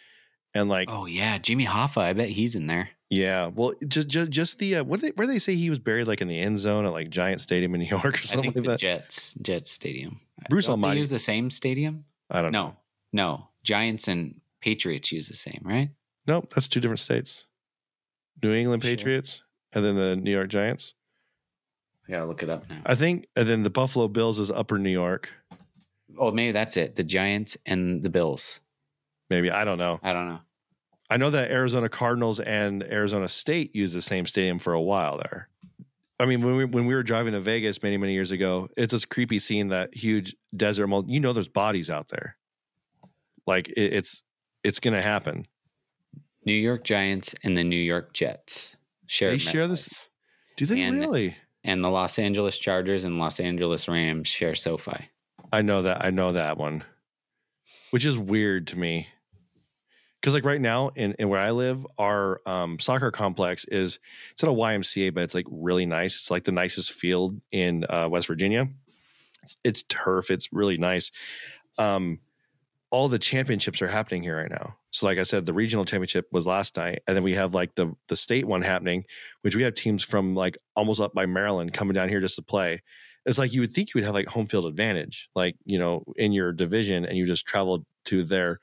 and 0.54 0.68
like 0.68 0.88
Oh, 0.90 1.06
yeah. 1.06 1.38
Jimmy 1.38 1.66
Hoffa, 1.66 1.98
I 2.02 2.12
bet 2.12 2.28
he's 2.28 2.54
in 2.54 2.66
there. 2.68 2.90
Yeah, 3.10 3.46
well, 3.54 3.74
just 3.86 4.08
just 4.08 4.30
just 4.30 4.58
the 4.58 4.76
uh, 4.76 4.84
what 4.84 5.00
they, 5.00 5.10
where 5.10 5.26
they 5.26 5.38
say 5.38 5.54
he 5.54 5.70
was 5.70 5.78
buried 5.78 6.06
like 6.06 6.20
in 6.20 6.28
the 6.28 6.38
end 6.38 6.58
zone 6.58 6.84
at 6.84 6.92
like 6.92 7.10
Giant 7.10 7.40
Stadium 7.40 7.74
in 7.74 7.80
New 7.80 7.86
York 7.86 8.04
or 8.04 8.08
I 8.14 8.20
something 8.20 8.52
think 8.52 8.56
like 8.56 8.64
the 8.64 8.70
that. 8.72 8.78
Jets, 8.80 9.34
Jets 9.42 9.70
Stadium. 9.70 10.20
Bruce 10.50 10.66
Don't 10.66 10.80
they 10.80 10.84
Almighty. 10.86 10.98
use 11.00 11.08
the 11.08 11.18
same 11.18 11.50
stadium? 11.50 12.04
I 12.30 12.42
don't 12.42 12.52
know. 12.52 12.76
No, 13.12 13.24
no. 13.38 13.48
Giants 13.64 14.08
and 14.08 14.40
Patriots 14.60 15.10
use 15.10 15.28
the 15.28 15.36
same, 15.36 15.60
right? 15.64 15.90
Nope, 16.26 16.52
that's 16.54 16.68
two 16.68 16.80
different 16.80 17.00
states. 17.00 17.46
New 18.42 18.52
England 18.52 18.82
Sure. 18.82 18.90
Patriots 18.94 19.42
and 19.72 19.84
then 19.84 19.96
the 19.96 20.14
New 20.16 20.30
York 20.30 20.48
Giants. 20.48 20.94
I 22.08 22.12
gotta 22.12 22.26
look 22.26 22.42
it 22.42 22.50
up 22.50 22.68
now. 22.70 22.80
I 22.86 22.94
think, 22.94 23.26
and 23.36 23.48
then 23.48 23.62
the 23.62 23.70
Buffalo 23.70 24.08
Bills 24.08 24.38
is 24.38 24.50
Upper 24.50 24.78
New 24.78 24.90
York. 24.90 25.30
Oh, 26.18 26.30
maybe 26.30 26.52
that's 26.52 26.76
it. 26.76 26.96
The 26.96 27.04
Giants 27.04 27.56
and 27.66 28.02
the 28.02 28.08
Bills. 28.10 28.60
Maybe 29.30 29.50
I 29.50 29.64
don't 29.64 29.78
know. 29.78 29.98
I 30.02 30.12
don't 30.12 30.28
know. 30.28 30.38
I 31.10 31.16
know 31.16 31.30
that 31.30 31.50
Arizona 31.50 31.88
Cardinals 31.88 32.38
and 32.40 32.82
Arizona 32.82 33.28
State 33.28 33.74
used 33.74 33.94
the 33.96 34.02
same 34.02 34.26
stadium 34.26 34.58
for 34.58 34.72
a 34.74 34.80
while 34.80 35.16
there. 35.18 35.48
I 36.20 36.26
mean, 36.26 36.42
when 36.42 36.56
we 36.56 36.64
when 36.64 36.86
we 36.86 36.94
were 36.94 37.02
driving 37.02 37.32
to 37.32 37.40
Vegas 37.40 37.82
many 37.82 37.96
many 37.96 38.12
years 38.12 38.32
ago, 38.32 38.68
it's 38.76 38.92
this 38.92 39.04
creepy 39.04 39.38
seeing 39.38 39.68
that 39.68 39.94
huge 39.94 40.34
desert. 40.56 40.88
Mul- 40.88 41.04
You 41.08 41.20
know, 41.20 41.32
there's 41.32 41.48
bodies 41.48 41.90
out 41.90 42.08
there. 42.08 42.36
Like 43.46 43.68
it, 43.68 43.92
it's 43.94 44.22
it's 44.64 44.80
gonna 44.80 45.00
happen. 45.00 45.46
New 46.44 46.52
York 46.54 46.82
Giants 46.84 47.34
and 47.44 47.56
the 47.56 47.64
New 47.64 47.76
York 47.80 48.12
Jets 48.12 48.76
share. 49.06 49.30
They 49.30 49.38
share 49.38 49.68
this- 49.68 49.88
Do 50.56 50.66
they 50.66 50.80
And- 50.82 50.98
really? 50.98 51.36
and 51.64 51.84
the 51.84 51.90
Los 51.90 52.18
Angeles 52.18 52.56
Chargers 52.58 53.04
and 53.04 53.18
Los 53.18 53.38
Angeles 53.38 53.86
Rams 53.88 54.28
share 54.28 54.54
SoFi. 54.54 55.10
I 55.52 55.62
know 55.62 55.82
that. 55.82 56.04
I 56.04 56.10
know 56.10 56.32
that 56.32 56.56
one, 56.58 56.84
which 57.90 58.04
is 58.04 58.16
weird 58.18 58.66
to 58.68 58.78
me. 58.78 59.08
Because 60.28 60.34
like 60.34 60.44
right 60.44 60.60
now 60.60 60.88
in, 60.88 61.14
in 61.14 61.30
where 61.30 61.40
I 61.40 61.52
live, 61.52 61.86
our 61.96 62.42
um, 62.44 62.78
soccer 62.78 63.10
complex 63.10 63.64
is 63.64 63.98
it's 64.32 64.44
at 64.44 64.50
a 64.50 64.52
YMCA, 64.52 65.14
but 65.14 65.22
it's 65.22 65.34
like 65.34 65.46
really 65.50 65.86
nice. 65.86 66.16
It's 66.16 66.30
like 66.30 66.44
the 66.44 66.52
nicest 66.52 66.92
field 66.92 67.40
in 67.50 67.86
uh, 67.88 68.10
West 68.10 68.26
Virginia. 68.26 68.68
It's, 69.42 69.56
it's 69.64 69.82
turf. 69.84 70.30
It's 70.30 70.52
really 70.52 70.76
nice. 70.76 71.12
Um, 71.78 72.18
all 72.90 73.08
the 73.08 73.18
championships 73.18 73.80
are 73.80 73.88
happening 73.88 74.22
here 74.22 74.36
right 74.36 74.50
now. 74.50 74.76
So 74.90 75.06
like 75.06 75.16
I 75.16 75.22
said, 75.22 75.46
the 75.46 75.54
regional 75.54 75.86
championship 75.86 76.26
was 76.30 76.46
last 76.46 76.76
night, 76.76 77.00
and 77.06 77.16
then 77.16 77.24
we 77.24 77.32
have 77.32 77.54
like 77.54 77.74
the 77.74 77.96
the 78.08 78.16
state 78.16 78.44
one 78.44 78.60
happening, 78.60 79.04
which 79.40 79.56
we 79.56 79.62
have 79.62 79.72
teams 79.72 80.02
from 80.02 80.34
like 80.34 80.58
almost 80.76 81.00
up 81.00 81.14
by 81.14 81.24
Maryland 81.24 81.72
coming 81.72 81.94
down 81.94 82.10
here 82.10 82.20
just 82.20 82.36
to 82.36 82.42
play 82.42 82.82
it's 83.24 83.38
like 83.38 83.52
you 83.52 83.60
would 83.60 83.72
think 83.72 83.90
you 83.90 83.98
would 83.98 84.04
have 84.04 84.14
like 84.14 84.26
home 84.26 84.46
field 84.46 84.64
advantage, 84.64 85.28
like 85.34 85.54
you 85.64 85.78
know, 85.78 86.02
in 86.16 86.32
your 86.32 86.50
division, 86.50 87.04
and 87.04 87.16
you 87.16 87.26
just 87.26 87.46
traveled 87.46 87.84
to 88.06 88.24
their 88.24 88.58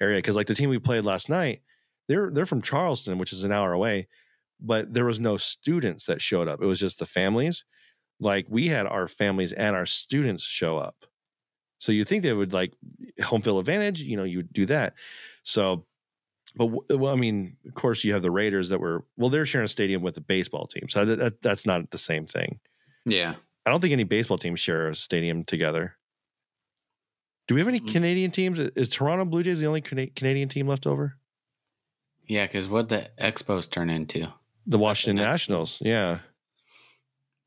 area. 0.00 0.18
Because 0.18 0.36
like 0.36 0.46
the 0.46 0.54
team 0.54 0.70
we 0.70 0.78
played 0.78 1.04
last 1.04 1.28
night, 1.28 1.62
they're 2.08 2.30
they're 2.30 2.46
from 2.46 2.62
Charleston, 2.62 3.18
which 3.18 3.32
is 3.32 3.44
an 3.44 3.52
hour 3.52 3.72
away, 3.72 4.08
but 4.60 4.92
there 4.92 5.04
was 5.04 5.20
no 5.20 5.36
students 5.36 6.06
that 6.06 6.22
showed 6.22 6.48
up. 6.48 6.62
It 6.62 6.66
was 6.66 6.80
just 6.80 6.98
the 6.98 7.06
families. 7.06 7.64
Like 8.20 8.46
we 8.48 8.66
had 8.66 8.86
our 8.86 9.06
families 9.06 9.52
and 9.52 9.76
our 9.76 9.86
students 9.86 10.42
show 10.42 10.78
up. 10.78 11.04
So 11.78 11.92
you 11.92 12.04
think 12.04 12.22
they 12.22 12.32
would 12.32 12.52
like 12.52 12.72
home 13.22 13.42
field 13.42 13.60
advantage, 13.60 14.02
you 14.02 14.16
know, 14.16 14.24
you 14.24 14.38
would 14.38 14.52
do 14.52 14.66
that. 14.66 14.94
So, 15.44 15.86
but 16.56 16.66
uh, 16.90 16.98
well, 16.98 17.12
I 17.12 17.16
mean, 17.16 17.56
of 17.66 17.74
course, 17.74 18.02
you 18.02 18.12
have 18.14 18.22
the 18.22 18.30
Raiders 18.30 18.68
that 18.70 18.80
were 18.80 19.04
well, 19.16 19.30
they're 19.30 19.46
sharing 19.46 19.66
a 19.66 19.68
stadium 19.68 20.02
with 20.02 20.14
the 20.14 20.20
baseball 20.20 20.66
team, 20.66 20.88
so 20.88 21.04
that, 21.04 21.18
that, 21.18 21.42
that's 21.42 21.66
not 21.66 21.90
the 21.90 21.98
same 21.98 22.26
thing. 22.26 22.58
Yeah. 23.04 23.34
I 23.64 23.70
don't 23.70 23.80
think 23.80 23.92
any 23.92 24.04
baseball 24.04 24.38
teams 24.38 24.60
share 24.60 24.88
a 24.88 24.96
stadium 24.96 25.44
together. 25.44 25.94
Do 27.48 27.54
we 27.54 27.60
have 27.60 27.68
any 27.68 27.80
Mhm. 27.80 27.88
Canadian 27.90 28.30
teams? 28.30 28.58
Is 28.58 28.88
Toronto 28.88 29.24
Blue 29.24 29.42
Jays 29.42 29.58
the 29.60 29.66
only 29.66 29.80
Canadian 29.80 30.48
team 30.48 30.68
left 30.68 30.86
over? 30.86 31.16
Yeah, 32.26 32.46
because 32.46 32.68
what 32.68 32.88
the 32.90 33.10
Expos 33.18 33.70
turn 33.70 33.88
into? 33.90 34.32
The 34.66 34.78
Washington 34.78 35.16
Nationals. 35.16 35.80
Nationals. 35.80 36.22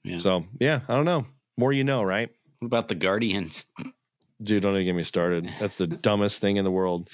Yeah. 0.03 0.11
Yeah. 0.11 0.17
So, 0.17 0.45
yeah, 0.59 0.81
I 0.89 0.95
don't 0.95 1.05
know. 1.05 1.27
More 1.57 1.71
you 1.71 1.83
know, 1.83 2.01
right? 2.01 2.29
What 2.59 2.65
about 2.65 2.87
the 2.87 2.95
Guardians? 2.95 3.65
Dude, 4.43 4.63
don't 4.63 4.73
even 4.73 4.85
get 4.85 4.95
me 4.95 5.03
started. 5.03 5.51
That's 5.59 5.77
the 5.77 5.85
dumbest 5.87 6.41
thing 6.41 6.57
in 6.57 6.63
the 6.65 6.71
world. 6.71 7.09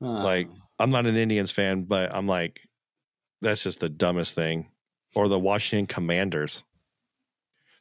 Like, 0.00 0.48
Uh, 0.48 0.54
I'm 0.80 0.90
not 0.90 1.06
an 1.06 1.14
Indians 1.16 1.52
fan, 1.52 1.84
but 1.84 2.12
I'm 2.12 2.26
like, 2.26 2.60
that's 3.40 3.62
just 3.62 3.78
the 3.80 3.88
dumbest 3.88 4.34
thing. 4.34 4.68
Or 5.14 5.28
the 5.28 5.38
Washington 5.38 5.86
Commanders. 5.86 6.64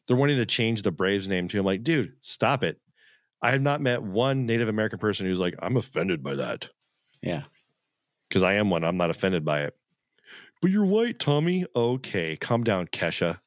They're 0.06 0.18
wanting 0.18 0.38
to 0.38 0.46
change 0.46 0.84
the 0.84 0.92
Braves 0.92 1.28
name 1.28 1.48
too. 1.48 1.60
I'm 1.60 1.66
like, 1.66 1.84
dude, 1.84 2.14
stop 2.22 2.64
it. 2.64 2.80
I 3.42 3.52
have 3.52 3.62
not 3.62 3.82
met 3.82 4.04
one 4.04 4.46
Native 4.46 4.68
American 4.68 5.00
person 5.00 5.26
who's 5.26 5.40
like, 5.40 5.56
I'm 5.60 5.78
offended 5.78 6.22
by 6.24 6.36
that. 6.36 6.70
yeah. 7.22 7.44
because 8.28 8.44
I 8.44 8.54
am 8.54 8.70
one. 8.70 8.84
I'm 8.84 8.98
not 8.98 9.10
offended 9.10 9.46
by 9.46 9.62
it. 9.62 9.76
But 10.62 10.72
you're 10.72 10.86
white, 10.86 11.20
Tommy. 11.20 11.66
Okay, 11.76 12.36
calm 12.36 12.64
down, 12.64 12.88
Kesha. 12.88 13.40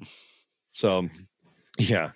So, 0.70 1.08
yeah. 1.76 2.12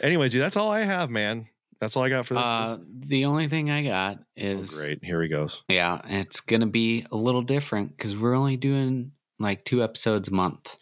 Anyway, 0.00 0.30
dude, 0.30 0.40
that's 0.40 0.56
all 0.56 0.70
I 0.70 0.80
have, 0.80 1.10
man. 1.10 1.46
That's 1.78 1.94
all 1.94 2.04
I 2.04 2.08
got 2.08 2.24
for 2.24 2.34
this. 2.34 2.42
Uh, 2.42 2.78
the 3.00 3.26
only 3.26 3.48
thing 3.48 3.70
I 3.70 3.84
got 3.84 4.18
oh, 4.18 4.22
is 4.34 4.80
great. 4.80 5.04
Here 5.04 5.22
he 5.22 5.28
goes. 5.28 5.62
yeah, 5.68 6.00
it's 6.04 6.40
gonna 6.40 6.66
be 6.66 7.04
a 7.12 7.16
little 7.16 7.42
different 7.42 7.96
because 7.96 8.16
we're 8.16 8.34
only 8.34 8.56
doing 8.56 9.12
like 9.38 9.64
two 9.64 9.82
episodes 9.82 10.28
a 10.28 10.32
month. 10.32 10.78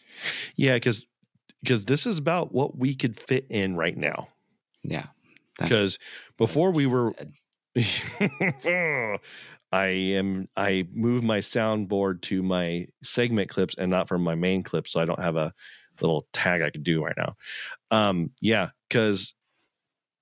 Yeah, 0.54 0.74
because 0.74 1.04
because 1.62 1.84
this 1.84 2.06
is 2.06 2.18
about 2.18 2.54
what 2.54 2.78
we 2.78 2.94
could 2.94 3.18
fit 3.18 3.46
in 3.50 3.76
right 3.76 3.96
now. 3.96 4.28
Yeah. 4.84 5.06
Because 5.58 5.98
before 6.36 6.70
we 6.70 6.86
were. 6.86 7.14
I 9.72 9.86
am 9.86 10.48
I 10.56 10.86
moved 10.92 11.24
my 11.24 11.38
soundboard 11.38 12.22
to 12.22 12.42
my 12.42 12.86
segment 13.02 13.50
clips 13.50 13.74
and 13.76 13.90
not 13.90 14.08
from 14.08 14.22
my 14.22 14.34
main 14.34 14.62
clips, 14.62 14.92
so 14.92 15.00
I 15.00 15.04
don't 15.04 15.20
have 15.20 15.36
a 15.36 15.52
little 16.00 16.26
tag 16.32 16.62
I 16.62 16.70
could 16.70 16.84
do 16.84 17.04
right 17.04 17.16
now. 17.16 17.34
Um, 17.90 18.30
yeah, 18.40 18.70
because 18.88 19.34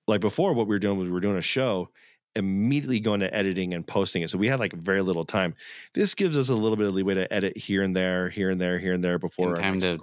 like 0.07 0.21
before, 0.21 0.53
what 0.53 0.67
we 0.67 0.75
were 0.75 0.79
doing 0.79 0.97
was 0.97 1.05
we 1.05 1.11
were 1.11 1.19
doing 1.19 1.37
a 1.37 1.41
show, 1.41 1.89
immediately 2.35 2.99
going 2.99 3.21
to 3.21 3.33
editing 3.33 3.73
and 3.73 3.85
posting 3.85 4.21
it. 4.21 4.29
So 4.29 4.37
we 4.37 4.47
had 4.47 4.59
like 4.59 4.73
very 4.73 5.01
little 5.01 5.25
time. 5.25 5.55
This 5.93 6.13
gives 6.13 6.37
us 6.37 6.49
a 6.49 6.55
little 6.55 6.77
bit 6.77 6.87
of 6.87 6.93
leeway 6.93 7.15
to 7.15 7.33
edit 7.33 7.57
here 7.57 7.83
and 7.83 7.95
there, 7.95 8.29
here 8.29 8.49
and 8.49 8.59
there, 8.59 8.77
here 8.77 8.93
and 8.93 9.03
there 9.03 9.19
before 9.19 9.53
And 9.53 9.57
time 9.57 9.79
to 9.81 9.97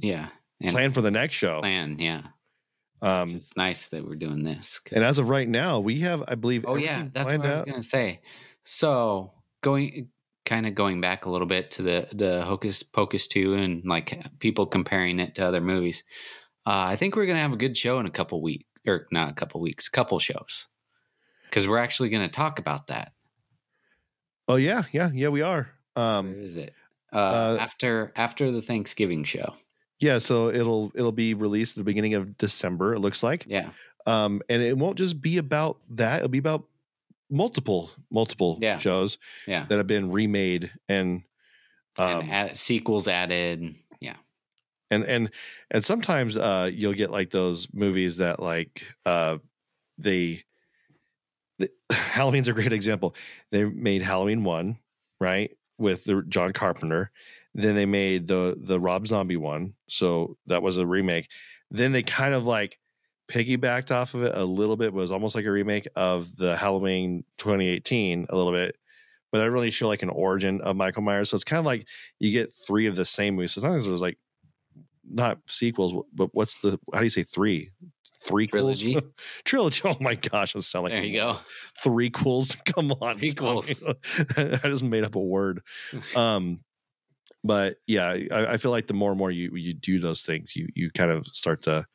yeah. 0.00 0.28
And 0.60 0.72
Plan 0.72 0.92
for 0.92 1.02
the 1.02 1.10
next 1.10 1.34
show. 1.34 1.60
plan, 1.60 1.98
yeah. 1.98 2.22
Um, 3.02 3.36
it's 3.36 3.56
nice 3.56 3.88
that 3.88 4.06
we're 4.06 4.14
doing 4.16 4.44
this. 4.44 4.80
and 4.92 5.04
as 5.04 5.18
of 5.18 5.28
right 5.28 5.48
now, 5.48 5.80
we 5.80 6.00
have, 6.00 6.22
I 6.26 6.34
believe, 6.36 6.64
Oh 6.66 6.76
yeah, 6.76 7.08
that's 7.12 7.32
what 7.32 7.44
I 7.44 7.54
was 7.56 7.64
gonna 7.64 7.82
say. 7.82 8.20
So 8.64 9.32
going 9.62 10.08
kind 10.44 10.66
of 10.66 10.74
going 10.74 11.00
back 11.00 11.24
a 11.24 11.30
little 11.30 11.46
bit 11.46 11.70
to 11.72 11.82
the 11.82 12.08
the 12.12 12.42
Hocus 12.44 12.82
Pocus 12.82 13.28
two 13.28 13.54
and 13.54 13.84
like 13.84 14.18
people 14.38 14.66
comparing 14.66 15.20
it 15.20 15.34
to 15.36 15.46
other 15.46 15.60
movies. 15.60 16.04
Uh, 16.66 16.84
I 16.88 16.96
think 16.96 17.14
we're 17.16 17.26
gonna 17.26 17.40
have 17.40 17.52
a 17.52 17.58
good 17.58 17.76
show 17.76 17.98
in 17.98 18.06
a 18.06 18.10
couple 18.10 18.40
weeks, 18.40 18.64
or 18.86 19.06
not 19.10 19.28
a 19.30 19.34
couple 19.34 19.60
weeks, 19.60 19.88
couple 19.88 20.18
shows, 20.18 20.66
because 21.50 21.68
we're 21.68 21.78
actually 21.78 22.08
gonna 22.08 22.28
talk 22.28 22.58
about 22.58 22.86
that. 22.86 23.12
Oh 24.48 24.56
yeah, 24.56 24.84
yeah, 24.92 25.10
yeah, 25.12 25.28
we 25.28 25.42
are. 25.42 25.68
Um, 25.96 26.34
is 26.42 26.56
it? 26.56 26.74
Uh, 27.12 27.16
uh, 27.16 27.56
after 27.60 28.12
after 28.16 28.50
the 28.50 28.62
Thanksgiving 28.62 29.24
show. 29.24 29.54
Yeah, 30.04 30.18
so 30.18 30.50
it'll 30.50 30.92
it'll 30.94 31.12
be 31.12 31.32
released 31.34 31.72
at 31.76 31.80
the 31.80 31.84
beginning 31.84 32.14
of 32.14 32.36
December. 32.36 32.94
It 32.94 33.00
looks 33.00 33.22
like, 33.22 33.46
Yeah, 33.48 33.70
um, 34.06 34.42
and 34.50 34.62
it 34.62 34.76
won't 34.76 34.98
just 34.98 35.20
be 35.22 35.38
about 35.38 35.78
that. 35.90 36.18
It'll 36.18 36.28
be 36.28 36.38
about 36.38 36.64
multiple 37.30 37.90
multiple 38.10 38.58
Yeah. 38.60 38.76
shows 38.78 39.16
yeah. 39.46 39.64
that 39.68 39.78
have 39.78 39.86
been 39.86 40.10
remade 40.12 40.70
and 40.88 41.22
um, 41.98 42.20
and 42.20 42.30
add, 42.30 42.56
sequels 42.56 43.08
added. 43.08 43.74
Yeah, 44.00 44.16
and 44.90 45.04
and 45.04 45.30
and 45.70 45.84
sometimes 45.84 46.36
uh 46.36 46.70
you'll 46.72 46.92
get 46.92 47.10
like 47.10 47.30
those 47.30 47.66
movies 47.72 48.18
that 48.18 48.40
like 48.40 48.84
uh 49.06 49.38
they, 49.96 50.44
the, 51.58 51.70
halloween's 51.90 52.48
a 52.48 52.52
great 52.52 52.72
example 52.72 53.14
they 53.52 53.64
made 53.64 54.02
halloween 54.02 54.42
one 54.42 54.76
right 55.20 55.56
with 55.78 56.02
the 56.04 56.22
john 56.28 56.52
carpenter 56.52 57.12
then 57.54 57.74
they 57.74 57.86
made 57.86 58.28
the 58.28 58.56
the 58.60 58.80
rob 58.80 59.06
zombie 59.06 59.36
one 59.36 59.74
so 59.88 60.36
that 60.46 60.62
was 60.62 60.78
a 60.78 60.86
remake 60.86 61.28
then 61.70 61.92
they 61.92 62.02
kind 62.02 62.34
of 62.34 62.44
like 62.44 62.78
piggybacked 63.30 63.90
off 63.90 64.14
of 64.14 64.22
it 64.22 64.32
a 64.34 64.44
little 64.44 64.76
bit 64.76 64.92
was 64.92 65.10
almost 65.10 65.34
like 65.34 65.46
a 65.46 65.50
remake 65.50 65.88
of 65.96 66.36
the 66.36 66.56
halloween 66.56 67.24
2018 67.38 68.26
a 68.28 68.36
little 68.36 68.52
bit 68.52 68.76
but 69.34 69.40
I 69.40 69.46
really 69.46 69.72
show 69.72 69.88
like 69.88 70.04
an 70.04 70.10
origin 70.10 70.60
of 70.60 70.76
Michael 70.76 71.02
Myers. 71.02 71.30
So 71.30 71.34
it's 71.34 71.42
kind 71.42 71.58
of 71.58 71.66
like 71.66 71.88
you 72.20 72.30
get 72.30 72.52
three 72.52 72.86
of 72.86 72.94
the 72.94 73.04
same 73.04 73.34
movies. 73.34 73.50
So 73.50 73.62
sometimes 73.62 73.84
there's 73.84 74.00
like 74.00 74.16
not 75.10 75.38
sequels, 75.48 75.92
but 76.14 76.30
what's 76.32 76.54
the 76.60 76.78
how 76.92 77.00
do 77.00 77.04
you 77.04 77.10
say 77.10 77.24
three? 77.24 77.72
Three 78.22 78.46
Trilogy. 78.46 78.96
Trilogy. 79.44 79.82
Oh 79.84 79.96
my 79.98 80.14
gosh, 80.14 80.54
I 80.54 80.60
sound 80.60 80.84
like 80.84 80.92
there 80.92 81.02
you 81.02 81.18
go. 81.18 81.38
Three 81.82 82.10
quills. 82.10 82.56
Come 82.64 82.92
on. 82.92 83.18
Tommy. 83.18 83.74
I 84.36 84.60
just 84.66 84.84
made 84.84 85.02
up 85.02 85.16
a 85.16 85.20
word. 85.20 85.62
Um, 86.14 86.60
but 87.44 87.76
yeah, 87.86 88.16
I, 88.32 88.54
I 88.54 88.56
feel 88.56 88.70
like 88.72 88.86
the 88.88 88.94
more 88.94 89.10
and 89.10 89.18
more 89.18 89.30
you 89.30 89.54
you 89.54 89.74
do 89.74 89.98
those 90.00 90.22
things, 90.22 90.56
you 90.56 90.68
you 90.74 90.90
kind 90.90 91.10
of 91.10 91.26
start 91.28 91.62
to 91.62 91.86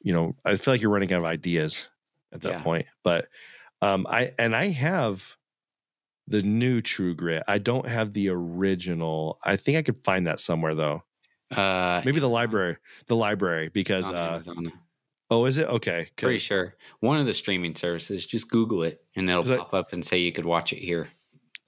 you 0.00 0.12
know, 0.12 0.36
I 0.44 0.56
feel 0.56 0.74
like 0.74 0.82
you're 0.82 0.90
running 0.90 1.10
out 1.14 1.20
of 1.20 1.24
ideas 1.24 1.88
at 2.32 2.42
that 2.42 2.52
Yeah. 2.52 2.62
point. 2.62 2.86
But 3.02 3.28
um, 3.80 4.06
I 4.08 4.32
and 4.38 4.54
I 4.54 4.68
have 4.68 5.36
the 6.28 6.42
new 6.42 6.80
True 6.82 7.14
Grit. 7.14 7.42
I 7.48 7.56
don't 7.58 7.88
have 7.88 8.12
the 8.12 8.28
original. 8.28 9.38
I 9.44 9.56
think 9.56 9.76
I 9.78 9.82
could 9.82 10.04
find 10.04 10.26
that 10.26 10.40
somewhere 10.40 10.74
though. 10.74 11.02
Uh, 11.50 12.02
Maybe 12.04 12.20
the 12.20 12.28
library, 12.28 12.76
the 13.06 13.16
library, 13.16 13.68
because 13.68 14.08
uh, 14.10 14.42
oh, 15.30 15.44
is 15.44 15.58
it 15.58 15.68
okay? 15.68 16.08
Pretty 16.16 16.38
sure 16.38 16.76
one 17.00 17.18
of 17.18 17.26
the 17.26 17.34
streaming 17.34 17.74
services. 17.74 18.26
Just 18.26 18.50
Google 18.50 18.82
it, 18.82 19.04
and 19.16 19.28
that- 19.28 19.46
pop 19.58 19.74
up 19.74 19.92
and 19.92 20.04
say 20.04 20.18
you 20.18 20.32
could 20.32 20.46
watch 20.46 20.72
it 20.72 20.78
here. 20.80 21.08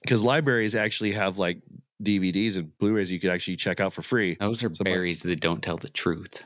because 0.01 0.21
libraries 0.23 0.75
actually 0.75 1.11
have 1.13 1.37
like 1.39 1.61
DVDs 2.03 2.57
and 2.57 2.77
Blu-rays 2.77 3.11
you 3.11 3.19
could 3.19 3.31
actually 3.31 3.55
check 3.57 3.79
out 3.79 3.93
for 3.93 4.01
free. 4.01 4.37
Those 4.39 4.63
are 4.63 4.73
So 4.73 4.83
my- 4.83 4.91
berries 4.91 5.21
that 5.21 5.39
don't 5.39 5.61
tell 5.63 5.77
the 5.77 5.89
truth. 5.89 6.43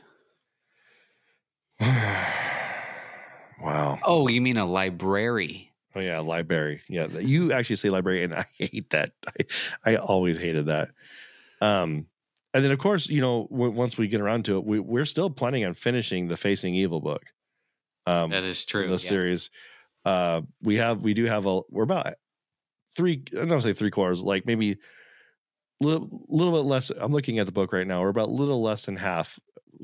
wow. 3.60 3.98
Oh, 4.04 4.28
you 4.28 4.40
mean 4.40 4.56
a 4.58 4.66
library? 4.66 5.72
Oh 5.94 6.00
yeah, 6.00 6.20
library. 6.20 6.82
Yeah, 6.88 7.06
you 7.06 7.52
actually 7.52 7.76
say 7.76 7.90
library, 7.90 8.24
and 8.24 8.34
I 8.34 8.46
hate 8.58 8.90
that. 8.90 9.12
I, 9.26 9.44
I 9.92 9.96
always 9.96 10.38
hated 10.38 10.66
that. 10.66 10.90
Um, 11.60 12.06
and 12.54 12.64
then 12.64 12.70
of 12.72 12.78
course, 12.78 13.08
you 13.08 13.20
know, 13.20 13.46
w- 13.50 13.70
once 13.72 13.96
we 13.98 14.08
get 14.08 14.20
around 14.20 14.44
to 14.46 14.56
it, 14.56 14.64
we, 14.64 14.78
we're 14.80 15.04
still 15.04 15.30
planning 15.30 15.64
on 15.64 15.74
finishing 15.74 16.28
the 16.28 16.36
Facing 16.36 16.74
Evil 16.74 17.00
book. 17.00 17.24
Um, 18.06 18.30
That 18.30 18.44
is 18.44 18.64
true. 18.64 18.86
the 18.86 18.92
yeah. 18.92 18.96
series. 18.96 19.50
Uh, 20.04 20.42
we 20.62 20.76
have 20.76 21.02
we 21.02 21.14
do 21.14 21.24
have 21.26 21.46
a 21.46 21.60
we're 21.70 21.84
about 21.84 22.14
three. 22.96 23.22
I 23.38 23.44
don't 23.44 23.60
say 23.60 23.72
three 23.74 23.90
quarters, 23.90 24.22
like 24.22 24.46
maybe 24.46 24.78
little, 25.82 26.24
little 26.28 26.52
bit 26.52 26.66
less. 26.66 26.90
I'm 26.90 27.12
looking 27.12 27.38
at 27.38 27.46
the 27.46 27.52
book 27.52 27.72
right 27.72 27.86
now. 27.86 28.00
We're 28.02 28.08
about 28.08 28.28
a 28.28 28.32
little 28.32 28.62
less 28.62 28.86
than 28.86 28.96
half 28.96 29.38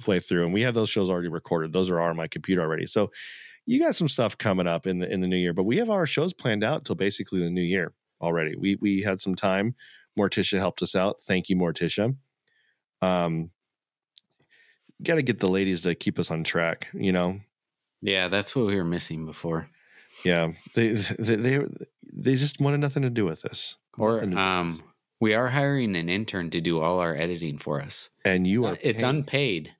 way 0.06 0.20
through, 0.20 0.44
and 0.44 0.54
we 0.54 0.62
have 0.62 0.74
those 0.74 0.90
shows 0.90 1.10
already 1.10 1.28
recorded. 1.28 1.72
Those 1.72 1.90
are 1.90 2.00
on 2.00 2.16
my 2.16 2.28
computer 2.28 2.62
already. 2.62 2.86
So 2.86 3.10
you 3.66 3.78
got 3.78 3.96
some 3.96 4.08
stuff 4.08 4.38
coming 4.38 4.66
up 4.66 4.86
in 4.86 4.98
the 4.98 5.12
in 5.12 5.20
the 5.20 5.26
new 5.26 5.36
year, 5.36 5.52
but 5.52 5.64
we 5.64 5.76
have 5.78 5.90
our 5.90 6.06
shows 6.06 6.32
planned 6.32 6.64
out 6.64 6.84
till 6.84 6.94
basically 6.94 7.40
the 7.40 7.50
new 7.50 7.62
year 7.62 7.92
already. 8.20 8.56
We 8.56 8.76
we 8.80 9.02
had 9.02 9.20
some 9.20 9.34
time. 9.34 9.74
Morticia 10.18 10.58
helped 10.58 10.82
us 10.82 10.94
out. 10.94 11.20
Thank 11.20 11.48
you, 11.48 11.56
Morticia. 11.56 12.16
Um, 13.02 13.50
got 15.02 15.14
to 15.16 15.22
get 15.22 15.40
the 15.40 15.48
ladies 15.48 15.82
to 15.82 15.94
keep 15.94 16.18
us 16.18 16.30
on 16.30 16.44
track. 16.44 16.88
You 16.92 17.12
know, 17.12 17.40
Yeah, 18.02 18.28
that's 18.28 18.56
what 18.56 18.66
we 18.66 18.76
were 18.76 18.84
missing 18.84 19.26
before. 19.26 19.68
yeah, 20.24 20.52
they 20.74 20.92
they 21.18 21.36
they, 21.36 21.60
they 22.12 22.34
just 22.36 22.60
wanted 22.60 22.78
nothing 22.80 23.02
to 23.02 23.10
do 23.10 23.24
with 23.24 23.42
this. 23.42 23.76
Or 23.96 24.14
Nothing 24.14 24.30
to 24.30 24.36
do 24.36 24.36
with 24.36 24.44
um, 24.44 24.70
this. 24.72 24.80
We 25.20 25.34
are 25.34 25.48
hiring 25.48 25.96
an 25.96 26.08
intern 26.08 26.50
to 26.50 26.60
do 26.60 26.80
all 26.80 26.98
our 27.00 27.16
editing 27.16 27.58
for 27.58 27.80
us. 27.80 28.10
and 28.24 28.46
you 28.46 28.66
Uh, 28.66 28.70
are 28.70 28.78
it's 28.82 29.02
paid. 29.02 29.08
unpaid. 29.08 29.74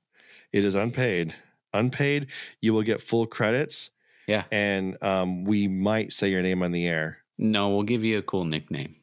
it 0.51 0.63
is 0.65 0.75
unpaid. 0.75 1.33
Unpaid. 1.73 2.27
You 2.61 2.73
will 2.73 2.81
get 2.83 3.01
full 3.01 3.27
credits, 3.27 3.91
Yeah. 4.27 4.45
and 4.51 4.97
um, 5.03 5.43
we 5.43 5.67
might 5.67 6.11
say 6.11 6.29
your 6.31 6.41
name 6.41 6.63
on 6.63 6.71
the 6.71 6.87
air. 6.87 7.19
No, 7.37 7.69
we'll 7.69 7.83
give 7.83 8.03
you 8.03 8.17
a 8.17 8.21
cool 8.23 8.43
nickname, 8.45 8.95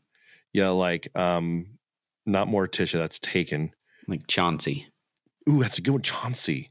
Yeah, 0.52 0.70
like 0.70 1.08
um, 1.16 1.78
not 2.26 2.48
Morticia. 2.48 2.98
That's 2.98 3.18
taken. 3.20 3.72
like 4.08 4.26
Chauncey. 4.26 4.88
Ooh, 5.48 5.62
that's 5.62 5.78
a 5.78 5.82
good 5.82 5.92
one, 5.92 6.02
Chauncey. 6.02 6.70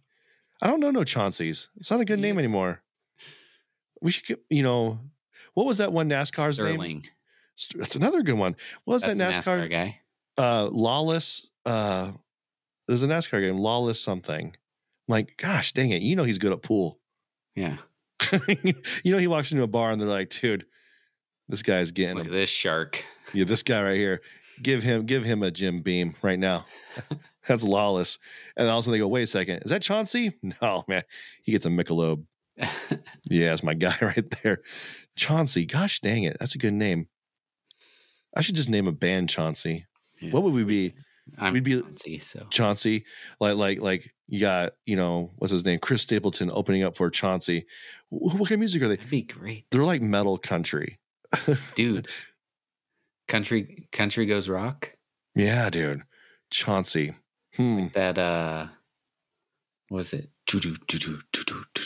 I 0.62 0.68
don't 0.68 0.80
know 0.82 0.92
no 0.92 1.04
Chauncey's. 1.06 1.70
It's 1.78 1.90
not 1.92 2.02
a 2.02 2.06
good 2.06 2.20
name 2.20 2.38
anymore. 2.38 2.82
We 4.02 4.12
should, 4.12 4.38
you 4.50 4.64
know, 4.64 5.00
what 5.54 5.66
was 5.66 5.78
that 5.78 5.92
one 5.94 6.10
NASCAR's 6.10 6.60
name? 6.60 6.74
Sterling. 6.76 7.02
St- 7.04 7.12
That's 7.76 7.96
another 7.96 8.22
good 8.22 8.34
one. 8.38 8.56
What 8.84 8.96
was 8.96 9.02
That's 9.04 9.18
that 9.18 9.44
NASCAR? 9.44 9.68
NASCAR 9.68 9.72
guy. 9.72 10.00
uh 10.38 10.68
lawless 10.72 11.48
uh 11.66 12.12
there's 12.88 13.04
a 13.04 13.08
NASCAR 13.08 13.42
game, 13.42 13.58
lawless 13.58 14.00
something. 14.02 14.48
I'm 14.48 15.12
like, 15.12 15.38
gosh 15.38 15.72
dang 15.74 15.92
it, 15.92 16.02
you 16.02 16.16
know 16.16 16.24
he's 16.24 16.38
good 16.38 16.52
at 16.52 16.62
pool. 16.62 17.00
Yeah. 17.56 17.78
you 18.64 19.12
know 19.12 19.18
he 19.18 19.28
walks 19.28 19.52
into 19.52 19.64
a 19.64 19.68
bar 19.68 19.92
and 19.92 20.02
they're 20.02 20.10
like, 20.10 20.30
dude, 20.30 20.66
this 21.48 21.64
guy's 21.64 21.92
getting 21.92 22.18
Look 22.18 22.28
a, 22.28 22.32
this 22.32 22.50
shark. 22.50 23.04
yeah, 23.34 23.46
this 23.46 23.64
guy 23.64 23.82
right 23.84 23.96
here. 23.98 24.22
Give 24.62 24.82
him 24.84 25.06
give 25.06 25.24
him 25.24 25.44
a 25.44 25.52
Jim 25.52 25.80
Beam 25.80 26.16
right 26.22 26.40
now. 26.40 26.66
That's 27.48 27.64
lawless. 27.64 28.18
And 28.58 28.68
also 28.70 28.90
they 28.90 28.98
go, 28.98 29.08
wait 29.08 29.24
a 29.24 29.28
second, 29.28 29.62
is 29.64 29.70
that 29.70 29.82
Chauncey? 29.84 30.34
No, 30.62 30.84
man. 30.88 31.04
He 31.44 31.52
gets 31.52 31.66
a 31.66 31.70
Michelob. 31.70 32.24
Yeah, 32.58 33.50
that's 33.50 33.64
my 33.64 33.74
guy 33.76 33.96
right 34.02 34.26
there. 34.44 34.62
Chauncey. 35.16 35.66
Gosh 35.66 36.00
dang 36.00 36.24
it. 36.24 36.38
That's 36.40 36.56
a 36.56 36.58
good 36.58 36.74
name. 36.74 37.08
I 38.36 38.42
should 38.42 38.56
just 38.56 38.70
name 38.70 38.88
a 38.88 38.92
band 38.92 39.30
Chauncey. 39.30 39.86
Yeah. 40.22 40.32
What 40.32 40.44
would 40.44 40.54
we 40.54 40.64
be? 40.64 40.94
I'm 41.38 41.54
we'd 41.54 41.64
be- 41.64 41.82
Chauncey, 41.82 42.20
so 42.20 42.46
Chauncey, 42.52 43.06
like 43.40 43.56
like 43.56 43.80
like 43.80 44.14
you 44.28 44.40
got 44.40 44.74
you 44.86 44.96
know 44.96 45.32
what's 45.38 45.52
his 45.52 45.66
name, 45.66 45.80
Chris 45.80 46.02
Stapleton 46.04 46.52
opening 46.52 46.84
up 46.84 46.96
for 46.98 47.10
Chauncey. 47.10 47.66
Wh- 48.10 48.36
What 48.36 48.50
kind 48.50 48.54
of 48.54 48.60
music 48.60 48.82
are 48.84 48.88
they? 48.88 48.96
that'd 48.98 49.10
be 49.12 49.24
great, 49.24 49.66
They're 49.72 49.84
like 49.84 50.02
metal 50.02 50.38
country. 50.38 51.00
dude. 51.76 52.08
country, 53.28 53.88
country 53.92 54.26
goes 54.26 54.48
rock. 54.48 54.92
Yeah, 55.34 55.70
dude. 55.70 56.04
Chauncey. 56.52 57.16
Hmm. 57.56 57.88
That 57.94 58.18
uh, 58.18 58.68
what 59.90 59.98
was 59.98 60.14
it? 60.14 60.30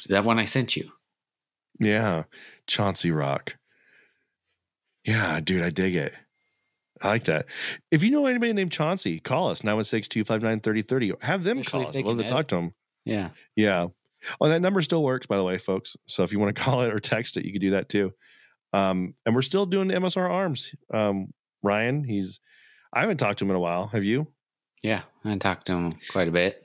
That 0.09 0.23
one 0.26 0.39
I 0.39 0.45
sent 0.45 0.76
you. 0.76 0.91
Yeah, 1.80 2.23
Chauncey 2.67 3.11
Rock. 3.11 3.55
Yeah, 5.05 5.39
dude, 5.39 5.61
I 5.61 5.69
dig 5.69 5.95
it. 5.95 6.13
I 7.01 7.07
like 7.07 7.23
that. 7.26 7.45
If 7.91 8.03
you 8.03 8.11
know 8.11 8.26
anybody 8.26 8.53
named 8.53 8.71
Chauncey, 8.71 9.19
call 9.19 9.49
us 9.49 9.63
916 9.63 10.09
259 10.09 10.59
3030. 10.59 11.13
Have 11.21 11.43
them 11.43 11.59
Especially 11.59 11.84
call 11.84 11.89
us. 11.89 11.95
I'd 11.95 12.05
love 12.05 12.17
to 12.17 12.27
talk 12.27 12.47
to 12.49 12.55
them. 12.55 12.73
Yeah, 13.05 13.30
Yeah. 13.55 13.88
Oh, 14.41 14.49
that 14.49 14.61
number 14.61 14.81
still 14.81 15.01
works, 15.01 15.27
by 15.27 15.38
the 15.38 15.45
way, 15.45 15.57
folks. 15.57 15.95
So 16.07 16.23
if 16.23 16.34
you 16.34 16.39
want 16.39 16.53
to 16.53 16.61
call 16.63 16.81
it 16.81 16.93
or 16.93 16.99
text 16.99 17.38
it, 17.38 17.45
you 17.45 17.53
can 17.53 17.61
do 17.61 17.69
that 17.71 17.88
too. 17.88 18.11
Um, 18.73 19.13
and 19.26 19.34
we're 19.34 19.41
still 19.41 19.65
doing 19.65 19.89
MSR 19.89 20.30
Arms. 20.30 20.76
Um, 20.93 21.34
Ryan, 21.63 22.03
he's 22.03 22.39
I 22.93 23.01
haven't 23.01 23.17
talked 23.17 23.39
to 23.39 23.45
him 23.45 23.51
in 23.51 23.55
a 23.55 23.59
while. 23.59 23.88
Have 23.88 24.03
you? 24.03 24.27
yeah. 24.84 25.01
I 25.26 25.38
talked 25.38 25.67
to 25.67 25.73
him 25.73 25.93
quite 26.09 26.27
a 26.27 26.31
bit. 26.31 26.63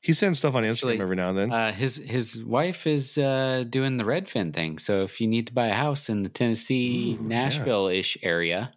He 0.00 0.12
sends 0.12 0.38
stuff 0.38 0.56
on 0.56 0.64
Instagram 0.64 0.70
Actually, 0.70 1.00
every 1.00 1.16
now 1.16 1.28
and 1.28 1.38
then. 1.38 1.52
Uh, 1.52 1.72
his 1.72 1.96
his 1.96 2.44
wife 2.44 2.88
is 2.88 3.16
uh, 3.18 3.62
doing 3.70 3.96
the 3.96 4.04
Redfin 4.04 4.52
thing. 4.52 4.78
So 4.78 5.02
if 5.02 5.20
you 5.20 5.28
need 5.28 5.46
to 5.46 5.52
buy 5.52 5.68
a 5.68 5.74
house 5.74 6.08
in 6.08 6.24
the 6.24 6.28
Tennessee 6.28 7.16
Ooh. 7.20 7.22
Nashville 7.22 7.86
ish 7.86 8.18
area, 8.22 8.72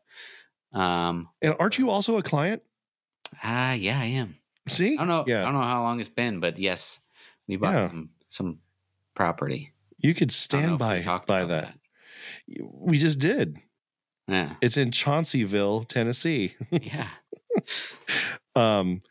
um, 0.75 1.29
and 1.41 1.55
aren't 1.59 1.77
you 1.79 1.89
also 1.89 2.17
a 2.17 2.21
client? 2.23 2.61
ah, 3.43 3.73
yeah, 3.73 3.99
I 3.99 4.05
am. 4.05 4.35
See? 4.67 4.93
I 4.93 4.97
don't 4.97 5.07
know. 5.07 5.23
Yeah. 5.27 5.41
I 5.41 5.45
don't 5.45 5.53
know 5.53 5.61
how 5.61 5.81
long 5.83 5.99
it's 5.99 6.09
been, 6.09 6.39
but 6.39 6.57
yes, 6.59 6.99
we 7.47 7.55
bought 7.55 7.73
Yeah. 7.73 7.87
some 7.89 8.09
some 8.27 8.59
property. 9.15 9.71
You 9.97 10.13
could 10.13 10.29
I 10.29 10.33
stand 10.33 10.77
by 10.77 11.01
by 11.03 11.41
about 11.41 11.47
that. 11.49 11.77
We 12.61 12.97
just 12.97 13.19
did. 13.19 13.57
Yeah, 14.27 14.55
It's 14.61 14.77
in 14.77 14.89
Chaunceyville, 14.91 15.87
Tennessee. 15.87 16.55
yeah. 16.71 17.09
um, 18.55 19.01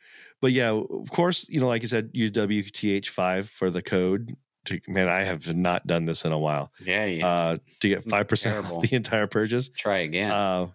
but 0.41 0.53
yeah, 0.53 0.70
of 0.73 1.11
course, 1.11 1.49
you 1.49 1.61
know, 1.61 1.69
like 1.69 1.82
you 1.82 1.89
said, 1.89 2.11
use 2.12 2.31
WTH5 2.32 3.49
for 3.49 3.70
the 3.70 3.82
code. 3.82 4.36
To, 4.66 4.81
man, 4.89 5.09
I 5.09 5.20
have 5.24 5.47
not 5.55 5.86
done 5.86 6.07
this 6.07 6.24
in 6.24 6.32
a 6.32 6.39
while. 6.39 6.73
Yeah, 6.85 7.05
yeah. 7.05 7.27
Uh, 7.27 7.59
to 7.81 7.89
get 7.89 8.05
five 8.09 8.27
percent 8.28 8.65
off 8.66 8.82
the 8.82 8.95
entire 8.97 9.27
purchase. 9.27 9.69
Try 9.69 9.99
again. 9.99 10.31
Uh, 10.31 10.69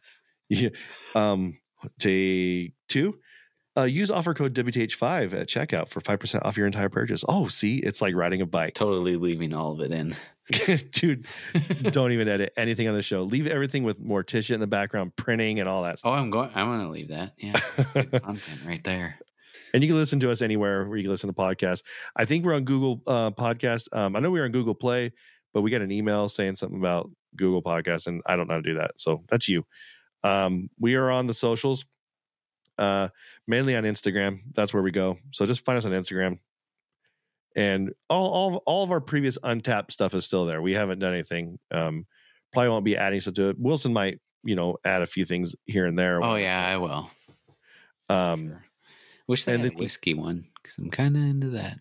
yeah, 0.49 0.69
um, 1.15 1.57
take 1.99 2.73
two. 2.87 3.19
Uh, 3.77 3.83
use 3.83 4.09
offer 4.11 4.33
code 4.33 4.53
WTH5 4.55 5.33
at 5.33 5.47
checkout 5.47 5.87
for 5.87 6.01
5% 6.01 6.43
off 6.43 6.57
your 6.57 6.65
entire 6.65 6.89
purchase. 6.89 7.23
Oh, 7.27 7.47
see, 7.47 7.77
it's 7.77 8.01
like 8.01 8.13
riding 8.15 8.41
a 8.41 8.45
bike. 8.45 8.73
totally 8.73 9.15
leaving 9.15 9.53
all 9.53 9.71
of 9.71 9.79
it 9.79 9.91
in. 9.91 10.15
Dude, 10.91 11.27
don't 11.91 12.11
even 12.11 12.27
edit 12.27 12.51
anything 12.57 12.87
on 12.87 12.95
the 12.95 13.03
show. 13.03 13.21
Leave 13.23 13.45
everything 13.47 13.83
with 13.83 14.03
Morticia 14.03 14.53
in 14.55 14.59
the 14.59 14.67
background, 14.67 15.15
printing 15.15 15.59
and 15.59 15.69
all 15.69 15.83
that 15.83 15.99
Oh. 16.03 16.11
I'm 16.11 16.29
going. 16.31 16.49
I'm 16.55 16.67
going 16.67 16.81
to 16.81 16.89
leave 16.89 17.09
that. 17.09 17.33
Yeah, 17.37 17.59
content 17.93 18.59
right 18.65 18.83
there. 18.83 19.17
and 19.73 19.83
you 19.83 19.87
can 19.87 19.95
listen 19.97 20.19
to 20.21 20.31
us 20.31 20.41
anywhere 20.41 20.85
where 20.87 20.97
you 20.97 21.03
can 21.03 21.11
listen 21.11 21.29
to 21.29 21.33
podcasts. 21.35 21.83
I 22.15 22.25
think 22.25 22.43
we're 22.43 22.55
on 22.55 22.63
Google 22.65 23.01
uh, 23.07 23.29
Podcast. 23.31 23.87
Um, 23.95 24.15
I 24.15 24.19
know 24.19 24.31
we're 24.31 24.43
on 24.45 24.51
Google 24.51 24.75
Play, 24.75 25.13
but 25.53 25.61
we 25.61 25.69
got 25.71 25.81
an 25.81 25.91
email 25.91 26.27
saying 26.27 26.55
something 26.55 26.79
about 26.79 27.09
Google 27.35 27.61
Podcasts, 27.61 28.07
and 28.07 28.21
I 28.25 28.35
don't 28.35 28.47
know 28.47 28.55
how 28.55 28.61
to 28.61 28.67
do 28.69 28.77
that. 28.79 28.93
So 28.97 29.23
that's 29.29 29.47
you. 29.47 29.65
Um, 30.23 30.69
we 30.79 30.95
are 30.95 31.09
on 31.09 31.27
the 31.27 31.33
socials, 31.33 31.85
uh, 32.77 33.09
mainly 33.47 33.75
on 33.75 33.83
Instagram. 33.83 34.39
That's 34.55 34.73
where 34.73 34.83
we 34.83 34.91
go. 34.91 35.17
So 35.31 35.45
just 35.45 35.65
find 35.65 35.77
us 35.77 35.85
on 35.85 35.91
Instagram. 35.91 36.39
And 37.55 37.93
all, 38.09 38.31
all, 38.31 38.63
all 38.65 38.83
of 38.83 38.91
our 38.91 39.01
previous 39.01 39.37
Untappd 39.39 39.91
stuff 39.91 40.13
is 40.13 40.25
still 40.25 40.45
there. 40.45 40.61
We 40.61 40.73
haven't 40.73 40.99
done 40.99 41.13
anything. 41.13 41.57
Um, 41.71 42.05
probably 42.53 42.69
won't 42.69 42.85
be 42.85 42.95
adding 42.97 43.21
stuff 43.21 43.33
to 43.35 43.49
it. 43.49 43.59
Wilson 43.59 43.91
might, 43.93 44.19
you 44.43 44.55
know, 44.55 44.77
add 44.85 45.01
a 45.01 45.07
few 45.07 45.25
things 45.25 45.55
here 45.65 45.85
and 45.85 45.97
there. 45.97 46.23
Oh 46.23 46.35
yeah, 46.35 46.65
I 46.65 46.77
will. 46.77 47.09
Um, 48.09 48.47
Sure. 48.49 48.65
Wish 49.27 49.43
they 49.43 49.57
had 49.57 49.71
a 49.71 49.75
whiskey 49.75 50.15
one 50.15 50.47
because 50.61 50.77
I'm 50.79 50.89
kind 50.89 51.15
of 51.15 51.21
into 51.21 51.49
that. 51.49 51.79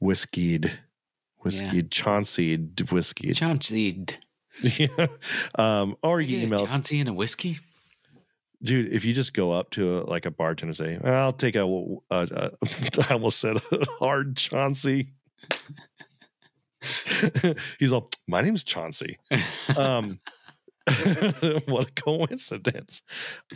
whiskeyed, 0.00 0.70
whiskeyed, 1.44 1.88
Chaunceyed, 1.88 2.74
whiskeyed. 2.76 3.34
Chauncey, 3.34 4.04
yeah. 4.62 5.06
Um, 5.54 5.96
or 6.02 6.20
you 6.20 6.36
can 6.38 6.46
email 6.46 6.64
us, 6.64 6.70
Chauncey 6.70 7.00
and 7.00 7.08
a 7.08 7.12
whiskey. 7.12 7.58
dude. 8.62 8.92
If 8.92 9.04
you 9.04 9.12
just 9.12 9.34
go 9.34 9.50
up 9.50 9.70
to 9.70 9.98
a, 9.98 10.00
like 10.04 10.26
a 10.26 10.30
bartender 10.30 10.70
and 10.70 10.76
say, 10.76 10.98
"I'll 11.08 11.32
take 11.32 11.56
a," 11.56 11.64
a, 11.64 12.00
a 12.10 12.50
I 13.08 13.12
almost 13.14 13.38
said 13.38 13.56
a 13.56 13.84
hard 13.98 14.36
Chauncey. 14.36 15.12
He's 17.78 17.92
all, 17.92 18.10
my 18.26 18.40
name's 18.40 18.64
Chauncey. 18.64 19.18
Um, 19.76 20.18
what 21.66 21.88
a 21.88 21.92
coincidence. 21.96 23.02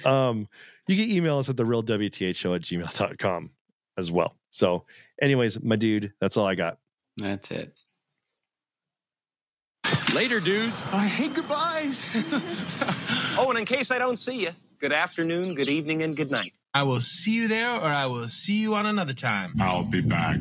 Um, 0.04 0.48
you 0.86 0.96
can 0.96 1.10
email 1.10 1.38
us 1.38 1.48
at 1.48 1.56
the 1.56 1.64
real 1.64 1.82
WTH 1.82 2.36
show 2.36 2.54
at 2.54 2.62
gmail.com 2.62 3.50
as 3.98 4.12
well. 4.12 4.36
So, 4.52 4.84
anyways, 5.20 5.60
my 5.62 5.74
dude, 5.76 6.12
that's 6.20 6.36
all 6.36 6.46
I 6.46 6.54
got. 6.54 6.78
That's 7.16 7.50
it. 7.50 7.72
Later, 10.14 10.40
dudes. 10.40 10.82
I 10.92 11.06
hate 11.06 11.34
goodbyes. 11.34 12.06
oh, 13.38 13.46
and 13.50 13.58
in 13.58 13.64
case 13.64 13.90
I 13.90 13.98
don't 13.98 14.16
see 14.16 14.42
you, 14.42 14.50
good 14.78 14.92
afternoon, 14.92 15.54
good 15.54 15.68
evening, 15.68 16.02
and 16.02 16.16
good 16.16 16.30
night. 16.30 16.52
I 16.74 16.82
will 16.82 17.00
see 17.00 17.32
you 17.32 17.48
there 17.48 17.70
or 17.70 17.88
I 17.88 18.06
will 18.06 18.28
see 18.28 18.56
you 18.56 18.74
on 18.74 18.86
another 18.86 19.14
time. 19.14 19.54
I'll 19.60 19.82
be 19.82 20.00
back. 20.00 20.38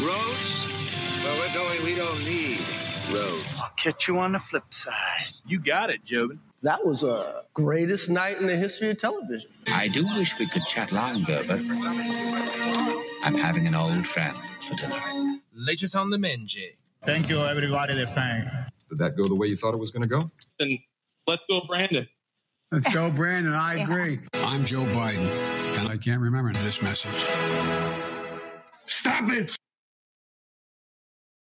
Rose? 0.00 0.56
Where 1.22 1.38
we're 1.38 1.54
going, 1.54 1.84
we 1.84 1.94
don't 1.94 2.18
need 2.24 2.60
roads. 3.12 3.54
I'll 3.58 3.72
catch 3.76 4.08
you 4.08 4.18
on 4.18 4.32
the 4.32 4.38
flip 4.38 4.72
side. 4.72 5.26
You 5.46 5.58
got 5.60 5.90
it, 5.90 6.04
Jobin. 6.04 6.38
That 6.62 6.84
was 6.84 7.04
a 7.04 7.42
greatest 7.54 8.08
night 8.08 8.38
in 8.38 8.46
the 8.46 8.56
history 8.56 8.90
of 8.90 8.98
television. 8.98 9.50
I 9.66 9.88
do 9.88 10.04
wish 10.16 10.38
we 10.38 10.48
could 10.48 10.64
chat 10.66 10.92
longer, 10.92 11.44
but 11.46 11.60
I'm 13.22 13.34
having 13.34 13.66
an 13.66 13.74
old 13.74 14.06
friend 14.06 14.36
for 14.66 14.74
dinner. 14.74 15.00
Latest 15.54 15.94
on 15.94 16.10
the 16.10 16.16
menge. 16.16 16.76
Thank 17.04 17.28
you, 17.28 17.38
everybody. 17.38 17.94
The 17.94 18.06
fan. 18.06 18.66
Did 18.88 18.98
that 18.98 19.16
go 19.16 19.24
the 19.24 19.34
way 19.34 19.48
you 19.48 19.56
thought 19.56 19.74
it 19.74 19.80
was 19.80 19.90
going 19.90 20.02
to 20.02 20.08
go? 20.08 20.20
Then 20.58 20.78
let's 21.26 21.42
go, 21.48 21.62
Brandon. 21.66 22.06
Let's 22.70 22.88
go, 22.92 23.10
Brandon. 23.10 23.52
I 23.52 23.76
agree. 23.82 24.20
I'm 24.34 24.64
Joe 24.64 24.84
Biden, 24.86 25.26
and 25.80 25.88
I 25.88 25.96
can't 25.96 26.20
remember 26.20 26.52
this 26.52 26.82
message. 26.82 27.10
Stop 28.86 29.30
it! 29.30 29.56